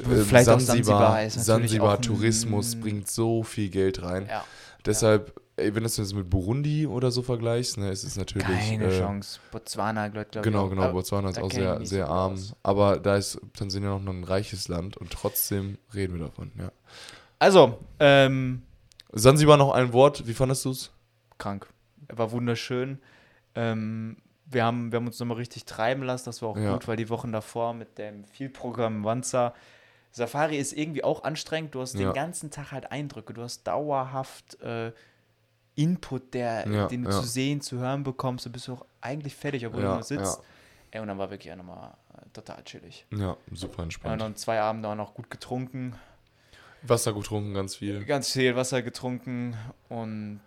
Ähm, 0.00 0.24
Vielleicht 0.24 0.48
auch 0.48 0.60
Sansibar 0.60 1.22
ist 1.24 1.44
Sansibar 1.44 2.00
Tourismus 2.00 2.76
bringt 2.76 3.10
so 3.10 3.42
viel 3.42 3.68
Geld 3.70 4.02
rein. 4.02 4.26
Ja. 4.28 4.44
Deshalb, 4.84 5.40
ey, 5.56 5.66
wenn 5.68 5.74
du 5.74 5.80
das 5.82 5.96
jetzt 5.96 6.14
mit 6.14 6.28
Burundi 6.28 6.86
oder 6.86 7.10
so 7.10 7.22
vergleichst, 7.22 7.78
ne, 7.78 7.90
ist 7.90 8.02
es 8.04 8.16
natürlich. 8.16 8.46
Keine 8.46 8.86
äh, 8.86 8.98
Chance. 8.98 9.38
Botswana, 9.52 10.08
glaube 10.08 10.28
glaub 10.30 10.42
Genau, 10.44 10.58
ich. 10.60 10.64
auch. 10.66 10.70
genau. 10.70 10.82
Aber 10.82 10.92
Botswana 10.94 11.30
ist 11.30 11.38
auch 11.40 11.50
sehr, 11.52 11.84
sehr 11.86 12.06
so 12.06 12.12
arm. 12.12 12.32
aus. 12.32 12.54
Aber 12.62 12.98
da 12.98 13.16
ist 13.16 13.40
Tansania 13.56 13.98
noch 13.98 14.12
ein 14.12 14.24
reiches 14.24 14.68
Land 14.68 14.96
und 14.96 15.10
trotzdem 15.10 15.78
reden 15.94 16.18
wir 16.18 16.26
davon, 16.26 16.50
ja. 16.58 16.72
Also, 17.38 17.78
ähm, 18.00 18.62
Sansibar 19.12 19.56
noch 19.56 19.72
ein 19.72 19.92
Wort, 19.92 20.26
wie 20.26 20.34
fandest 20.34 20.64
du 20.64 20.70
es? 20.70 20.90
krank. 21.38 21.66
Er 22.08 22.18
war 22.18 22.30
wunderschön. 22.32 22.98
Ähm, 23.54 24.16
wir, 24.46 24.64
haben, 24.64 24.92
wir 24.92 24.96
haben 24.98 25.06
uns 25.06 25.18
nochmal 25.18 25.38
richtig 25.38 25.64
treiben 25.64 26.02
lassen, 26.04 26.26
das 26.26 26.40
war 26.40 26.50
auch 26.50 26.56
Ja. 26.56 26.72
gut, 26.72 26.86
weil 26.88 26.96
die 26.96 27.08
Wochen 27.08 27.32
davor 27.32 27.74
mit 27.74 27.98
dem 27.98 28.24
Vielprogramm 28.24 29.02
Wanza, 29.04 29.54
Safari 30.12 30.58
ist 30.58 30.72
irgendwie 30.72 31.02
auch 31.02 31.24
anstrengend. 31.24 31.74
Du 31.74 31.80
hast 31.80 31.94
Ja. 31.94 32.00
den 32.06 32.12
ganzen 32.12 32.50
Tag 32.50 32.70
halt 32.72 32.92
Eindrücke, 32.92 33.32
du 33.34 33.42
hast 33.42 33.64
dauerhaft 33.66 34.60
äh, 34.62 34.92
Input, 35.74 36.34
der, 36.34 36.68
Ja, 36.68 36.86
den 36.86 37.02
du 37.04 37.10
ja. 37.10 37.18
zu 37.20 37.26
sehen, 37.26 37.60
zu 37.62 37.78
hören 37.78 38.02
bekommst. 38.04 38.44
Du 38.46 38.50
bist 38.50 38.68
auch 38.68 38.84
eigentlich 39.00 39.34
fertig, 39.34 39.66
obwohl 39.66 39.82
du 39.82 39.88
nur 39.88 40.02
sitzt. 40.02 40.40
Ey, 40.90 41.00
und 41.00 41.08
dann 41.08 41.16
war 41.16 41.30
wirklich 41.30 41.50
auch 41.50 41.56
nochmal 41.56 41.94
äh, 42.14 42.26
total 42.34 42.62
chillig. 42.64 43.06
Ja, 43.10 43.36
super 43.52 43.82
entspannt. 43.82 44.20
dann 44.20 44.36
zwei 44.36 44.60
Abende 44.60 44.88
auch 44.88 44.94
noch 44.94 45.14
gut 45.14 45.30
getrunken, 45.30 45.94
Wasser 46.82 47.12
getrunken, 47.14 47.54
ganz 47.54 47.76
viel. 47.76 48.04
ganz 48.04 48.32
viel 48.32 48.54
Wasser 48.56 48.82
getrunken 48.82 49.56
und 49.88 50.40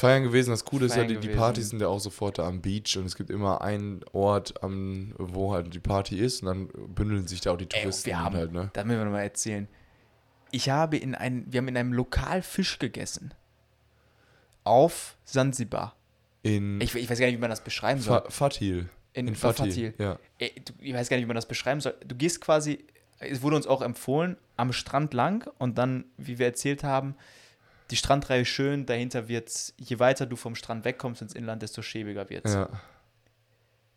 Feiern 0.00 0.22
gewesen, 0.22 0.50
das 0.50 0.64
Coole 0.64 0.86
ist 0.86 0.96
ja, 0.96 1.04
die, 1.04 1.18
die. 1.18 1.28
Partys 1.28 1.68
sind 1.70 1.80
ja 1.80 1.88
auch 1.88 2.00
sofort 2.00 2.38
da 2.38 2.48
am 2.48 2.60
Beach 2.62 2.96
und 2.96 3.04
es 3.04 3.16
gibt 3.16 3.30
immer 3.30 3.60
einen 3.60 4.00
Ort, 4.12 4.62
am, 4.62 5.14
wo 5.18 5.52
halt 5.52 5.72
die 5.74 5.78
Party 5.78 6.18
ist 6.18 6.42
und 6.42 6.46
dann 6.46 6.94
bündeln 6.94 7.28
sich 7.28 7.40
da 7.42 7.52
auch 7.52 7.56
die 7.58 7.68
Ey, 7.70 7.82
Touristen 7.82 8.06
wir 8.06 8.18
haben, 8.18 8.34
halt, 8.34 8.52
ne? 8.52 8.70
da 8.72 8.82
müssen 8.84 8.98
wir 8.98 9.04
noch 9.04 9.12
mal 9.12 9.22
erzählen. 9.22 9.68
Ich 10.50 10.70
habe 10.70 10.96
in 10.96 11.14
ein, 11.14 11.44
wir 11.48 11.58
haben 11.58 11.68
in 11.68 11.76
einem 11.76 11.92
Lokal 11.92 12.42
Fisch 12.42 12.78
gegessen. 12.78 13.34
Auf 14.64 15.16
Sansibar. 15.24 15.94
In 16.42 16.80
Ich, 16.80 16.94
ich 16.94 17.08
weiß 17.08 17.18
gar 17.18 17.26
nicht, 17.26 17.36
wie 17.36 17.40
man 17.40 17.50
das 17.50 17.62
beschreiben 17.62 18.00
soll. 18.00 18.22
Fa 18.22 18.30
Fatil. 18.30 18.88
In, 19.12 19.28
In 19.28 19.34
bei 19.34 19.38
Fatih, 19.38 19.62
Fatil. 19.62 19.94
ja. 19.98 20.18
Ey, 20.38 20.52
du, 20.64 20.72
ich 20.80 20.94
weiß 20.94 21.08
gar 21.08 21.16
nicht, 21.16 21.24
wie 21.24 21.28
man 21.28 21.36
das 21.36 21.48
beschreiben 21.48 21.80
soll. 21.80 21.94
Du 22.06 22.14
gehst 22.14 22.40
quasi, 22.40 22.84
es 23.18 23.42
wurde 23.42 23.56
uns 23.56 23.66
auch 23.66 23.82
empfohlen, 23.82 24.36
am 24.56 24.72
Strand 24.72 25.14
lang 25.14 25.48
und 25.58 25.78
dann, 25.78 26.04
wie 26.16 26.38
wir 26.38 26.46
erzählt 26.46 26.84
haben, 26.84 27.16
die 27.90 27.96
Strandreihe 27.96 28.44
schön, 28.44 28.86
dahinter 28.86 29.28
wird's, 29.28 29.74
je 29.76 29.98
weiter 29.98 30.26
du 30.26 30.36
vom 30.36 30.54
Strand 30.54 30.84
wegkommst 30.84 31.22
ins 31.22 31.34
Inland, 31.34 31.62
desto 31.62 31.82
schäbiger 31.82 32.30
wird's. 32.30 32.54
Ja. 32.54 32.68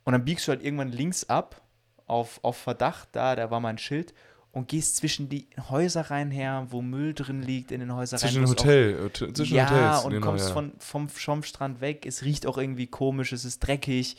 Und 0.04 0.14
dann 0.14 0.26
biegst 0.26 0.48
du 0.48 0.52
halt 0.52 0.64
irgendwann 0.64 0.92
links 0.92 1.24
ab 1.30 1.62
auf, 2.08 2.40
auf 2.44 2.58
Verdacht, 2.58 3.10
da, 3.14 3.36
da 3.36 3.52
war 3.52 3.60
mal 3.60 3.70
ein 3.70 3.78
Schild, 3.78 4.14
und 4.52 4.68
gehst 4.68 4.98
zwischen 4.98 5.30
die 5.30 5.48
Häuserreihen 5.70 6.30
her, 6.30 6.68
wo 6.70 6.84
Müll 6.84 7.16
drin 7.16 7.42
liegt 7.42 7.72
in 7.72 7.80
den 7.80 7.96
Häuserreihen. 7.96 8.34
Zwischen 8.34 8.48
wo 8.48 8.52
es 8.52 8.58
auch- 8.60 8.64
Hotel, 8.64 9.10
äh, 9.30 9.34
zwischen 9.34 9.56
ja, 9.56 9.70
Hotels. 9.70 10.06
und 10.06 10.12
genau, 10.12 10.28
kommst 10.28 10.48
ja. 10.48 10.54
von, 10.54 10.74
vom 10.78 11.10
Schomstrand 11.10 11.82
weg, 11.82 12.06
es 12.06 12.24
riecht 12.24 12.46
auch 12.46 12.60
irgendwie 12.60 12.86
komisch, 12.86 13.32
es 13.32 13.46
ist 13.46 13.60
dreckig, 13.60 14.16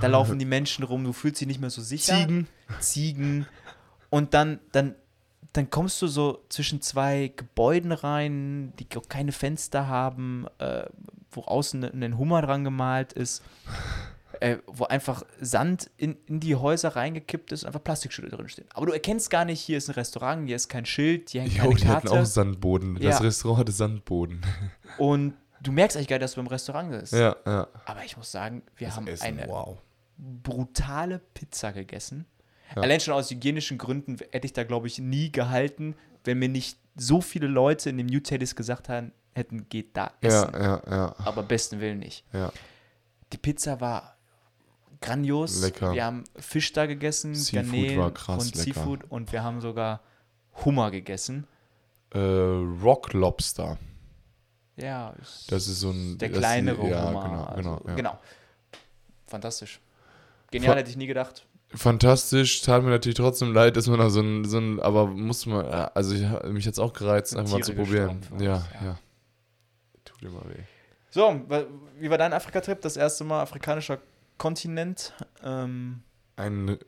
da 0.00 0.06
laufen 0.06 0.38
die 0.38 0.46
Menschen 0.46 0.84
rum, 0.84 1.04
du 1.04 1.12
fühlst 1.12 1.40
dich 1.40 1.48
nicht 1.48 1.60
mehr 1.60 1.70
so 1.70 1.82
sicher. 1.82 2.16
Ziegen. 2.16 2.48
Ziegen. 2.80 3.46
Und 4.08 4.32
dann, 4.32 4.58
dann, 4.72 4.94
dann 5.54 5.70
kommst 5.70 6.02
du 6.02 6.08
so 6.08 6.44
zwischen 6.48 6.82
zwei 6.82 7.32
Gebäuden 7.34 7.92
rein, 7.92 8.72
die 8.78 8.86
auch 8.96 9.08
keine 9.08 9.32
Fenster 9.32 9.86
haben, 9.88 10.46
äh, 10.58 10.84
wo 11.30 11.42
außen 11.42 11.84
ein 11.84 12.02
ein 12.02 12.18
Hummer 12.18 12.42
dran 12.42 12.64
gemalt 12.64 13.12
ist, 13.12 13.42
äh, 14.40 14.58
wo 14.66 14.84
einfach 14.84 15.24
Sand 15.40 15.90
in, 15.96 16.16
in 16.26 16.40
die 16.40 16.56
Häuser 16.56 16.96
reingekippt 16.96 17.52
ist 17.52 17.62
und 17.62 17.68
einfach 17.68 17.82
Plastikschilder 17.84 18.36
drin 18.36 18.48
stehen. 18.48 18.66
Aber 18.74 18.86
du 18.86 18.92
erkennst 18.92 19.30
gar 19.30 19.44
nicht, 19.44 19.60
hier 19.60 19.78
ist 19.78 19.88
ein 19.88 19.94
Restaurant, 19.94 20.46
hier 20.46 20.56
ist 20.56 20.68
kein 20.68 20.86
Schild, 20.86 21.30
hier 21.30 21.42
hängt 21.42 21.54
Jo, 21.54 21.62
keine 21.62 21.74
die 21.76 21.88
hatten 21.88 22.08
Karte. 22.08 22.20
auch 22.22 22.26
Sandboden. 22.26 22.96
Ja. 23.00 23.10
Das 23.10 23.22
Restaurant 23.22 23.60
hatte 23.60 23.72
Sandboden. 23.72 24.42
Und 24.98 25.34
du 25.62 25.70
merkst 25.70 25.96
eigentlich 25.96 26.08
gar 26.08 26.16
nicht, 26.16 26.24
dass 26.24 26.34
du 26.34 26.40
im 26.40 26.48
Restaurant 26.48 26.90
bist. 26.90 27.12
ja, 27.12 27.36
ja. 27.46 27.68
Aber 27.86 28.04
ich 28.04 28.16
muss 28.16 28.30
sagen, 28.32 28.62
wir 28.76 28.88
Das 28.88 28.96
haben 28.96 29.06
Essen, 29.06 29.24
eine 29.24 29.46
wow. 29.48 29.78
brutale 30.18 31.20
Pizza 31.32 31.72
gegessen. 31.72 32.26
Ja. 32.76 32.82
Allein 32.82 33.00
schon 33.00 33.14
aus 33.14 33.30
hygienischen 33.30 33.78
Gründen 33.78 34.16
hätte 34.32 34.46
ich 34.46 34.52
da, 34.52 34.64
glaube 34.64 34.86
ich, 34.86 34.98
nie 34.98 35.30
gehalten, 35.30 35.94
wenn 36.24 36.38
mir 36.38 36.48
nicht 36.48 36.78
so 36.96 37.20
viele 37.20 37.46
Leute 37.46 37.90
in 37.90 37.98
dem 37.98 38.06
New 38.06 38.20
Teddy's 38.20 38.56
gesagt 38.56 38.88
haben, 38.88 39.12
hätten, 39.34 39.68
geht 39.68 39.96
da 39.96 40.12
Ja, 40.22 40.28
essen. 40.44 40.52
ja, 40.54 40.82
ja, 40.90 41.14
Aber 41.24 41.42
besten 41.42 41.80
Willen 41.80 41.98
nicht. 41.98 42.24
ja. 42.32 42.52
Die 43.32 43.38
Pizza 43.38 43.80
war 43.80 44.16
grandios. 45.00 45.60
Lecker. 45.60 45.92
Wir 45.92 46.04
haben 46.04 46.24
Fisch 46.36 46.72
da 46.72 46.86
gegessen, 46.86 47.34
Seafood 47.34 47.72
Garnelen 47.72 47.98
war 47.98 48.10
krass 48.12 48.44
und 48.44 48.54
lecker. 48.54 48.62
Seafood 48.74 49.04
und 49.10 49.32
wir 49.32 49.42
haben 49.42 49.60
sogar 49.60 50.00
Hummer 50.64 50.90
gegessen. 50.92 51.46
Äh, 52.12 52.18
Rock 52.20 53.12
Lobster. 53.12 53.76
Ja, 54.76 55.10
ist 55.20 55.50
Das 55.50 55.66
ist 55.68 55.80
so 55.80 55.90
ein. 55.90 56.16
der 56.18 56.30
kleinere 56.30 56.88
ja, 56.88 57.08
Hummer. 57.08 57.22
Genau, 57.28 57.44
also, 57.44 57.56
genau, 57.56 57.82
ja. 57.88 57.94
genau. 57.96 58.18
Fantastisch. 59.26 59.80
Genial, 60.50 60.72
Ver- 60.74 60.78
hätte 60.80 60.90
ich 60.90 60.96
nie 60.96 61.06
gedacht. 61.06 61.44
Fantastisch, 61.76 62.62
tat 62.62 62.82
mir 62.82 62.90
natürlich 62.90 63.16
trotzdem 63.16 63.52
leid, 63.52 63.76
dass 63.76 63.88
man 63.88 63.98
da 63.98 64.10
so 64.10 64.20
ein, 64.20 64.44
so 64.44 64.58
ein 64.58 64.80
aber 64.80 65.06
muss 65.06 65.46
man, 65.46 65.64
ja, 65.66 65.90
also 65.94 66.14
ich, 66.14 66.22
mich 66.50 66.66
hat 66.66 66.74
es 66.74 66.78
auch 66.78 66.92
gereizt, 66.92 67.36
einfach 67.36 67.52
mal 67.52 67.62
zu 67.62 67.74
probieren. 67.74 68.20
Ja, 68.38 68.56
uns, 68.56 68.64
ja, 68.80 68.84
ja. 68.84 68.98
Tut 70.04 70.22
immer 70.22 70.42
weh. 70.48 70.62
So, 71.10 71.42
wie 71.98 72.10
war 72.10 72.18
dein 72.18 72.32
Afrika-Trip? 72.32 72.80
Das 72.80 72.96
erste 72.96 73.24
Mal 73.24 73.40
afrikanischer 73.42 73.98
Kontinent. 74.36 75.14
Ähm, 75.42 76.02
Ein, 76.36 76.78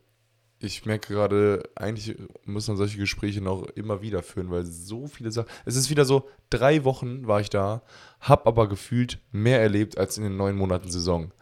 ich 0.59 0.85
merke 0.85 1.15
gerade, 1.15 1.63
eigentlich 1.75 2.17
muss 2.45 2.67
man 2.67 2.77
solche 2.77 2.99
Gespräche 2.99 3.41
noch 3.41 3.65
immer 3.75 4.03
wieder 4.03 4.23
führen, 4.23 4.51
weil 4.51 4.65
so 4.65 5.07
viele 5.07 5.31
Sachen. 5.31 5.49
Es 5.65 5.77
ist 5.77 5.91
wieder 5.91 6.05
so, 6.05 6.29
drei 6.51 6.85
Wochen 6.85 7.27
war 7.27 7.41
ich 7.41 7.51
da, 7.51 7.83
hab 8.21 8.47
aber 8.47 8.69
gefühlt 8.69 9.19
mehr 9.31 9.61
erlebt 9.61 9.97
als 9.99 10.19
in 10.19 10.25
den 10.25 10.37
neun 10.37 10.57
Monaten 10.57 10.91
Saison. 10.91 11.33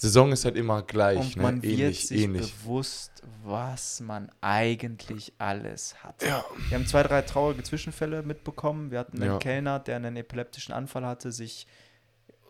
Saison 0.00 0.30
ist 0.32 0.44
halt 0.44 0.56
immer 0.56 0.82
gleich, 0.82 1.18
und 1.18 1.36
ne? 1.36 1.42
man 1.42 1.62
wird 1.62 1.72
ähnlich, 1.72 2.06
sich 2.08 2.22
ähnlich. 2.22 2.54
bewusst, 2.54 3.22
was 3.44 4.00
man 4.00 4.30
eigentlich 4.40 5.32
alles 5.38 6.02
hat. 6.04 6.22
Ja. 6.22 6.44
Wir 6.68 6.78
haben 6.78 6.86
zwei, 6.86 7.02
drei 7.02 7.22
traurige 7.22 7.62
Zwischenfälle 7.64 8.22
mitbekommen. 8.22 8.90
Wir 8.92 9.00
hatten 9.00 9.20
einen 9.20 9.32
Ja. 9.32 9.38
Kellner, 9.38 9.80
der 9.80 9.96
einen 9.96 10.16
epileptischen 10.16 10.72
Anfall 10.72 11.04
hatte, 11.04 11.32
sich 11.32 11.66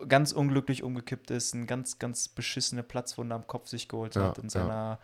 ganz 0.07 0.33
unglücklich 0.33 0.83
umgekippt 0.83 1.31
ist, 1.31 1.55
eine 1.55 1.67
ganz, 1.67 1.99
ganz 1.99 2.29
beschissene 2.29 2.83
Platzwunde 2.83 3.35
am 3.35 3.47
Kopf 3.47 3.69
sich 3.69 3.89
geholt 3.89 4.15
Ja, 4.15 4.25
hat, 4.29 4.39
in 4.39 4.49
seiner 4.49 4.99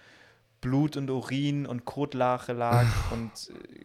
Blut 0.61 0.97
und 0.97 1.11
Urin 1.11 1.67
und 1.67 1.85
Kotlache 1.85 2.53
lag 2.53 2.87
und 3.11 3.31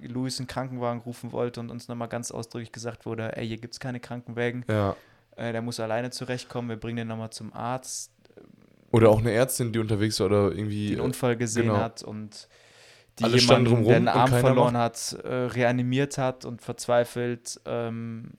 äh, 0.01 0.05
Luis 0.07 0.37
einen 0.39 0.47
Krankenwagen 0.47 1.01
rufen 1.01 1.31
wollte 1.31 1.61
und 1.61 1.71
uns 1.71 1.87
nochmal 1.87 2.09
ganz 2.09 2.29
ausdrücklich 2.31 2.71
gesagt 2.71 3.05
wurde, 3.05 3.35
ey, 3.37 3.47
hier 3.47 3.57
gibt 3.57 3.73
es 3.73 3.79
keine 3.79 3.99
Krankenwägen, 3.99 4.63
Ja. 4.69 4.95
äh, 5.35 5.51
der 5.51 5.61
muss 5.61 5.79
alleine 5.79 6.11
zurechtkommen, 6.11 6.69
wir 6.69 6.77
bringen 6.77 6.97
den 6.97 7.07
nochmal 7.07 7.31
zum 7.31 7.53
Arzt, 7.53 8.11
Oder 8.91 9.09
auch 9.09 9.19
eine 9.19 9.31
Ärztin, 9.31 9.71
die 9.71 9.79
unterwegs 9.79 10.19
war 10.19 10.27
oder 10.27 10.51
irgendwie. 10.51 10.87
die 10.87 10.93
einen 10.93 11.01
Unfall 11.01 11.37
gesehen 11.37 11.67
genau. 11.67 11.77
hat 11.77 12.03
und 12.03 12.47
die 13.19 13.23
Alle 13.23 13.37
jemanden, 13.37 13.83
der 13.83 13.95
einen 13.97 14.07
Arm 14.07 14.29
verloren 14.29 14.77
hat, 14.77 15.17
äh, 15.23 15.27
reanimiert 15.27 16.17
hat 16.17 16.45
und 16.45 16.61
verzweifelt 16.61 17.59
ähm, 17.65 18.31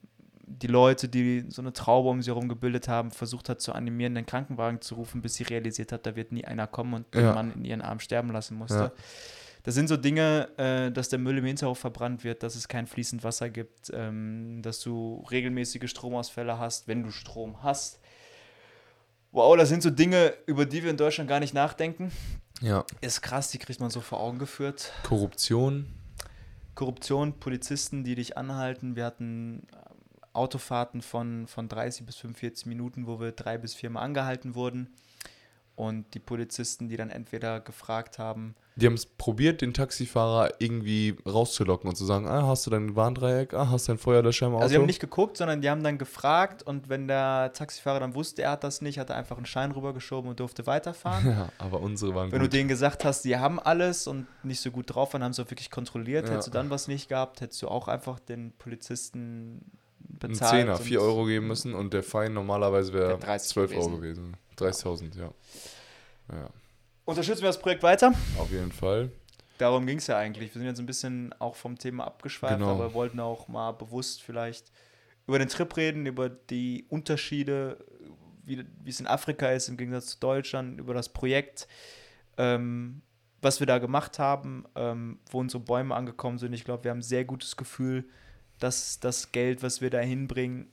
die 0.46 0.66
Leute, 0.66 1.08
die 1.08 1.44
so 1.48 1.62
eine 1.62 1.72
Traube 1.72 2.08
um 2.08 2.22
sie 2.22 2.30
herum 2.30 2.48
gebildet 2.48 2.88
haben, 2.88 3.10
versucht 3.10 3.48
hat 3.48 3.60
zu 3.60 3.72
animieren, 3.72 4.14
den 4.14 4.26
Krankenwagen 4.26 4.80
zu 4.80 4.96
rufen, 4.96 5.22
bis 5.22 5.34
sie 5.34 5.44
realisiert 5.44 5.92
hat, 5.92 6.06
da 6.06 6.16
wird 6.16 6.32
nie 6.32 6.44
einer 6.44 6.66
kommen 6.66 6.94
und 6.94 7.14
den 7.14 7.22
Ja. 7.22 7.34
Mann 7.34 7.52
in 7.52 7.64
ihren 7.64 7.82
Arm 7.82 8.00
sterben 8.00 8.30
lassen 8.32 8.56
musste. 8.56 8.78
Ja. 8.78 8.92
Das 9.62 9.74
sind 9.74 9.88
so 9.88 9.96
Dinge, 9.96 10.48
äh, 10.56 10.90
dass 10.90 11.10
der 11.10 11.18
Müll 11.18 11.38
im 11.38 11.44
Hinterhof 11.44 11.78
verbrannt 11.78 12.24
wird, 12.24 12.42
dass 12.42 12.56
es 12.56 12.66
kein 12.66 12.86
fließend 12.86 13.22
Wasser 13.22 13.50
gibt, 13.50 13.90
ähm, 13.92 14.60
dass 14.62 14.80
du 14.80 15.24
regelmäßige 15.30 15.88
Stromausfälle 15.88 16.58
hast, 16.58 16.88
wenn 16.88 17.02
du 17.02 17.10
Strom 17.10 17.62
hast. 17.62 17.99
Wow, 19.32 19.56
das 19.56 19.68
sind 19.68 19.82
so 19.82 19.90
Dinge, 19.90 20.34
über 20.46 20.66
die 20.66 20.82
wir 20.82 20.90
in 20.90 20.96
Deutschland 20.96 21.28
gar 21.28 21.38
nicht 21.38 21.54
nachdenken. 21.54 22.10
Ja. 22.60 22.84
Ist 23.00 23.22
krass, 23.22 23.50
die 23.50 23.58
kriegt 23.58 23.80
man 23.80 23.90
so 23.90 24.00
vor 24.00 24.20
Augen 24.20 24.38
geführt. 24.38 24.92
Korruption. 25.04 25.86
Korruption, 26.74 27.38
Polizisten, 27.38 28.02
die 28.02 28.16
dich 28.16 28.36
anhalten. 28.36 28.96
Wir 28.96 29.04
hatten 29.04 29.68
ähm, 29.72 29.90
Autofahrten 30.32 31.00
von, 31.00 31.46
von 31.46 31.68
30 31.68 32.06
bis 32.06 32.16
45 32.16 32.66
Minuten, 32.66 33.06
wo 33.06 33.20
wir 33.20 33.32
drei 33.32 33.56
bis 33.56 33.74
viermal 33.74 34.04
angehalten 34.04 34.54
wurden. 34.54 34.88
Und 35.80 36.12
die 36.12 36.18
Polizisten, 36.18 36.90
die 36.90 36.98
dann 36.98 37.08
entweder 37.08 37.58
gefragt 37.58 38.18
haben, 38.18 38.54
Die 38.76 38.84
haben 38.84 38.92
es 38.94 39.06
probiert, 39.06 39.62
den 39.62 39.72
Taxifahrer 39.72 40.50
irgendwie 40.58 41.16
rauszulocken 41.26 41.88
und 41.88 41.96
zu 41.96 42.04
sagen, 42.04 42.26
ah, 42.28 42.46
hast 42.46 42.66
du 42.66 42.70
dein 42.70 42.96
Warndreieck, 42.96 43.54
ah, 43.54 43.70
hast 43.70 43.88
du 43.88 43.92
dein 43.92 43.98
Feuerlöscher 43.98 44.48
im 44.48 44.52
Auto? 44.52 44.62
also 44.64 44.72
die 44.74 44.78
haben 44.78 44.84
nicht 44.86 45.00
geguckt, 45.00 45.38
sondern 45.38 45.62
die 45.62 45.70
haben 45.70 45.82
dann 45.82 45.96
gefragt 45.96 46.62
und 46.62 46.90
wenn 46.90 47.08
der 47.08 47.54
Taxifahrer 47.54 47.98
dann 48.00 48.14
wusste, 48.14 48.42
er 48.42 48.50
hat 48.50 48.62
das 48.64 48.82
nicht, 48.82 48.98
hat 48.98 49.08
er 49.08 49.16
einfach 49.16 49.38
einen 49.38 49.46
Schein 49.46 49.70
rübergeschoben 49.70 50.28
und 50.28 50.38
durfte 50.38 50.66
weiterfahren. 50.66 51.26
ja, 51.30 51.48
aber 51.56 51.80
unsere 51.80 52.14
waren 52.14 52.30
Wenn 52.30 52.40
du 52.40 52.44
gut. 52.44 52.52
denen 52.52 52.68
gesagt 52.68 53.06
hast, 53.06 53.22
die 53.24 53.38
haben 53.38 53.58
alles 53.58 54.06
und 54.06 54.26
nicht 54.42 54.60
so 54.60 54.70
gut 54.70 54.94
drauf 54.94 55.14
waren, 55.14 55.24
haben 55.24 55.32
sie 55.32 55.40
auch 55.42 55.50
wirklich 55.50 55.70
kontrolliert. 55.70 56.26
Ja. 56.26 56.32
Hättest 56.32 56.48
du 56.48 56.52
dann 56.52 56.68
was 56.68 56.88
nicht 56.88 57.08
gehabt, 57.08 57.40
hättest 57.40 57.62
du 57.62 57.68
auch 57.68 57.88
einfach 57.88 58.18
den 58.20 58.52
Polizisten 58.58 59.62
einen 60.04 60.18
bezahlt. 60.18 60.50
Zehner, 60.50 60.72
und- 60.76 60.82
4 60.82 61.00
Euro 61.00 61.24
geben 61.24 61.46
müssen 61.46 61.74
und 61.74 61.94
der 61.94 62.02
Fein 62.02 62.34
normalerweise 62.34 62.92
wäre 62.92 63.08
Wär 63.08 63.16
30 63.16 63.48
12 63.50 63.76
Euro 63.78 63.96
gewesen. 63.96 64.36
Gewesen. 64.60 64.88
30.000, 64.88 65.18
ja. 65.18 65.30
Ja, 66.32 66.50
Unterstützen 67.04 67.42
wir 67.42 67.48
das 67.48 67.58
Projekt 67.58 67.82
weiter? 67.82 68.12
auf 68.38 68.50
jeden 68.50 68.70
Fall. 68.72 69.10
Darum 69.58 69.86
ging 69.86 69.98
es 69.98 70.06
ja 70.06 70.16
eigentlich. 70.16 70.54
Wir 70.54 70.60
sind 70.60 70.68
jetzt 70.68 70.78
ein 70.78 70.86
bisschen 70.86 71.34
auch 71.38 71.54
vom 71.56 71.76
Thema 71.76 72.04
abgeschweift, 72.06 72.58
Genau. 72.58 72.70
aber 72.70 72.94
wollten 72.94 73.20
auch 73.20 73.48
mal 73.48 73.72
bewusst 73.72 74.22
vielleicht 74.22 74.70
über 75.26 75.38
den 75.38 75.48
Trip 75.48 75.76
reden, 75.76 76.06
über 76.06 76.28
die 76.30 76.86
Unterschiede, 76.88 77.84
wie, 78.44 78.64
wie 78.82 78.90
es 78.90 79.00
in 79.00 79.06
Afrika 79.06 79.50
ist 79.50 79.68
im 79.68 79.76
Gegensatz 79.76 80.06
zu 80.12 80.18
Deutschland, 80.20 80.80
über 80.80 80.94
das 80.94 81.08
Projekt, 81.10 81.68
ähm, 82.38 83.02
was 83.42 83.60
wir 83.60 83.66
da 83.66 83.78
gemacht 83.78 84.18
haben, 84.18 84.64
ähm, 84.76 85.18
wo 85.30 85.40
unsere 85.40 85.62
Bäume 85.62 85.94
angekommen 85.94 86.38
sind. 86.38 86.52
Ich 86.52 86.64
glaube, 86.64 86.84
wir 86.84 86.90
haben 86.90 86.98
ein 86.98 87.02
sehr 87.02 87.24
gutes 87.24 87.56
Gefühl, 87.56 88.08
dass 88.60 88.98
das 89.00 89.32
Geld, 89.32 89.62
was 89.62 89.80
wir 89.80 89.90
da 89.90 89.98
hinbringen, 90.00 90.70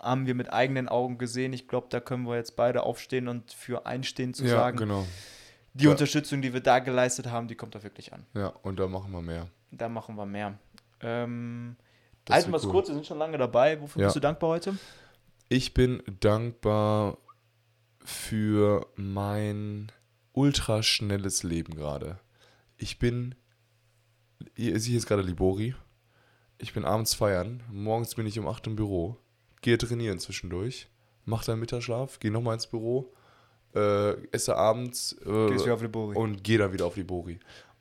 haben 0.00 0.26
wir 0.26 0.34
mit 0.34 0.52
eigenen 0.52 0.88
Augen 0.88 1.18
gesehen. 1.18 1.52
Ich 1.52 1.68
glaube, 1.68 1.88
da 1.90 2.00
können 2.00 2.24
wir 2.26 2.36
jetzt 2.36 2.56
beide 2.56 2.82
aufstehen 2.82 3.28
und 3.28 3.52
für 3.52 3.86
einstehen 3.86 4.34
zu 4.34 4.44
ja, 4.44 4.50
sagen, 4.50 4.78
genau. 4.78 5.06
die 5.74 5.84
Ja. 5.84 5.90
Unterstützung, 5.90 6.42
die 6.42 6.52
wir 6.52 6.60
da 6.60 6.78
geleistet 6.78 7.26
haben, 7.30 7.48
die 7.48 7.54
kommt 7.54 7.74
da 7.74 7.82
wirklich 7.82 8.12
an. 8.12 8.26
Ja, 8.34 8.48
und 8.62 8.78
da 8.78 8.86
machen 8.88 9.12
wir 9.12 9.22
mehr. 9.22 9.48
Da 9.70 9.88
machen 9.88 10.16
wir 10.16 10.26
mehr. 10.26 10.58
Ähm, 11.00 11.76
halten 12.28 12.50
wir 12.50 12.56
es 12.56 12.68
kurz, 12.68 12.88
wir 12.88 12.94
sind 12.94 13.06
schon 13.06 13.18
lange 13.18 13.38
dabei. 13.38 13.80
Wofür 13.80 14.02
Ja. 14.02 14.06
bist 14.08 14.16
du 14.16 14.20
dankbar 14.20 14.50
heute? 14.50 14.76
Ich 15.48 15.74
bin 15.74 16.02
dankbar 16.20 17.18
für 18.04 18.86
mein 18.96 19.90
ultraschnelles 20.32 21.42
Leben 21.42 21.74
gerade. 21.74 22.18
Ich 22.76 22.98
bin, 22.98 23.34
ihr 24.56 24.78
seht 24.80 24.94
jetzt 24.94 25.06
gerade 25.06 25.22
Libori. 25.22 25.74
Ich 26.58 26.72
bin 26.74 26.84
abends 26.84 27.14
feiern, 27.14 27.62
morgens 27.70 28.14
bin 28.14 28.26
ich 28.26 28.38
um 28.38 28.46
8 28.46 28.66
im 28.68 28.76
Büro, 28.76 29.16
gehe 29.60 29.78
trainieren 29.78 30.18
zwischendurch, 30.18 30.88
mache 31.24 31.46
dann 31.46 31.60
Mittagsschlaf, 31.60 32.18
gehe 32.18 32.30
nochmal 32.30 32.54
ins 32.54 32.66
Büro, 32.66 33.12
äh, 33.74 34.12
esse 34.32 34.56
abends 34.56 35.16
äh, 35.24 35.28
und 35.28 36.42
gehe 36.44 36.58
dann 36.58 36.72
wieder 36.72 36.86
auf 36.86 36.96
Libori. 36.96 37.38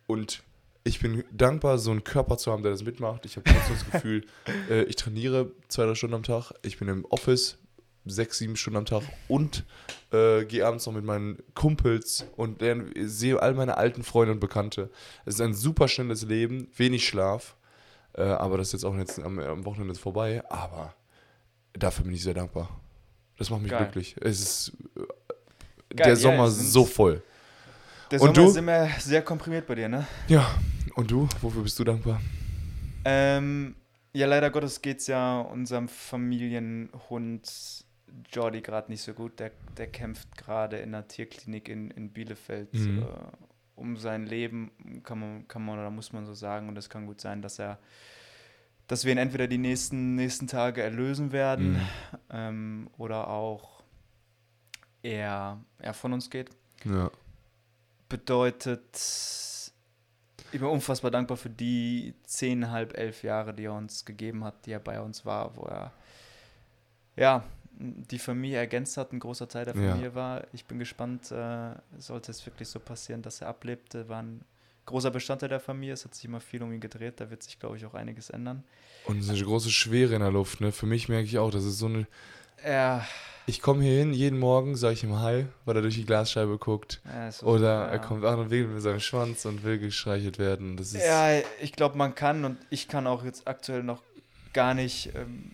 Und 0.08 0.44
ich 0.84 1.00
bin 1.00 1.24
dankbar, 1.32 1.78
so 1.78 1.92
einen 1.92 2.04
Körper 2.04 2.38
zu 2.38 2.52
haben, 2.52 2.64
der 2.64 2.72
das 2.72 2.84
mitmacht. 2.84 3.26
Ich 3.26 3.36
habe 3.36 3.50
trotzdem 3.50 3.76
das 3.76 3.92
Gefühl, 3.92 4.26
äh, 4.70 4.84
ich 4.84 4.96
trainiere 4.96 5.52
zwei, 5.68 5.86
drei 5.86 5.96
Stunden 5.96 6.16
am 6.16 6.24
Tag. 6.24 6.52
Ich 6.64 6.78
bin 6.78 6.88
im 6.88 7.06
Office 7.06 7.58
sechs, 8.06 8.38
sieben 8.38 8.56
Stunden 8.56 8.78
am 8.78 8.86
Tag 8.86 9.04
und 9.28 9.66
äh, 10.12 10.46
gehe 10.46 10.66
abends 10.66 10.86
noch 10.86 10.94
mit 10.94 11.04
meinen 11.04 11.38
Kumpels 11.54 12.26
und 12.38 12.62
lerne, 12.62 12.92
sehe 13.08 13.40
all 13.42 13.54
meine 13.54 13.78
alten 13.78 14.04
Freunde 14.04 14.34
und 14.34 14.40
Bekannte. 14.40 14.90
Es 15.26 15.36
ist 15.36 15.42
ein 15.42 15.54
super 15.54 15.88
schnelles 15.88 16.24
Leben, 16.24 16.70
wenig 16.76 17.08
Schlaf, 17.08 17.56
äh, 18.14 18.24
aber 18.24 18.58
das 18.58 18.68
ist 18.68 18.74
jetzt 18.74 18.86
auch 18.86 18.96
jetzt 18.98 19.20
am, 19.20 19.40
am 19.40 19.66
Wochenende 19.66 19.96
vorbei. 19.96 20.42
Aber 20.50 20.96
dafür 21.74 22.06
bin 22.06 22.14
ich 22.14 22.24
sehr 22.24 22.34
dankbar. 22.34 22.70
Das 23.38 23.50
macht 23.50 23.62
mich 23.62 23.72
Geil. 23.72 23.84
glücklich. 23.84 24.16
Es 24.22 24.40
ist 24.40 24.74
äh, 24.96 25.00
Geil, 25.00 25.08
der 25.96 26.08
ja, 26.10 26.16
Sommer 26.16 26.50
sind- 26.50 26.68
so 26.68 26.86
voll. 26.86 27.22
Der 28.12 28.22
Und 28.22 28.36
Sommer 28.36 28.46
du? 28.48 28.52
ist 28.52 28.58
immer 28.58 28.90
sehr 29.00 29.22
komprimiert 29.22 29.66
bei 29.68 29.76
dir, 29.76 29.88
ne? 29.90 30.08
Ja, 30.28 30.50
und 30.96 31.10
du? 31.12 31.28
Wofür 31.42 31.64
bist 31.64 31.78
du 31.80 31.84
dankbar? 31.84 32.20
Ähm, 33.06 33.76
ja, 34.14 34.26
leider 34.28 34.50
Gottes 34.50 34.82
geht 34.82 35.00
es 35.00 35.08
ja 35.08 35.40
unserem 35.42 35.88
Familienhund 35.88 37.86
Jordi 38.32 38.62
gerade 38.62 38.92
nicht 38.92 39.02
so 39.02 39.14
gut. 39.14 39.40
Der, 39.40 39.52
der 39.78 39.88
kämpft 39.88 40.36
gerade 40.38 40.78
in 40.78 40.94
einer 40.94 41.08
Tierklinik 41.08 41.70
in, 41.70 41.92
in 41.92 42.10
Bielefeld 42.12 42.74
Mhm. 42.74 43.04
äh, 43.04 43.06
um 43.76 43.96
sein 43.96 44.26
Leben, 44.26 44.72
kann 45.04 45.20
man, 45.20 45.48
kann 45.48 45.64
man 45.64 45.80
oder 45.80 45.90
muss 45.90 46.12
man 46.12 46.26
so 46.26 46.34
sagen. 46.34 46.68
Und 46.68 46.78
es 46.78 46.90
kann 46.90 47.06
gut 47.06 47.22
sein, 47.22 47.42
dass 47.42 47.60
er, 47.60 47.78
dass 48.90 49.06
wir 49.06 49.12
ihn 49.14 49.18
entweder 49.20 49.48
die 49.48 49.58
nächsten, 49.60 50.16
nächsten 50.16 50.48
Tage 50.48 50.82
erlösen 50.84 51.32
werden 51.32 51.74
Mhm. 51.74 51.80
ähm, 52.32 52.90
oder 52.98 53.30
auch 53.30 53.82
er, 55.02 55.60
er 55.78 55.94
von 55.94 56.12
uns 56.12 56.30
geht. 56.30 56.50
Ja. 56.84 57.10
Bedeutet, 58.10 58.82
ich 60.52 60.60
bin 60.60 60.68
unfassbar 60.68 61.12
dankbar 61.12 61.38
für 61.38 61.50
die 61.50 62.16
zehnhalb, 62.24 62.98
elf 62.98 63.22
Jahre, 63.24 63.54
die 63.54 63.66
er 63.66 63.74
uns 63.74 64.04
gegeben 64.04 64.44
hat, 64.44 64.66
die 64.66 64.72
er 64.72 64.80
bei 64.80 65.00
uns 65.00 65.26
war, 65.26 65.56
wo 65.56 65.64
er 65.64 65.94
ja 67.16 67.44
die 67.82 68.20
Familie 68.20 68.58
ergänzt 68.58 68.98
hat, 68.98 69.14
ein 69.14 69.20
großer 69.20 69.48
Teil 69.48 69.66
der 69.66 69.76
Ja. 69.76 69.92
Familie 69.92 70.16
war. 70.16 70.44
Ich 70.52 70.66
bin 70.66 70.80
gespannt, 70.80 71.32
äh, 71.32 71.76
sollte 71.98 72.32
es 72.32 72.46
wirklich 72.46 72.68
so 72.68 72.80
passieren, 72.80 73.22
dass 73.22 73.40
er 73.42 73.48
ablebte, 73.48 74.10
war 74.10 74.22
ein 74.24 74.42
großer 74.90 75.12
Bestandteil 75.12 75.50
der 75.50 75.60
Familie. 75.60 75.94
Es 75.94 76.04
hat 76.04 76.14
sich 76.16 76.26
immer 76.26 76.42
viel 76.42 76.62
um 76.62 76.74
ihn 76.74 76.82
gedreht, 76.82 77.22
da 77.22 77.30
wird 77.30 77.42
sich, 77.44 77.60
glaube 77.60 77.78
ich, 77.78 77.86
auch 77.86 77.94
einiges 77.94 78.30
ändern. 78.30 78.64
Und 79.06 79.20
es 79.20 79.26
ist 79.26 79.32
eine 79.32 79.44
große 79.44 79.70
Schwere 79.72 80.14
in 80.16 80.22
der 80.22 80.32
Luft, 80.32 80.60
ne? 80.62 80.72
Für 80.72 80.86
mich 80.86 81.08
merke 81.10 81.26
ich 81.26 81.38
auch, 81.40 81.52
das 81.52 81.64
ist 81.64 81.80
so 81.80 81.86
eine. 81.86 82.06
Ja, 82.66 83.06
Ich 83.46 83.62
komme 83.62 83.82
hier 83.84 83.98
hin, 84.00 84.14
jeden 84.14 84.38
Morgen 84.38 84.76
sage 84.76 84.94
ich 84.94 85.04
ihm 85.04 85.18
Hi, 85.20 85.46
weil 85.66 85.76
er 85.78 85.82
durch 85.82 85.96
die 85.96 86.06
Glasscheibe 86.06 86.58
guckt. 86.58 87.02
ja, 87.06 87.30
ist- 87.30 87.42
Oder 87.42 87.66
ja. 87.68 87.86
er 87.88 88.00
kommt 88.00 88.26
an 88.26 88.38
und 88.40 88.50
wedelt 88.52 88.74
mit 88.74 88.82
seinem 88.84 89.00
Schwanz 89.00 89.46
und 89.46 89.64
will 89.64 89.80
gestreichelt 89.80 90.38
werden. 90.40 90.76
Das 90.76 90.94
ist. 90.94 91.04
Ja, 91.06 91.40
ich 91.62 91.72
glaube, 91.72 91.98
man 91.98 92.14
kann 92.16 92.44
und 92.46 92.58
ich 92.70 92.88
kann 92.90 93.08
auch 93.08 93.24
jetzt 93.24 93.48
aktuell 93.48 93.82
noch 93.84 94.04
gar 94.54 94.74
nicht, 94.74 95.16
ähm, 95.16 95.52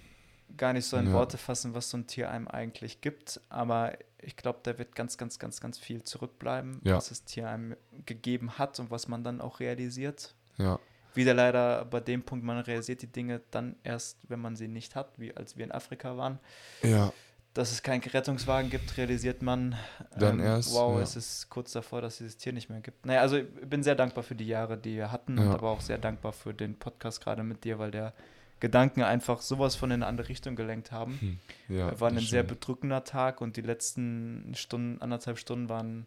gar 0.57 0.73
nicht 0.73 0.85
so 0.85 0.97
in. 0.97 1.13
Worte 1.13 1.37
fassen, 1.37 1.73
was 1.75 1.89
so 1.89 1.97
ein 1.97 2.07
Tier 2.07 2.31
einem 2.31 2.47
eigentlich 2.47 3.01
gibt. 3.01 3.39
Aber 3.49 3.93
ich 4.25 4.35
glaube, 4.35 4.59
da 4.63 4.77
wird 4.77 4.95
ganz, 4.95 5.17
ganz, 5.17 5.39
ganz, 5.39 5.61
ganz 5.61 5.77
viel 5.77 6.03
zurückbleiben, 6.03 6.81
Ja. 6.83 6.95
was 6.97 7.09
das 7.09 7.23
Tier 7.23 7.47
einem 7.49 7.75
gegeben 8.05 8.57
hat 8.57 8.79
und 8.79 8.91
was 8.91 9.07
man 9.07 9.23
dann 9.23 9.41
auch 9.41 9.59
realisiert. 9.59 10.33
Ja. 10.57 10.79
Wieder 11.13 11.33
leider 11.33 11.85
bei 11.85 11.99
dem 12.01 12.23
Punkt, 12.23 12.43
man 12.43 12.57
realisiert 12.59 13.01
die 13.01 13.07
Dinge 13.07 13.41
dann 13.51 13.75
erst, 13.83 14.17
wenn 14.29 14.39
man 14.41 14.55
sie 14.55 14.67
nicht 14.67 14.95
hat, 14.95 15.17
wie 15.17 15.35
als 15.35 15.55
wir 15.57 15.63
in 15.63 15.71
Afrika 15.71 16.17
waren. 16.17 16.39
Ja. 16.83 17.13
Dass 17.53 17.71
es 17.71 17.81
keinen 17.83 18.03
Rettungswagen 18.03 18.69
gibt, 18.69 18.97
realisiert 18.97 19.41
man. 19.41 19.75
Dann 20.17 20.41
erst, 20.41 20.73
Wow, 20.73 20.97
ja. 20.97 21.03
es 21.03 21.15
ist 21.15 21.49
kurz 21.49 21.71
davor, 21.71 22.01
dass 22.01 22.15
es 22.15 22.17
dieses 22.17 22.37
Tier 22.37 22.51
nicht 22.51 22.69
mehr 22.69 22.81
gibt. 22.81 23.05
Naja, 23.05 23.21
also 23.21 23.37
ich 23.37 23.45
bin 23.69 23.81
sehr 23.81 23.95
dankbar 23.95 24.23
für 24.25 24.35
die 24.35 24.47
Jahre, 24.47 24.77
die 24.77 24.97
wir 24.97 25.09
hatten 25.11 25.39
aber 25.39 25.69
auch 25.69 25.79
sehr 25.79 25.97
dankbar 25.97 26.33
für 26.33 26.53
den 26.53 26.77
Podcast 26.77 27.21
gerade 27.23 27.43
mit 27.43 27.63
dir, 27.63 27.79
weil 27.79 27.91
der 27.91 28.13
Gedanken 28.59 29.03
einfach 29.03 29.41
sowas 29.41 29.75
von 29.75 29.91
in 29.91 29.95
eine 29.95 30.07
andere 30.07 30.29
Richtung 30.29 30.55
gelenkt 30.55 30.91
haben. 30.91 31.19
Hm. 31.67 31.75
ja 31.75 31.99
war 31.99 32.09
ein 32.09 32.15
sehr 32.19 32.43
stimmt. 32.43 32.47
bedrückender 32.59 33.03
Tag 33.03 33.41
und 33.41 33.57
die 33.57 33.61
letzten 33.61 34.53
Stunden, 34.55 35.01
anderthalb 35.01 35.37
Stunden 35.37 35.69
waren 35.69 36.05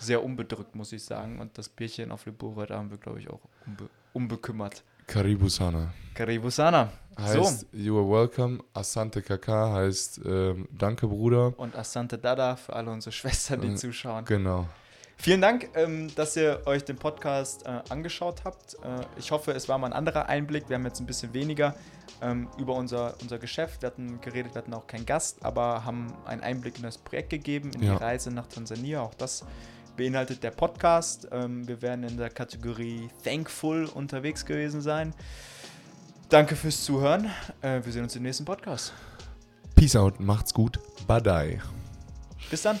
sehr 0.00 0.22
unbedrückt, 0.22 0.74
muss 0.74 0.92
ich 0.92 1.04
sagen. 1.04 1.40
Und 1.40 1.58
das 1.58 1.68
Bierchen 1.68 2.12
auf 2.12 2.26
Libor 2.26 2.54
heute 2.56 2.76
haben 2.76 2.90
wir, 2.90 2.98
glaube 2.98 3.18
ich, 3.20 3.28
auch 3.30 3.40
unbe 3.66 3.88
unbekümmert. 4.12 4.84
Karibu 5.06 5.48
Sana. 5.48 5.92
Karibu 6.14 6.50
Sana. 6.50 6.92
Heißt, 7.18 7.66
you 7.72 7.96
are 7.98 8.08
welcome. 8.08 8.62
Asante 8.74 9.22
Kaka 9.22 9.72
heißt, 9.72 10.20
ähm, 10.24 10.68
danke 10.70 11.08
Bruder. 11.08 11.58
Und 11.58 11.74
Asante 11.74 12.18
Dada 12.18 12.56
für 12.56 12.74
alle 12.74 12.90
unsere 12.90 13.12
Schwestern, 13.12 13.60
die 13.60 13.68
Äh, 13.68 13.74
zuschauen. 13.74 14.24
Genau. 14.24 14.68
Vielen 15.20 15.40
Dank, 15.40 15.68
ähm, 15.74 16.14
dass 16.14 16.36
ihr 16.36 16.62
euch 16.66 16.84
den 16.84 16.96
Podcast 16.96 17.66
äh, 17.66 17.80
angeschaut 17.88 18.42
habt. 18.44 18.74
Äh, 18.74 19.04
ich 19.18 19.32
hoffe, 19.32 19.50
es 19.50 19.68
war 19.68 19.76
mal 19.76 19.88
ein 19.88 19.92
anderer 19.92 20.26
Einblick. 20.28 20.68
Wir 20.68 20.76
haben 20.76 20.84
jetzt 20.84 21.00
ein 21.00 21.06
bisschen 21.06 21.34
weniger 21.34 21.74
ähm, 22.22 22.48
über 22.56 22.74
unser, 22.74 23.14
unser 23.20 23.38
Geschäft. 23.38 23.82
Wir 23.82 23.88
hatten 23.88 24.20
geredet, 24.20 24.54
wir 24.54 24.60
hatten 24.62 24.72
auch 24.74 24.86
keinen 24.86 25.06
Gast, 25.06 25.44
aber 25.44 25.84
haben 25.84 26.12
einen 26.24 26.42
Einblick 26.42 26.76
in 26.76 26.84
das 26.84 26.98
Projekt 26.98 27.30
gegeben, 27.30 27.72
in 27.74 27.82
Ja. 27.82 27.96
die 27.96 28.02
Reise 28.04 28.30
nach 28.30 28.46
Tansania. 28.46 29.00
Auch 29.02 29.14
das 29.14 29.44
beinhaltet 29.96 30.44
der 30.44 30.52
Podcast. 30.52 31.26
Ähm, 31.32 31.66
wir 31.66 31.82
werden 31.82 32.04
in 32.04 32.16
der 32.16 32.30
Kategorie 32.30 33.08
Thankful 33.24 33.86
unterwegs 33.86 34.46
gewesen 34.46 34.80
sein. 34.82 35.12
Danke 36.28 36.54
fürs 36.54 36.84
Zuhören. 36.84 37.28
Äh, 37.60 37.80
wir 37.84 37.92
sehen 37.92 38.04
uns 38.04 38.14
im 38.14 38.22
nächsten 38.22 38.44
Podcast. 38.44 38.92
Peace 39.74 39.96
out, 39.96 40.20
macht's 40.20 40.54
gut. 40.54 40.78
Bye. 41.08 41.60
Bis 42.50 42.62
dann. 42.62 42.78